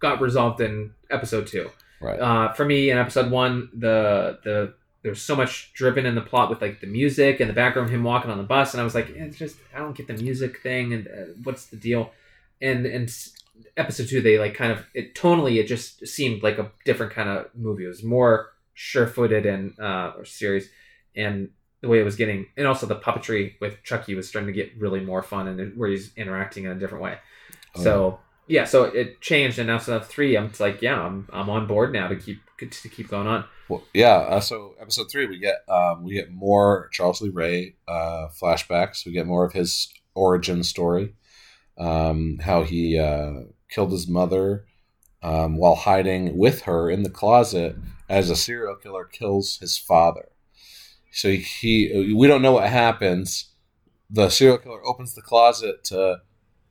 got 0.00 0.20
resolved 0.20 0.60
in 0.60 0.92
episode 1.08 1.46
two. 1.46 1.70
Right. 2.00 2.18
Uh, 2.18 2.52
for 2.52 2.64
me, 2.64 2.90
in 2.90 2.98
episode 2.98 3.30
one, 3.30 3.68
the 3.72 4.38
the 4.42 4.74
there's 5.02 5.22
so 5.22 5.36
much 5.36 5.72
driven 5.72 6.04
in 6.04 6.14
the 6.16 6.20
plot 6.20 6.50
with 6.50 6.60
like 6.60 6.80
the 6.80 6.86
music 6.88 7.38
and 7.40 7.48
the 7.48 7.54
background, 7.54 7.90
him 7.90 8.02
walking 8.02 8.30
on 8.30 8.38
the 8.38 8.44
bus, 8.44 8.74
and 8.74 8.80
I 8.80 8.84
was 8.84 8.94
like, 8.94 9.08
eh, 9.10 9.24
it's 9.24 9.38
just 9.38 9.56
I 9.74 9.78
don't 9.78 9.96
get 9.96 10.08
the 10.08 10.14
music 10.14 10.62
thing, 10.62 10.92
and 10.92 11.06
uh, 11.06 11.32
what's 11.44 11.66
the 11.66 11.76
deal? 11.76 12.10
And 12.60 12.86
and 12.86 13.08
episode 13.76 14.08
two, 14.08 14.20
they 14.20 14.38
like 14.38 14.54
kind 14.54 14.72
of 14.72 14.84
it 14.94 15.14
tonally, 15.14 15.56
it 15.56 15.66
just 15.66 16.06
seemed 16.06 16.42
like 16.42 16.58
a 16.58 16.70
different 16.84 17.12
kind 17.12 17.28
of 17.28 17.46
movie. 17.54 17.84
It 17.84 17.88
was 17.88 18.02
more 18.02 18.52
sure-footed 18.74 19.46
and 19.46 19.78
uh, 19.78 20.12
or 20.16 20.24
series, 20.24 20.68
and 21.14 21.50
the 21.80 21.88
way 21.88 22.00
it 22.00 22.04
was 22.04 22.16
getting, 22.16 22.46
and 22.56 22.66
also 22.66 22.86
the 22.86 22.96
puppetry 22.96 23.54
with 23.60 23.82
Chucky 23.82 24.14
was 24.14 24.28
starting 24.28 24.46
to 24.46 24.52
get 24.52 24.76
really 24.78 25.00
more 25.00 25.22
fun, 25.22 25.48
and 25.48 25.76
where 25.76 25.88
he's 25.88 26.12
interacting 26.16 26.64
in 26.64 26.72
a 26.72 26.78
different 26.78 27.04
way. 27.04 27.18
Oh, 27.76 27.82
So 27.82 28.18
yeah, 28.46 28.64
so 28.64 28.84
it 28.84 29.20
changed, 29.20 29.58
and 29.58 29.68
now 29.68 29.78
so 29.78 30.00
three, 30.00 30.36
I'm 30.36 30.48
just 30.48 30.60
like, 30.60 30.82
yeah, 30.82 31.00
I'm 31.00 31.28
I'm 31.32 31.48
on 31.48 31.66
board 31.66 31.92
now 31.92 32.08
to 32.08 32.16
keep 32.16 32.38
to 32.58 32.88
keep 32.88 33.08
going 33.08 33.26
on. 33.26 33.44
Well, 33.68 33.84
yeah. 33.94 34.16
Uh, 34.16 34.40
so 34.40 34.74
episode 34.80 35.10
three, 35.10 35.26
we 35.26 35.38
get 35.38 35.62
um, 35.68 36.02
we 36.02 36.14
get 36.14 36.32
more 36.32 36.88
Charles 36.92 37.20
Lee 37.20 37.30
Ray 37.30 37.76
uh, 37.86 38.26
flashbacks. 38.40 39.06
We 39.06 39.12
get 39.12 39.26
more 39.26 39.44
of 39.44 39.52
his 39.52 39.88
origin 40.14 40.64
story, 40.64 41.14
um, 41.80 42.38
how 42.44 42.62
he 42.62 42.98
uh, 42.98 43.32
killed 43.68 43.90
his 43.90 44.06
mother 44.06 44.66
um, 45.22 45.56
while 45.56 45.74
hiding 45.74 46.36
with 46.36 46.62
her 46.62 46.90
in 46.90 47.02
the 47.02 47.10
closet 47.10 47.76
as 48.08 48.30
a 48.30 48.36
serial 48.36 48.76
killer 48.76 49.04
kills 49.04 49.58
his 49.58 49.76
father. 49.78 50.28
So 51.12 51.30
he, 51.30 51.38
he 51.38 52.14
we 52.14 52.28
don't 52.28 52.42
know 52.42 52.52
what 52.52 52.68
happens. 52.68 53.50
The 54.10 54.28
serial 54.28 54.58
killer 54.58 54.84
opens 54.86 55.14
the 55.14 55.22
closet 55.22 55.82
to 55.84 56.20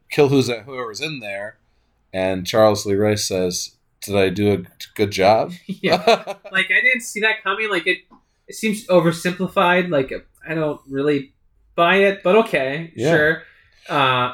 kill 0.10 0.30
who's 0.30 0.48
whoever's 0.50 1.02
in 1.02 1.20
there, 1.20 1.60
and 2.14 2.46
Charles 2.48 2.86
Lee 2.86 2.96
Ray 2.96 3.16
says, 3.16 3.76
"Did 4.02 4.16
I 4.16 4.30
do 4.30 4.54
a 4.54 4.64
good 4.96 5.12
job?" 5.12 5.54
yeah, 5.66 6.02
like 6.52 6.68
I 6.72 6.82
didn't 6.82 7.02
see 7.02 7.20
that 7.22 7.44
coming. 7.44 7.70
Like 7.70 7.88
it, 7.88 8.00
it 8.48 8.56
seems 8.56 8.88
oversimplified. 8.88 9.90
Like 9.90 10.12
I 10.48 10.54
don't 10.54 10.82
really 10.90 11.34
buy 11.76 11.96
it, 11.98 12.24
but 12.24 12.36
okay, 12.38 12.94
Yeah. 12.96 13.12
sure. 13.12 13.44
Uh, 13.90 14.34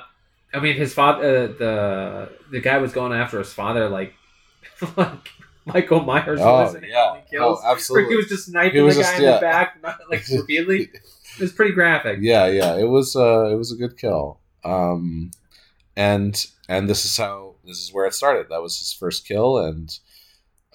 I 0.56 0.60
mean, 0.60 0.76
his 0.76 0.94
father, 0.94 1.22
uh, 1.24 1.48
the 1.58 2.30
the 2.52 2.60
guy 2.62 2.78
was 2.78 2.94
going 2.94 3.14
after 3.14 3.40
his 3.40 3.52
father, 3.54 3.90
like 3.90 4.14
like 4.98 5.30
Michael 5.66 6.02
Myers 6.02 6.40
Oh, 6.42 6.64
was, 6.64 6.76
yeah. 6.88 7.16
he 7.22 7.30
kills. 7.38 7.60
Oh, 7.64 7.72
absolutely. 7.72 8.10
he 8.12 8.16
was 8.16 8.28
just 8.28 8.46
sniping 8.46 8.84
was 8.84 8.96
the 8.96 9.02
just- 9.02 9.14
guy 9.14 9.18
in 9.18 9.24
yeah. 9.24 9.36
the 9.36 9.42
back, 9.42 9.78
not, 9.84 10.00
like 10.10 10.24
repeatedly. 10.32 10.90
It 11.38 11.42
was 11.42 11.52
pretty 11.52 11.74
graphic. 11.74 12.20
yeah, 12.22 12.46
yeah. 12.48 12.76
It 12.78 12.88
was 12.88 13.16
uh 13.16 13.50
it 13.52 13.56
was 13.56 13.72
a 13.72 13.76
good 13.76 13.98
kill. 13.98 14.40
Um 14.64 15.32
and 15.98 16.46
and 16.70 16.90
this 16.90 17.04
is 17.06 17.18
how 17.18 17.56
this 17.66 17.78
is 17.80 17.92
where 17.94 18.06
it 18.06 18.14
started. 18.14 18.48
That 18.50 18.62
was 18.62 18.78
his 18.80 18.94
first 18.94 19.28
kill 19.28 19.58
and 19.58 19.98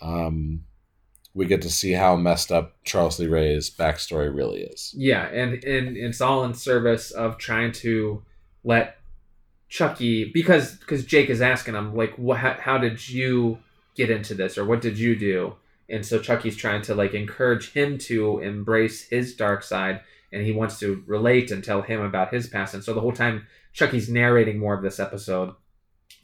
um 0.02 0.64
we 1.32 1.46
get 1.46 1.62
to 1.62 1.70
see 1.70 1.92
how 1.92 2.16
messed 2.16 2.50
up 2.50 2.74
Charles 2.84 3.18
Lee 3.20 3.28
Ray's 3.28 3.70
backstory 3.70 4.34
really 4.34 4.62
is. 4.62 4.92
Yeah, 4.96 5.26
and, 5.28 5.62
and 5.62 5.96
it's 5.96 6.20
all 6.20 6.42
in 6.44 6.54
service 6.54 7.12
of 7.12 7.38
trying 7.38 7.70
to 7.84 8.22
let 8.64 8.96
Chucky 9.70 10.24
because 10.24 10.74
because 10.74 11.06
Jake 11.06 11.30
is 11.30 11.40
asking 11.40 11.76
him 11.76 11.94
like, 11.94 12.14
what? 12.16 12.38
How, 12.38 12.56
how 12.60 12.78
did 12.78 13.08
you 13.08 13.60
get 13.94 14.10
into 14.10 14.34
this, 14.34 14.58
or 14.58 14.64
what 14.64 14.80
did 14.80 14.98
you 14.98 15.16
do? 15.16 15.54
And 15.88 16.04
so 16.04 16.18
Chucky's 16.18 16.56
trying 16.56 16.82
to 16.82 16.94
like 16.94 17.14
encourage 17.14 17.72
him 17.72 17.96
to 17.98 18.40
embrace 18.40 19.08
his 19.08 19.34
dark 19.34 19.62
side, 19.62 20.00
and 20.32 20.42
he 20.42 20.52
wants 20.52 20.80
to 20.80 21.02
relate 21.06 21.52
and 21.52 21.62
tell 21.62 21.82
him 21.82 22.00
about 22.00 22.34
his 22.34 22.48
past. 22.48 22.74
And 22.74 22.82
so 22.82 22.92
the 22.92 23.00
whole 23.00 23.12
time 23.12 23.46
Chucky's 23.72 24.08
narrating 24.08 24.58
more 24.58 24.74
of 24.74 24.82
this 24.82 24.98
episode, 24.98 25.54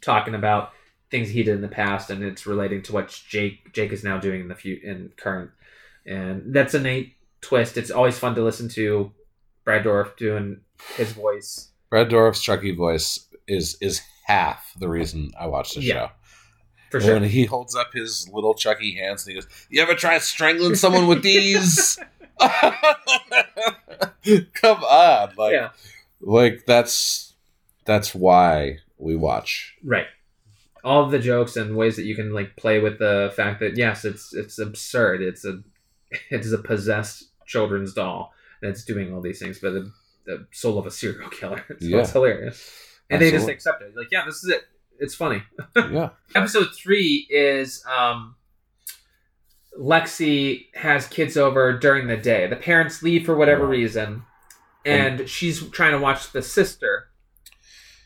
talking 0.01 0.35
about 0.35 0.73
things 1.11 1.29
he 1.29 1.45
did 1.45 1.55
in 1.55 1.63
the 1.63 1.69
past, 1.69 2.11
and 2.11 2.25
it's 2.25 2.47
relating 2.47 2.83
to 2.83 2.93
what 2.93 3.09
Jake 3.29 3.73
Jake 3.73 3.93
is 3.93 4.03
now 4.03 4.19
doing 4.19 4.41
in 4.41 4.49
the 4.49 4.57
few 4.57 4.81
in 4.83 5.13
current. 5.17 5.53
And 6.05 6.53
that's 6.53 6.75
a 6.75 6.81
neat 6.81 7.15
twist. 7.41 7.77
It's 7.77 7.93
always 7.93 8.19
fun 8.19 8.35
to 8.35 8.43
listen 8.43 8.69
to 8.71 9.13
Brad 9.65 9.85
Dourif 9.85 10.17
doing 10.17 10.63
his 10.97 11.13
voice. 11.13 11.71
Brad 11.91 12.09
Dourif's 12.09 12.43
Chucky 12.43 12.75
voice 12.75 13.26
is 13.49 13.77
is 13.81 14.01
half 14.25 14.73
the 14.79 14.89
reason 14.89 15.33
I 15.39 15.47
watch 15.47 15.75
the 15.75 15.83
Yeah, 15.83 15.95
show. 15.95 16.11
For 16.91 17.01
sure. 17.01 17.15
When 17.15 17.25
he 17.25 17.45
holds 17.45 17.75
up 17.75 17.93
his 17.93 18.29
little 18.33 18.55
Chucky 18.55 18.95
hands 18.95 19.27
and 19.27 19.35
he 19.35 19.41
goes, 19.41 19.51
"You 19.71 19.83
ever 19.83 19.95
try 19.95 20.19
strangling 20.19 20.75
someone 20.77 21.07
with 21.09 21.23
these?" 21.23 21.99
Come 24.55 24.83
on, 24.85 25.31
like, 25.39 25.53
yeah. 25.53 25.69
like 26.21 26.65
that's 26.67 27.35
that's 27.85 28.15
why 28.15 28.79
we 28.99 29.15
watch. 29.17 29.75
Right. 29.85 30.07
All 30.85 31.05
of 31.05 31.11
the 31.11 31.19
jokes 31.19 31.57
and 31.57 31.77
ways 31.77 31.97
that 31.97 32.05
you 32.05 32.15
can 32.15 32.33
like 32.33 32.57
play 32.57 32.79
with 32.81 32.99
the 32.99 33.33
fact 33.37 33.61
that 33.61 33.77
yes, 33.77 34.05
it's 34.05 34.35
it's 34.35 34.59
absurd. 34.59 35.23
It's 35.23 35.45
a 35.45 35.61
it 36.31 36.41
is 36.41 36.53
a 36.53 36.59
possessed 36.59 37.25
children's 37.47 37.93
doll 37.95 38.33
that's 38.63 38.85
doing 38.85 39.13
all 39.15 39.21
these 39.21 39.39
things, 39.39 39.59
but 39.61 39.73
the, 39.73 39.93
the 40.25 40.47
soul 40.53 40.79
of 40.79 40.87
a 40.87 40.91
serial 40.91 41.31
killer. 41.31 41.65
So 41.81 41.87
Yeah. 41.87 41.99
it's 42.01 42.13
hilarious. 42.13 42.71
And 43.11 43.23
they 43.23 43.31
just 43.31 43.49
accept 43.49 43.83
it. 43.83 43.93
Like, 43.97 44.09
yeah, 44.11 44.25
this 44.27 44.43
is 44.43 44.51
it. 44.51 44.63
It's 44.99 45.15
funny. 45.15 45.43
yeah, 45.77 46.11
episode 46.35 46.69
three 46.75 47.27
is 47.31 47.85
um 47.87 48.37
lexi 49.79 50.67
has 50.75 51.07
kids 51.07 51.37
over 51.37 51.79
during 51.79 52.07
the 52.07 52.17
day 52.17 52.47
the 52.47 52.57
parents 52.57 53.03
leave 53.03 53.27
for 53.27 53.37
whatever 53.37 53.67
reason 53.67 54.23
and 54.87 55.29
she's 55.29 55.69
trying 55.69 55.93
to 55.93 55.99
watch 55.99 56.33
the 56.33 56.41
sister 56.41 57.09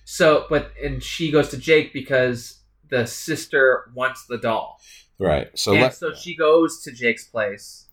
so 0.05 0.47
but 0.51 0.73
and 0.83 1.01
she 1.01 1.31
goes 1.31 1.49
to 1.49 1.57
jake 1.57 1.93
because 1.93 2.59
the 2.91 3.07
sister 3.07 3.89
wants 3.95 4.27
the 4.27 4.37
doll 4.37 4.81
right. 5.21 5.57
So 5.57 5.73
and 5.73 5.95
so 5.95 6.13
she 6.13 6.35
goes 6.35 6.83
to 6.83 6.91
jake's 6.91 7.29
place 7.29 7.87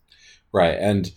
right, 0.52 0.76
and 0.76 1.12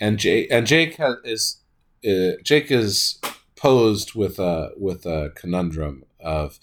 and 0.00 0.18
Jake 0.18 0.48
and 0.50 0.66
Jake 0.66 0.96
has, 0.96 1.16
is 1.24 1.60
uh, 2.06 2.36
Jake 2.42 2.70
is 2.70 3.20
posed 3.64 4.14
with 4.14 4.38
a 4.38 4.70
with 4.76 5.06
a 5.06 5.32
conundrum 5.34 6.04
of 6.20 6.58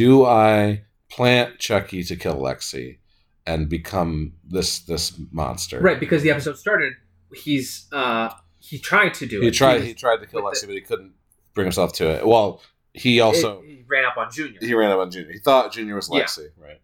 do 0.00 0.24
I 0.24 0.82
plant 1.08 1.58
Chucky 1.58 2.02
to 2.04 2.16
kill 2.16 2.36
Lexi 2.36 2.98
and 3.46 3.68
become 3.68 4.34
this 4.44 4.80
this 4.80 5.12
monster? 5.30 5.78
Right, 5.80 6.00
because 6.00 6.22
the 6.22 6.30
episode 6.30 6.58
started, 6.58 6.94
he's 7.34 7.86
uh 7.92 8.30
he 8.58 8.78
tried 8.78 9.14
to 9.14 9.26
do 9.26 9.40
it. 9.40 9.44
He 9.44 9.50
tried 9.50 9.82
he 9.82 9.94
tried 9.94 10.18
to 10.20 10.26
kill 10.26 10.42
Lexi, 10.42 10.62
the- 10.62 10.66
but 10.68 10.74
he 10.74 10.80
couldn't 10.80 11.12
bring 11.54 11.66
himself 11.66 11.92
to 11.94 12.06
it. 12.08 12.26
Well, 12.26 12.60
he 12.92 13.20
also 13.20 13.62
he 13.62 13.84
ran 13.88 14.04
up 14.04 14.16
on 14.16 14.30
Junior. 14.32 14.58
he 14.60 14.74
ran 14.74 14.90
up 14.90 14.98
on 14.98 15.10
Junior. 15.10 15.32
He 15.32 15.38
thought 15.38 15.72
Junior 15.72 15.94
was 15.94 16.08
Yeah. 16.12 16.22
Lexi, 16.24 16.48
right? 16.58 16.80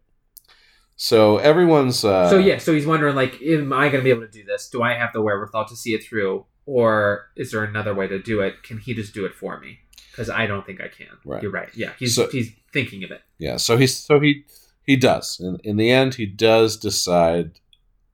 So 0.96 1.38
everyone's 1.38 2.04
uh, 2.04 2.28
so 2.28 2.38
yeah, 2.38 2.58
so 2.58 2.74
he's 2.74 2.86
wondering 2.86 3.14
like, 3.14 3.40
am 3.42 3.72
I 3.72 3.88
going 3.88 4.00
to 4.00 4.04
be 4.04 4.10
able 4.10 4.22
to 4.26 4.28
do 4.40 4.44
this? 4.44 4.68
Do 4.68 4.82
I 4.82 4.94
have 4.94 5.12
the 5.12 5.22
wherewithal 5.22 5.66
to 5.66 5.76
see 5.76 5.94
it 5.94 6.02
through, 6.02 6.44
or 6.68 7.30
is 7.34 7.50
there 7.52 7.64
another 7.64 7.94
way 7.94 8.06
to 8.06 8.18
do 8.18 8.40
it? 8.42 8.62
Can 8.62 8.76
he 8.76 8.92
just 8.92 9.14
do 9.14 9.24
it 9.24 9.34
for 9.34 9.58
me? 9.58 9.78
Because 10.10 10.28
I 10.28 10.46
don't 10.46 10.66
think 10.66 10.82
I 10.82 10.88
can. 10.88 11.06
Right. 11.24 11.42
You're 11.42 11.50
right. 11.50 11.70
Yeah, 11.74 11.92
he's 11.98 12.14
So- 12.14 12.28
he's 12.28 12.52
thinking 12.74 13.02
of 13.04 13.10
it. 13.10 13.22
Yeah, 13.38 13.56
so 13.56 13.78
he's 13.78 13.96
so 13.96 14.20
he 14.20 14.44
he 14.84 14.96
does. 14.96 15.40
In, 15.40 15.58
in 15.64 15.76
the 15.78 15.90
end, 15.90 16.16
he 16.16 16.26
does 16.26 16.76
decide 16.76 17.52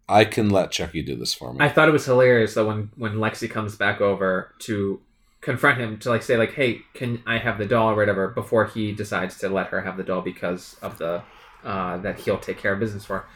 I 0.08 0.24
can 0.24 0.50
let 0.50 0.70
Chucky 0.70 1.02
do 1.02 1.16
this 1.16 1.34
for 1.34 1.52
me. 1.52 1.64
I 1.64 1.68
thought 1.68 1.88
it 1.88 1.92
was 1.92 2.04
hilarious 2.04 2.54
though 2.54 2.68
when 2.68 2.90
when 2.96 3.14
Lexi 3.14 3.50
comes 3.50 3.74
back 3.74 4.00
over 4.00 4.54
to 4.60 5.00
confront 5.40 5.80
him 5.80 5.98
to 5.98 6.08
like 6.10 6.22
say 6.22 6.36
like, 6.36 6.52
hey, 6.52 6.82
can 6.94 7.22
I 7.26 7.38
have 7.38 7.58
the 7.58 7.66
doll 7.66 7.90
or 7.90 7.96
whatever 7.96 8.28
before 8.28 8.66
he 8.66 8.92
decides 8.92 9.36
to 9.38 9.48
let 9.48 9.66
her 9.68 9.80
have 9.80 9.96
the 9.96 10.04
doll 10.04 10.20
because 10.20 10.76
of 10.80 10.98
the 10.98 11.22
uh, 11.64 11.96
that 11.98 12.20
he'll 12.20 12.38
take 12.38 12.58
care 12.58 12.74
of 12.74 12.78
business 12.78 13.04
for. 13.04 13.26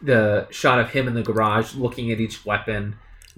The 0.00 0.46
shot 0.50 0.78
of 0.78 0.90
him 0.90 1.08
in 1.08 1.14
the 1.14 1.22
garage 1.24 1.74
looking 1.74 2.12
at 2.12 2.20
each 2.20 2.46
weapon. 2.46 2.94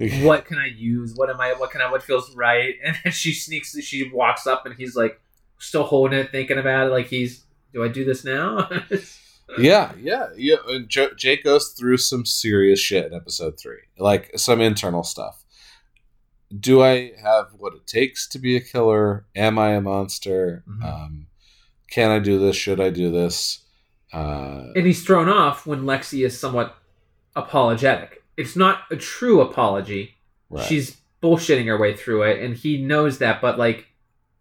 what 0.22 0.44
can 0.44 0.58
I 0.58 0.66
use? 0.66 1.14
What 1.14 1.30
am 1.30 1.40
I? 1.40 1.52
What 1.52 1.70
can 1.70 1.80
I? 1.80 1.90
What 1.90 2.02
feels 2.02 2.34
right? 2.34 2.74
And 2.84 2.96
then 3.04 3.12
she 3.12 3.32
sneaks. 3.32 3.78
She 3.80 4.10
walks 4.10 4.46
up, 4.46 4.66
and 4.66 4.74
he's 4.74 4.96
like, 4.96 5.20
still 5.58 5.84
holding 5.84 6.18
it, 6.18 6.30
thinking 6.30 6.58
about 6.58 6.88
it. 6.88 6.90
Like 6.90 7.06
he's, 7.06 7.44
do 7.72 7.84
I 7.84 7.88
do 7.88 8.04
this 8.04 8.24
now? 8.24 8.68
yeah, 9.58 9.92
yeah, 10.00 10.28
yeah. 10.36 10.56
And 10.68 10.88
jo- 10.88 11.14
Jake 11.16 11.44
goes 11.44 11.68
through 11.68 11.98
some 11.98 12.24
serious 12.24 12.80
shit 12.80 13.06
in 13.06 13.14
episode 13.14 13.58
three, 13.60 13.80
like 13.98 14.30
some 14.36 14.60
internal 14.60 15.02
stuff. 15.02 15.44
Do 16.58 16.82
I 16.82 17.12
have 17.22 17.48
what 17.58 17.74
it 17.74 17.86
takes 17.86 18.26
to 18.30 18.38
be 18.38 18.56
a 18.56 18.60
killer? 18.60 19.26
Am 19.36 19.58
I 19.58 19.70
a 19.72 19.80
monster? 19.80 20.64
Mhm. 20.68 20.84
Um, 20.84 21.26
can 21.90 22.10
I 22.10 22.18
do 22.18 22.38
this? 22.38 22.56
Should 22.56 22.80
I 22.80 22.90
do 22.90 23.10
this? 23.10 23.60
Uh, 24.12 24.72
and 24.74 24.86
he's 24.86 25.04
thrown 25.04 25.28
off 25.28 25.66
when 25.66 25.82
Lexi 25.82 26.24
is 26.24 26.38
somewhat 26.38 26.74
apologetic. 27.36 28.19
It's 28.40 28.56
not 28.56 28.82
a 28.90 28.96
true 28.96 29.40
apology. 29.40 30.14
right. 30.48 30.64
She's 30.66 30.96
bullshitting 31.22 31.66
her 31.66 31.78
way 31.78 31.94
through 31.94 32.22
it, 32.22 32.42
and 32.42 32.56
he 32.56 32.82
knows 32.82 33.18
that. 33.18 33.40
But 33.40 33.58
like, 33.58 33.86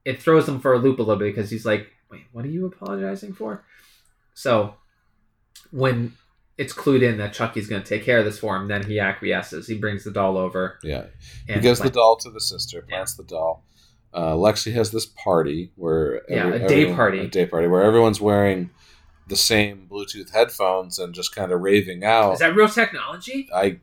it 0.05 0.21
throws 0.21 0.47
him 0.47 0.59
for 0.59 0.73
a 0.73 0.77
loop 0.79 0.99
a 0.99 1.01
little 1.03 1.17
bit 1.19 1.35
because 1.35 1.49
he's 1.51 1.65
like, 1.65 1.87
"Wait, 2.09 2.23
what 2.31 2.45
are 2.45 2.49
you 2.49 2.65
apologizing 2.65 3.33
for?" 3.33 3.63
So 4.33 4.75
when 5.71 6.13
it's 6.57 6.73
clued 6.73 7.01
in 7.03 7.17
that 7.17 7.33
Chucky's 7.33 7.67
going 7.67 7.81
to 7.81 7.87
take 7.87 8.03
care 8.03 8.19
of 8.19 8.25
this 8.25 8.39
for 8.39 8.55
him, 8.55 8.67
then 8.67 8.85
he 8.85 8.99
acquiesces. 8.99 9.67
He 9.67 9.77
brings 9.77 10.03
the 10.03 10.11
doll 10.11 10.37
over. 10.37 10.77
yeah. 10.83 11.05
He 11.47 11.59
gives 11.59 11.79
the 11.79 11.89
doll 11.89 12.17
to 12.17 12.29
the 12.29 12.41
sister, 12.41 12.81
plants 12.81 13.13
the 13.15 13.23
doll. 13.23 13.63
Uh, 14.13 14.33
Lexi 14.33 14.73
has 14.73 14.91
this 14.91 15.05
party 15.05 15.71
where 15.75 16.21
Yeah, 16.27 16.47
a 16.47 16.59
day 16.59 16.65
everyone- 16.81 16.95
party. 16.95 17.19
a 17.19 17.27
day 17.27 17.45
party 17.45 17.67
where 17.67 17.83
everyone's 17.83 18.19
wearing 18.19 18.71
the 19.29 19.35
same 19.35 19.87
Bluetooth 19.89 20.31
headphones 20.31 20.99
and 20.99 21.13
just 21.13 21.33
kind 21.33 21.51
of 21.51 21.61
raving 21.61 22.03
out. 22.03 22.33
Is 22.33 22.39
that 22.39 22.55
real 22.55 22.67
technology? 22.67 23.47
I 23.53 23.77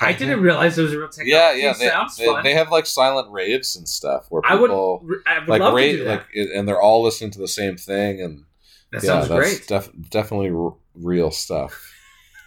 I 0.00 0.12
didn't 0.12 0.40
realize 0.40 0.78
it 0.78 0.82
was 0.82 0.94
real 0.94 1.08
technology. 1.08 1.30
Yeah, 1.32 1.52
yeah. 1.52 1.72
They, 1.78 1.88
sounds 1.88 2.16
they, 2.16 2.26
fun. 2.26 2.44
they 2.44 2.54
have 2.54 2.70
like 2.70 2.86
silent 2.86 3.30
raves 3.30 3.76
and 3.76 3.88
stuff 3.88 4.26
where 4.30 4.42
I 4.44 4.54
would, 4.54 4.68
people 4.70 5.02
I 5.26 5.38
would 5.40 5.48
like 5.48 5.60
love 5.60 5.72
to 5.72 5.76
rave, 5.76 5.98
do 5.98 6.04
that. 6.04 6.10
like, 6.34 6.48
and 6.54 6.66
they're 6.66 6.80
all 6.80 7.02
listening 7.02 7.30
to 7.32 7.38
the 7.38 7.48
same 7.48 7.76
thing, 7.76 8.20
and 8.22 8.44
that 8.92 9.02
yeah, 9.02 9.20
sounds 9.22 9.28
that's 9.28 9.38
great. 9.58 9.66
def- 9.66 10.10
definitely 10.10 10.50
r- 10.50 10.74
real 10.94 11.30
stuff. 11.30 11.92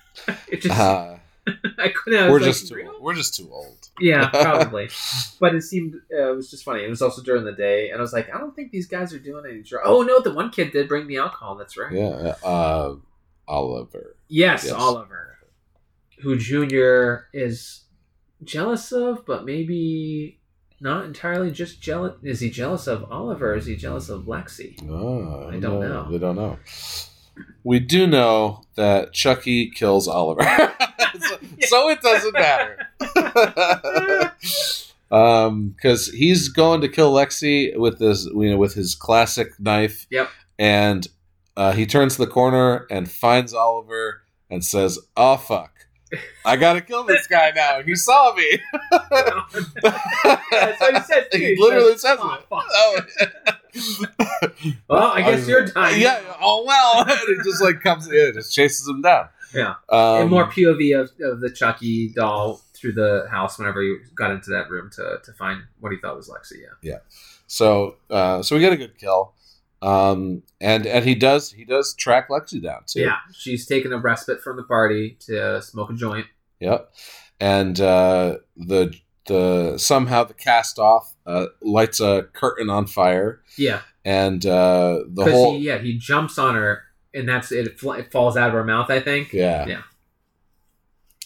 it 0.49 0.61
just, 0.61 0.79
Uh, 0.79 1.17
I 1.77 1.89
couldn't. 1.89 2.23
I 2.23 2.29
we're 2.29 2.37
like, 2.39 2.45
just 2.45 2.67
too 2.67 2.75
real? 2.75 2.93
we're 3.01 3.15
just 3.15 3.35
too 3.35 3.49
old. 3.51 3.89
Yeah, 3.99 4.29
probably. 4.33 4.89
but 5.39 5.55
it 5.55 5.63
seemed 5.63 5.95
uh, 6.13 6.31
it 6.31 6.35
was 6.35 6.51
just 6.51 6.63
funny. 6.63 6.83
It 6.83 6.89
was 6.89 7.01
also 7.01 7.21
during 7.23 7.43
the 7.45 7.51
day, 7.53 7.89
and 7.89 7.97
I 7.97 8.01
was 8.01 8.13
like, 8.13 8.33
I 8.33 8.37
don't 8.37 8.55
think 8.55 8.71
these 8.71 8.87
guys 8.87 9.13
are 9.13 9.19
doing 9.19 9.43
any 9.49 9.61
drugs. 9.63 9.85
Oh 9.87 10.01
no, 10.03 10.19
the 10.21 10.33
one 10.33 10.49
kid 10.51 10.71
did 10.71 10.87
bring 10.87 11.07
the 11.07 11.17
alcohol. 11.17 11.55
That's 11.55 11.77
right. 11.77 11.91
Yeah, 11.91 12.35
uh, 12.43 12.95
Oliver. 13.47 14.15
Yes, 14.27 14.63
Yes. 14.65 14.73
Oliver, 14.73 15.37
who 16.21 16.37
Junior 16.37 17.27
is 17.33 17.81
jealous 18.43 18.91
of, 18.91 19.25
but 19.25 19.43
maybe 19.45 20.39
not 20.79 21.05
entirely 21.05 21.51
just 21.51 21.81
jealous. 21.81 22.13
Is 22.23 22.39
he 22.39 22.49
jealous 22.49 22.87
of 22.87 23.11
Oliver? 23.11 23.53
Or 23.53 23.55
is 23.55 23.65
he 23.65 23.75
jealous 23.75 24.09
of 24.09 24.23
Lexi? 24.23 24.77
Oh, 24.89 25.47
I 25.49 25.59
don't 25.59 25.79
know. 25.79 26.07
We 26.09 26.17
don't 26.17 26.35
know. 26.35 26.57
We 27.63 27.79
do 27.79 28.07
know 28.07 28.63
that 28.75 29.13
Chucky 29.13 29.69
kills 29.69 30.07
Oliver, 30.07 30.41
so, 31.41 31.57
so 31.61 31.89
it 31.89 32.01
doesn't 32.01 32.33
matter. 32.33 32.77
um, 35.11 35.69
because 35.69 36.07
he's 36.07 36.49
going 36.49 36.81
to 36.81 36.87
kill 36.87 37.13
Lexi 37.13 37.75
with 37.77 37.99
this, 37.99 38.25
you 38.25 38.49
know, 38.51 38.57
with 38.57 38.73
his 38.73 38.95
classic 38.95 39.59
knife. 39.59 40.07
Yep. 40.09 40.29
And 40.59 41.07
uh, 41.57 41.71
he 41.73 41.85
turns 41.85 42.17
the 42.17 42.27
corner 42.27 42.85
and 42.89 43.09
finds 43.09 43.53
Oliver 43.53 44.23
and 44.49 44.63
says, 44.63 44.99
"Oh 45.17 45.37
fuck." 45.37 45.71
I 46.43 46.57
gotta 46.57 46.81
kill 46.81 47.03
this 47.03 47.25
guy 47.27 47.51
now. 47.55 47.81
He 47.83 47.95
saw 47.95 48.33
me. 48.35 48.59
That's 48.91 50.79
what 50.81 50.95
he 50.95 51.01
says. 51.01 51.25
Too. 51.31 51.37
He 51.37 51.55
literally 51.57 51.97
says 51.97 52.19
"Oh, 52.21 52.37
it. 52.51 53.31
Oh. 53.73 54.49
Well, 54.89 55.11
I 55.11 55.21
guess 55.21 55.47
you're 55.47 55.65
dying. 55.65 56.01
Yeah. 56.01 56.21
Oh 56.41 56.65
well. 56.65 57.01
and 57.07 57.39
it 57.39 57.43
just 57.43 57.61
like 57.61 57.81
comes 57.81 58.11
in, 58.11 58.33
just 58.33 58.53
chases 58.53 58.87
him 58.87 59.01
down. 59.01 59.29
Yeah. 59.53 59.75
Um, 59.89 60.21
and 60.21 60.29
more 60.29 60.45
POV 60.49 60.99
of, 60.99 61.11
of 61.21 61.41
the 61.41 61.49
Chucky 61.49 62.09
doll 62.09 62.61
through 62.73 62.93
the 62.93 63.27
house 63.29 63.57
whenever 63.59 63.81
he 63.81 63.95
got 64.15 64.31
into 64.31 64.49
that 64.51 64.69
room 64.69 64.89
to, 64.95 65.19
to 65.23 65.33
find 65.33 65.61
what 65.79 65.91
he 65.91 65.97
thought 65.99 66.15
was 66.15 66.29
Lexi. 66.29 66.61
Yeah. 66.61 66.91
yeah. 66.91 66.97
So, 67.47 67.97
uh, 68.09 68.41
so 68.41 68.55
we 68.55 68.61
get 68.61 68.73
a 68.73 68.77
good 68.77 68.97
kill, 68.97 69.33
um, 69.81 70.43
and 70.61 70.85
and 70.85 71.03
he 71.03 71.15
does 71.15 71.51
he 71.51 71.65
does 71.65 71.93
track 71.95 72.29
Lexi 72.29 72.61
down 72.61 72.83
too. 72.87 73.01
Yeah. 73.01 73.17
She's 73.33 73.65
taken 73.65 73.91
a 73.91 73.97
respite 73.97 74.41
from 74.41 74.57
the 74.57 74.63
party 74.63 75.17
to 75.27 75.61
smoke 75.61 75.89
a 75.89 75.93
joint. 75.93 76.27
Yep. 76.59 76.93
And 77.39 77.79
uh, 77.81 78.37
the 78.55 78.93
the 79.25 79.77
somehow 79.77 80.23
the 80.23 80.33
cast 80.33 80.79
off 80.79 81.13
uh, 81.25 81.47
lights 81.61 81.99
a 81.99 82.23
curtain 82.33 82.69
on 82.69 82.87
fire, 82.87 83.41
Yeah. 83.57 83.81
and 84.05 84.45
uh, 84.45 84.99
the 85.07 85.29
whole 85.29 85.53
he, 85.53 85.65
yeah, 85.67 85.77
he 85.77 85.97
jumps 85.97 86.37
on 86.37 86.55
her 86.55 86.83
and 87.13 87.27
that's 87.27 87.51
it. 87.51 87.67
It, 87.67 87.79
fl- 87.79 87.93
it 87.93 88.11
falls 88.11 88.37
out 88.37 88.49
of 88.49 88.53
her 88.53 88.63
mouth, 88.63 88.89
I 88.89 88.99
think. 88.99 89.33
yeah 89.33 89.65
Yeah. 89.67 89.81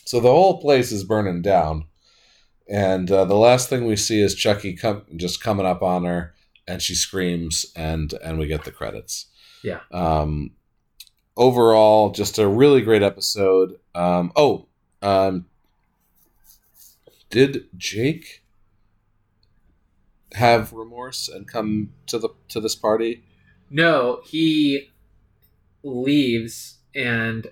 So 0.06 0.20
the 0.20 0.30
whole 0.30 0.62
place 0.62 0.91
is 0.91 1.03
burning 1.03 1.41
down, 1.41 1.86
and 2.70 3.10
uh, 3.10 3.26
the 3.26 3.36
last 3.36 3.70
thing 3.70 3.86
we 3.86 3.95
see 3.95 4.22
is 4.22 4.36
Chucky 4.36 4.76
come 4.76 5.03
just 5.16 5.41
coming 5.41 5.66
up 5.66 5.82
on 5.82 6.06
her, 6.06 6.36
and 6.68 6.82
she 6.82 6.94
screams, 6.94 7.66
and 7.76 8.14
and 8.24 8.38
we 8.38 8.48
get 8.48 8.66
the 8.66 8.72
credits. 8.72 9.28
Yeah. 9.64 9.80
Um, 9.91 10.52
overall, 11.36 12.12
just 12.12 12.38
a 12.38 12.48
really 12.48 12.82
great 12.82 13.02
episode. 13.02 13.80
Um, 13.95 14.32
oh, 14.36 14.68
um, 15.02 15.48
did 17.30 17.66
Jake 17.76 18.44
have 20.34 20.72
remorse 20.72 21.28
and 21.28 21.48
come 21.48 21.94
to 22.07 22.20
the 22.20 22.30
to 22.49 22.60
this 22.60 22.76
party? 22.76 23.24
No, 23.70 24.22
he 24.26 24.91
leaves 25.86 26.80
and 26.95 27.48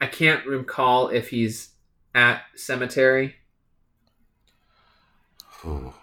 I 0.00 0.06
can't 0.06 0.46
recall 0.46 1.08
if 1.08 1.28
he's 1.28 1.74
at 2.14 2.42
cemetery. 2.56 3.36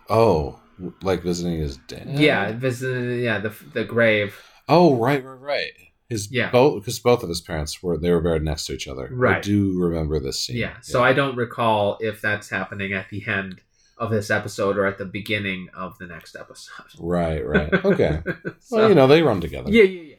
Oh, 0.08 0.60
like 1.02 1.24
visiting 1.24 1.60
his 1.60 1.78
dad. 1.78 2.08
Yeah, 2.08 2.52
visiting 2.52 3.20
yeah, 3.22 3.40
the 3.40 3.54
the 3.74 3.84
grave. 3.84 4.40
Oh, 4.70 4.96
right, 4.96 5.24
right, 5.24 5.40
right. 5.40 5.72
His 6.10 6.32
Yeah. 6.32 6.52
both 6.52 6.84
because 6.84 7.00
both 7.00 7.24
of 7.24 7.30
his 7.30 7.42
parents 7.42 7.82
were 7.82 7.98
they 7.98 8.12
were 8.12 8.22
buried 8.22 8.44
next 8.44 8.68
to 8.68 8.74
each 8.74 8.88
other. 8.88 9.10
Right. 9.12 9.38
I 9.38 9.42
do 9.42 9.78
remember 9.80 10.20
this 10.20 10.40
scene. 10.40 10.58
Yeah. 10.58 10.80
So 10.82 11.04
I 11.04 11.14
don't 11.14 11.36
recall 11.36 11.98
if 12.00 12.22
that's 12.22 12.50
happening 12.50 12.94
at 12.94 13.10
the 13.10 13.26
end 13.28 13.62
of 13.98 14.10
this 14.12 14.30
episode 14.30 14.78
or 14.78 14.86
at 14.86 14.98
the 14.98 15.06
beginning 15.06 15.70
of 15.76 15.98
the 15.98 16.06
next 16.08 16.36
episode. 16.36 16.86
Right, 17.00 17.46
right. 17.46 17.74
Okay. 17.86 18.22
so, 18.60 18.78
well, 18.78 18.90
you 18.90 18.96
know 18.96 19.08
they 19.08 19.22
run 19.24 19.42
together. 19.42 19.70
yeah, 19.72 19.84
yeah, 19.84 20.02
yeah. 20.02 20.16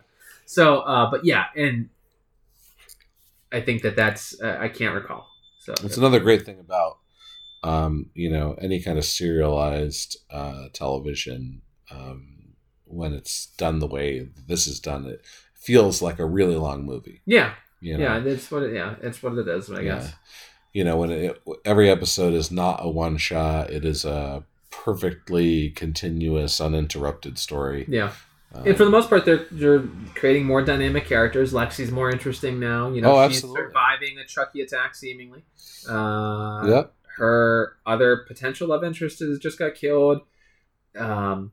So, 0.47 0.79
uh, 0.81 1.11
but 1.11 1.25
yeah, 1.25 1.45
and 1.57 1.89
I 3.53 3.61
think 3.61 3.83
that 3.83 3.97
that's 3.97 4.41
uh, 4.41 4.57
I 4.61 4.69
can't 4.69 4.95
recall. 4.95 5.27
So 5.61 5.75
It's 5.85 5.97
another 5.97 6.21
great 6.21 6.45
thing 6.45 6.59
about 6.61 6.99
um, 7.65 8.11
you 8.15 8.31
know 8.31 8.55
any 8.61 8.81
kind 8.81 8.99
of 8.99 9.05
serialized 9.05 10.17
uh, 10.31 10.69
television 10.73 11.63
um, 11.91 12.55
when 12.85 13.13
it's 13.13 13.47
done 13.57 13.79
the 13.79 13.87
way 13.87 14.29
this 14.47 14.67
is 14.67 14.81
done. 14.81 15.07
It 15.07 15.23
feels 15.55 16.01
like 16.03 16.19
a 16.19 16.25
really 16.27 16.57
long 16.57 16.85
movie. 16.85 17.21
yeah, 17.27 17.55
You 17.81 17.99
know? 17.99 18.05
yeah. 18.05 18.19
That's 18.21 18.51
what 18.51 18.63
it, 18.63 18.75
yeah, 18.75 18.95
it's 19.03 19.23
what 19.23 19.37
it 19.37 19.49
is. 19.49 19.71
I 19.71 19.81
Yeah. 19.81 19.83
guess. 19.99 20.13
You 20.79 20.85
know 20.87 20.97
when 21.01 21.11
it, 21.11 21.43
every 21.65 21.89
episode 21.97 22.35
is 22.41 22.49
not 22.63 22.77
a 22.83 22.89
one 23.05 23.17
shot 23.17 23.71
it 23.79 23.85
is 23.93 24.05
a 24.05 24.45
perfectly 24.71 25.71
continuous 25.71 26.61
uninterrupted 26.61 27.35
story 27.47 27.85
Yeah. 27.89 28.13
Um, 28.55 28.67
And 28.67 28.77
for 28.79 28.85
the 28.89 28.91
most 28.99 29.09
part, 29.11 29.25
they're 29.27 29.45
they're 29.51 29.83
creating 30.15 30.45
more 30.47 30.63
dynamic 30.73 31.05
characters. 31.15 31.53
Lexi's 31.53 31.91
more 31.91 32.11
interesting 32.17 32.55
now. 32.59 32.83
You 32.95 33.01
know, 33.03 33.13
Oh, 33.19 33.29
she's 33.29 33.39
absolutely. 33.39 33.63
surviving 33.67 34.15
a 34.19 34.27
Chucky 34.35 34.61
attack 34.67 34.95
seemingly. 34.95 35.43
Uh, 35.95 36.61
yep 36.73 36.95
Her 37.19 37.77
other 37.85 38.11
potential 38.31 38.67
love 38.73 38.83
interest 38.85 39.19
has 39.21 39.39
just 39.47 39.59
got 39.59 39.75
killed. 39.75 40.21
Um, 40.97 41.53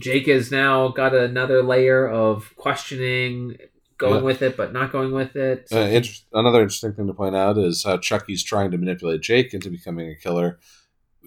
Jake 0.00 0.26
has 0.28 0.50
now 0.50 0.88
got 0.88 1.14
another 1.14 1.62
layer 1.62 2.08
of 2.08 2.54
questioning, 2.56 3.56
going 4.00 4.16
Yeah. 4.16 4.20
with 4.22 4.42
it 4.42 4.56
but 4.56 4.72
not 4.72 4.90
going 4.90 5.12
with 5.12 5.36
it. 5.36 5.68
Uh, 5.72 5.78
inter- 5.78 6.10
another 6.32 6.62
interesting 6.62 6.92
thing 6.94 7.06
to 7.06 7.14
point 7.14 7.36
out 7.36 7.56
is 7.58 7.84
how 7.84 7.98
Chucky's 7.98 8.42
trying 8.42 8.72
to 8.72 8.78
manipulate 8.78 9.20
Jake 9.20 9.54
into 9.54 9.70
becoming 9.70 10.10
a 10.10 10.16
killer. 10.16 10.58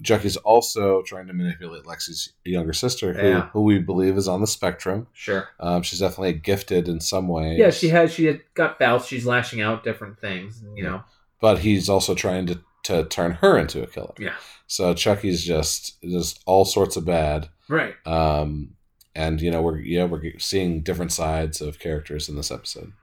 Chucky's 0.04 0.38
also 0.38 1.04
trying 1.04 1.28
to 1.28 1.34
manipulate 1.34 1.84
Lexi's 1.84 2.34
younger 2.44 2.74
sister, 2.74 3.14
who, 3.14 3.28
Yeah. 3.28 3.48
who 3.54 3.62
we 3.62 3.78
believe 3.80 4.18
is 4.18 4.28
on 4.28 4.42
the 4.42 4.48
spectrum. 4.48 5.06
sure. 5.14 5.48
Um, 5.60 5.84
she's 5.84 6.00
definitely 6.00 6.34
gifted 6.34 6.88
in 6.90 7.00
some 7.00 7.28
ways. 7.28 7.60
Yeah, 7.60 7.70
she 7.70 7.90
has. 7.90 8.12
She 8.12 8.26
had 8.26 8.42
got 8.56 8.80
bouts. 8.80 9.06
She's 9.08 9.26
lashing 9.26 9.62
out 9.62 9.84
different 9.84 10.20
things. 10.20 10.64
You 10.76 10.84
know. 10.84 11.04
but 11.40 11.60
he's 11.60 11.90
also 11.90 12.16
trying 12.16 12.48
to, 12.48 12.60
to 12.86 13.04
turn 13.06 13.34
her 13.34 13.58
into 13.58 13.84
a 13.84 13.88
killer. 13.88 14.14
Yeah. 14.18 14.34
So 14.66 14.94
Chucky's 14.96 15.44
just 15.44 16.02
just 16.02 16.42
all 16.48 16.66
sorts 16.66 16.96
of 16.98 17.06
bad. 17.06 17.50
Right. 17.70 17.94
Um, 18.08 18.72
and 19.16 19.42
you 19.42 19.52
know 19.52 19.62
we're 19.62 19.80
yeah 19.80 20.06
we're 20.06 20.38
seeing 20.40 20.82
different 20.82 21.12
sides 21.12 21.62
of 21.62 21.80
characters 21.80 22.30
in 22.30 22.36
this 22.36 22.52
episode. 22.52 22.94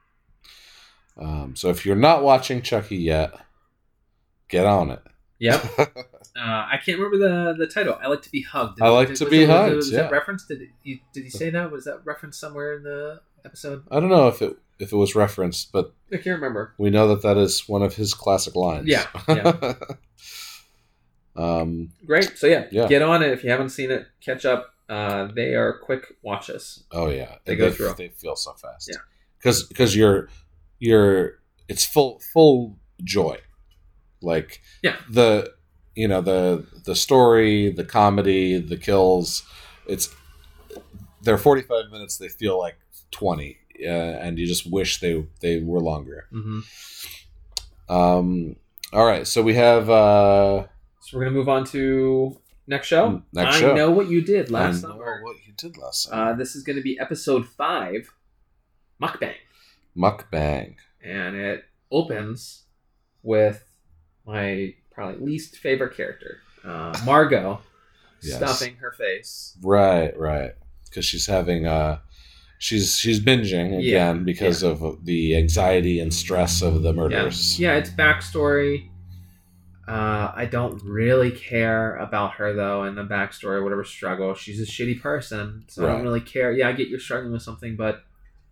Um, 1.18 1.54
so 1.56 1.68
if 1.70 1.84
you're 1.84 1.96
not 1.96 2.22
watching 2.22 2.62
Chucky 2.62 2.96
yet, 2.96 3.32
get 4.48 4.64
on 4.66 4.90
it. 4.90 5.02
Yep. 5.38 5.64
Uh, 6.36 6.42
I 6.72 6.78
can't 6.82 6.96
remember 6.98 7.18
the 7.18 7.54
the 7.58 7.66
title. 7.66 7.98
I 8.00 8.06
like 8.06 8.22
to 8.22 8.30
be 8.30 8.40
hugged. 8.42 8.80
I 8.80 8.88
like 8.88 9.08
Was 9.08 9.18
to 9.18 9.26
it- 9.26 9.30
be 9.30 9.40
was 9.40 9.48
it- 9.48 9.52
hugged, 9.52 9.74
Was 9.76 9.90
yeah. 9.90 10.02
that 10.02 10.12
reference? 10.12 10.46
Did 10.46 10.60
you 10.84 11.00
did 11.12 11.24
he 11.24 11.28
say 11.28 11.50
that? 11.50 11.72
Was 11.72 11.84
that 11.86 12.02
reference 12.04 12.38
somewhere 12.38 12.76
in 12.76 12.84
the 12.84 13.20
episode? 13.44 13.82
I 13.90 13.98
don't 13.98 14.10
know 14.10 14.28
if 14.28 14.40
it 14.40 14.56
if 14.78 14.92
it 14.92 14.96
was 14.96 15.16
referenced, 15.16 15.72
but 15.72 15.92
I 16.12 16.16
can't 16.18 16.36
remember. 16.36 16.72
we 16.78 16.88
know 16.88 17.08
that 17.08 17.22
that 17.22 17.36
is 17.36 17.68
one 17.68 17.82
of 17.82 17.96
his 17.96 18.14
classic 18.14 18.54
lines. 18.54 18.86
Yeah, 18.86 19.06
yeah. 19.28 19.74
um. 21.36 21.90
Great. 22.06 22.38
So 22.38 22.46
yeah, 22.46 22.66
Yeah. 22.70 22.86
get 22.86 23.02
on 23.02 23.22
it 23.22 23.32
if 23.32 23.42
you 23.44 23.50
haven't 23.50 23.70
seen 23.70 23.90
it. 23.90 24.06
Catch 24.24 24.44
up. 24.44 24.72
Uh, 24.90 25.28
they 25.34 25.54
are 25.54 25.78
quick 25.78 26.16
watches. 26.22 26.84
Oh 26.90 27.08
yeah. 27.08 27.36
They 27.44 27.54
go 27.56 27.70
through. 27.70 27.94
They 27.94 28.08
feel 28.08 28.34
so 28.36 28.52
fast. 28.54 28.88
Yeah. 28.92 28.98
Because 29.38 29.62
because 29.62 29.94
you're 29.94 30.28
you're 30.80 31.38
it's 31.68 31.84
full 31.84 32.20
full 32.32 32.76
joy, 33.04 33.38
like 34.20 34.60
Yeah. 34.82 34.96
the 35.08 35.52
you 35.94 36.08
know 36.08 36.20
the 36.20 36.66
the 36.84 36.96
story, 36.96 37.70
the 37.70 37.84
comedy, 37.84 38.58
the 38.60 38.76
kills. 38.76 39.44
It's 39.86 40.12
they're 41.22 41.38
forty 41.38 41.62
five 41.62 41.90
minutes. 41.92 42.18
They 42.18 42.28
feel 42.28 42.58
like 42.58 42.76
twenty, 43.12 43.58
uh, 43.84 44.18
and 44.24 44.38
you 44.38 44.46
just 44.46 44.70
wish 44.70 44.98
they 45.00 45.24
they 45.40 45.60
were 45.62 45.80
longer. 45.80 46.26
Mm-hmm. 46.32 46.60
Um. 47.94 48.56
All 48.92 49.06
right. 49.06 49.26
So 49.26 49.42
we 49.42 49.54
have. 49.54 49.88
uh 49.88 50.64
So 51.00 51.16
we're 51.16 51.24
gonna 51.24 51.36
move 51.36 51.48
on 51.48 51.64
to 51.66 52.39
next 52.66 52.86
show. 52.88 53.22
Next 53.32 53.56
I 53.56 53.60
show. 53.60 53.74
know 53.74 53.90
what 53.90 54.08
you 54.08 54.20
did 54.22 54.50
last 54.50 54.84
I 54.84 54.88
know 54.88 54.94
summer. 54.94 55.20
what 55.22 55.36
you 55.46 55.52
did 55.56 55.76
last 55.76 56.04
summer. 56.04 56.30
Uh, 56.30 56.34
this 56.34 56.54
is 56.56 56.62
gonna 56.62 56.80
be 56.82 56.98
episode 56.98 57.46
five, 57.48 58.12
mukbang, 59.02 59.34
Mukbang. 59.96 60.76
and 61.02 61.36
it 61.36 61.64
opens 61.90 62.64
with 63.22 63.64
my 64.26 64.74
probably 64.92 65.24
least 65.24 65.56
favorite 65.56 65.96
character, 65.96 66.38
uh, 66.64 66.96
Margot, 67.04 67.60
Yes. 68.22 68.36
stuffing 68.36 68.76
her 68.76 68.92
face. 68.92 69.56
Right, 69.62 70.16
right. 70.18 70.52
Because 70.84 71.06
she's 71.06 71.24
having 71.26 71.66
uh 71.66 72.00
she's 72.58 72.98
she's 72.98 73.18
binging 73.18 73.78
again 73.78 73.82
Yeah, 73.82 74.12
because 74.12 74.62
of 74.62 75.06
the 75.06 75.36
anxiety 75.36 76.00
and 76.00 76.12
stress 76.12 76.60
of 76.60 76.82
the 76.82 76.90
Yeah, 76.92 77.00
murders. 77.00 77.58
yeah, 77.58 77.76
it's 77.76 77.88
backstory. 77.90 78.89
Uh, 79.88 80.30
I 80.34 80.44
don't 80.44 80.80
really 80.84 81.30
care 81.32 81.96
about 81.96 82.32
her 82.34 82.52
though, 82.54 82.82
and 82.84 82.96
the 82.96 83.04
backstory, 83.04 83.62
whatever 83.62 83.84
struggle. 83.84 84.34
She's 84.34 84.60
a 84.60 84.64
shitty 84.64 85.00
person, 85.00 85.64
so 85.68 85.84
I 85.84 85.92
don't 85.92 86.02
really 86.02 86.20
care. 86.20 86.52
Yeah, 86.52 86.68
I 86.68 86.72
get 86.72 86.88
you're 86.88 87.00
struggling 87.00 87.32
with 87.32 87.42
something, 87.42 87.76
but 87.76 88.02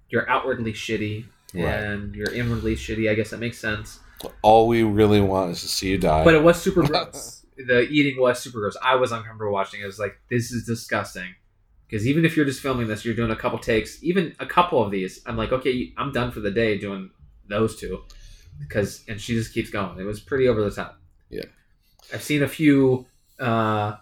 you're 0.08 0.28
outwardly 0.28 0.72
shitty 0.72 1.26
Right. 1.54 1.64
and 1.64 2.14
you're 2.14 2.32
inwardly 2.32 2.74
shitty. 2.76 3.10
I 3.10 3.14
guess 3.14 3.30
that 3.30 3.40
makes 3.40 3.58
sense. 3.58 4.00
All 4.42 4.66
we 4.66 4.82
really 4.82 5.20
want 5.20 5.52
is 5.52 5.60
to 5.62 5.68
see 5.68 5.90
you 5.90 5.98
die. 5.98 6.24
But 6.24 6.34
it 6.34 6.42
was 6.42 6.60
super 6.60 6.82
gross. 6.82 7.46
the 7.56 7.82
eating 7.88 8.20
was 8.20 8.40
super 8.40 8.58
gross. 8.60 8.76
I 8.82 8.96
was 8.96 9.12
uncomfortable 9.12 9.52
watching. 9.52 9.80
it. 9.80 9.84
I 9.84 9.86
was 9.86 9.98
like, 9.98 10.18
this 10.28 10.50
is 10.50 10.66
disgusting. 10.66 11.34
Because 11.88 12.06
even 12.06 12.24
if 12.24 12.36
you're 12.36 12.44
just 12.44 12.60
filming 12.60 12.86
this, 12.88 13.04
you're 13.04 13.14
doing 13.14 13.30
a 13.30 13.36
couple 13.36 13.58
takes, 13.58 14.02
even 14.02 14.34
a 14.40 14.46
couple 14.46 14.82
of 14.82 14.90
these. 14.90 15.22
I'm 15.24 15.36
like, 15.36 15.52
okay, 15.52 15.92
I'm 15.96 16.12
done 16.12 16.32
for 16.32 16.40
the 16.40 16.50
day 16.50 16.76
doing 16.78 17.10
those 17.48 17.76
two. 17.78 18.02
Because 18.58 19.04
and 19.08 19.20
she 19.20 19.34
just 19.34 19.54
keeps 19.54 19.70
going. 19.70 19.98
It 19.98 20.04
was 20.04 20.20
pretty 20.20 20.48
over 20.48 20.62
the 20.62 20.70
top. 20.70 20.97
Yeah. 21.30 21.44
I've 22.12 22.22
seen 22.22 22.42
a 22.42 22.48
few 22.48 23.06
uh, 23.38 23.96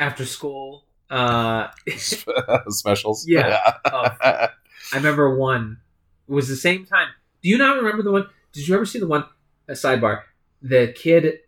after 0.00 0.24
school. 0.24 0.84
Uh, 1.10 1.68
specials. 2.68 3.26
Yeah. 3.28 3.74
I 3.84 4.48
remember 4.94 5.36
one. 5.36 5.78
It 6.28 6.32
was 6.32 6.48
the 6.48 6.56
same 6.56 6.86
time. 6.86 7.08
Do 7.42 7.48
you 7.48 7.58
not 7.58 7.76
remember 7.76 8.02
the 8.02 8.12
one? 8.12 8.26
Did 8.52 8.66
you 8.66 8.74
ever 8.74 8.86
see 8.86 8.98
the 8.98 9.06
one? 9.06 9.24
A 9.68 9.72
sidebar. 9.72 10.22
The 10.62 10.92
kid 10.96 11.40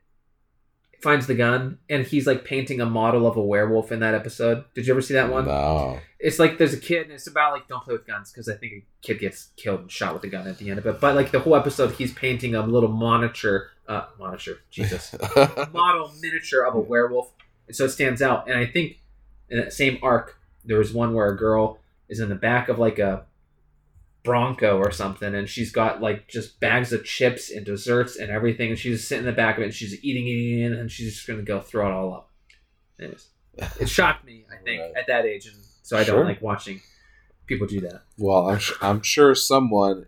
finds 1.03 1.27
the 1.27 1.35
gun 1.35 1.79
and 1.89 2.07
he's 2.07 2.27
like 2.27 2.45
painting 2.45 2.81
a 2.81 2.87
model 2.87 3.27
of 3.27 3.37
a 3.37 3.43
werewolf 3.43 3.93
in 3.93 4.01
that 4.01 4.15
episode. 4.15 4.65
Did 4.75 4.87
you 4.87 4.93
ever 4.93 5.03
see 5.03 5.15
that 5.15 5.31
one? 5.31 5.47
No. 5.47 6.01
It's 6.19 6.39
like 6.39 6.59
there's 6.59 6.73
a 6.73 6.81
kid 6.81 7.05
and 7.05 7.13
it's 7.13 7.27
about 7.27 7.53
like 7.53 7.69
don't 7.69 7.85
play 7.85 7.93
with 7.93 8.07
guns 8.07 8.33
because 8.33 8.49
I 8.49 8.55
think 8.55 8.73
a 8.73 8.85
kid 9.03 9.21
gets 9.21 9.51
killed 9.57 9.81
and 9.81 9.91
shot 9.91 10.15
with 10.15 10.25
a 10.25 10.29
gun 10.29 10.47
at 10.47 10.59
the 10.59 10.71
end 10.71 10.79
of 10.79 10.87
it. 10.87 11.01
But 11.01 11.15
like 11.15 11.31
the 11.31 11.41
whole 11.41 11.55
episode, 11.57 11.93
he's 11.93 12.13
painting 12.13 12.55
a 12.55 12.67
little 12.67 12.89
monitor, 12.89 13.71
uh, 13.87 14.07
monitor, 14.19 14.59
Jesus, 14.71 15.15
model 15.73 16.13
miniature 16.21 16.65
of 16.65 16.75
a 16.75 16.81
werewolf, 16.81 17.33
and 17.67 17.77
so 17.77 17.85
it 17.85 17.91
stands 17.91 18.23
out. 18.23 18.49
And 18.49 18.59
I 18.59 18.67
think 18.67 18.99
in 19.51 19.59
that 19.59 19.73
same 19.73 19.99
arc, 20.03 20.39
there 20.65 20.79
was 20.79 20.93
one 20.93 21.15
where 21.15 21.29
a 21.29 21.37
girl 21.37 21.79
is 22.09 22.21
in 22.21 22.29
the 22.29 22.35
back 22.35 22.69
of 22.69 22.79
like 22.79 22.99
a 22.99 23.25
Bronco 24.27 24.77
or 24.77 24.91
something, 24.91 25.35
and 25.35 25.49
she's 25.49 25.73
got 25.73 26.03
like 26.03 26.29
just 26.29 26.61
bags 26.61 26.93
of 26.93 27.05
chips 27.05 27.51
and 27.51 27.65
desserts 27.65 28.17
and 28.17 28.31
everything, 28.31 28.69
and 28.71 28.79
she's 28.79 29.07
sitting 29.09 29.25
in 29.25 29.31
the 29.31 29.37
back 29.37 29.57
of 29.57 29.63
it, 29.63 29.67
and 29.67 29.75
she's 29.75 29.95
eating, 30.05 30.27
eating, 30.27 30.59
eating, 30.59 30.79
and 30.79 30.91
she's 30.91 31.15
just 31.15 31.27
gonna 31.27 31.41
go 31.43 31.61
throw 31.61 31.89
it 31.89 31.93
all 31.95 32.13
up. 32.13 32.31
Anyways, 33.01 33.29
it 33.81 33.89
shocked 33.89 34.25
me, 34.27 34.45
I 34.53 34.63
think, 34.63 34.83
Right. 34.83 34.93
at 34.97 35.07
that 35.07 35.25
age, 35.25 35.47
and 35.47 35.57
so 35.83 35.97
I 35.97 36.05
Sure. 36.05 36.17
don't 36.17 36.27
like 36.27 36.43
watching 36.43 36.83
people 37.47 37.67
do 37.67 37.81
that. 37.81 38.03
well, 38.19 38.49
I'm, 38.51 38.61
I'm 38.83 39.03
sure 39.03 39.35
someone 39.35 40.07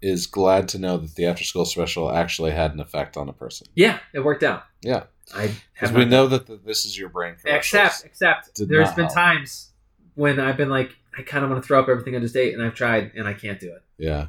is 0.00 0.26
glad 0.28 0.68
to 0.68 0.78
know 0.78 0.96
that 0.98 1.14
the 1.16 1.26
after 1.26 1.42
school 1.42 1.64
special 1.64 2.12
actually 2.12 2.52
had 2.52 2.72
an 2.72 2.78
effect 2.78 3.16
on 3.16 3.28
a 3.28 3.32
person. 3.32 3.66
Yeah, 3.74 3.98
it 4.14 4.20
worked 4.20 4.44
out. 4.44 4.62
Yeah. 4.82 5.04
I 5.34 5.50
Because 5.74 5.92
we 5.92 6.04
know 6.04 6.26
that 6.28 6.46
the, 6.46 6.56
this 6.56 6.84
is 6.86 6.96
your 6.96 7.08
brain. 7.08 7.34
Except, 7.44 8.04
except, 8.04 8.54
Did 8.54 8.68
there's 8.68 8.92
been 8.92 9.06
help. 9.06 9.14
times 9.14 9.72
when 10.14 10.38
I've 10.38 10.56
been 10.56 10.70
like, 10.70 10.92
I 11.18 11.22
kind 11.22 11.44
of 11.44 11.50
want 11.50 11.60
to 11.60 11.66
throw 11.66 11.80
up 11.80 11.88
everything 11.88 12.14
I 12.14 12.20
just 12.20 12.36
ate, 12.36 12.54
and 12.54 12.62
I've 12.62 12.74
tried, 12.74 13.12
and 13.16 13.26
I 13.26 13.34
can't 13.34 13.58
do 13.58 13.72
it. 13.72 13.82
Yeah. 13.98 14.28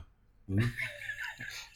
I 0.52 0.64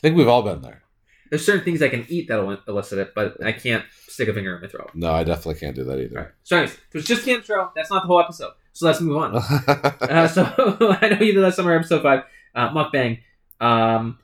think 0.02 0.18
we've 0.18 0.28
all 0.28 0.42
been 0.42 0.62
there. 0.62 0.82
There's 1.30 1.46
certain 1.46 1.64
things 1.64 1.84
I 1.84 1.90
can 1.90 2.06
eat 2.10 2.28
that'll 2.28 2.58
elicit 2.68 2.98
it, 2.98 3.14
but 3.14 3.44
I 3.44 3.52
can't 3.52 3.86
stick 4.08 4.28
a 4.28 4.34
finger 4.34 4.56
in 4.56 4.62
my 4.62 4.68
throat. 4.68 4.90
No, 4.96 5.14
I 5.14 5.24
definitely 5.24 5.60
can't 5.60 5.76
do 5.76 5.84
that 5.84 6.00
either. 6.00 6.16
Right. 6.16 6.28
So, 6.44 6.58
anyways, 6.58 6.74
it 6.74 6.94
was 6.94 7.06
just 7.06 7.26
the 7.26 7.32
intro. 7.32 7.72
That's 7.76 7.92
not 7.92 8.04
the 8.04 8.08
whole 8.08 8.20
episode. 8.20 8.54
So 8.74 8.88
let's 8.88 9.02
move 9.02 9.18
on. 9.18 9.36
uh, 9.68 10.28
so 10.28 10.44
I 11.02 11.10
know 11.10 11.20
you 11.20 11.34
did 11.34 11.44
that 11.44 11.54
summer 11.54 11.76
episode 11.76 12.02
five, 12.02 12.24
uh, 12.56 12.70
mukbang. 12.70 13.20
Um, 13.62 14.18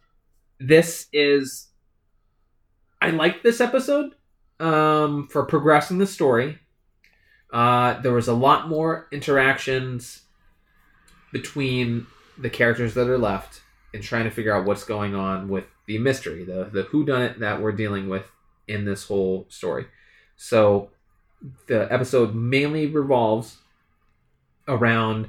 this 0.59 1.07
is. 1.13 1.67
I 3.01 3.11
liked 3.11 3.43
this 3.43 3.61
episode 3.61 4.15
um, 4.59 5.27
for 5.31 5.45
progressing 5.45 5.99
the 5.99 6.07
story. 6.07 6.57
Uh, 7.53 8.01
there 8.01 8.13
was 8.13 8.27
a 8.27 8.33
lot 8.33 8.67
more 8.67 9.07
interactions 9.11 10.23
between 11.31 12.07
the 12.37 12.49
characters 12.49 12.93
that 12.93 13.07
are 13.07 13.17
left 13.17 13.61
and 13.93 14.03
trying 14.03 14.23
to 14.25 14.31
figure 14.31 14.53
out 14.55 14.65
what's 14.65 14.83
going 14.83 15.15
on 15.15 15.49
with 15.49 15.65
the 15.85 15.97
mystery, 15.97 16.43
the 16.43 16.69
the 16.71 16.83
whodunit 16.83 17.39
that 17.39 17.61
we're 17.61 17.71
dealing 17.71 18.07
with 18.09 18.31
in 18.67 18.85
this 18.85 19.05
whole 19.05 19.45
story. 19.49 19.87
So 20.37 20.89
the 21.67 21.91
episode 21.91 22.35
mainly 22.35 22.85
revolves 22.85 23.57
around 24.67 25.27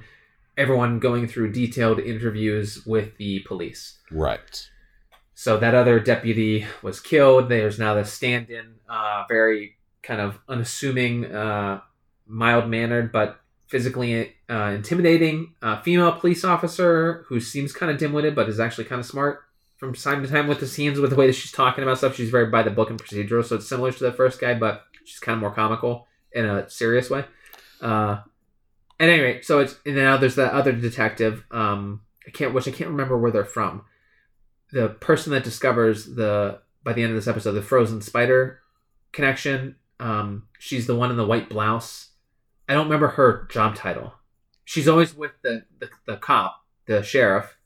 everyone 0.57 0.99
going 0.99 1.27
through 1.27 1.53
detailed 1.53 1.99
interviews 1.99 2.85
with 2.85 3.17
the 3.17 3.41
police. 3.41 3.99
right. 4.11 4.69
So 5.35 5.57
that 5.57 5.75
other 5.75 5.99
deputy 5.99 6.67
was 6.83 7.01
killed. 7.01 7.49
There's 7.49 7.79
now 7.79 7.95
the 7.95 8.05
stand-in, 8.05 8.75
uh, 8.87 9.25
very 9.27 9.79
kind 10.03 10.21
of 10.21 10.39
unassuming, 10.47 11.33
uh, 11.33 11.81
mild-mannered, 12.27 13.11
but 13.11 13.41
physically 13.71 14.35
uh, 14.51 14.73
intimidating 14.75 15.55
uh, 15.63 15.81
female 15.81 16.13
police 16.13 16.45
officer 16.45 17.25
who 17.29 17.39
seems 17.41 17.73
kind 17.73 17.91
of 17.93 17.99
dim-witted, 17.99 18.35
but 18.35 18.49
is 18.49 18.59
actually 18.59 18.85
kind 18.85 18.99
of 18.99 19.07
smart. 19.07 19.45
from 19.81 19.95
time 19.95 20.23
to 20.23 20.29
time 20.29 20.47
with 20.47 20.61
the 20.61 20.67
scenes 20.67 21.01
with 21.01 21.09
the 21.09 21.17
way 21.17 21.27
that 21.27 21.33
she's 21.33 21.51
talking 21.51 21.83
about 21.83 21.97
stuff. 21.97 22.15
She's 22.15 22.29
very 22.29 22.47
by 22.47 22.63
the 22.63 22.71
book 22.71 22.91
and 22.91 23.03
procedural, 23.03 23.43
so 23.43 23.57
it's 23.57 23.67
similar 23.67 23.91
to 23.91 24.05
the 24.05 24.13
first 24.13 24.39
guy, 24.39 24.53
but 24.53 24.83
she's 25.07 25.19
kind 25.19 25.37
of 25.37 25.41
more 25.41 25.55
comical 25.55 26.07
in 26.33 26.45
a 26.45 26.69
serious 26.69 27.09
way. 27.09 27.25
Uh, 27.81 28.21
at 29.01 29.09
any 29.09 29.23
rate, 29.23 29.45
so 29.47 29.61
it's 29.61 29.77
and 29.87 29.97
now 29.97 30.19
there's 30.19 30.35
that 30.35 30.53
other 30.53 30.73
detective. 30.73 31.45
Um, 31.51 32.03
I 32.27 32.31
can't 32.31 32.53
which 32.53 32.69
I 32.69 32.73
can't 32.73 32.91
remember 32.91 33.17
where 33.17 33.31
they're 33.31 33.47
from. 33.47 33.87
The 34.71 34.91
person 34.91 35.33
that 35.33 35.45
discovers 35.45 36.05
the 36.05 36.61
by 36.85 36.93
the 36.93 37.03
end 37.03 37.13
of 37.13 37.17
this 37.17 37.27
episode 37.27 37.53
the 37.53 37.63
frozen 37.63 38.03
spider 38.03 38.61
connection. 39.13 39.77
Um, 39.99 40.49
she's 40.59 40.87
the 40.87 40.95
one 40.95 41.11
in 41.11 41.17
the 41.17 41.27
white 41.27 41.49
blouse. 41.49 42.10
I 42.71 42.75
don't 42.75 42.85
remember 42.85 43.09
her 43.09 43.49
job 43.51 43.75
title. 43.75 44.15
She's 44.65 44.87
always 44.87 45.13
with 45.13 45.33
the 45.43 45.65
the, 45.81 45.91
the 46.07 46.17
cop, 46.17 46.63
the 46.87 47.03
sheriff, 47.03 47.57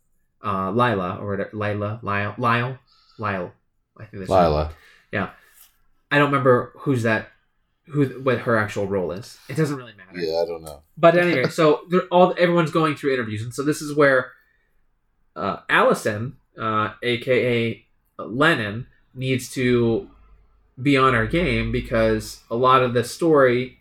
uh, 0.42 0.70
Lila 0.70 1.18
or 1.20 1.32
whatever, 1.32 1.50
Lila, 1.52 2.00
Lyle, 2.02 2.34
Lyle, 2.38 2.78
Lyle. 3.18 3.52
I 3.98 4.06
think 4.06 4.20
that's 4.20 4.30
her 4.30 4.42
name. 4.42 4.50
Lila. 4.50 4.74
I 6.10 6.18
don't 6.18 6.30
remember 6.30 6.72
who's 6.78 7.02
that, 7.02 7.28
who 7.88 8.06
what 8.22 8.38
her 8.38 8.56
actual 8.56 8.86
role 8.86 9.12
is. 9.12 9.36
It 9.48 9.56
doesn't 9.56 9.76
really 9.76 9.92
matter. 9.92 10.18
Yeah, 10.18 10.38
I 10.38 10.46
don't 10.46 10.62
know. 10.62 10.82
But 10.96 11.18
anyway, 11.18 11.50
so 11.50 11.82
they're 11.90 12.06
all 12.12 12.34
everyone's 12.38 12.70
going 12.70 12.96
through 12.96 13.12
interviews, 13.12 13.42
and 13.42 13.52
so 13.52 13.62
this 13.62 13.82
is 13.82 13.94
where 13.94 14.30
uh, 15.36 15.58
Allison, 15.68 16.36
uh, 16.58 16.94
aka 17.02 17.84
Lennon, 18.18 18.86
needs 19.12 19.50
to 19.50 20.08
be 20.80 20.96
on 20.96 21.12
her 21.12 21.26
game 21.26 21.72
because 21.72 22.40
a 22.50 22.56
lot 22.56 22.82
of 22.82 22.94
the 22.94 23.04
story 23.04 23.80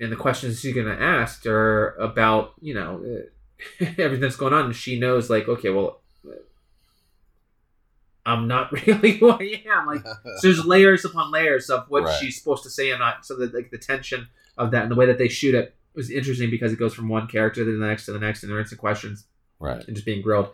and 0.00 0.10
the 0.12 0.16
questions 0.16 0.60
she's 0.60 0.74
going 0.74 0.86
to 0.86 1.00
ask 1.02 1.44
are 1.46 1.94
about 1.96 2.54
you 2.60 2.74
know 2.74 3.22
everything 3.80 4.20
that's 4.20 4.36
going 4.36 4.52
on, 4.54 4.66
and 4.66 4.76
she 4.76 4.98
knows 4.98 5.28
like 5.30 5.48
okay, 5.48 5.70
well. 5.70 6.00
I'm 8.26 8.46
not 8.46 8.70
really 8.86 9.12
who 9.12 9.30
I 9.30 9.62
am. 9.74 9.86
Like, 9.86 10.04
so 10.06 10.14
there's 10.42 10.64
layers 10.64 11.04
upon 11.04 11.30
layers 11.30 11.70
of 11.70 11.86
what 11.88 12.02
Right. 12.04 12.18
she's 12.20 12.38
supposed 12.38 12.62
to 12.64 12.70
say 12.70 12.90
and 12.90 13.00
not. 13.00 13.24
So 13.24 13.36
that 13.36 13.54
like 13.54 13.70
the 13.70 13.78
tension 13.78 14.28
of 14.58 14.70
that 14.72 14.82
and 14.82 14.90
the 14.90 14.96
way 14.96 15.06
that 15.06 15.16
they 15.18 15.28
shoot 15.28 15.54
it 15.54 15.74
was 15.94 16.10
interesting 16.10 16.50
because 16.50 16.72
it 16.72 16.78
goes 16.78 16.92
from 16.94 17.08
one 17.08 17.26
character 17.26 17.64
to 17.64 17.78
the 17.78 17.86
next 17.86 18.04
to 18.06 18.12
the 18.12 18.18
next, 18.18 18.42
and 18.42 18.52
they're 18.52 18.58
answering 18.60 18.78
questions 18.78 19.24
right, 19.60 19.82
and 19.86 19.96
just 19.96 20.04
being 20.04 20.20
grilled. 20.20 20.50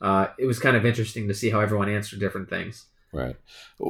Uh, 0.00 0.26
it 0.38 0.46
was 0.46 0.58
kind 0.58 0.76
of 0.76 0.84
interesting 0.84 1.28
to 1.28 1.34
see 1.34 1.50
how 1.50 1.60
everyone 1.60 1.88
answered 1.88 2.18
different 2.18 2.50
things. 2.50 2.86
right. 3.12 3.36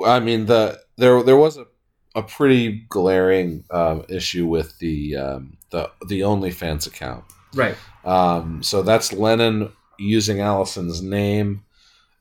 I 0.05 0.21
mean, 0.21 0.45
the 0.47 0.81
there 0.99 1.23
there 1.23 1.37
was 1.37 1.57
a, 1.57 1.66
a 2.15 2.23
pretty 2.23 2.85
glaring 2.89 3.65
um, 3.70 4.05
issue 4.09 4.47
with 4.47 4.78
the 4.78 5.16
um, 5.16 5.57
the 5.70 5.91
the 6.07 6.20
OnlyFans 6.20 6.86
account. 6.86 7.24
Right. 7.55 7.77
Um, 8.05 8.62
so 8.62 8.82
that's 8.82 9.12
Lennon 9.12 9.73
using 9.99 10.41
Allison's 10.41 11.03
name. 11.03 11.65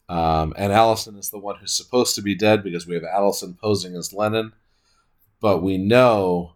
Um, 0.10 0.54
and 0.58 0.72
Allison 0.72 1.18
is 1.18 1.30
the 1.30 1.40
one 1.40 1.56
who's 1.58 1.76
supposed 1.76 2.16
to 2.16 2.22
be 2.22 2.36
dead 2.36 2.64
because 2.64 2.86
we 2.86 2.94
have 2.96 3.04
Allison 3.04 3.58
posing 3.60 3.96
as 3.96 4.14
Lennon. 4.14 4.54
But 5.40 5.64
we 5.64 5.78
know 5.78 6.54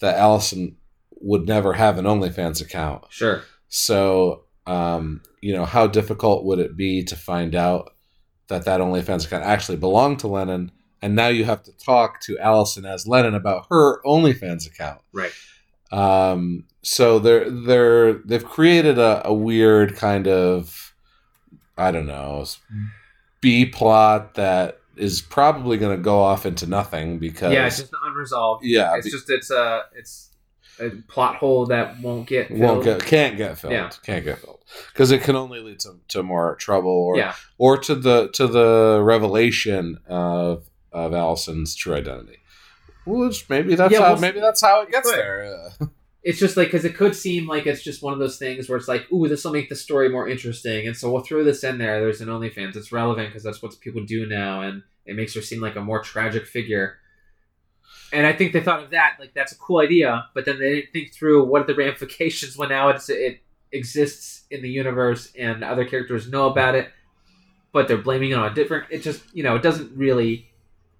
that 0.00 0.18
Allison 0.18 0.76
would 1.20 1.46
never 1.46 1.72
have 1.72 1.98
an 1.98 2.04
OnlyFans 2.04 2.60
account. 2.60 3.04
Sure. 3.08 3.42
So, 3.68 4.44
um, 4.66 5.22
you 5.40 5.54
know, 5.54 5.64
how 5.64 5.86
difficult 5.86 6.44
would 6.44 6.58
it 6.58 6.76
be 6.76 7.02
to 7.04 7.16
find 7.16 7.54
out 7.54 7.94
that 8.48 8.64
that 8.64 8.80
OnlyFans 8.80 9.26
account 9.26 9.44
actually 9.44 9.78
belonged 9.78 10.20
to 10.20 10.28
Lennon? 10.28 10.70
And 11.02 11.16
now 11.16 11.28
you 11.28 11.44
have 11.44 11.62
to 11.64 11.72
talk 11.72 12.20
to 12.22 12.38
Allison 12.38 12.86
as 12.86 13.06
Lennon 13.06 13.34
about 13.34 13.66
her 13.70 14.00
OnlyFans 14.04 14.66
account. 14.66 15.00
Right. 15.12 15.32
Um, 15.90 16.64
so 16.82 17.18
they're 17.18 17.50
they're 17.50 18.14
they've 18.14 18.44
created 18.44 18.98
a, 18.98 19.20
a 19.26 19.34
weird 19.34 19.96
kind 19.96 20.26
of 20.26 20.94
I 21.76 21.90
don't 21.90 22.06
know 22.06 22.44
B 23.40 23.66
plot 23.66 24.34
that 24.34 24.78
is 24.96 25.20
probably 25.20 25.76
going 25.78 25.96
to 25.96 26.02
go 26.02 26.20
off 26.20 26.46
into 26.46 26.66
nothing 26.66 27.18
because 27.18 27.52
yeah, 27.52 27.66
it's 27.66 27.78
just 27.78 27.92
unresolved. 28.04 28.64
yeah, 28.64 28.96
It's 28.96 29.10
just 29.10 29.28
it's 29.30 29.50
a 29.50 29.82
it's 29.94 30.30
a 30.80 30.90
plot 31.08 31.36
hole 31.36 31.66
that 31.66 32.00
won't 32.00 32.26
get 32.26 32.48
filled. 32.48 32.60
won't 32.60 32.84
get 32.84 33.04
can't 33.04 33.36
get 33.36 33.58
filled 33.58 33.72
Yeah. 33.72 33.90
can't 34.02 34.24
get 34.24 34.38
filled 34.38 34.60
because 34.92 35.10
it 35.10 35.22
can 35.22 35.36
only 35.36 35.60
lead 35.60 35.80
to, 35.80 35.98
to 36.08 36.22
more 36.22 36.56
trouble 36.56 36.90
or 36.90 37.16
yeah. 37.16 37.34
or 37.58 37.76
to 37.78 37.94
the 37.94 38.28
to 38.28 38.46
the 38.46 39.00
revelation 39.02 39.98
of 40.08 40.64
of 40.92 41.12
Allison's 41.14 41.74
true 41.74 41.94
identity. 41.94 42.38
Which 43.06 43.48
maybe 43.48 43.74
that's 43.74 43.92
Yeah, 43.92 44.00
how 44.00 44.12
we'll 44.12 44.20
maybe 44.20 44.40
that's 44.40 44.60
how 44.60 44.82
it 44.82 44.90
gets 44.90 45.10
Could. 45.10 45.18
there. 45.18 45.68
Uh, 45.80 45.86
It's 46.24 46.38
just 46.38 46.56
like 46.56 46.68
because 46.68 46.84
it 46.84 46.94
could 46.94 47.16
seem 47.16 47.48
like 47.48 47.66
it's 47.66 47.82
just 47.82 48.00
one 48.00 48.12
of 48.12 48.20
those 48.20 48.38
things 48.38 48.68
where 48.68 48.78
it's 48.78 48.86
like, 48.86 49.10
ooh, 49.10 49.26
this 49.26 49.44
will 49.44 49.50
make 49.50 49.68
the 49.68 49.74
story 49.74 50.08
more 50.08 50.28
interesting, 50.28 50.86
and 50.86 50.96
so 50.96 51.10
we'll 51.10 51.22
throw 51.24 51.42
this 51.42 51.64
in 51.64 51.78
there. 51.78 51.98
There's 52.00 52.20
an 52.20 52.28
OnlyFans. 52.28 52.76
It's 52.76 52.92
relevant 52.92 53.30
because 53.30 53.42
that's 53.42 53.60
what 53.60 53.80
people 53.80 54.04
do 54.04 54.24
now, 54.24 54.60
and 54.62 54.84
it 55.04 55.16
makes 55.16 55.34
her 55.34 55.42
seem 55.42 55.60
like 55.60 55.74
a 55.74 55.80
more 55.80 56.00
tragic 56.00 56.46
figure. 56.46 56.98
And 58.12 58.24
I 58.24 58.32
think 58.34 58.52
they 58.52 58.60
thought 58.60 58.84
of 58.84 58.90
that 58.90 59.16
like 59.18 59.34
that's 59.34 59.50
a 59.50 59.56
cool 59.58 59.80
idea, 59.80 60.26
but 60.32 60.44
then 60.44 60.60
they 60.60 60.74
didn't 60.76 60.92
think 60.92 61.12
through 61.12 61.44
what 61.44 61.62
are 61.62 61.66
the 61.66 61.74
ramifications 61.84 62.56
when 62.56 62.68
now 62.68 62.90
it's 62.90 63.08
it 63.08 63.40
exists 63.72 64.44
in 64.48 64.62
the 64.62 64.70
universe 64.70 65.32
and 65.36 65.64
other 65.64 65.84
characters 65.84 66.30
know 66.30 66.46
about 66.48 66.76
it, 66.76 66.88
but 67.72 67.88
they're 67.88 67.98
blaming 67.98 68.30
it 68.30 68.34
on 68.34 68.52
a 68.52 68.54
different. 68.54 68.84
It 68.90 69.02
just 69.02 69.24
you 69.34 69.42
know 69.42 69.56
it 69.56 69.62
doesn't 69.62 69.90
really. 69.96 70.51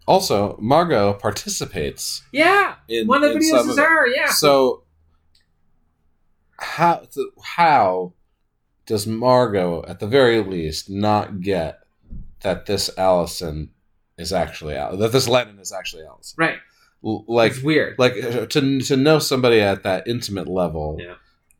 Also, 0.06 0.56
Margot 0.60 1.14
participates 1.14 2.22
Yeah, 2.32 2.74
in 2.88 3.06
one 3.06 3.22
of 3.24 3.32
the 3.32 3.38
videos 3.38 3.68
is 3.68 3.78
her. 3.78 4.06
Yeah, 4.08 4.30
So 4.30 4.82
how 6.58 7.02
how 7.42 8.12
does 8.86 9.06
Margot 9.06 9.84
at 9.86 10.00
the 10.00 10.06
very 10.06 10.42
least 10.42 10.90
not 10.90 11.40
get 11.40 11.80
that 12.40 12.66
this 12.66 12.90
Allison 12.98 13.70
is 14.18 14.32
actually 14.32 14.74
Al- 14.76 14.96
that 14.96 15.12
this 15.12 15.28
Lennon 15.28 15.58
is 15.58 15.72
actually 15.72 16.04
Allison? 16.04 16.36
right. 16.38 16.58
L- 17.04 17.24
Like 17.26 17.52
it's 17.52 17.62
weird. 17.62 17.98
like 17.98 18.14
uh, 18.22 18.46
to 18.46 18.80
to 18.80 18.96
know 18.96 19.18
somebody 19.18 19.60
at 19.60 19.82
that 19.82 20.06
intimate 20.06 20.48
level. 20.48 20.98
Yeah. 21.00 21.14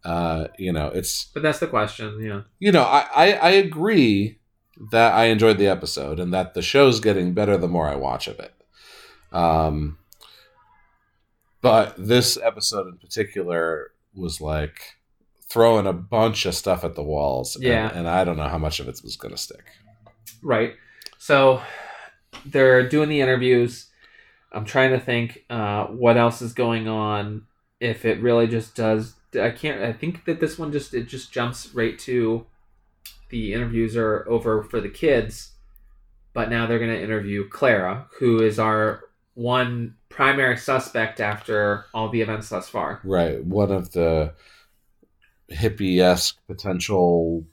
Uh, 0.04 0.48
you 0.58 0.72
know, 0.72 0.88
it's 0.88 1.26
but 1.26 1.42
that's 1.42 1.58
the 1.60 1.66
question. 1.68 2.20
Yeah. 2.20 2.42
you 2.58 2.72
know, 2.72 2.82
I, 2.82 3.06
I 3.14 3.32
I 3.34 3.50
agree 3.50 4.38
that 4.90 5.12
I 5.14 5.24
enjoyed 5.26 5.58
the 5.58 5.66
episode 5.68 6.18
and 6.18 6.32
that 6.32 6.54
the 6.54 6.62
show's 6.62 7.00
getting 7.00 7.34
better 7.34 7.56
the 7.56 7.68
more 7.68 7.88
I 7.88 7.94
watch 7.96 8.26
of 8.26 8.38
it. 8.40 8.54
Um, 9.32 9.98
but 11.60 11.94
this 11.98 12.36
episode 12.42 12.88
in 12.88 12.96
particular 12.98 13.92
was 14.14 14.40
like 14.40 14.96
throwing 15.48 15.86
a 15.86 15.92
bunch 15.92 16.46
of 16.46 16.54
stuff 16.54 16.84
at 16.84 16.94
the 16.94 17.02
walls. 17.02 17.54
and- 17.56 17.64
Yeah. 17.64 17.90
and, 17.94 18.08
I 18.08 18.24
don't 18.24 18.36
know 18.36 18.48
how 18.48 18.58
much 18.58 18.80
of 18.80 18.88
it 18.88 19.00
was 19.02 19.16
going 19.16 19.32
to 19.34 19.38
stick. 19.40 19.64
Right. 20.42 20.74
So 21.18 21.62
they're 22.44 22.88
doing 22.88 23.08
the 23.08 23.20
interviews. 23.20 23.88
I'm 24.50 24.64
trying 24.64 24.90
to 24.90 24.98
think 25.00 25.44
uh, 25.50 25.86
what 25.86 26.16
else 26.16 26.42
is 26.42 26.52
going 26.52 26.88
on. 26.88 27.46
If 27.80 28.04
it 28.04 28.20
really 28.20 28.46
just 28.46 28.74
does, 28.74 29.14
I 29.40 29.50
can't. 29.50 29.82
I 29.82 29.92
think 29.92 30.24
that 30.26 30.40
this 30.40 30.58
one 30.58 30.72
just 30.72 30.94
it 30.94 31.08
just 31.08 31.32
jumps 31.32 31.70
right 31.74 31.98
to 32.00 32.46
the 33.32 33.52
interviews 33.52 33.96
are 33.96 34.24
over 34.28 34.62
for 34.62 34.80
the 34.80 34.88
kids, 34.88 35.54
but 36.32 36.48
now 36.50 36.66
they're 36.66 36.78
going 36.78 36.92
to 36.96 37.02
interview 37.02 37.48
Clara, 37.48 38.06
who 38.20 38.40
is 38.40 38.60
our 38.60 39.02
one 39.34 39.96
primary 40.08 40.56
suspect 40.56 41.20
after 41.20 41.86
all 41.92 42.08
the 42.10 42.20
events 42.20 42.50
thus 42.50 42.68
far. 42.68 43.00
Right, 43.02 43.44
one 43.44 43.72
of 43.72 43.90
the 43.92 44.34
hippie 45.50 45.98
esque 46.00 46.38
potential 46.46 47.44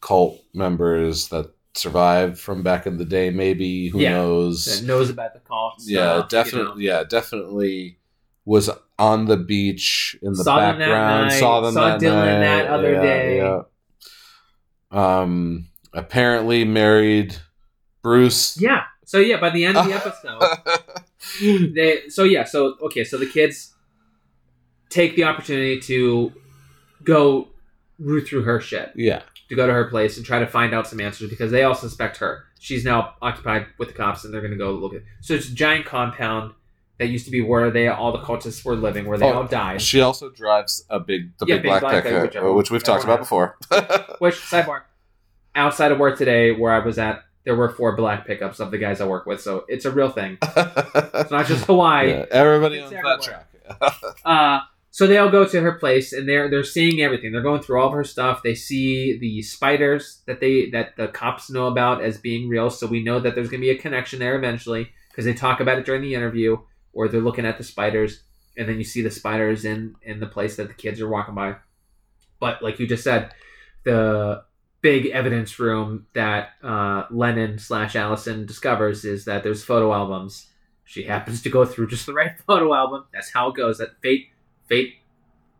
cult 0.00 0.40
members 0.54 1.28
that 1.28 1.50
survived 1.74 2.38
from 2.38 2.62
back 2.62 2.86
in 2.86 2.98
the 2.98 3.04
day. 3.04 3.30
Maybe 3.30 3.88
who 3.88 4.00
Yeah. 4.00 4.10
knows? 4.12 4.66
That 4.66 4.86
knows 4.86 5.10
about 5.10 5.32
the 5.34 5.40
call. 5.40 5.74
yeah 5.80 6.18
stuff, 6.18 6.28
definitely 6.28 6.84
you 6.84 6.90
know. 6.90 6.96
yeah 6.98 7.04
definitely 7.04 7.98
was 8.44 8.68
on 8.98 9.26
the 9.26 9.36
beach 9.36 10.16
in 10.22 10.32
the 10.32 10.44
Saw 10.44 10.58
them 10.58 10.78
that 10.78 10.86
background 10.86 11.28
night, 11.28 11.38
saw 11.38 11.60
them 11.60 11.74
saw 11.74 11.88
that 11.88 12.00
Dylan 12.00 12.40
night, 12.40 12.40
that 12.40 12.66
other 12.66 12.92
yeah, 12.94 13.02
day. 13.02 13.36
yeah. 13.38 13.60
Um 14.92 15.66
apparently 15.94 16.64
married 16.64 17.36
bruce 18.02 18.56
Yeah. 18.60 18.84
So 19.04 19.18
yeah, 19.18 19.38
by 19.38 19.50
the 19.50 19.64
end 19.64 19.76
of 19.76 19.86
the 19.86 19.92
episode. 21.40 21.74
they 21.74 22.08
so 22.08 22.24
yeah 22.24 22.44
so 22.44 22.76
okay 22.82 23.04
so 23.04 23.18
the 23.18 23.26
kids 23.26 23.74
take 24.88 25.16
the 25.16 25.24
opportunity 25.24 25.78
to 25.80 26.32
go 27.04 27.48
root 27.98 28.26
through 28.28 28.42
her 28.42 28.60
shit 28.60 28.90
yeah 28.96 29.22
to 29.48 29.54
go 29.54 29.66
to 29.66 29.72
her 29.72 29.84
place 29.84 30.16
and 30.16 30.24
try 30.26 30.38
to 30.38 30.46
find 30.46 30.72
out 30.74 30.86
some 30.86 31.00
answers 31.00 31.28
because 31.30 31.50
they 31.52 31.62
all 31.62 31.74
suspect 31.74 32.16
her 32.16 32.44
she's 32.58 32.84
now 32.84 33.14
occupied 33.22 33.66
with 33.78 33.88
the 33.88 33.94
cops 33.94 34.24
and 34.24 34.32
they're 34.32 34.40
going 34.40 34.50
to 34.52 34.56
go 34.58 34.72
look 34.72 34.94
at 34.94 35.02
so 35.20 35.34
it's 35.34 35.48
a 35.48 35.54
giant 35.54 35.84
compound 35.86 36.52
that 37.02 37.08
used 37.08 37.24
to 37.24 37.30
be 37.32 37.40
where 37.40 37.70
they 37.70 37.88
all 37.88 38.12
the 38.12 38.18
cultists 38.20 38.64
were 38.64 38.76
living 38.76 39.04
where 39.06 39.18
they 39.18 39.26
Oh, 39.26 39.38
all 39.42 39.44
died. 39.46 39.82
she 39.82 40.00
also 40.00 40.30
drives 40.30 40.84
a 40.88 41.00
big 41.00 41.36
the 41.38 41.46
Yeah, 41.46 41.56
big, 41.56 41.62
big 41.64 41.80
black, 41.80 42.04
black 42.04 42.44
which 42.56 42.70
we've 42.70 42.82
talked 42.82 43.04
about 43.04 43.20
everyone 43.20 43.52
before. 43.68 44.16
Which 44.20 44.36
sidebar 44.36 44.82
outside 45.54 45.92
of 45.92 45.98
work 45.98 46.16
today 46.16 46.52
where 46.52 46.72
i 46.72 46.78
was 46.78 46.98
at 46.98 47.24
there 47.44 47.54
were 47.56 47.68
four 47.68 47.94
black 47.96 48.26
pickups 48.26 48.60
of 48.60 48.70
the 48.70 48.78
guys 48.78 49.00
i 49.00 49.06
work 49.06 49.26
with 49.26 49.40
so 49.40 49.64
it's 49.68 49.84
a 49.84 49.90
real 49.90 50.10
thing. 50.10 50.38
It's 51.22 51.30
not 51.30 51.46
just 51.46 51.64
hawaii. 51.66 52.10
Yeah, 52.10 52.24
everybody 52.30 52.80
owns 52.80 52.90
that 52.92 53.20
track. 53.22 53.48
Uh, 54.24 54.60
So 54.90 55.06
they 55.06 55.16
all 55.16 55.30
go 55.30 55.44
to 55.46 55.60
her 55.60 55.72
place 55.72 56.12
and 56.12 56.28
they're 56.28 56.48
they're 56.50 56.62
seeing 56.76 57.00
everything. 57.00 57.32
They're 57.32 57.40
going 57.50 57.62
through 57.62 57.80
all 57.80 57.88
of 57.88 57.94
her 57.94 58.04
stuff. 58.04 58.42
They 58.42 58.54
see 58.54 59.18
the 59.18 59.40
spiders 59.42 60.20
that 60.26 60.38
they 60.40 60.68
that 60.70 60.96
the 60.96 61.08
cops 61.08 61.48
know 61.50 61.66
about 61.66 62.02
as 62.04 62.18
being 62.18 62.48
real. 62.48 62.68
So 62.70 62.86
we 62.86 63.02
know 63.02 63.18
that 63.20 63.34
there's 63.34 63.48
going 63.48 63.60
to 63.62 63.66
be 63.66 63.70
a 63.70 63.78
connection 63.86 64.18
there 64.18 64.36
eventually 64.36 64.84
because 65.10 65.24
they 65.24 65.32
talk 65.34 65.60
about 65.60 65.78
it 65.78 65.86
during 65.86 66.02
the 66.02 66.14
interview, 66.14 66.58
or 66.92 67.08
they're 67.08 67.20
looking 67.20 67.46
at 67.46 67.58
the 67.58 67.64
spiders, 67.64 68.22
and 68.56 68.68
then 68.68 68.78
you 68.78 68.84
see 68.84 69.02
the 69.02 69.10
spiders 69.10 69.64
in 69.64 69.96
in 70.02 70.20
the 70.20 70.26
place 70.26 70.56
that 70.56 70.68
the 70.68 70.74
kids 70.74 71.00
are 71.00 71.08
walking 71.08 71.34
by. 71.34 71.56
But 72.40 72.62
like 72.62 72.78
you 72.78 72.86
just 72.86 73.04
said, 73.04 73.34
the 73.84 74.44
big 74.80 75.06
evidence 75.06 75.58
room 75.58 76.06
that 76.12 76.50
uh, 76.62 77.04
Lennon 77.10 77.58
slash 77.58 77.96
Allison 77.96 78.44
discovers 78.44 79.04
is 79.04 79.24
that 79.24 79.42
there's 79.42 79.64
photo 79.64 79.92
albums. 79.92 80.48
She 80.84 81.04
happens 81.04 81.40
to 81.42 81.50
go 81.50 81.64
through 81.64 81.86
just 81.86 82.04
the 82.04 82.12
right 82.12 82.38
photo 82.46 82.74
album. 82.74 83.04
That's 83.14 83.32
how 83.32 83.48
it 83.48 83.56
goes. 83.56 83.78
That 83.78 84.00
fate, 84.02 84.26
fate 84.66 84.96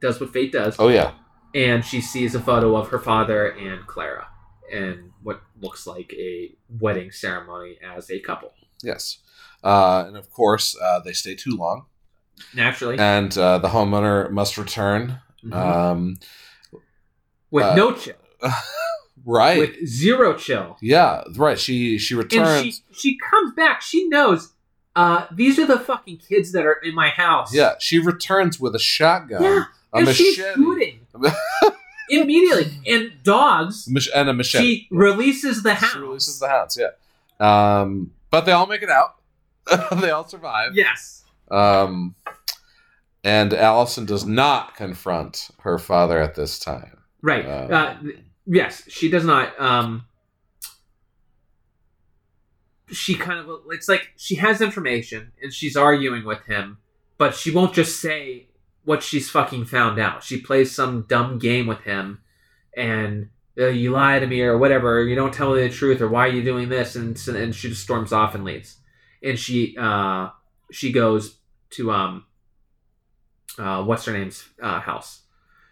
does 0.00 0.20
what 0.20 0.32
fate 0.32 0.52
does. 0.52 0.76
Oh 0.78 0.88
yeah. 0.88 1.12
And 1.54 1.84
she 1.84 2.00
sees 2.00 2.34
a 2.34 2.40
photo 2.40 2.76
of 2.76 2.88
her 2.88 2.98
father 2.98 3.48
and 3.48 3.86
Clara, 3.86 4.26
and 4.72 5.12
what 5.22 5.42
looks 5.60 5.86
like 5.86 6.12
a 6.14 6.54
wedding 6.80 7.12
ceremony 7.12 7.78
as 7.82 8.10
a 8.10 8.18
couple. 8.20 8.52
Yes. 8.82 9.18
Uh, 9.62 10.05
and 10.09 10.16
of 10.16 10.30
course, 10.30 10.76
uh, 10.80 11.01
they 11.01 11.12
stay 11.12 11.34
too 11.34 11.56
long, 11.56 11.86
Naturally, 12.55 12.98
and 12.98 13.36
uh, 13.39 13.59
the 13.59 13.68
homeowner 13.68 14.30
must 14.30 14.59
return. 14.59 15.20
Mhm. 15.44 15.52
Um, 15.55 16.16
with 17.51 17.64
uh, 17.64 17.74
no 17.74 17.93
chill, 17.93 18.14
right. 19.24 19.59
with 19.59 19.86
zero 19.86 20.34
chill. 20.34 20.76
yeah. 20.80 21.22
Right. 21.36 21.59
She 21.59 21.98
she 21.98 22.14
returns. 22.14 22.48
and 22.64 22.72
she 22.72 22.82
she 22.93 23.18
comes 23.18 23.52
back. 23.55 23.82
She 23.82 24.09
knows 24.09 24.52
uh, 24.97 25.26
these 25.32 25.59
are 25.59 25.66
the 25.66 25.78
fucking 25.78 26.18
kids 26.18 26.52
that 26.52 26.64
are 26.66 26.74
in 26.82 26.94
my 26.94 27.09
house. 27.10 27.55
yeah. 27.55 27.74
She 27.78 27.98
returns 27.98 28.59
with 28.60 28.74
a 28.74 28.78
shotgun, 28.78 29.43
yeah, 29.43 29.64
a 29.93 29.97
and 29.98 30.09
she's 30.09 30.34
shooting 30.36 31.06
immediately. 32.09 32.72
And 32.86 33.12
dogs, 33.22 33.89
and 34.14 34.28
a 34.28 34.32
machete. 34.34 34.64
she 34.64 34.89
releases 34.90 35.62
the 35.62 35.74
house. 35.74 35.93
She 35.93 35.98
releases 35.98 36.39
the 36.39 36.48
hounds. 36.48 36.78
Yeah. 36.80 36.90
Um, 37.40 38.12
but 38.30 38.44
they 38.47 38.52
all 38.52 38.66
make 38.66 38.82
it 38.82 38.90
out. 38.90 39.16
they 40.01 40.10
all 40.10 40.26
survive. 40.26 40.74
Yes, 40.74 41.24
Um, 41.51 42.14
and 43.24 43.55
Allison 43.55 44.05
does 44.05 44.26
not 44.26 44.74
confront 44.76 45.51
her 45.60 45.78
father 45.78 46.18
at 46.18 46.34
this 46.34 46.59
time. 46.59 46.98
right. 47.22 47.44
Um, 47.47 47.72
uh, 47.72 47.94
yes, 48.47 48.82
she 48.89 49.09
does 49.10 49.24
not. 49.24 49.59
Um, 49.60 50.06
she 52.90 53.14
kind 53.14 53.39
of 53.39 53.60
it's 53.70 53.89
like 53.89 54.12
she 54.16 54.34
has 54.36 54.60
information 54.60 55.32
and 55.43 55.52
she's 55.52 55.76
arguing 55.76 56.24
with 56.24 56.44
him, 56.47 56.78
but 57.16 57.34
she 57.34 57.51
won't 57.51 57.74
just 57.74 58.01
say 58.01 58.48
what 58.84 59.02
she's 59.02 59.30
fucking 59.30 59.64
found 59.64 59.98
out. 59.98 60.22
She 60.22 60.40
plays 60.40 60.74
some 60.74 61.02
dumb 61.09 61.39
game 61.39 61.66
with 61.66 61.80
him, 61.82 62.20
and 62.76 63.28
uh, 63.59 63.68
you 63.68 63.93
lie 63.93 64.18
to 64.18 64.26
me 64.26 64.43
or 64.43 64.59
whatever. 64.59 65.02
You 65.02 65.14
don't 65.14 65.32
tell 65.32 65.55
me 65.55 65.62
the 65.62 65.68
truth 65.70 66.01
or 66.01 66.09
why 66.09 66.26
are 66.26 66.32
you 66.32 66.43
doing 66.43 66.68
this? 66.68 66.97
And 66.97 67.16
and 67.28 67.55
she 67.55 67.68
just 67.70 67.82
storms 67.82 68.12
off 68.12 68.34
and 68.34 68.44
leaves. 68.44 68.78
And 69.22 69.38
she 69.38 69.76
uh 69.78 70.30
she 70.70 70.90
goes 70.92 71.36
to 71.70 71.90
um 71.92 72.24
uh 73.58 73.82
what's 73.84 74.04
her 74.06 74.12
name's 74.12 74.48
uh, 74.60 74.80
house 74.80 75.22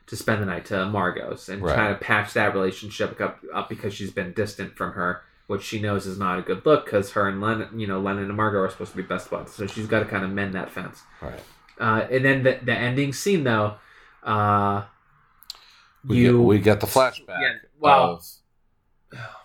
to 0.06 0.16
spend 0.16 0.42
the 0.42 0.46
night 0.46 0.64
to 0.66 0.86
Margot's 0.86 1.48
and 1.48 1.62
Right. 1.62 1.74
try 1.74 1.88
to 1.88 1.94
patch 1.94 2.32
that 2.34 2.52
relationship 2.54 3.20
up, 3.20 3.40
up 3.54 3.68
because 3.68 3.94
she's 3.94 4.10
been 4.10 4.32
distant 4.32 4.76
from 4.76 4.92
her, 4.94 5.22
which 5.46 5.62
she 5.62 5.80
knows 5.80 6.04
is 6.06 6.18
not 6.18 6.38
a 6.38 6.42
good 6.42 6.66
look 6.66 6.84
because 6.84 7.12
her 7.12 7.28
and 7.28 7.40
Lennon, 7.40 7.78
you 7.78 7.86
know, 7.86 8.00
Lennon 8.00 8.24
and 8.24 8.36
Margot 8.36 8.58
are 8.58 8.70
supposed 8.70 8.90
to 8.90 8.96
be 8.96 9.04
best 9.04 9.30
buds. 9.30 9.52
So 9.52 9.66
she's 9.68 9.86
got 9.86 10.00
to 10.00 10.04
kind 10.06 10.24
of 10.24 10.30
mend 10.30 10.54
that 10.54 10.70
fence. 10.70 11.02
Right. 11.22 11.38
Uh, 11.78 12.06
and 12.10 12.24
then 12.24 12.42
the, 12.42 12.58
the 12.62 12.74
ending 12.74 13.12
scene 13.12 13.44
though, 13.44 13.76
uh, 14.24 14.82
We, 16.04 16.18
you 16.18 16.32
get, 16.38 16.44
we 16.44 16.58
get 16.58 16.80
the 16.80 16.86
flashback 16.88 17.40
Yeah, 17.40 17.54
well- 17.78 18.14
of, 18.14 18.24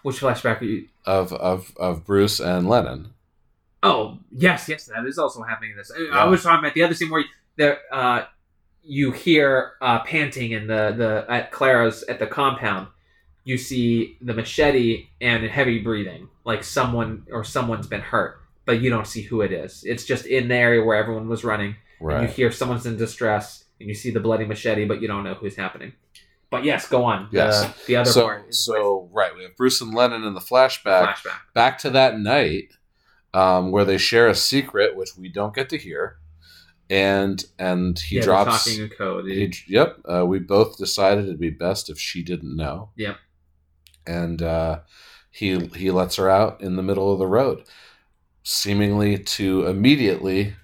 which 0.03 0.19
flashback 0.19 0.61
are 0.61 0.65
you? 0.65 0.87
of 1.05 1.31
of 1.33 1.75
of 1.77 2.05
Bruce 2.05 2.39
and 2.39 2.67
Lennon. 2.67 3.13
Oh 3.85 4.19
yes, 4.31 4.67
yes, 4.69 4.85
that 4.85 5.05
is 5.05 5.17
also 5.17 5.43
happening 5.43 5.71
in 5.71 5.77
this. 5.77 5.91
I- 5.91 6.01
Yeah. 6.01 6.19
I 6.23 6.25
was 6.25 6.43
talking 6.43 6.59
about 6.59 6.73
the 6.73 6.83
other 6.83 6.93
scene 6.93 7.09
where 7.09 7.23
there, 7.57 7.79
uh, 7.91 8.23
you 8.83 9.11
hear 9.11 9.73
uh, 9.81 9.99
panting 10.03 10.51
in 10.51 10.67
the 10.67 10.93
the 10.97 11.25
at 11.31 11.51
Clara's 11.51 12.03
at 12.03 12.19
the 12.19 12.27
compound. 12.27 12.87
You 13.43 13.57
see 13.57 14.17
the 14.21 14.33
machete 14.33 15.07
and 15.21 15.43
heavy 15.43 15.79
breathing, 15.79 16.29
like 16.45 16.63
someone 16.63 17.25
or 17.31 17.43
someone's 17.43 17.85
been 17.87 18.01
hurt, 18.01 18.39
but 18.65 18.81
you 18.81 18.89
don't 18.89 19.05
see 19.07 19.21
who 19.21 19.41
it 19.41 19.51
is. 19.51 19.83
It's 19.85 20.03
just 20.03 20.25
in 20.25 20.47
the 20.47 20.55
area 20.55 20.83
where 20.83 20.97
everyone 20.97 21.27
was 21.29 21.43
running. 21.43 21.75
And 22.17 22.27
you 22.27 22.33
hear 22.33 22.51
someone's 22.51 22.85
in 22.87 22.97
distress, 22.97 23.65
and 23.79 23.87
you 23.87 23.95
see 23.95 24.09
the 24.11 24.19
bloody 24.19 24.45
machete, 24.45 24.85
but 24.85 24.99
you 25.01 25.07
don't 25.07 25.23
know 25.23 25.35
who's 25.35 25.55
happening. 25.55 25.93
But 26.49 26.63
yes, 26.63 26.87
go 26.87 27.03
on. 27.05 27.29
Yes. 27.31 27.65
The, 27.65 27.73
the 27.87 27.95
other 27.97 28.11
So 28.11 28.21
part 28.23 28.49
is 28.49 28.63
so 28.65 29.09
right, 29.13 29.35
we 29.35 29.43
have 29.43 29.55
Bruce 29.55 29.79
and 29.81 29.93
Lennon 29.93 30.23
in 30.23 30.33
the 30.33 30.39
flashback. 30.39 31.13
flashback. 31.13 31.39
Back 31.53 31.77
to 31.79 31.89
that 31.91 32.19
night 32.19 32.73
um, 33.35 33.71
where 33.71 33.83
they 33.85 33.97
share 33.97 34.27
a 34.27 34.35
secret, 34.35 34.95
which 34.95 35.17
we 35.17 35.27
don't 35.29 35.53
get 35.53 35.69
to 35.69 35.77
hear, 35.77 36.17
and 36.89 37.43
and 37.59 37.99
he 37.99 38.15
yeah, 38.17 38.21
drops. 38.23 38.65
talking 38.65 38.83
in 38.83 38.89
code. 38.89 39.25
He, 39.25 39.53
yep. 39.67 39.97
Uh, 40.05 40.25
we 40.25 40.39
both 40.39 40.77
decided 40.77 41.25
it'd 41.25 41.39
be 41.39 41.49
best 41.49 41.89
if 41.89 41.99
she 41.99 42.23
didn't 42.23 42.55
know. 42.55 42.91
Yep. 42.95 43.17
And 44.07 44.41
uh, 44.41 44.79
he 45.31 45.65
he 45.75 45.91
lets 45.91 46.15
her 46.15 46.29
out 46.29 46.61
in 46.61 46.75
the 46.77 46.83
middle 46.83 47.11
of 47.11 47.19
the 47.19 47.27
road, 47.27 47.63
seemingly 48.43 49.17
to 49.17 49.65
immediately 49.67 50.55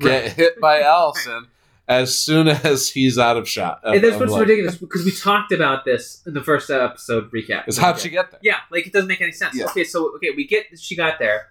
get 0.00 0.22
Right. 0.22 0.32
hit 0.32 0.60
by 0.60 0.80
Allison 0.82 1.48
as 1.88 2.18
soon 2.18 2.48
as 2.48 2.90
he's 2.90 3.18
out 3.18 3.36
of 3.36 3.48
shot. 3.48 3.80
of- 3.84 3.94
and 3.94 4.04
that's 4.04 4.18
what's 4.18 4.36
ridiculous 4.38 4.76
because 4.76 5.04
we 5.04 5.10
talked 5.12 5.52
about 5.52 5.84
this 5.84 6.22
in 6.26 6.34
the 6.34 6.42
first 6.42 6.70
episode 6.70 7.30
recap. 7.30 7.68
Is 7.68 7.76
how'd 7.78 7.98
she 8.00 8.08
get 8.08 8.30
there? 8.30 8.40
Yeah, 8.42 8.58
like 8.70 8.86
it 8.86 8.92
doesn't 8.92 9.08
make 9.08 9.20
any 9.20 9.32
sense. 9.32 9.54
Yeah. 9.56 9.66
Okay, 9.66 9.84
so 9.84 10.14
okay, 10.16 10.30
we 10.36 10.46
get 10.46 10.66
she 10.78 10.96
got 10.96 11.18
there. 11.18 11.48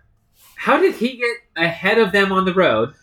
How 0.56 0.78
did 0.80 0.96
he 0.96 1.18
get 1.18 1.38
ahead 1.56 1.98
of 2.00 2.12
them 2.12 2.32
on 2.32 2.46
the 2.46 2.54
road? 2.54 2.94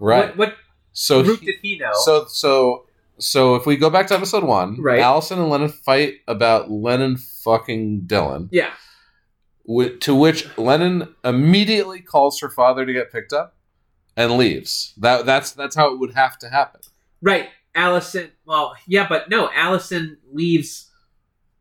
Right. 0.00 0.28
What, 0.36 0.36
what 0.50 0.54
so 0.92 1.22
route 1.22 1.40
he- 1.40 1.46
did 1.46 1.56
he 1.62 1.78
know? 1.78 1.90
So 2.04 2.26
so 2.28 2.86
so 3.18 3.56
if 3.56 3.66
we 3.66 3.76
go 3.76 3.90
back 3.90 4.06
to 4.08 4.14
episode 4.14 4.44
one, 4.44 4.80
Right. 4.80 5.00
Allison 5.00 5.38
and 5.40 5.50
Lennon 5.50 5.70
fight 5.70 6.16
about 6.28 6.70
Lennon 6.70 7.16
fucking 7.16 8.02
Dylan, 8.06 8.48
yeah, 8.52 8.70
wh- 9.68 9.98
to 10.00 10.14
which 10.14 10.46
Lennon 10.56 11.14
immediately 11.24 12.00
calls 12.00 12.40
her 12.40 12.48
father 12.48 12.86
to 12.86 12.92
get 12.92 13.10
picked 13.10 13.32
up 13.32 13.56
and 14.16 14.36
leaves. 14.36 14.92
That 14.98 15.26
that's 15.26 15.50
that's 15.52 15.74
how 15.74 15.92
it 15.92 15.98
would 15.98 16.14
have 16.14 16.38
to 16.38 16.48
happen. 16.48 16.80
right. 17.22 17.48
Allison. 17.74 18.32
Well, 18.44 18.74
yeah, 18.88 19.06
but 19.08 19.28
no. 19.30 19.50
Allison 19.54 20.18
leaves 20.32 20.90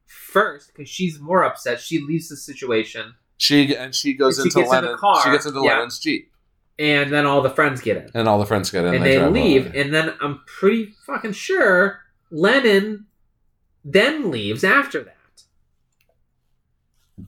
first 0.05 0.71
because 0.73 0.89
she's 0.89 1.19
more 1.19 1.43
upset. 1.43 1.79
She 1.79 1.99
leaves 1.99 2.29
the 2.29 2.37
situation, 2.37 3.13
She 3.37 3.75
and 3.75 3.93
she 3.93 4.13
goes 4.13 4.39
And 4.39 4.51
she 4.51 4.59
into 4.59 4.69
gets 4.69 4.73
in 4.77 4.81
the 4.81 4.87
Lennon. 4.87 4.99
car, 4.99 5.23
She 5.23 5.29
gets 5.31 5.45
into 5.45 5.61
yeah. 5.63 5.73
Lennon's 5.73 5.99
jeep, 5.99 6.31
and 6.79 7.11
then 7.13 7.25
all 7.25 7.41
the 7.41 7.49
friends 7.51 7.81
get 7.81 7.97
in, 7.97 8.09
and 8.13 8.27
all 8.27 8.39
the 8.39 8.45
friends 8.45 8.71
get 8.71 8.83
in. 8.85 8.95
and 8.95 9.03
they 9.05 9.17
drive 9.17 9.31
leave, 9.31 9.67
away. 9.67 9.81
and 9.81 9.93
then 9.93 10.13
I'm 10.21 10.41
pretty 10.47 10.93
fucking 11.05 11.33
sure 11.33 11.99
Lennon 12.31 13.05
then 13.85 14.31
leaves 14.31 14.63
after 14.63 15.03
that. 15.03 15.13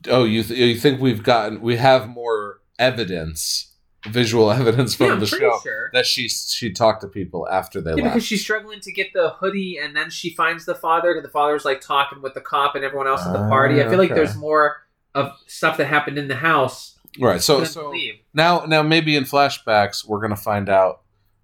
oh, 0.09 0.23
you 0.23 0.43
th- 0.43 0.59
you 0.59 0.75
think 0.79 0.99
we've 1.01 1.23
gotten 1.23 1.61
we 1.61 1.77
have 1.77 2.07
more 2.07 2.59
evidence, 2.77 3.73
visual 4.07 4.51
evidence 4.61 4.95
from 4.95 5.07
yeah, 5.07 5.15
the 5.15 5.25
show 5.27 5.59
sure. 5.63 5.89
that 5.93 6.05
she 6.05 6.27
she 6.27 6.71
talked 6.71 7.01
to 7.01 7.07
people 7.07 7.47
after 7.49 7.81
they 7.81 7.91
Yeah, 7.91 8.03
left. 8.03 8.15
because 8.15 8.25
she's 8.25 8.41
struggling 8.41 8.79
to 8.81 8.91
get 8.91 9.13
the 9.13 9.29
hoodie, 9.39 9.77
and 9.81 9.95
then 9.95 10.09
she 10.09 10.31
finds 10.33 10.65
the 10.65 10.75
father, 10.75 11.11
and 11.13 11.23
the 11.23 11.29
father's 11.29 11.65
like 11.65 11.81
talking 11.81 12.21
with 12.21 12.33
the 12.33 12.41
cop 12.41 12.75
and 12.75 12.83
everyone 12.83 13.07
else 13.07 13.25
at 13.25 13.33
the 13.33 13.47
party. 13.47 13.81
I 13.81 13.85
Ah, 13.85 13.89
feel 13.89 13.99
like 13.99 14.13
there's 14.15 14.35
more 14.35 14.77
of 15.15 15.31
stuff 15.47 15.77
that 15.77 15.85
happened 15.87 16.17
in 16.17 16.27
the 16.27 16.35
house. 16.35 16.97
right. 17.19 17.41
So 17.41 17.55
for 17.55 17.59
them 17.61 17.65
to 17.67 17.71
so 17.73 17.89
leave. 17.89 18.15
now 18.33 18.65
now 18.67 18.81
maybe 18.83 19.15
in 19.15 19.23
flashbacks 19.23 20.05
we're 20.07 20.21
gonna 20.21 20.35
find 20.35 20.69
out 20.69 21.01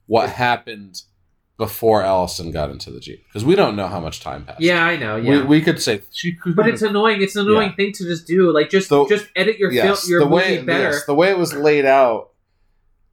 what 0.07 0.29
happened 0.29 1.01
before 1.57 2.03
Allison 2.03 2.51
got 2.51 2.69
into 2.69 2.91
the 2.91 2.99
jeep 2.99 3.23
because 3.27 3.45
we 3.45 3.55
don't 3.55 3.75
know 3.77 3.87
how 3.87 3.99
much 4.01 4.19
time 4.19 4.43
passed. 4.43 4.59
Yeah, 4.61 4.83
I 4.85 4.97
know. 4.97 5.15
We, 5.19 5.29
Yeah, 5.29 5.43
we 5.45 5.61
could 5.61 5.81
say 5.81 6.01
she 6.11 6.33
could. 6.33 6.55
but 6.55 6.67
it's 6.67 6.81
annoying. 6.81 7.21
It's 7.21 7.35
an 7.37 7.47
annoying 7.47 7.73
thing 7.73 7.93
to 7.93 8.03
just 8.03 8.27
do. 8.27 8.51
Like 8.51 8.69
just 8.69 8.89
The- 8.89 9.05
just 9.05 9.27
edit 9.35 9.57
your 9.57 9.71
yes, 9.71 10.01
film, 10.01 10.11
your 10.11 10.19
the 10.19 10.25
movie 10.29 10.35
way 10.57 10.61
better. 10.63 10.83
yes, 10.91 11.05
the 11.05 11.15
way 11.15 11.29
it 11.31 11.37
was 11.37 11.53
laid 11.53 11.85
out. 11.85 12.31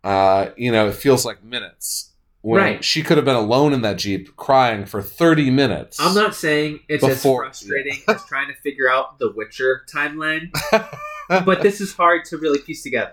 Uh, 0.04 0.50
you 0.56 0.72
know, 0.72 0.88
it 0.88 0.94
feels 0.96 1.24
like 1.24 1.44
minutes. 1.44 2.11
Right. 2.44 2.82
She 2.84 3.02
could 3.02 3.18
have 3.18 3.24
been 3.24 3.36
alone 3.36 3.72
in 3.72 3.82
that 3.82 3.98
jeep 3.98 4.34
crying 4.36 4.84
for 4.84 5.00
thirty 5.00 5.50
minutes. 5.50 5.98
I'm 6.00 6.14
not 6.14 6.34
saying 6.34 6.80
it's 6.88 7.06
Before- 7.06 7.46
as 7.46 7.60
frustrating 7.60 7.98
as 8.08 8.24
trying 8.24 8.48
to 8.48 8.54
figure 8.62 8.90
out 8.90 9.18
the 9.18 9.30
Witcher 9.32 9.82
timeline, 9.92 10.50
but 11.28 11.62
this 11.62 11.80
is 11.80 11.94
hard 11.94 12.24
to 12.26 12.38
really 12.38 12.58
piece 12.58 12.82
together. 12.82 13.12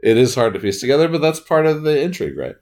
It 0.00 0.16
is 0.16 0.34
hard 0.36 0.54
to 0.54 0.60
piece 0.60 0.80
together, 0.80 1.08
but 1.08 1.20
that's 1.20 1.40
part 1.40 1.66
of 1.66 1.82
the 1.82 2.00
intrigue, 2.00 2.38
right? 2.38 2.54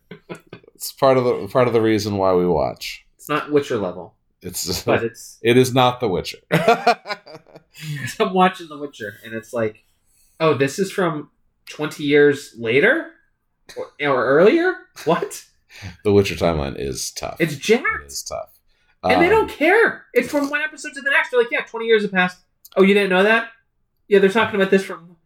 it's 0.75 0.91
part 0.93 1.19
of 1.19 1.25
the 1.25 1.49
part 1.49 1.67
of 1.69 1.75
the 1.75 1.83
reason 1.83 2.17
why 2.17 2.33
we 2.33 2.47
watch. 2.47 3.05
It's 3.17 3.29
not 3.29 3.53
Witcher 3.53 3.77
level, 3.77 4.15
It's 4.41 4.83
but 4.85 5.05
it's. 5.05 5.39
it 5.43 5.57
is 5.59 5.75
not 5.75 6.01
The 6.01 6.09
Witcher. 6.09 6.39
I'm 8.21 8.33
watching 8.33 8.69
The 8.69 8.79
Witcher, 8.79 9.17
and 9.25 9.35
it's 9.35 9.53
like, 9.53 9.85
oh, 10.41 10.55
this 10.55 10.79
is 10.79 10.91
from 10.91 11.31
20 11.69 12.05
years 12.05 12.55
later 12.57 13.11
or, 13.77 13.87
or 14.01 14.25
earlier. 14.25 14.75
What? 15.05 15.45
The 16.05 16.13
Witcher 16.13 16.35
timeline 16.35 16.79
is 16.79 17.11
tough. 17.13 17.37
It's 17.41 17.57
jacked. 17.57 18.07
is 18.07 18.23
tough. 18.23 18.59
and 19.03 19.21
they 19.23 19.27
Um, 19.27 19.33
don't 19.33 19.51
care. 19.51 20.07
It's 20.15 20.31
from 20.31 20.49
one 20.51 20.61
episode 20.61 20.93
to 20.95 21.01
the 21.01 21.11
next. 21.11 21.31
They're 21.31 21.41
like, 21.41 21.51
yeah, 21.51 21.63
20 21.63 21.87
years 21.87 22.03
have 22.03 22.13
passed. 22.13 22.39
Oh, 22.77 22.83
you 22.83 22.95
didn't 22.95 23.11
know 23.11 23.23
that? 23.23 23.49
Yeah, 24.09 24.19
they're 24.21 24.31
talking 24.31 24.61
about 24.61 24.71
this 24.71 24.85
from 24.85 25.17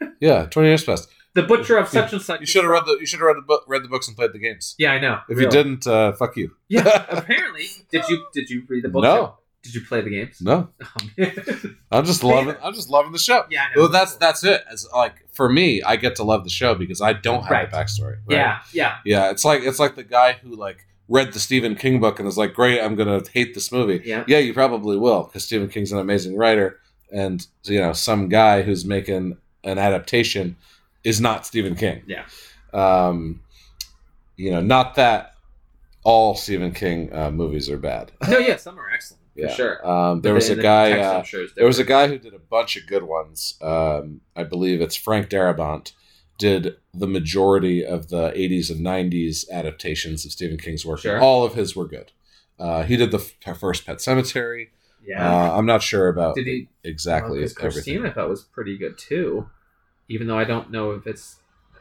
Yeah, 0.20 0.46
twenty 0.46 0.68
years 0.68 0.82
passed. 0.84 1.08
the 1.34 1.42
butcher 1.42 1.76
of 1.76 1.88
such 1.88 2.12
and 2.14 2.22
such. 2.22 2.40
You 2.40 2.46
should 2.46 2.62
have 2.64 2.70
read 2.70 2.84
the. 2.86 2.96
You 3.00 3.06
should 3.06 3.18
have 3.20 3.26
read 3.26 3.36
the 3.36 3.42
book, 3.42 3.64
read 3.68 3.82
the 3.84 3.88
books, 3.88 4.08
and 4.08 4.16
played 4.16 4.32
the 4.32 4.38
games. 4.38 4.74
Yeah, 4.78 4.92
I 4.92 4.98
know. 4.98 5.18
If 5.28 5.38
you 5.38 5.48
didn't, 5.50 5.86
uh, 5.86 6.12
fuck 6.12 6.36
you. 6.38 6.56
yeah. 6.68 7.04
Apparently, 7.10 7.66
did 7.90 8.04
you 8.08 8.26
did 8.32 8.48
you 8.48 8.62
read 8.68 8.84
the 8.84 8.88
book? 8.88 9.02
No. 9.02 9.36
Did 9.62 9.74
you 9.74 9.82
play 9.84 10.00
the 10.00 10.10
games? 10.10 10.40
No, 10.40 10.68
Oh. 11.20 11.54
I'm 11.92 12.04
just 12.06 12.24
loving. 12.24 12.56
I'm 12.62 12.72
just 12.74 12.88
loving 12.88 13.12
the 13.12 13.18
show. 13.18 13.44
yeah, 13.50 13.64
I 13.70 13.74
know. 13.74 13.82
Well, 13.82 13.90
that's 13.90 14.14
that's 14.16 14.42
it. 14.44 14.64
As 14.70 14.86
like 14.94 15.26
for 15.32 15.48
me, 15.50 15.82
I 15.82 15.96
get 15.96 16.16
to 16.16 16.22
love 16.24 16.44
the 16.44 16.50
show 16.50 16.74
because 16.74 17.00
I 17.02 17.12
don't 17.12 17.42
have 17.42 17.50
Right. 17.50 17.68
a 17.68 17.70
backstory. 17.70 18.16
right? 18.26 18.36
Yeah, 18.36 18.58
yeah. 18.72 18.96
yeah. 19.04 19.30
It's 19.30 19.44
like 19.44 19.62
it's 19.62 19.78
like 19.78 19.96
the 19.96 20.02
guy 20.04 20.32
who 20.42 20.54
like 20.56 20.86
read 21.08 21.32
the 21.32 21.40
Stephen 21.40 21.74
King 21.74 22.00
book 22.00 22.18
and 22.18 22.26
is 22.26 22.38
like, 22.38 22.54
"Great, 22.54 22.80
I'm 22.80 22.94
gonna 22.96 23.20
hate 23.34 23.52
this 23.54 23.70
movie." 23.70 24.00
Yeah. 24.04 24.24
Yeah, 24.26 24.38
you 24.38 24.54
probably 24.54 24.96
will 24.96 25.24
because 25.24 25.44
Stephen 25.44 25.68
King's 25.68 25.92
an 25.92 25.98
amazing 25.98 26.36
writer, 26.36 26.78
and 27.12 27.46
you 27.64 27.80
know 27.80 27.92
some 27.92 28.28
guy 28.30 28.62
who's 28.62 28.84
making 28.86 29.36
an 29.64 29.76
adaptation 29.78 30.56
is 31.04 31.20
not 31.20 31.44
Stephen 31.44 31.74
King. 31.74 32.02
Yeah. 32.06 32.24
Um, 32.72 33.42
you 34.36 34.50
know, 34.52 34.62
not 34.62 34.94
that 34.94 35.34
all 36.02 36.34
Stephen 36.34 36.72
King 36.72 37.12
uh, 37.14 37.30
movies 37.30 37.68
are 37.68 37.76
bad. 37.76 38.10
No, 38.26 38.38
yeah, 38.38 38.56
some 38.56 38.78
are 38.78 38.88
excellent 38.90 39.19
Yeah. 39.34 39.48
for 39.48 39.54
sure. 39.54 39.86
Um, 39.88 40.20
there 40.22 40.34
was 40.34 40.48
a 40.50 40.56
guy. 40.56 40.90
text, 40.90 41.04
Uh, 41.04 41.22
sure, 41.22 41.46
there 41.56 41.66
was 41.66 41.78
a 41.78 41.84
guy 41.84 42.08
who 42.08 42.18
did 42.18 42.34
a 42.34 42.38
bunch 42.38 42.76
of 42.76 42.86
good 42.86 43.04
ones. 43.04 43.54
Um, 43.62 44.20
I 44.36 44.42
believe 44.44 44.80
it's 44.80 44.96
Frank 44.96 45.28
Darabont 45.28 45.92
did 46.38 46.76
the 46.94 47.06
majority 47.06 47.84
of 47.84 48.08
the 48.08 48.30
80s 48.32 48.70
and 48.70 48.80
90s 48.80 49.48
adaptations 49.50 50.24
of 50.24 50.32
Stephen 50.32 50.56
King's 50.58 50.84
work. 50.86 51.00
Sure. 51.00 51.20
All 51.20 51.44
of 51.44 51.54
his 51.54 51.76
were 51.76 51.86
good. 51.86 52.12
Uh, 52.58 52.82
he 52.82 52.96
did 52.96 53.10
the 53.10 53.18
f- 53.46 53.58
first 53.58 53.86
Pet 53.86 53.98
Sematary. 53.98 54.68
Yeah. 55.06 55.26
Uh, 55.26 55.56
I'm 55.56 55.66
not 55.66 55.82
sure 55.82 56.08
about 56.08 56.34
Did 56.34 56.46
he? 56.46 56.68
exactly 56.84 57.40
Christine, 57.40 57.66
everything. 57.66 58.06
I 58.06 58.10
thought 58.10 58.28
was 58.28 58.42
pretty 58.42 58.76
good 58.76 58.98
too, 58.98 59.48
even 60.08 60.26
though 60.26 60.38
I 60.38 60.44
don't 60.44 60.70
know 60.70 60.90
if 60.92 61.06
it's 61.06 61.36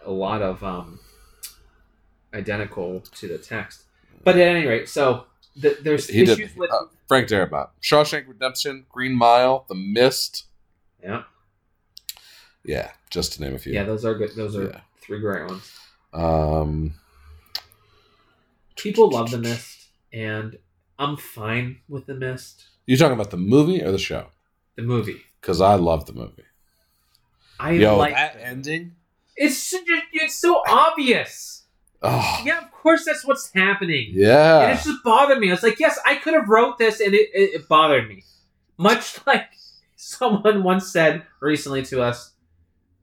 a 0.06 0.12
lot 0.12 0.42
of 0.42 0.64
um, 0.64 1.00
identical 2.34 3.02
to 3.16 3.28
the 3.28 3.38
text. 3.38 3.84
But 4.24 4.36
at 4.38 4.48
any 4.48 4.66
rate, 4.68 4.90
so 4.90 5.26
th- 5.60 5.78
there's 5.84 6.08
He 6.08 6.26
did 6.26 6.40
issues 6.40 6.56
with 6.56 6.72
uh, 6.72 6.86
Frank 7.08 7.28
Darabont. 7.28 7.70
Shawshank 7.82 8.28
Redemption, 8.28 8.86
Green 8.90 9.14
Mile, 9.16 9.66
The 9.70 9.76
Mist. 9.76 10.46
yeah, 11.04 11.24
Yeah, 12.66 12.92
just 13.10 13.34
to 13.34 13.42
name 13.42 13.56
a 13.56 13.60
few. 13.60 13.74
yeah. 13.74 13.84
Those 13.84 14.06
are 14.06 14.16
good. 14.16 14.32
Those 14.36 14.56
are 14.56 14.66
Yeah. 14.66 14.82
three 15.02 15.20
great 15.20 15.48
ones. 15.48 15.72
Um, 16.14 16.94
People 18.76 19.10
love 19.12 19.30
the 19.32 19.38
mist, 19.38 19.88
and 20.14 20.58
I'm 20.98 21.18
fine 21.18 21.80
with 21.90 22.06
the 22.06 22.14
mist. 22.16 22.68
you 22.86 22.96
talking 22.98 23.14
about 23.14 23.30
the 23.32 23.38
movie 23.38 23.82
or 23.84 23.92
the 23.92 23.98
show? 24.00 24.28
The 24.76 24.84
movie, 24.84 25.22
Because 25.42 25.60
I 25.62 25.76
love 25.76 26.06
the 26.06 26.14
movie. 26.14 26.44
I 27.60 27.72
Yo, 27.72 27.98
like. 27.98 28.14
that 28.14 28.38
ending. 28.42 28.96
It's 29.36 29.74
it's 30.14 30.36
so 30.36 30.64
obvious. 30.68 31.64
Oh, 32.02 32.42
Yeah, 32.46 32.60
of 32.60 32.72
course 32.72 33.04
that's 33.06 33.26
what's 33.26 33.52
happening. 33.54 34.12
yeah. 34.14 34.62
And 34.62 34.80
it 34.80 34.84
just 34.84 35.04
bothered 35.04 35.40
me. 35.40 35.50
I 35.50 35.54
was 35.54 35.64
like, 35.64 35.80
yes, 35.80 36.00
I 36.06 36.16
could 36.16 36.34
have 36.34 36.48
wrote 36.48 36.78
this, 36.78 37.00
and 37.02 37.14
it, 37.14 37.30
it, 37.34 37.56
it 37.62 37.68
bothered 37.68 38.08
me. 38.08 38.24
Much 38.78 39.20
like 39.28 39.46
someone 39.96 40.64
once 40.64 40.88
said 40.92 41.24
recently 41.42 41.84
to 41.86 42.02
us, 42.02 42.34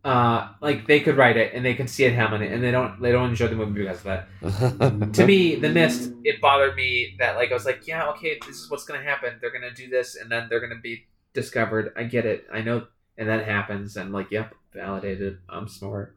uh, 0.05 0.49
like 0.63 0.87
they 0.87 1.01
could 1.01 1.17
write 1.17 1.37
it 1.37 1.53
and 1.53 1.65
they 1.65 1.75
can 1.75 1.89
see 1.89 2.05
it 2.05 2.15
happening, 2.15 2.53
and 2.53 2.63
they 2.63 2.71
don't 2.71 3.01
they 3.03 3.11
don't 3.13 3.29
enjoy 3.31 3.49
the 3.49 3.57
movie 3.57 3.81
because 3.83 3.99
of 3.99 4.05
that. 4.05 5.13
to 5.15 5.27
me, 5.27 5.57
The 5.57 5.69
Mist, 5.69 6.13
it 6.25 6.41
bothered 6.41 6.75
me 6.77 7.17
that 7.19 7.37
like 7.37 7.51
I 7.51 7.55
was 7.55 7.67
like, 7.67 7.87
yeah, 7.87 8.09
okay, 8.11 8.39
this 8.47 8.57
is 8.57 8.71
what's 8.71 8.85
gonna 8.85 9.03
happen. 9.03 9.35
They're 9.41 9.53
gonna 9.53 9.75
do 9.75 9.89
this, 9.91 10.15
and 10.17 10.31
then 10.31 10.47
they're 10.49 10.61
gonna 10.61 10.81
be 10.81 11.07
discovered. 11.35 11.93
I 11.97 12.05
get 12.05 12.25
it. 12.25 12.47
I 12.53 12.63
know, 12.63 12.87
and 13.19 13.29
that 13.29 13.45
happens, 13.45 13.97
and 13.97 14.13
like, 14.13 14.31
yep, 14.31 14.55
validated. 14.73 15.39
I'm 15.51 15.69
smart. 15.69 16.17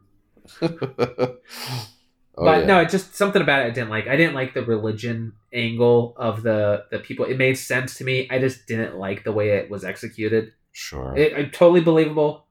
Oh, 2.40 2.45
but 2.45 2.60
yeah. 2.61 2.66
no, 2.66 2.80
it 2.80 2.90
just 2.90 3.16
something 3.16 3.41
about 3.41 3.61
it 3.64 3.66
I 3.66 3.70
didn't 3.72 3.90
like. 3.90 4.07
I 4.07 4.16
didn't 4.16 4.34
like 4.34 4.53
the 4.53 4.64
religion 4.64 5.34
angle 5.53 6.14
of 6.18 6.41
the 6.44 6.86
the 6.91 6.99
people. 6.99 7.26
It 7.26 7.38
made 7.38 7.56
sense 7.57 7.98
to 7.98 8.03
me. 8.03 8.28
I 8.32 8.40
just 8.40 8.66
didn't 8.66 8.95
like 8.98 9.24
the 9.24 9.32
way 9.34 9.49
it 9.49 9.70
was 9.70 9.84
executed. 9.84 10.53
sure. 10.72 11.16
It, 11.18 11.34
it 11.34 11.53
totally 11.53 11.82
believable. 11.82 12.45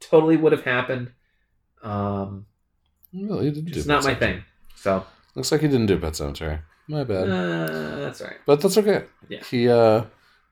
Totally 0.00 0.36
would 0.36 0.52
have 0.52 0.64
happened. 0.64 1.12
Um, 1.82 2.46
didn't 3.12 3.64
do 3.66 3.78
it's 3.78 3.86
not 3.86 4.04
my 4.04 4.14
thing. 4.14 4.44
So 4.76 5.04
Looks 5.34 5.50
like 5.50 5.62
he 5.62 5.68
didn't 5.68 5.86
do 5.86 5.98
Pet 5.98 6.12
Sematary. 6.12 6.60
My 6.88 7.04
bad. 7.04 7.28
uh, 7.28 7.96
that's 8.00 8.20
all 8.20 8.28
right. 8.28 8.36
but 8.46 8.60
that's 8.60 8.76
okay. 8.78 9.04
Yeah. 9.28 9.42
He 9.50 9.68
uh 9.68 10.04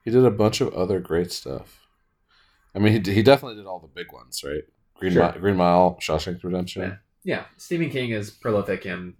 he 0.03 0.11
did 0.11 0.25
a 0.25 0.31
bunch 0.31 0.61
of 0.61 0.73
other 0.73 0.99
great 0.99 1.31
stuff. 1.31 1.79
I 2.73 2.79
mean, 2.79 3.03
he 3.03 3.13
he 3.13 3.23
definitely 3.23 3.57
did 3.57 3.65
all 3.65 3.79
the 3.79 3.87
big 3.87 4.11
ones, 4.11 4.43
right? 4.43 4.63
Green 4.95 5.13
Sure. 5.13 5.31
Mi- 5.33 5.39
Green 5.39 5.57
Mile, 5.57 5.97
Shawshank 6.01 6.43
Redemption. 6.43 6.81
Yeah. 6.83 6.95
Yeah, 7.23 7.45
Stephen 7.57 7.89
King 7.89 8.11
is 8.11 8.31
prolific 8.31 8.85
in 8.85 9.13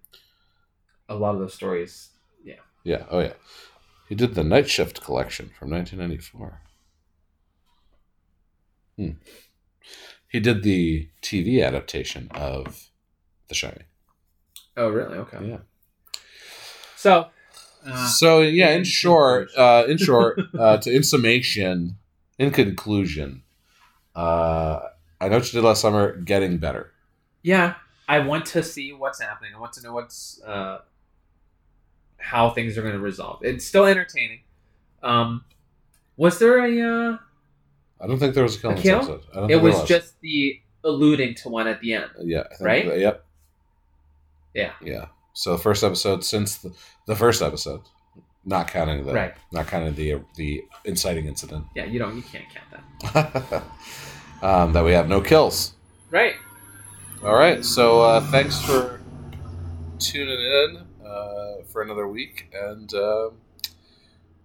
a 1.07 1.15
lot 1.15 1.33
of 1.35 1.39
those 1.39 1.53
stories. 1.53 2.09
Yeah. 2.43 2.55
Yeah. 2.83 3.05
Oh 3.09 3.19
yeah. 3.19 3.33
He 4.09 4.15
did 4.15 4.35
the 4.35 4.43
Night 4.43 4.69
Shift 4.69 5.01
collection 5.03 5.51
from 5.57 5.69
1994. 5.69 6.61
Hmm. 8.97 9.09
He 10.27 10.39
did 10.39 10.63
the 10.63 11.09
TV 11.21 11.61
adaptation 11.65 12.29
of 12.31 12.89
The 13.47 13.55
Shining. 13.55 13.83
Oh, 14.77 14.89
really? 14.89 15.17
Okay. 15.17 15.37
Yeah. 15.45 15.57
So, 16.95 17.27
uh, 17.85 18.07
so 18.07 18.41
yeah, 18.41 18.69
in 18.71 18.79
in 18.79 18.83
short, 18.85 19.49
uh, 19.57 19.85
in 19.87 19.97
short, 19.97 20.39
uh, 20.57 20.77
to 20.77 20.91
in 20.95 21.03
summation, 21.03 21.97
in 22.37 22.51
conclusion, 22.51 23.43
uh, 24.15 24.79
I 25.19 25.27
know 25.29 25.37
what 25.37 25.51
you 25.51 25.59
did 25.59 25.65
last 25.67 25.81
summer. 25.81 26.15
Getting 26.17 26.57
better. 26.57 26.91
yeah, 27.43 27.75
I 28.11 28.19
want 28.19 28.45
to 28.47 28.61
see 28.61 28.91
what's 28.91 29.21
happening. 29.21 29.51
I 29.55 29.59
want 29.59 29.71
to 29.73 29.81
know 29.81 29.93
what's 29.93 30.41
uh, 30.43 30.79
how 32.17 32.49
things 32.49 32.77
are 32.77 32.81
going 32.81 32.93
to 32.93 32.99
resolve. 32.99 33.39
It's 33.41 33.65
still 33.65 33.85
entertaining. 33.85 34.41
Um, 35.01 35.45
was 36.17 36.37
there 36.37 36.59
a? 36.59 37.13
Uh, 37.13 37.17
I 38.01 38.07
don't 38.07 38.19
think 38.19 38.33
there 38.35 38.43
was 38.43 38.57
a 38.57 38.59
kill. 38.59 38.73
kill? 38.75 38.97
episode. 38.97 39.21
I 39.31 39.35
don't 39.35 39.45
it 39.45 39.55
there 39.55 39.59
was 39.63 39.83
just 39.85 40.19
the 40.19 40.59
alluding 40.83 41.35
to 41.35 41.47
one 41.47 41.67
at 41.67 41.79
the 41.79 41.93
end. 41.93 42.09
yeah, 42.21 42.43
think 42.49 42.61
right? 42.61 42.99
yep. 42.99 43.23
Yeah. 44.53 44.73
Yeah. 44.81 45.05
So 45.31 45.53
the 45.55 45.63
first 45.63 45.81
episode 45.81 46.25
since 46.25 46.57
the, 46.57 46.73
the 47.07 47.15
first 47.15 47.41
episode, 47.41 47.79
not 48.43 48.67
counting 48.67 49.05
the 49.05 49.13
Right. 49.13 49.33
not 49.53 49.67
counting 49.67 49.95
the 49.95 50.19
the 50.35 50.65
inciting 50.83 51.27
incident, 51.27 51.63
Yeah, 51.75 51.85
you 51.85 51.97
don't. 51.97 52.17
You 52.17 52.23
can't 52.23 52.45
count 52.53 53.13
that. 53.13 53.63
um, 54.45 54.73
that 54.73 54.83
we 54.83 54.91
have 54.91 55.07
no 55.07 55.21
kills. 55.21 55.75
Right. 56.09 56.35
All 57.23 57.35
right. 57.35 57.63
So 57.63 58.01
uh, 58.01 58.21
thanks 58.31 58.59
for 58.59 58.99
tuning 59.99 60.39
in 60.39 60.83
uh, 61.05 61.63
for 61.71 61.83
another 61.83 62.07
week, 62.07 62.51
and 62.51 62.91
uh, 62.95 63.29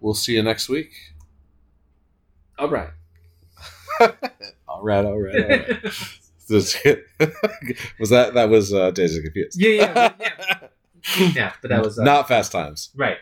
we'll 0.01 0.13
see 0.13 0.35
you 0.35 0.43
next 0.43 0.69
week. 0.69 0.93
All 2.59 2.69
right. 2.69 2.91
All 4.69 4.83
right. 4.83 5.07
All 5.07 5.19
right. 5.19 5.37
All 5.37 5.49
right. 5.49 5.69
was 6.49 8.11
that 8.11 8.33
that 8.35 8.49
was 8.51 8.75
uh, 8.75 8.91
Dazed 8.91 9.19
of 9.19 9.25
Confused? 9.25 9.59
Yeah, 9.59 9.71
yeah, 9.71 10.13
yeah. 10.21 11.33
yeah, 11.35 11.53
but 11.63 11.69
that 11.71 11.83
was 11.83 11.99
uh, 11.99 12.05
not 12.05 12.29
Fast 12.29 12.53
Times. 12.53 12.91
right. 12.95 13.17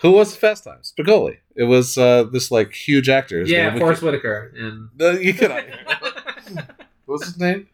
Who 0.00 0.12
was 0.12 0.36
Fast 0.36 0.64
Times? 0.64 0.92
Spicoli. 0.96 1.38
It 1.56 1.64
was 1.64 1.96
uh, 1.96 2.24
this 2.24 2.50
like 2.50 2.72
huge 2.72 3.08
actor. 3.08 3.40
His 3.40 3.50
Yeah, 3.50 3.76
Forest 3.78 4.02
Whitaker 4.02 4.52
and 4.56 4.90
No, 4.96 5.10
you 5.12 5.32
get 5.32 5.50
out 5.50 5.60
of 5.60 5.64
here. 5.64 6.66
What's 7.06 7.24
his 7.24 7.38
name? 7.38 7.68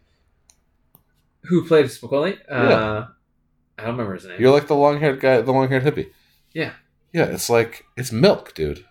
Who 1.44 1.66
played 1.66 1.86
Spicoli? 1.86 2.38
Uh, 2.50 2.68
Yeah. 2.68 3.04
I 3.78 3.82
don't 3.82 3.92
remember 3.92 4.14
his 4.14 4.24
name. 4.24 4.40
You're 4.40 4.52
like 4.52 4.68
the 4.68 4.76
long 4.76 5.00
haired 5.00 5.20
guy, 5.20 5.40
the 5.40 5.52
long 5.52 5.68
haired 5.68 5.82
hippie. 5.84 6.10
Yeah. 6.52 6.72
Yeah, 7.12 7.24
it's 7.24 7.50
like 7.50 7.84
it's 7.96 8.12
milk, 8.12 8.54
dude. 8.54 8.84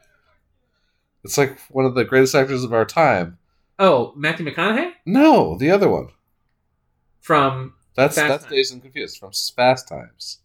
It's 1.23 1.38
like 1.38 1.57
one 1.69 1.85
of 1.85 1.95
the 1.95 2.03
greatest 2.03 2.35
actors 2.35 2.63
of 2.65 2.73
our 2.73 2.85
time. 2.85 3.38
oh, 3.80 4.13
Matthew 4.15 4.45
McConaughey 4.45 4.91
No, 5.05 5.57
the 5.57 5.71
other 5.71 5.88
one. 5.89 6.09
from 7.21 7.73
That's 7.95 8.15
Fast 8.15 8.27
that's 8.27 8.43
Times. 8.43 8.53
Dazed 8.53 8.73
and 8.73 8.81
Confused 8.81 9.17
from 9.17 9.31
Fast 9.55 9.88
Times. 9.88 10.39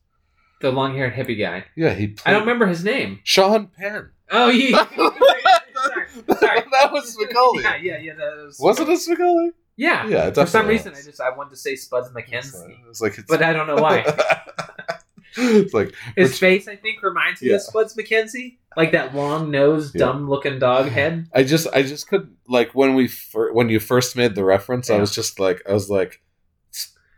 the 0.61 0.71
long-haired 0.71 1.15
hippie 1.15 1.39
guy. 1.39 1.65
Yeah, 1.77 1.95
he. 1.95 2.09
Played 2.09 2.31
I 2.31 2.31
don't 2.33 2.43
remember 2.47 2.67
his 2.67 2.85
name. 2.85 3.21
Sean 3.25 3.69
Penn. 3.69 4.11
Oh, 4.31 4.49
yeah. 4.51 4.87
sorry, 4.89 6.07
sorry. 6.39 6.63
that 6.73 6.93
was 6.93 7.17
Spicoli. 7.17 7.63
Yeah, 7.63 7.77
yeah, 7.77 7.99
yeah. 7.99 8.15
That 8.15 8.45
was, 8.45 8.59
Was 8.61 8.79
it 8.81 8.89
a 8.89 8.93
Spicoli? 8.93 9.51
Yeah. 9.79 10.07
Yeah, 10.09 10.31
For 10.33 10.45
some 10.45 10.67
reason. 10.67 10.93
I 10.95 11.01
just 11.03 11.21
I 11.21 11.31
wanted 11.35 11.51
to 11.51 11.57
say 11.57 11.77
Spuds 11.77 12.09
It's 12.09 12.17
MacKenzie, 12.17 12.63
like- 12.63 12.77
It's 12.91 13.01
like 13.01 13.17
it's, 13.19 13.27
but 13.29 13.43
I 13.43 13.53
don't 13.55 13.67
know 13.67 13.77
why. 13.77 14.05
it's 15.37 15.73
like 15.73 15.95
His 16.17 16.31
Which- 16.31 16.41
face, 16.41 16.69
I 16.69 16.77
think, 16.77 17.03
reminds 17.03 17.41
me 17.41 17.51
Yeah. 17.51 17.57
of 17.57 17.63
Spuds 17.63 17.95
MacKenzie, 17.97 18.59
like 18.77 18.93
that 18.93 19.15
long-nosed, 19.15 19.95
Yeah. 19.95 20.07
dumb-looking 20.07 20.59
dog 20.59 20.89
head. 20.89 21.29
I 21.35 21.45
just 21.45 21.67
I 21.73 21.83
just 21.83 22.09
couldn't 22.09 22.37
like 22.49 22.75
when 22.75 22.95
we 22.95 23.07
fir- 23.09 23.53
when 23.53 23.69
you 23.69 23.79
first 23.81 24.17
made 24.17 24.35
the 24.35 24.45
reference 24.45 24.91
I 24.91 24.99
was 24.99 25.15
just 25.15 25.39
like 25.41 25.63
I 25.69 25.73
was 25.73 25.89
like 25.89 26.21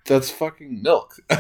that's 0.07 0.31
fucking 0.31 0.83
milk. 0.83 1.15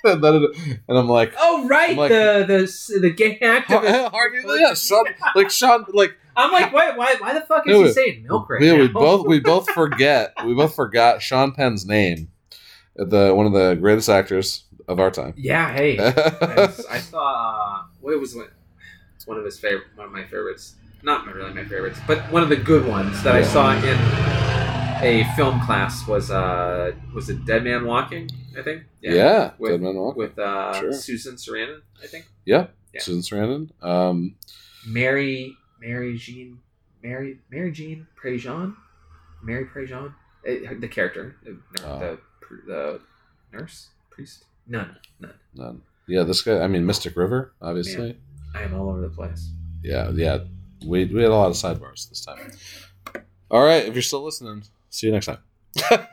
and, 0.04 0.22
then 0.24 0.34
it- 0.36 0.80
and 0.88 0.98
I'm 0.98 1.08
like, 1.08 1.32
Oh 1.38 1.66
right, 1.66 1.96
like- 1.96 2.10
the 2.10 2.44
the 2.92 2.98
the 3.00 3.10
gay 3.10 3.38
activist. 3.42 4.10
Harvey, 4.10 4.38
yeah, 4.58 4.74
Sean, 4.74 5.04
like 5.34 5.50
Sean, 5.50 5.84
like 5.92 6.16
I'm 6.36 6.52
like, 6.52 6.72
why 6.72 6.96
why 6.96 7.16
why 7.18 7.34
the 7.34 7.40
fuck 7.42 7.66
is 7.66 7.72
No, 7.72 7.84
he 7.84 7.92
saying 7.92 8.22
milk 8.26 8.48
right 8.48 8.60
we, 8.60 8.68
now? 8.68 8.78
we 8.78 8.88
both 8.88 9.26
we 9.26 9.40
both 9.40 9.68
forget 9.70 10.32
we 10.44 10.54
both 10.54 10.74
forgot 10.74 11.20
Sean 11.22 11.52
Penn's 11.52 11.84
name, 11.86 12.30
the 12.96 13.34
one 13.34 13.46
of 13.46 13.52
the 13.52 13.74
greatest 13.74 14.08
actors 14.08 14.64
of 14.88 14.98
our 15.00 15.10
time. 15.10 15.34
Yeah, 15.36 15.72
hey, 15.72 15.98
I, 15.98 16.72
I 16.90 16.98
saw 16.98 17.84
what 18.00 18.18
was 18.20 18.34
it? 18.36 18.50
It's 19.16 19.26
one 19.26 19.36
of 19.36 19.44
his 19.44 19.58
favorite, 19.58 19.86
one 19.96 20.06
of 20.06 20.12
my 20.12 20.24
favorites. 20.24 20.74
Not 21.02 21.26
my- 21.26 21.32
really 21.32 21.52
my 21.54 21.64
favorites, 21.64 21.98
but 22.06 22.18
one 22.32 22.42
of 22.42 22.48
the 22.48 22.56
good 22.56 22.86
ones 22.86 23.22
that 23.22 23.34
I 23.34 23.42
saw 23.42 23.72
in 23.74 23.98
a 25.02 25.24
film 25.36 25.60
class 25.60 26.06
was 26.06 26.30
uh 26.30 26.92
was 27.14 27.28
it 27.30 27.44
Dead 27.44 27.64
Man 27.64 27.84
Walking? 27.86 28.28
I 28.58 28.62
think. 28.62 28.82
yeah, 29.00 29.52
With- 29.58 29.72
Dead 29.72 29.80
Man 29.82 29.94
Walking. 29.96 30.18
With 30.18 30.38
uh, 30.38 30.72
Sure. 30.80 30.92
Susan 30.92 31.36
Sarandon, 31.36 31.80
I 32.02 32.06
think. 32.06 32.26
Yeah, 32.44 32.66
Yeah. 32.92 33.00
Susan 33.02 33.22
Sarandon. 33.22 33.70
Um, 33.84 34.36
Mary 34.86 35.54
Mary 35.80 36.16
Jean 36.16 36.58
Mary 37.02 37.38
Mary 37.50 37.70
Jean 37.72 38.06
Prejean 38.20 38.74
Mary 39.42 39.64
Prejean 39.66 40.14
Eh, 40.46 40.72
the 40.78 40.88
character 40.88 41.36
the, 41.44 41.58
Oh. 41.84 41.98
the 41.98 42.18
the 42.66 43.00
nurse 43.52 43.88
priest 44.10 44.44
none 44.66 44.96
none 45.20 45.34
none. 45.54 45.82
Yeah, 46.08 46.22
this 46.24 46.42
guy. 46.42 46.60
I 46.60 46.66
mean, 46.66 46.84
Mystic 46.86 47.14
River, 47.16 47.52
obviously. 47.62 48.16
I 48.54 48.62
am 48.62 48.74
all 48.74 48.88
over 48.88 49.00
the 49.02 49.10
place. 49.10 49.50
Yeah, 49.82 50.10
yeah. 50.10 50.38
We 50.84 51.04
we 51.04 51.22
had 51.22 51.30
a 51.30 51.34
lot 51.36 51.50
of 51.50 51.56
sidebars 51.56 52.08
this 52.08 52.24
time. 52.24 52.50
All 53.50 53.62
right, 53.64 53.84
if 53.86 53.94
you're 53.94 54.02
still 54.02 54.24
listening, 54.24 54.64
see 54.88 55.06
you 55.08 55.12
next 55.12 55.26
time. 55.26 55.38